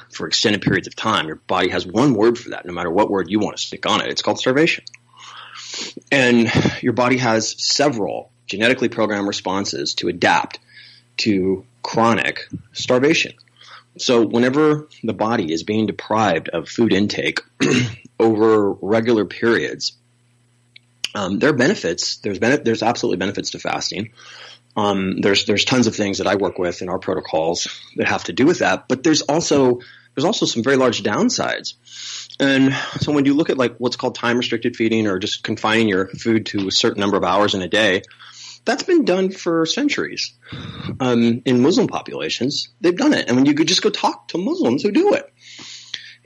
for 0.09 0.27
extended 0.27 0.61
periods 0.61 0.87
of 0.87 0.95
time, 0.95 1.27
your 1.27 1.35
body 1.35 1.69
has 1.69 1.85
one 1.85 2.13
word 2.13 2.37
for 2.37 2.51
that, 2.51 2.65
no 2.65 2.71
matter 2.71 2.89
what 2.89 3.09
word 3.09 3.29
you 3.29 3.39
want 3.39 3.57
to 3.57 3.61
stick 3.61 3.85
on 3.85 4.01
it. 4.01 4.09
It's 4.09 4.21
called 4.21 4.39
starvation. 4.39 4.85
And 6.11 6.51
your 6.81 6.93
body 6.93 7.17
has 7.17 7.55
several 7.57 8.31
genetically 8.45 8.89
programmed 8.89 9.27
responses 9.27 9.95
to 9.95 10.07
adapt 10.07 10.59
to 11.17 11.65
chronic 11.83 12.47
starvation. 12.73 13.33
So 13.97 14.25
whenever 14.25 14.87
the 15.03 15.13
body 15.13 15.51
is 15.51 15.63
being 15.63 15.85
deprived 15.85 16.49
of 16.49 16.69
food 16.69 16.93
intake 16.93 17.41
over 18.19 18.71
regular 18.71 19.25
periods, 19.25 19.93
um, 21.13 21.39
there 21.39 21.49
are 21.49 21.53
benefits. 21.53 22.17
There's 22.17 22.39
there's 22.39 22.83
absolutely 22.83 23.17
benefits 23.17 23.51
to 23.51 23.59
fasting. 23.59 24.11
Um, 24.75 25.19
there's 25.19 25.45
there's 25.45 25.65
tons 25.65 25.87
of 25.87 25.95
things 25.95 26.19
that 26.19 26.27
I 26.27 26.35
work 26.35 26.57
with 26.57 26.81
in 26.81 26.89
our 26.89 26.99
protocols 26.99 27.67
that 27.97 28.07
have 28.07 28.23
to 28.25 28.33
do 28.33 28.45
with 28.45 28.59
that, 28.59 28.87
but 28.87 29.03
there's 29.03 29.21
also 29.21 29.79
there's 30.15 30.25
also 30.25 30.45
some 30.45 30.63
very 30.63 30.77
large 30.77 31.03
downsides. 31.03 31.73
And 32.39 32.73
so 32.99 33.11
when 33.11 33.25
you 33.25 33.33
look 33.33 33.49
at 33.49 33.57
like 33.57 33.75
what's 33.77 33.95
called 33.95 34.15
time 34.15 34.37
restricted 34.37 34.75
feeding 34.75 35.07
or 35.07 35.19
just 35.19 35.43
confining 35.43 35.87
your 35.87 36.07
food 36.07 36.47
to 36.47 36.67
a 36.67 36.71
certain 36.71 36.99
number 36.99 37.17
of 37.17 37.23
hours 37.23 37.53
in 37.53 37.61
a 37.61 37.67
day, 37.67 38.03
that's 38.65 38.83
been 38.83 39.05
done 39.05 39.31
for 39.31 39.65
centuries 39.65 40.33
um, 40.99 41.41
in 41.45 41.61
Muslim 41.61 41.87
populations. 41.87 42.69
They've 42.79 42.95
done 42.95 43.13
it, 43.13 43.27
and 43.27 43.35
when 43.35 43.45
you 43.45 43.53
could 43.53 43.67
just 43.67 43.81
go 43.81 43.89
talk 43.89 44.29
to 44.29 44.37
Muslims 44.37 44.83
who 44.83 44.91
do 44.91 45.13
it, 45.15 45.31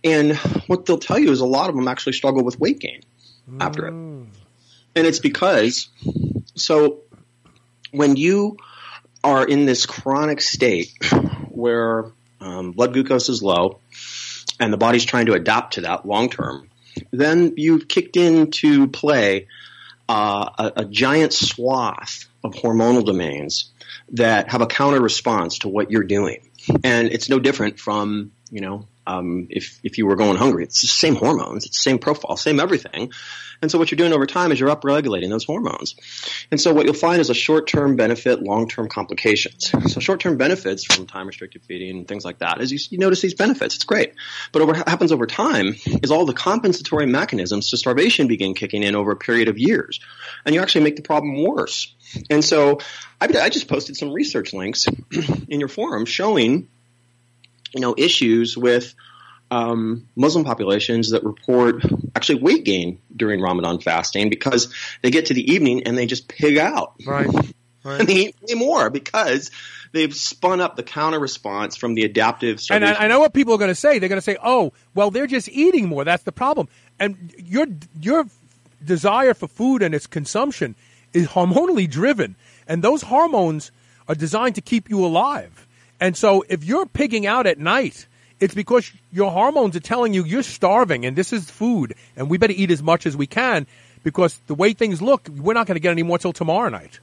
and 0.03 0.35
what 0.67 0.85
they'll 0.85 0.97
tell 0.97 1.17
you 1.17 1.31
is 1.31 1.39
a 1.39 1.45
lot 1.45 1.69
of 1.69 1.75
them 1.75 1.87
actually 1.87 2.13
struggle 2.13 2.43
with 2.43 2.59
weight 2.59 2.79
gain 2.79 3.01
after 3.59 3.87
it, 3.87 3.93
and 3.93 5.07
it's 5.07 5.19
because 5.19 5.89
so 6.55 7.01
when 7.91 8.15
you 8.15 8.57
are 9.23 9.45
in 9.45 9.65
this 9.65 9.85
chronic 9.85 10.41
state 10.41 10.91
where 11.49 12.11
um, 12.39 12.71
blood 12.71 12.93
glucose 12.93 13.29
is 13.29 13.41
low 13.41 13.79
and 14.59 14.71
the 14.71 14.77
body's 14.77 15.05
trying 15.05 15.25
to 15.25 15.33
adapt 15.33 15.75
to 15.75 15.81
that 15.81 16.05
long 16.05 16.29
term, 16.29 16.69
then 17.11 17.53
you've 17.57 17.87
kicked 17.87 18.17
into 18.17 18.87
play 18.87 19.47
uh, 20.07 20.49
a, 20.57 20.81
a 20.81 20.85
giant 20.85 21.33
swath 21.33 22.25
of 22.43 22.53
hormonal 22.53 23.05
domains 23.05 23.71
that 24.09 24.51
have 24.51 24.61
a 24.61 24.67
counter 24.67 25.01
response 25.01 25.59
to 25.59 25.67
what 25.67 25.91
you're 25.91 26.03
doing. 26.03 26.49
And 26.83 27.09
it's 27.09 27.29
no 27.29 27.39
different 27.39 27.79
from, 27.79 28.31
you 28.51 28.61
know, 28.61 28.87
um, 29.07 29.47
if, 29.49 29.79
if 29.83 29.97
you 29.97 30.05
were 30.05 30.15
going 30.15 30.37
hungry. 30.37 30.63
It's 30.63 30.81
the 30.81 30.87
same 30.87 31.15
hormones, 31.15 31.65
it's 31.65 31.77
the 31.77 31.89
same 31.89 31.99
profile, 31.99 32.37
same 32.37 32.59
everything. 32.59 33.11
And 33.61 33.71
so 33.71 33.79
what 33.79 33.89
you're 33.89 33.97
doing 33.97 34.13
over 34.13 34.25
time 34.25 34.51
is 34.51 34.59
you're 34.59 34.73
upregulating 34.73 35.29
those 35.29 35.45
hormones. 35.45 35.95
And 36.51 36.59
so 36.59 36.73
what 36.73 36.85
you'll 36.85 36.93
find 36.93 37.21
is 37.21 37.29
a 37.29 37.33
short-term 37.33 37.95
benefit, 37.95 38.41
long-term 38.41 38.89
complications. 38.89 39.71
So 39.91 39.99
short-term 39.99 40.37
benefits 40.37 40.83
from 40.83 41.07
time-restricted 41.07 41.63
feeding 41.63 41.97
and 41.97 42.07
things 42.07 42.25
like 42.25 42.39
that 42.39 42.61
is 42.61 42.71
you, 42.71 42.79
you 42.89 42.97
notice 42.97 43.21
these 43.21 43.33
benefits. 43.33 43.75
It's 43.75 43.85
great. 43.85 44.13
But 44.51 44.67
what 44.67 44.87
happens 44.87 45.11
over 45.11 45.25
time 45.25 45.75
is 46.03 46.11
all 46.11 46.25
the 46.25 46.33
compensatory 46.33 47.05
mechanisms 47.05 47.69
to 47.69 47.77
starvation 47.77 48.27
begin 48.27 48.53
kicking 48.55 48.83
in 48.83 48.95
over 48.95 49.11
a 49.11 49.17
period 49.17 49.47
of 49.47 49.57
years. 49.57 49.99
And 50.45 50.53
you 50.53 50.61
actually 50.61 50.83
make 50.83 50.97
the 50.97 51.01
problem 51.01 51.41
worse. 51.41 51.93
And 52.29 52.43
so 52.43 52.79
I, 53.19 53.25
I 53.25 53.49
just 53.49 53.67
posted 53.67 53.95
some 53.95 54.11
research 54.11 54.53
links 54.53 54.85
in 55.47 55.59
your 55.59 55.69
forum 55.69 56.05
showing 56.05 56.67
you 57.75 57.81
know, 57.81 57.93
issues 57.97 58.57
with 58.57 58.95
um, 59.51 60.07
Muslim 60.15 60.45
populations 60.45 61.11
that 61.11 61.23
report 61.23 61.83
actually 62.15 62.41
weight 62.41 62.63
gain 62.63 62.99
during 63.15 63.41
Ramadan 63.41 63.79
fasting 63.79 64.29
because 64.29 64.73
they 65.03 65.11
get 65.11 65.27
to 65.27 65.33
the 65.33 65.53
evening 65.53 65.83
and 65.83 65.97
they 65.97 66.05
just 66.05 66.27
pig 66.27 66.57
out. 66.57 66.93
Right. 67.05 67.27
right. 67.83 67.99
And 67.99 68.07
they 68.07 68.13
eat 68.13 68.35
way 68.41 68.55
more 68.55 68.89
because 68.89 69.51
they've 69.91 70.15
spun 70.15 70.61
up 70.61 70.77
the 70.77 70.83
counter 70.83 71.19
response 71.19 71.75
from 71.75 71.95
the 71.95 72.05
adaptive. 72.05 72.61
And 72.71 72.85
I, 72.85 72.93
I 72.93 73.07
know 73.07 73.19
what 73.19 73.33
people 73.33 73.53
are 73.53 73.59
going 73.59 73.69
to 73.69 73.75
say. 73.75 73.99
They're 73.99 74.09
going 74.09 74.17
to 74.17 74.25
say, 74.25 74.37
"Oh, 74.41 74.71
well, 74.95 75.11
they're 75.11 75.27
just 75.27 75.49
eating 75.49 75.87
more. 75.87 76.05
That's 76.05 76.23
the 76.23 76.31
problem." 76.31 76.69
And 76.97 77.35
your 77.37 77.67
your 77.99 78.25
desire 78.83 79.33
for 79.33 79.47
food 79.47 79.83
and 79.83 79.93
its 79.93 80.07
consumption 80.07 80.75
is 81.13 81.27
hormonally 81.27 81.89
driven, 81.89 82.35
and 82.67 82.83
those 82.83 83.03
hormones 83.03 83.71
are 84.07 84.15
designed 84.15 84.55
to 84.55 84.61
keep 84.61 84.89
you 84.89 85.05
alive. 85.05 85.64
And 85.99 86.15
so, 86.15 86.43
if 86.47 86.63
you're 86.63 86.85
pigging 86.85 87.25
out 87.25 87.47
at 87.47 87.57
night, 87.57 88.07
it's 88.39 88.53
because 88.53 88.91
your 89.11 89.31
hormones 89.31 89.75
are 89.75 89.81
telling 89.81 90.13
you 90.13 90.25
you're 90.25 90.43
starving 90.43 91.05
and 91.05 91.15
this 91.15 91.31
is 91.31 91.49
food, 91.49 91.95
and 92.15 92.29
we 92.29 92.37
better 92.37 92.53
eat 92.55 92.71
as 92.71 92.83
much 92.83 93.05
as 93.05 93.15
we 93.15 93.27
can 93.27 93.65
because 94.03 94.39
the 94.47 94.55
way 94.55 94.73
things 94.73 95.01
look, 95.01 95.27
we're 95.29 95.53
not 95.53 95.67
going 95.67 95.75
to 95.75 95.81
get 95.81 95.91
any 95.91 96.03
more 96.03 96.17
till 96.17 96.33
tomorrow 96.33 96.69
night. 96.69 96.99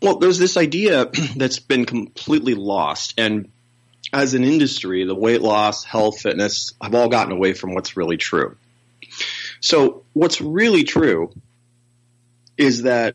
Well, 0.00 0.18
there's 0.18 0.38
this 0.38 0.56
idea 0.56 1.10
that's 1.36 1.58
been 1.58 1.84
completely 1.84 2.54
lost, 2.54 3.14
and 3.18 3.50
as 4.12 4.34
an 4.34 4.44
industry, 4.44 5.04
the 5.04 5.14
weight 5.14 5.42
loss, 5.42 5.84
health, 5.84 6.20
fitness 6.20 6.72
have 6.80 6.94
all 6.94 7.08
gotten 7.08 7.32
away 7.32 7.52
from 7.52 7.74
what's 7.74 7.96
really 7.96 8.16
true. 8.16 8.56
So, 9.60 10.02
what's 10.12 10.40
really 10.40 10.84
true 10.84 11.32
is 12.56 12.82
that 12.82 13.14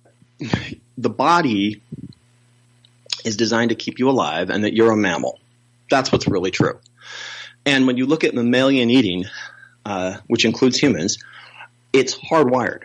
the 0.98 1.10
body 1.10 1.82
is 3.28 3.36
designed 3.36 3.70
to 3.70 3.76
keep 3.76 4.00
you 4.00 4.10
alive 4.10 4.50
and 4.50 4.64
that 4.64 4.74
you're 4.74 4.92
a 4.92 4.98
mammal. 4.98 5.40
That's 5.90 6.12
what's 6.12 6.28
really 6.28 6.52
true. 6.52 6.80
And 7.66 7.86
when 7.86 7.98
you 7.98 8.06
look 8.06 8.24
at 8.24 8.34
mammalian 8.34 8.90
eating, 8.90 9.26
uh, 9.86 10.18
which 10.28 10.46
includes 10.46 10.78
humans, 10.78 11.18
it's 11.92 12.16
hardwired. 12.18 12.84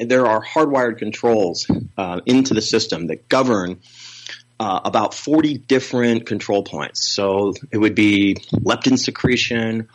There 0.00 0.26
are 0.26 0.42
hardwired 0.42 0.98
controls 0.98 1.66
uh, 1.96 2.20
into 2.26 2.52
the 2.52 2.60
system 2.60 3.06
that 3.06 3.28
govern 3.28 3.80
uh, 4.60 4.80
about 4.84 5.14
40 5.14 5.58
different 5.58 6.26
control 6.26 6.62
points. 6.62 7.06
So 7.06 7.54
it 7.70 7.78
would 7.78 7.94
be 7.94 8.36
leptin 8.52 8.98
secretion, 8.98 9.88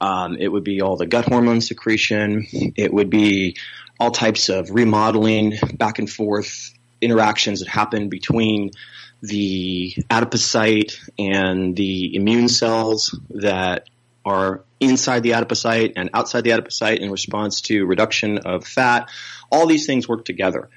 um, 0.00 0.36
it 0.38 0.48
would 0.48 0.64
be 0.64 0.80
all 0.80 0.96
the 0.96 1.06
gut 1.06 1.26
hormone 1.26 1.60
secretion, 1.60 2.46
it 2.52 2.92
would 2.92 3.10
be 3.10 3.56
all 4.00 4.10
types 4.10 4.48
of 4.48 4.70
remodeling, 4.70 5.58
back 5.74 5.98
and 5.98 6.10
forth 6.10 6.72
interactions 7.02 7.60
that 7.60 7.68
happen 7.68 8.08
between 8.08 8.70
the 9.22 9.94
adipocyte 10.10 10.98
and 11.18 11.76
the 11.76 12.14
immune 12.16 12.48
cells 12.48 13.18
that 13.30 13.88
are 14.24 14.62
inside 14.80 15.22
the 15.22 15.30
adipocyte 15.30 15.92
and 15.96 16.10
outside 16.12 16.42
the 16.42 16.50
adipocyte 16.50 16.98
in 16.98 17.10
response 17.10 17.60
to 17.62 17.86
reduction 17.86 18.38
of 18.38 18.66
fat. 18.66 19.08
All 19.50 19.66
these 19.66 19.86
things 19.86 20.08
work 20.08 20.24
together. 20.24 20.68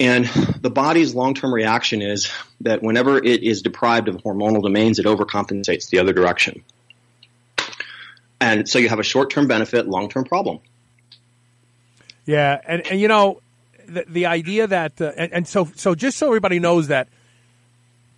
And 0.00 0.26
the 0.60 0.70
body's 0.70 1.14
long-term 1.14 1.54
reaction 1.54 2.02
is 2.02 2.32
that 2.62 2.82
whenever 2.82 3.18
it 3.18 3.42
is 3.42 3.62
deprived 3.62 4.08
of 4.08 4.16
hormonal 4.16 4.62
domains, 4.62 4.98
it 4.98 5.06
overcompensates 5.06 5.88
the 5.90 5.98
other 5.98 6.12
direction. 6.12 6.64
And 8.40 8.68
so 8.68 8.78
you 8.78 8.88
have 8.88 8.98
a 8.98 9.04
short-term 9.04 9.46
benefit, 9.46 9.86
long-term 9.86 10.24
problem. 10.24 10.58
Yeah, 12.26 12.60
and, 12.66 12.86
and 12.88 13.00
you 13.00 13.08
know, 13.08 13.40
the, 13.86 14.04
the 14.08 14.26
idea 14.26 14.66
that, 14.66 15.00
uh, 15.00 15.12
and, 15.16 15.32
and 15.32 15.48
so, 15.48 15.68
so 15.76 15.94
just 15.94 16.18
so 16.18 16.26
everybody 16.26 16.58
knows 16.58 16.88
that 16.88 17.08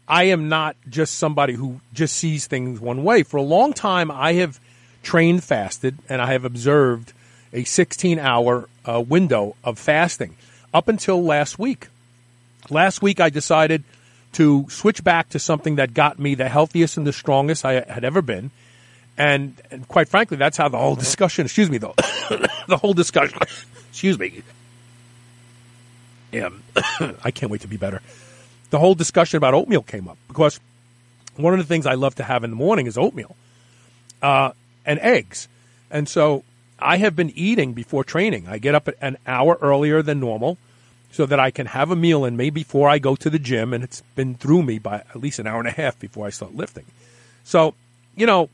I 0.08 0.24
am 0.24 0.48
not 0.48 0.76
just 0.88 1.14
somebody 1.14 1.54
who 1.54 1.80
just 1.92 2.16
sees 2.16 2.46
things 2.46 2.80
one 2.80 3.02
way. 3.02 3.22
For 3.22 3.38
a 3.38 3.42
long 3.42 3.72
time, 3.72 4.10
I 4.10 4.34
have 4.34 4.60
trained 5.02 5.42
fasted 5.42 5.98
and 6.08 6.22
I 6.22 6.32
have 6.32 6.44
observed 6.44 7.12
a 7.52 7.64
16 7.64 8.18
hour 8.18 8.68
uh, 8.84 9.00
window 9.00 9.56
of 9.64 9.78
fasting 9.78 10.36
up 10.72 10.88
until 10.88 11.22
last 11.22 11.58
week. 11.58 11.88
Last 12.70 13.02
week, 13.02 13.20
I 13.20 13.30
decided 13.30 13.84
to 14.32 14.66
switch 14.68 15.02
back 15.02 15.30
to 15.30 15.38
something 15.38 15.76
that 15.76 15.94
got 15.94 16.18
me 16.18 16.34
the 16.34 16.48
healthiest 16.48 16.96
and 16.96 17.06
the 17.06 17.12
strongest 17.12 17.64
I 17.64 17.72
had 17.72 18.04
ever 18.04 18.22
been. 18.22 18.50
And, 19.16 19.60
and 19.70 19.88
quite 19.88 20.08
frankly, 20.08 20.36
that's 20.36 20.56
how 20.56 20.68
the 20.68 20.78
whole 20.78 20.94
discussion, 20.96 21.46
excuse 21.46 21.70
me, 21.70 21.78
though, 21.78 21.94
the 22.68 22.76
whole 22.80 22.92
discussion, 22.92 23.38
excuse 23.90 24.18
me. 24.18 24.42
Yeah, 26.32 26.50
I 27.24 27.30
can't 27.30 27.50
wait 27.50 27.62
to 27.62 27.68
be 27.68 27.76
better 27.76 28.02
the 28.70 28.78
whole 28.78 28.94
discussion 28.94 29.36
about 29.36 29.55
oatmeal 29.55 29.82
came 29.82 30.09
up 30.09 30.18
because 30.28 30.60
one 31.36 31.52
of 31.52 31.59
the 31.59 31.64
things 31.64 31.86
I 31.86 31.94
love 31.94 32.14
to 32.16 32.22
have 32.22 32.44
in 32.44 32.51
the 32.51 32.56
morning 32.56 32.86
is 32.86 32.97
oatmeal 32.97 33.36
uh, 34.22 34.52
and 34.84 34.98
eggs. 35.01 35.48
And 35.90 36.09
so 36.09 36.44
I 36.78 36.98
have 36.98 37.14
been 37.14 37.30
eating 37.30 37.72
before 37.72 38.05
training. 38.05 38.48
I 38.48 38.59
get 38.59 38.74
up 38.74 38.88
an 39.01 39.18
hour 39.26 39.59
earlier 39.60 40.02
than 40.02 40.20
normal 40.20 40.59
so 41.12 41.26
that 41.26 41.40
I 41.40 41.51
can 41.51 41.66
have 41.66 41.90
a 41.90 41.97
meal 41.97 42.24
in 42.24 42.36
me 42.36 42.51
before 42.51 42.88
I 42.88 42.98
go 42.98 43.16
to 43.16 43.30
the 43.30 43.38
gym. 43.38 43.72
And 43.72 43.84
it's 43.84 44.02
been 44.14 44.34
through 44.34 44.62
me 44.62 44.78
by 44.78 44.97
at 44.97 45.16
least 45.16 45.38
an 45.38 45.47
hour 45.47 45.59
and 45.59 45.68
a 45.68 45.72
half 45.72 45.98
before 45.98 46.26
I 46.26 46.30
start 46.30 46.55
lifting. 46.55 46.84
So, 47.44 47.74
you 48.16 48.26
know, 48.26 48.51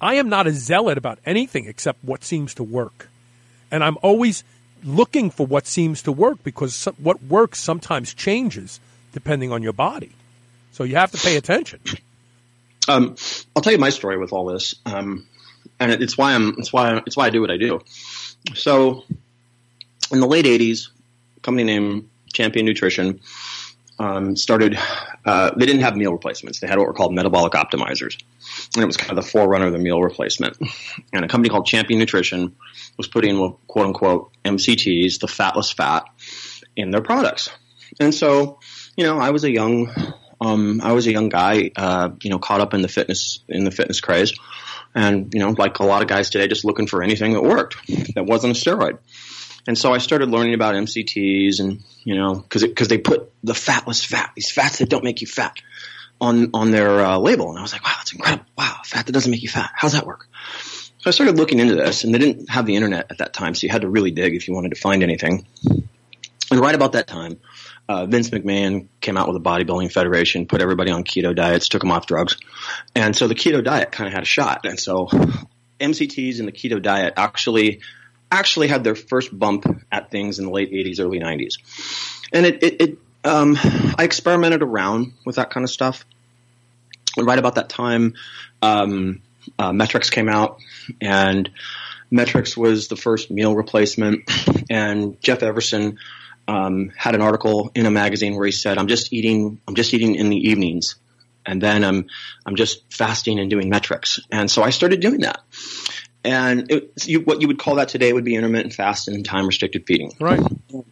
I 0.00 0.14
am 0.14 0.28
not 0.28 0.46
a 0.46 0.52
zealot 0.52 0.98
about 0.98 1.18
anything 1.26 1.66
except 1.66 2.04
what 2.04 2.24
seems 2.24 2.54
to 2.54 2.62
work. 2.62 3.08
And 3.70 3.82
I'm 3.84 3.98
always 4.02 4.44
looking 4.82 5.30
for 5.30 5.46
what 5.46 5.66
seems 5.66 6.02
to 6.02 6.12
work 6.12 6.42
because 6.42 6.84
what 6.98 7.22
works 7.24 7.58
sometimes 7.58 8.14
changes 8.14 8.80
depending 9.12 9.52
on 9.52 9.62
your 9.62 9.72
body. 9.72 10.12
So 10.72 10.84
you 10.84 10.96
have 10.96 11.10
to 11.12 11.18
pay 11.18 11.36
attention. 11.36 11.80
Um, 12.88 13.16
I'll 13.54 13.62
tell 13.62 13.72
you 13.72 13.78
my 13.78 13.90
story 13.90 14.18
with 14.18 14.32
all 14.32 14.46
this, 14.46 14.74
um, 14.86 15.26
and 15.78 15.92
it, 15.92 16.02
it's 16.02 16.16
why 16.16 16.34
I'm 16.34 16.54
it's 16.58 16.72
why 16.72 17.00
it's 17.06 17.16
why 17.16 17.26
I 17.26 17.30
do 17.30 17.40
what 17.40 17.50
I 17.50 17.56
do. 17.56 17.80
So, 18.54 19.04
in 20.10 20.20
the 20.20 20.26
late 20.26 20.46
'80s, 20.46 20.88
a 21.36 21.40
company 21.40 21.64
named 21.64 22.08
Champion 22.32 22.66
Nutrition 22.66 23.20
um, 23.98 24.34
started. 24.34 24.78
Uh, 25.24 25.50
they 25.54 25.66
didn't 25.66 25.82
have 25.82 25.96
meal 25.96 26.12
replacements; 26.12 26.60
they 26.60 26.66
had 26.66 26.78
what 26.78 26.86
were 26.86 26.94
called 26.94 27.14
metabolic 27.14 27.52
optimizers, 27.52 28.16
and 28.74 28.82
it 28.82 28.86
was 28.86 28.96
kind 28.96 29.10
of 29.10 29.16
the 29.22 29.30
forerunner 29.30 29.66
of 29.66 29.72
the 29.72 29.78
meal 29.78 30.02
replacement. 30.02 30.56
And 31.12 31.24
a 31.24 31.28
company 31.28 31.50
called 31.50 31.66
Champion 31.66 31.98
Nutrition 31.98 32.56
was 32.96 33.06
putting 33.06 33.36
quote 33.68 33.86
unquote 33.86 34.32
MCTs, 34.44 35.20
the 35.20 35.28
fatless 35.28 35.70
fat, 35.70 36.04
in 36.76 36.90
their 36.90 37.02
products. 37.02 37.50
And 38.00 38.14
so, 38.14 38.60
you 39.00 39.06
know, 39.06 39.18
I 39.18 39.30
was 39.30 39.44
a 39.44 39.50
young, 39.50 39.90
um, 40.42 40.82
I 40.84 40.92
was 40.92 41.06
a 41.06 41.10
young 41.10 41.30
guy, 41.30 41.70
uh, 41.74 42.10
you 42.22 42.28
know, 42.28 42.38
caught 42.38 42.60
up 42.60 42.74
in 42.74 42.82
the 42.82 42.88
fitness 42.88 43.40
in 43.48 43.64
the 43.64 43.70
fitness 43.70 44.02
craze, 44.02 44.34
and 44.94 45.32
you 45.32 45.40
know, 45.40 45.54
like 45.56 45.78
a 45.78 45.84
lot 45.84 46.02
of 46.02 46.08
guys 46.08 46.28
today, 46.28 46.46
just 46.48 46.66
looking 46.66 46.86
for 46.86 47.02
anything 47.02 47.32
that 47.32 47.42
worked 47.42 47.78
that 48.14 48.26
wasn't 48.26 48.54
a 48.54 48.60
steroid. 48.60 48.98
And 49.66 49.78
so 49.78 49.94
I 49.94 49.98
started 49.98 50.28
learning 50.28 50.52
about 50.52 50.74
MCTs, 50.74 51.60
and 51.60 51.82
you 52.04 52.14
know, 52.14 52.34
because 52.34 52.62
because 52.62 52.88
they 52.88 52.98
put 52.98 53.32
the 53.42 53.54
fatless 53.54 54.04
fat, 54.04 54.32
these 54.36 54.50
fats 54.50 54.80
that 54.80 54.90
don't 54.90 55.02
make 55.02 55.22
you 55.22 55.26
fat, 55.26 55.56
on 56.20 56.50
on 56.52 56.70
their 56.70 57.00
uh, 57.00 57.16
label, 57.16 57.48
and 57.48 57.58
I 57.58 57.62
was 57.62 57.72
like, 57.72 57.82
wow, 57.82 57.94
that's 57.96 58.12
incredible. 58.12 58.44
Wow, 58.58 58.82
fat 58.84 59.06
that 59.06 59.12
doesn't 59.12 59.30
make 59.30 59.42
you 59.42 59.48
fat. 59.48 59.70
How's 59.74 59.92
that 59.92 60.04
work? 60.04 60.28
So 60.98 61.08
I 61.08 61.10
started 61.12 61.38
looking 61.38 61.58
into 61.58 61.74
this, 61.74 62.04
and 62.04 62.14
they 62.14 62.18
didn't 62.18 62.50
have 62.50 62.66
the 62.66 62.76
internet 62.76 63.06
at 63.08 63.16
that 63.18 63.32
time, 63.32 63.54
so 63.54 63.66
you 63.66 63.72
had 63.72 63.80
to 63.80 63.88
really 63.88 64.10
dig 64.10 64.34
if 64.34 64.46
you 64.46 64.52
wanted 64.52 64.74
to 64.74 64.78
find 64.78 65.02
anything. 65.02 65.46
And 66.50 66.60
right 66.60 66.74
about 66.74 66.92
that 66.92 67.06
time, 67.06 67.40
uh, 67.90 68.06
Vince 68.06 68.30
McMahon 68.30 68.86
came 69.00 69.16
out 69.16 69.26
with 69.26 69.36
a 69.36 69.40
bodybuilding 69.40 69.90
federation, 69.90 70.46
put 70.46 70.62
everybody 70.62 70.92
on 70.92 71.02
keto 71.02 71.34
diets, 71.34 71.68
took 71.68 71.82
them 71.82 71.90
off 71.90 72.06
drugs, 72.06 72.36
and 72.94 73.16
so 73.16 73.26
the 73.26 73.34
keto 73.34 73.64
diet 73.64 73.90
kind 73.90 74.06
of 74.06 74.14
had 74.14 74.22
a 74.22 74.26
shot. 74.26 74.64
And 74.64 74.78
so 74.78 75.08
MCTs 75.80 76.38
and 76.38 76.46
the 76.46 76.52
keto 76.52 76.80
diet 76.80 77.14
actually 77.16 77.80
actually 78.30 78.68
had 78.68 78.84
their 78.84 78.94
first 78.94 79.36
bump 79.36 79.66
at 79.90 80.12
things 80.12 80.38
in 80.38 80.44
the 80.44 80.52
late 80.52 80.70
80s, 80.70 81.00
early 81.00 81.18
90s. 81.18 81.54
And 82.32 82.46
it, 82.46 82.62
it, 82.62 82.80
it 82.80 82.98
um, 83.24 83.58
I 83.60 84.04
experimented 84.04 84.62
around 84.62 85.14
with 85.26 85.34
that 85.34 85.50
kind 85.50 85.64
of 85.64 85.70
stuff. 85.70 86.06
And 87.16 87.26
right 87.26 87.40
about 87.40 87.56
that 87.56 87.68
time, 87.68 88.14
um, 88.62 89.20
uh, 89.58 89.72
Met-Rx 89.72 90.10
came 90.10 90.28
out, 90.28 90.60
and 91.00 91.50
Met-Rx 92.12 92.56
was 92.56 92.86
the 92.86 92.94
first 92.94 93.32
meal 93.32 93.56
replacement. 93.56 94.30
And 94.70 95.20
Jeff 95.20 95.42
Everson 95.42 95.98
um, 96.50 96.90
had 96.96 97.14
an 97.14 97.20
article 97.20 97.70
in 97.76 97.86
a 97.86 97.90
magazine 97.90 98.34
where 98.34 98.44
he 98.44 98.52
said, 98.52 98.76
"I'm 98.76 98.88
just 98.88 99.12
eating. 99.12 99.60
I'm 99.68 99.76
just 99.76 99.94
eating 99.94 100.16
in 100.16 100.30
the 100.30 100.36
evenings, 100.36 100.96
and 101.46 101.62
then 101.62 101.84
I'm 101.84 102.06
I'm 102.44 102.56
just 102.56 102.92
fasting 102.92 103.38
and 103.38 103.48
doing 103.48 103.68
Met-Rx." 103.68 104.20
And 104.32 104.50
so 104.50 104.62
I 104.62 104.70
started 104.70 105.00
doing 105.00 105.20
that. 105.20 105.40
And 106.24 106.70
it, 106.70 106.92
you, 107.06 107.20
what 107.20 107.40
you 107.40 107.46
would 107.46 107.58
call 107.58 107.76
that 107.76 107.88
today 107.88 108.12
would 108.12 108.24
be 108.24 108.34
intermittent 108.34 108.74
fasting 108.74 109.14
and 109.14 109.24
time 109.24 109.46
restricted 109.46 109.86
feeding. 109.86 110.12
Right. 110.20 110.42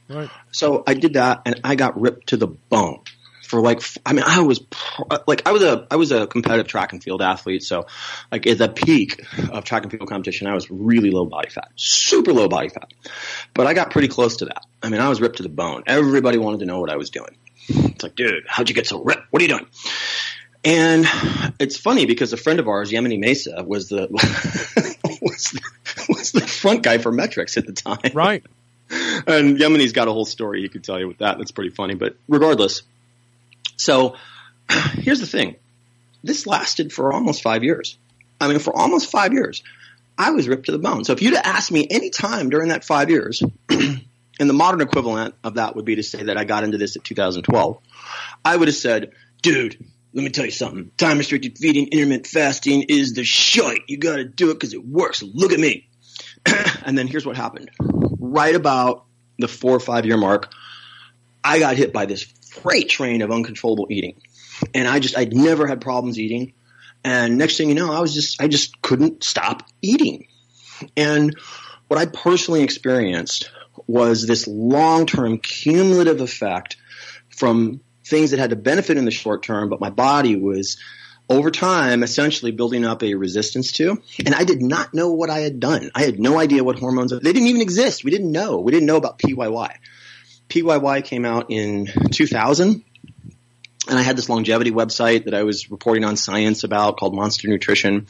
Right. 0.08 0.30
So 0.52 0.84
I 0.86 0.94
did 0.94 1.14
that, 1.14 1.42
and 1.44 1.60
I 1.64 1.74
got 1.74 2.00
ripped 2.00 2.28
to 2.28 2.36
the 2.36 2.46
bone 2.46 3.00
for 3.48 3.60
like. 3.60 3.82
I 4.04 4.12
mean, 4.12 4.24
I 4.26 4.40
was 4.40 4.60
uh, 5.10 5.18
like, 5.26 5.46
I 5.46 5.52
was 5.52 5.62
a 5.62 5.86
I 5.90 5.96
was 5.96 6.12
a 6.12 6.26
competitive 6.26 6.68
track 6.68 6.92
and 6.92 7.02
field 7.02 7.22
athlete. 7.22 7.62
So, 7.62 7.86
like 8.30 8.46
at 8.46 8.58
the 8.58 8.68
peak 8.68 9.24
of 9.50 9.64
track 9.64 9.82
and 9.82 9.90
field 9.90 10.08
competition, 10.08 10.46
I 10.46 10.54
was 10.54 10.70
really 10.70 11.10
low 11.10 11.24
body 11.24 11.50
fat, 11.50 11.70
super 11.76 12.32
low 12.32 12.48
body 12.48 12.68
fat. 12.68 12.92
But 13.54 13.66
I 13.66 13.74
got 13.74 13.90
pretty 13.90 14.08
close 14.08 14.36
to 14.38 14.46
that. 14.46 14.64
I 14.82 14.90
mean, 14.90 15.00
I 15.00 15.08
was 15.08 15.20
ripped 15.20 15.38
to 15.38 15.42
the 15.42 15.48
bone. 15.48 15.84
Everybody 15.86 16.38
wanted 16.38 16.60
to 16.60 16.66
know 16.66 16.80
what 16.80 16.90
I 16.90 16.96
was 16.96 17.10
doing. 17.10 17.36
It's 17.68 18.02
like, 18.02 18.14
dude, 18.14 18.44
how'd 18.46 18.68
you 18.68 18.74
get 18.74 18.86
so 18.86 19.02
ripped? 19.02 19.26
What 19.30 19.40
are 19.40 19.44
you 19.44 19.48
doing? 19.48 19.66
And 20.64 21.06
it's 21.60 21.76
funny 21.76 22.06
because 22.06 22.32
a 22.32 22.36
friend 22.36 22.58
of 22.58 22.68
ours, 22.68 22.90
Yemeni 22.90 23.18
Mesa, 23.18 23.62
was 23.64 23.88
the 23.88 24.08
was 25.22 25.50
the, 25.50 25.60
was 26.08 26.32
the 26.32 26.40
front 26.40 26.82
guy 26.82 26.98
for 26.98 27.12
Met-Rx 27.12 27.56
at 27.56 27.66
the 27.66 27.72
time. 27.72 28.12
Right. 28.14 28.44
And 29.26 29.58
Yemeni's 29.58 29.92
got 29.92 30.08
a 30.08 30.12
whole 30.12 30.24
story 30.24 30.62
he 30.62 30.70
could 30.70 30.82
tell 30.82 30.98
you 30.98 31.08
with 31.08 31.18
that. 31.18 31.36
That's 31.36 31.50
pretty 31.50 31.68
funny. 31.68 31.94
But 31.94 32.16
regardless, 32.26 32.82
so 33.78 34.16
here's 34.92 35.20
the 35.20 35.26
thing. 35.26 35.56
This 36.22 36.46
lasted 36.46 36.92
for 36.92 37.12
almost 37.12 37.42
five 37.42 37.64
years. 37.64 37.96
I 38.40 38.48
mean, 38.48 38.58
for 38.58 38.76
almost 38.76 39.10
five 39.10 39.32
years, 39.32 39.62
I 40.18 40.32
was 40.32 40.48
ripped 40.48 40.66
to 40.66 40.72
the 40.72 40.78
bone. 40.78 41.04
So 41.04 41.12
if 41.12 41.22
you'd 41.22 41.34
asked 41.34 41.72
me 41.72 41.86
any 41.88 42.10
time 42.10 42.50
during 42.50 42.68
that 42.68 42.84
five 42.84 43.08
years, 43.08 43.42
and 43.68 44.00
the 44.38 44.52
modern 44.52 44.80
equivalent 44.80 45.34
of 45.42 45.54
that 45.54 45.76
would 45.76 45.84
be 45.84 45.96
to 45.96 46.02
say 46.02 46.24
that 46.24 46.36
I 46.36 46.44
got 46.44 46.64
into 46.64 46.76
this 46.76 46.96
at 46.96 47.04
2012, 47.04 47.78
I 48.44 48.56
would 48.56 48.68
have 48.68 48.76
said, 48.76 49.12
dude, 49.42 49.76
let 50.12 50.24
me 50.24 50.30
tell 50.30 50.44
you 50.44 50.50
something. 50.50 50.90
Time 50.96 51.18
restricted 51.18 51.58
feeding, 51.58 51.88
intermittent 51.88 52.26
fasting 52.26 52.84
is 52.88 53.14
the 53.14 53.24
shite. 53.24 53.82
You 53.86 53.98
got 53.98 54.16
to 54.16 54.24
do 54.24 54.50
it 54.50 54.54
because 54.54 54.74
it 54.74 54.84
works. 54.84 55.22
Look 55.22 55.52
at 55.52 55.60
me. 55.60 55.88
and 56.84 56.98
then 56.98 57.06
here's 57.06 57.26
what 57.26 57.36
happened. 57.36 57.70
Right 57.80 58.54
about 58.54 59.04
the 59.38 59.48
four 59.48 59.76
or 59.76 59.80
five 59.80 60.06
year 60.06 60.16
mark, 60.16 60.52
I 61.44 61.58
got 61.60 61.76
hit 61.76 61.92
by 61.92 62.06
this 62.06 62.24
freight 62.62 62.88
train 62.88 63.22
of 63.22 63.30
uncontrollable 63.30 63.86
eating. 63.90 64.20
And 64.74 64.88
I 64.88 64.98
just, 64.98 65.16
I'd 65.16 65.34
never 65.34 65.66
had 65.66 65.80
problems 65.80 66.18
eating. 66.18 66.54
And 67.04 67.38
next 67.38 67.56
thing 67.56 67.68
you 67.68 67.74
know, 67.74 67.92
I 67.92 68.00
was 68.00 68.12
just, 68.12 68.42
I 68.42 68.48
just 68.48 68.80
couldn't 68.82 69.22
stop 69.22 69.68
eating. 69.82 70.26
And 70.96 71.36
what 71.86 71.98
I 71.98 72.06
personally 72.06 72.62
experienced 72.62 73.50
was 73.86 74.26
this 74.26 74.46
long 74.46 75.06
term 75.06 75.38
cumulative 75.38 76.20
effect 76.20 76.76
from 77.28 77.80
things 78.04 78.30
that 78.30 78.38
had 78.38 78.50
to 78.50 78.56
benefit 78.56 78.96
in 78.96 79.04
the 79.04 79.10
short 79.10 79.42
term, 79.42 79.68
but 79.68 79.80
my 79.80 79.90
body 79.90 80.36
was 80.36 80.78
over 81.30 81.50
time 81.50 82.02
essentially 82.02 82.50
building 82.52 82.84
up 82.84 83.02
a 83.02 83.14
resistance 83.14 83.72
to. 83.72 84.02
And 84.24 84.34
I 84.34 84.44
did 84.44 84.62
not 84.62 84.94
know 84.94 85.12
what 85.12 85.30
I 85.30 85.40
had 85.40 85.60
done. 85.60 85.90
I 85.94 86.02
had 86.02 86.18
no 86.18 86.38
idea 86.38 86.64
what 86.64 86.78
hormones, 86.78 87.10
they 87.10 87.18
didn't 87.18 87.48
even 87.48 87.60
exist. 87.60 88.02
We 88.02 88.10
didn't 88.10 88.32
know. 88.32 88.60
We 88.60 88.72
didn't 88.72 88.86
know 88.86 88.96
about 88.96 89.18
PYY. 89.18 89.76
PYY 90.48 91.04
came 91.04 91.24
out 91.24 91.46
in 91.50 91.86
2000. 92.10 92.84
And 93.88 93.98
I 93.98 94.02
had 94.02 94.18
this 94.18 94.28
longevity 94.28 94.70
website 94.70 95.24
that 95.24 95.34
I 95.34 95.44
was 95.44 95.70
reporting 95.70 96.04
on 96.04 96.16
science 96.16 96.62
about 96.62 96.98
called 96.98 97.14
Monster 97.14 97.48
Nutrition. 97.48 98.06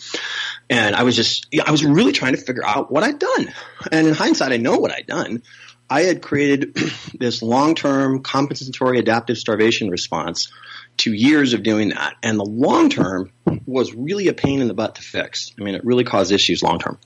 And 0.68 0.96
I 0.96 1.04
was 1.04 1.14
just, 1.14 1.46
I 1.64 1.70
was 1.70 1.84
really 1.84 2.10
trying 2.10 2.34
to 2.34 2.40
figure 2.40 2.64
out 2.64 2.90
what 2.90 3.04
I'd 3.04 3.18
done. 3.20 3.54
And 3.92 4.08
in 4.08 4.14
hindsight, 4.14 4.50
I 4.50 4.56
know 4.56 4.78
what 4.78 4.90
I'd 4.90 5.06
done. 5.06 5.42
I 5.88 6.02
had 6.02 6.20
created 6.20 6.74
this 7.14 7.42
long-term 7.42 8.22
compensatory 8.22 8.98
adaptive 8.98 9.38
starvation 9.38 9.88
response 9.88 10.50
to 10.98 11.12
years 11.12 11.54
of 11.54 11.62
doing 11.62 11.90
that. 11.90 12.16
And 12.22 12.38
the 12.38 12.44
long 12.44 12.90
term 12.90 13.30
was 13.64 13.94
really 13.94 14.28
a 14.28 14.34
pain 14.34 14.60
in 14.60 14.68
the 14.68 14.74
butt 14.74 14.96
to 14.96 15.02
fix. 15.02 15.52
I 15.58 15.62
mean, 15.62 15.76
it 15.76 15.84
really 15.84 16.04
caused 16.04 16.32
issues 16.32 16.62
long 16.62 16.80
term. 16.80 16.98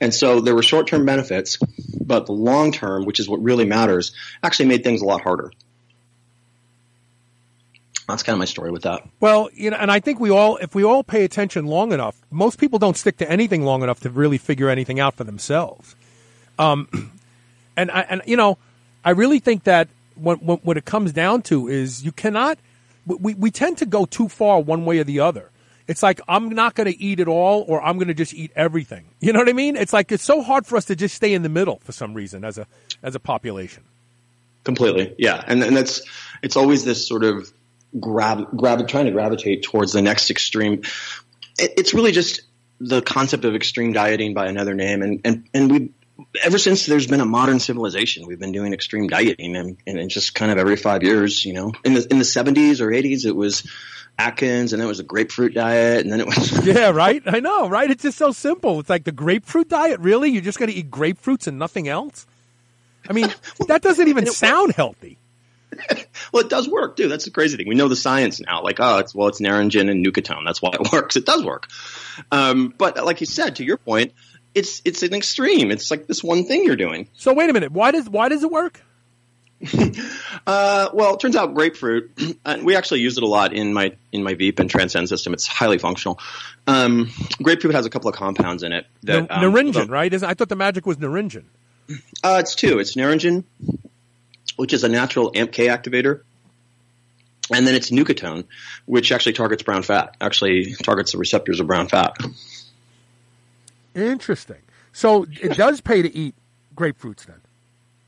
And 0.00 0.14
so 0.14 0.40
there 0.40 0.54
were 0.54 0.62
short 0.62 0.86
term 0.86 1.04
benefits, 1.04 1.58
but 2.00 2.26
the 2.26 2.32
long 2.32 2.72
term, 2.72 3.04
which 3.04 3.20
is 3.20 3.28
what 3.28 3.42
really 3.42 3.66
matters, 3.66 4.12
actually 4.42 4.66
made 4.66 4.82
things 4.82 5.02
a 5.02 5.04
lot 5.04 5.20
harder. 5.20 5.52
That's 8.08 8.22
kind 8.22 8.34
of 8.34 8.38
my 8.40 8.46
story 8.46 8.70
with 8.70 8.82
that. 8.82 9.06
Well, 9.20 9.50
you 9.54 9.70
know, 9.70 9.76
and 9.76 9.90
I 9.90 10.00
think 10.00 10.18
we 10.18 10.30
all, 10.30 10.56
if 10.56 10.74
we 10.74 10.82
all 10.82 11.04
pay 11.04 11.24
attention 11.24 11.66
long 11.66 11.92
enough, 11.92 12.20
most 12.30 12.58
people 12.58 12.78
don't 12.78 12.96
stick 12.96 13.18
to 13.18 13.30
anything 13.30 13.64
long 13.64 13.82
enough 13.82 14.00
to 14.00 14.10
really 14.10 14.38
figure 14.38 14.68
anything 14.68 14.98
out 14.98 15.14
for 15.14 15.24
themselves. 15.24 15.94
Um, 16.58 17.12
and 17.76 17.90
I, 17.90 18.00
and 18.02 18.22
you 18.26 18.36
know, 18.36 18.58
I 19.04 19.10
really 19.10 19.38
think 19.38 19.64
that 19.64 19.88
what, 20.14 20.42
what 20.42 20.64
what 20.64 20.76
it 20.76 20.84
comes 20.84 21.12
down 21.12 21.42
to 21.42 21.68
is 21.68 22.04
you 22.04 22.12
cannot. 22.12 22.58
We 23.06 23.34
we 23.34 23.50
tend 23.50 23.78
to 23.78 23.86
go 23.86 24.04
too 24.04 24.28
far 24.28 24.60
one 24.60 24.84
way 24.84 24.98
or 24.98 25.04
the 25.04 25.20
other. 25.20 25.49
It's 25.90 26.04
like 26.04 26.20
I'm 26.28 26.50
not 26.50 26.76
going 26.76 26.86
to 26.86 27.02
eat 27.02 27.18
it 27.18 27.26
all, 27.26 27.64
or 27.66 27.82
I'm 27.82 27.96
going 27.96 28.06
to 28.06 28.14
just 28.14 28.32
eat 28.32 28.52
everything. 28.54 29.06
You 29.18 29.32
know 29.32 29.40
what 29.40 29.48
I 29.48 29.52
mean? 29.52 29.74
It's 29.74 29.92
like 29.92 30.12
it's 30.12 30.22
so 30.22 30.40
hard 30.40 30.64
for 30.64 30.76
us 30.76 30.84
to 30.84 30.94
just 30.94 31.16
stay 31.16 31.34
in 31.34 31.42
the 31.42 31.48
middle 31.48 31.80
for 31.82 31.90
some 31.90 32.14
reason 32.14 32.44
as 32.44 32.58
a 32.58 32.68
as 33.02 33.16
a 33.16 33.18
population. 33.18 33.82
Completely, 34.62 35.12
yeah, 35.18 35.42
and 35.44 35.64
and 35.64 35.76
that's 35.76 36.02
it's 36.44 36.56
always 36.56 36.84
this 36.84 37.08
sort 37.08 37.24
of 37.24 37.52
grab 37.98 38.56
grab 38.56 38.86
trying 38.86 39.06
to 39.06 39.10
gravitate 39.10 39.64
towards 39.64 39.92
the 39.92 40.00
next 40.00 40.30
extreme. 40.30 40.82
It, 41.58 41.72
it's 41.76 41.92
really 41.92 42.12
just 42.12 42.42
the 42.78 43.02
concept 43.02 43.44
of 43.44 43.56
extreme 43.56 43.92
dieting 43.92 44.32
by 44.32 44.46
another 44.46 44.74
name, 44.74 45.02
and 45.02 45.20
and 45.24 45.48
and 45.52 45.72
we 45.72 45.90
ever 46.40 46.58
since 46.58 46.86
there's 46.86 47.08
been 47.08 47.20
a 47.20 47.26
modern 47.26 47.58
civilization, 47.58 48.28
we've 48.28 48.38
been 48.38 48.52
doing 48.52 48.72
extreme 48.72 49.08
dieting, 49.08 49.56
and, 49.56 49.76
and 49.88 50.08
just 50.08 50.36
kind 50.36 50.52
of 50.52 50.58
every 50.58 50.76
five 50.76 51.02
years, 51.02 51.44
you 51.44 51.52
know, 51.52 51.72
in 51.84 51.94
the 51.94 52.06
in 52.12 52.18
the 52.18 52.24
70s 52.24 52.80
or 52.80 52.90
80s, 52.90 53.24
it 53.26 53.34
was 53.34 53.68
Atkins, 54.18 54.72
and 54.72 54.80
then 54.80 54.86
it 54.86 54.88
was 54.88 55.00
a 55.00 55.04
grapefruit 55.04 55.54
diet, 55.54 56.04
and 56.04 56.12
then 56.12 56.20
it 56.20 56.26
was 56.26 56.66
yeah, 56.66 56.90
right. 56.90 57.22
I 57.26 57.40
know, 57.40 57.68
right? 57.68 57.90
It's 57.90 58.02
just 58.02 58.18
so 58.18 58.32
simple. 58.32 58.80
It's 58.80 58.90
like 58.90 59.04
the 59.04 59.12
grapefruit 59.12 59.68
diet. 59.68 60.00
Really, 60.00 60.30
you're 60.30 60.42
just 60.42 60.58
going 60.58 60.70
to 60.70 60.76
eat 60.76 60.90
grapefruits 60.90 61.46
and 61.46 61.58
nothing 61.58 61.88
else? 61.88 62.26
I 63.08 63.12
mean, 63.12 63.32
that 63.68 63.82
doesn't 63.82 64.08
even 64.08 64.26
sound 64.26 64.74
healthy. 64.74 65.18
well, 66.32 66.44
it 66.44 66.50
does 66.50 66.68
work, 66.68 66.96
too. 66.96 67.08
That's 67.08 67.24
the 67.24 67.30
crazy 67.30 67.56
thing. 67.56 67.68
We 67.68 67.74
know 67.74 67.88
the 67.88 67.96
science 67.96 68.40
now. 68.40 68.62
Like, 68.62 68.80
oh, 68.80 68.98
it's 68.98 69.14
well, 69.14 69.28
it's 69.28 69.40
naringin 69.40 69.90
and 69.90 70.04
nootkatone. 70.04 70.44
That's 70.44 70.60
why 70.60 70.70
it 70.74 70.92
works. 70.92 71.16
It 71.16 71.24
does 71.24 71.44
work. 71.44 71.68
Um, 72.30 72.74
but 72.76 73.02
like 73.04 73.20
you 73.20 73.26
said, 73.26 73.56
to 73.56 73.64
your 73.64 73.78
point, 73.78 74.12
it's 74.54 74.82
it's 74.84 75.02
an 75.02 75.14
extreme. 75.14 75.70
It's 75.70 75.90
like 75.90 76.06
this 76.06 76.22
one 76.22 76.44
thing 76.44 76.64
you're 76.64 76.76
doing. 76.76 77.08
So 77.14 77.32
wait 77.32 77.50
a 77.50 77.52
minute. 77.52 77.72
Why 77.72 77.90
does 77.90 78.08
why 78.08 78.28
does 78.28 78.42
it 78.42 78.50
work? 78.50 78.82
Uh, 80.46 80.88
well, 80.92 81.14
it 81.14 81.20
turns 81.20 81.36
out 81.36 81.54
grapefruit. 81.54 82.10
And 82.44 82.62
we 82.64 82.76
actually 82.76 83.00
use 83.00 83.16
it 83.16 83.22
a 83.22 83.26
lot 83.26 83.52
in 83.52 83.72
my 83.72 83.94
in 84.12 84.22
my 84.22 84.34
Veep 84.34 84.58
and 84.58 84.70
Transcend 84.70 85.08
system. 85.08 85.32
It's 85.32 85.46
highly 85.46 85.78
functional. 85.78 86.18
Um, 86.66 87.10
grapefruit 87.42 87.74
has 87.74 87.86
a 87.86 87.90
couple 87.90 88.08
of 88.08 88.16
compounds 88.16 88.62
in 88.62 88.72
it. 88.72 88.86
That, 89.02 89.28
Nar- 89.28 89.44
um, 89.44 89.52
naringin, 89.52 89.90
right? 89.90 90.12
Isn't, 90.12 90.28
I 90.28 90.34
thought 90.34 90.48
the 90.48 90.56
magic 90.56 90.86
was 90.86 90.96
naringin. 90.96 91.44
Uh, 92.22 92.38
it's 92.40 92.54
two. 92.54 92.78
It's 92.78 92.94
naringin, 92.94 93.44
which 94.56 94.72
is 94.72 94.84
a 94.84 94.88
natural 94.88 95.32
AMPK 95.32 95.68
activator, 95.68 96.22
and 97.52 97.66
then 97.66 97.74
it's 97.74 97.90
nootkatone, 97.90 98.44
which 98.86 99.12
actually 99.12 99.32
targets 99.32 99.62
brown 99.62 99.82
fat. 99.82 100.16
Actually 100.20 100.74
targets 100.74 101.12
the 101.12 101.18
receptors 101.18 101.60
of 101.60 101.66
brown 101.66 101.88
fat. 101.88 102.16
Interesting. 103.94 104.58
So 104.92 105.26
it 105.40 105.56
does 105.56 105.80
pay 105.80 106.02
to 106.02 106.16
eat 106.16 106.34
grapefruits 106.76 107.26
then. 107.26 107.40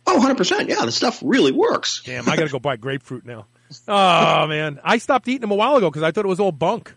Oh, 0.07 0.19
100%. 0.21 0.69
Yeah, 0.69 0.85
the 0.85 0.93
stuff 0.93 1.21
really 1.23 1.53
works. 1.53 2.03
Damn, 2.05 2.29
I 2.29 2.37
got 2.37 2.47
to 2.47 2.53
go 2.53 2.59
buy 2.59 2.77
grapefruit 2.77 3.25
now. 3.25 3.47
Oh 3.89 4.47
man, 4.47 4.81
I 4.85 4.99
stopped 4.99 5.29
eating 5.29 5.41
them 5.41 5.51
a 5.51 5.55
while 5.55 5.77
ago 5.77 5.89
because 5.89 6.03
I 6.03 6.11
thought 6.11 6.25
it 6.25 6.29
was 6.29 6.41
all 6.41 6.53
bunk. 6.53 6.95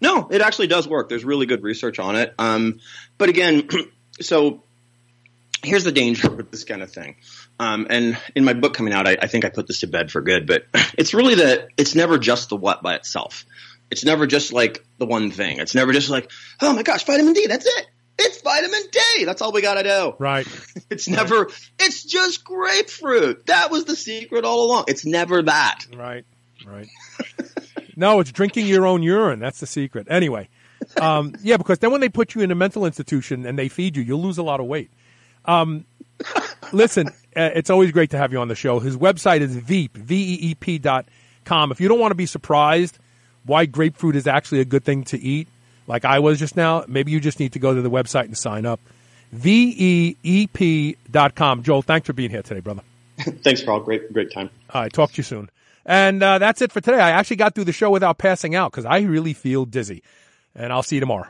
No, 0.00 0.28
it 0.30 0.40
actually 0.40 0.66
does 0.66 0.88
work. 0.88 1.08
There's 1.08 1.24
really 1.24 1.46
good 1.46 1.62
research 1.62 1.98
on 2.00 2.16
it. 2.16 2.34
Um, 2.38 2.80
but 3.18 3.28
again, 3.28 3.68
so 4.20 4.62
here's 5.62 5.84
the 5.84 5.92
danger 5.92 6.28
with 6.30 6.50
this 6.50 6.64
kind 6.64 6.82
of 6.82 6.90
thing. 6.90 7.16
Um, 7.60 7.86
and 7.88 8.18
in 8.34 8.44
my 8.44 8.52
book 8.52 8.74
coming 8.74 8.92
out, 8.92 9.06
I, 9.06 9.16
I 9.22 9.26
think 9.28 9.44
I 9.44 9.50
put 9.50 9.68
this 9.68 9.80
to 9.80 9.86
bed 9.86 10.10
for 10.10 10.20
good, 10.20 10.46
but 10.46 10.64
it's 10.98 11.14
really 11.14 11.36
that 11.36 11.68
it's 11.76 11.94
never 11.94 12.18
just 12.18 12.48
the 12.48 12.56
what 12.56 12.82
by 12.82 12.96
itself. 12.96 13.44
It's 13.90 14.04
never 14.04 14.26
just 14.26 14.52
like 14.52 14.84
the 14.98 15.06
one 15.06 15.30
thing. 15.30 15.60
It's 15.60 15.74
never 15.74 15.92
just 15.92 16.08
like, 16.08 16.30
oh 16.60 16.72
my 16.72 16.82
gosh, 16.82 17.04
vitamin 17.04 17.34
D, 17.34 17.46
that's 17.46 17.66
it. 17.66 17.86
It's 18.24 18.40
vitamin 18.42 18.82
D. 18.90 19.24
That's 19.24 19.42
all 19.42 19.52
we 19.52 19.62
got 19.62 19.74
to 19.74 19.82
do. 19.82 20.14
Right. 20.18 20.46
It's 20.90 21.08
never, 21.08 21.48
it's 21.78 22.04
just 22.04 22.44
grapefruit. 22.44 23.46
That 23.46 23.70
was 23.70 23.86
the 23.86 23.96
secret 23.96 24.44
all 24.44 24.66
along. 24.66 24.84
It's 24.88 25.06
never 25.06 25.40
that. 25.40 25.86
Right. 25.96 26.26
Right. 26.66 26.86
no, 27.96 28.20
it's 28.20 28.30
drinking 28.30 28.66
your 28.66 28.86
own 28.86 29.02
urine. 29.02 29.38
That's 29.38 29.58
the 29.58 29.66
secret. 29.66 30.06
Anyway, 30.10 30.50
um, 31.00 31.34
yeah, 31.42 31.56
because 31.56 31.78
then 31.78 31.90
when 31.90 32.02
they 32.02 32.10
put 32.10 32.34
you 32.34 32.42
in 32.42 32.50
a 32.50 32.54
mental 32.54 32.84
institution 32.84 33.46
and 33.46 33.58
they 33.58 33.68
feed 33.68 33.96
you, 33.96 34.02
you'll 34.02 34.20
lose 34.20 34.36
a 34.36 34.42
lot 34.42 34.60
of 34.60 34.66
weight. 34.66 34.90
Um, 35.46 35.86
listen, 36.72 37.08
uh, 37.34 37.50
it's 37.54 37.70
always 37.70 37.90
great 37.90 38.10
to 38.10 38.18
have 38.18 38.32
you 38.32 38.38
on 38.38 38.48
the 38.48 38.54
show. 38.54 38.78
His 38.78 38.96
website 38.96 39.40
is 39.40 39.56
Veep, 39.56 39.96
V-E-E-P 39.96 40.78
dot 40.78 41.06
com. 41.44 41.72
If 41.72 41.80
you 41.80 41.88
don't 41.88 42.00
want 42.00 42.10
to 42.10 42.16
be 42.16 42.26
surprised 42.26 42.98
why 43.44 43.66
grapefruit 43.66 44.14
is 44.14 44.26
actually 44.26 44.60
a 44.60 44.64
good 44.64 44.84
thing 44.84 45.04
to 45.04 45.18
eat, 45.18 45.48
like 45.86 46.04
I 46.04 46.18
was 46.18 46.38
just 46.38 46.56
now, 46.56 46.84
maybe 46.88 47.12
you 47.12 47.20
just 47.20 47.40
need 47.40 47.52
to 47.52 47.58
go 47.58 47.74
to 47.74 47.82
the 47.82 47.90
website 47.90 48.24
and 48.24 48.36
sign 48.36 48.66
up. 48.66 48.80
V-E-E-P 49.32 50.96
dot 51.10 51.34
com. 51.34 51.62
Joel, 51.62 51.82
thanks 51.82 52.06
for 52.06 52.12
being 52.12 52.30
here 52.30 52.42
today, 52.42 52.60
brother. 52.60 52.82
Thanks, 53.44 53.62
Carl. 53.62 53.80
Great, 53.80 54.12
great 54.12 54.32
time. 54.32 54.50
All 54.70 54.82
right, 54.82 54.92
talk 54.92 55.12
to 55.12 55.16
you 55.16 55.22
soon. 55.22 55.48
And 55.84 56.22
uh, 56.22 56.38
that's 56.38 56.62
it 56.62 56.72
for 56.72 56.80
today. 56.80 56.98
I 57.00 57.10
actually 57.10 57.36
got 57.36 57.54
through 57.54 57.64
the 57.64 57.72
show 57.72 57.90
without 57.90 58.18
passing 58.18 58.54
out 58.54 58.72
because 58.72 58.84
I 58.84 59.00
really 59.00 59.32
feel 59.32 59.64
dizzy. 59.64 60.02
And 60.54 60.72
I'll 60.72 60.82
see 60.82 60.96
you 60.96 61.00
tomorrow. 61.00 61.28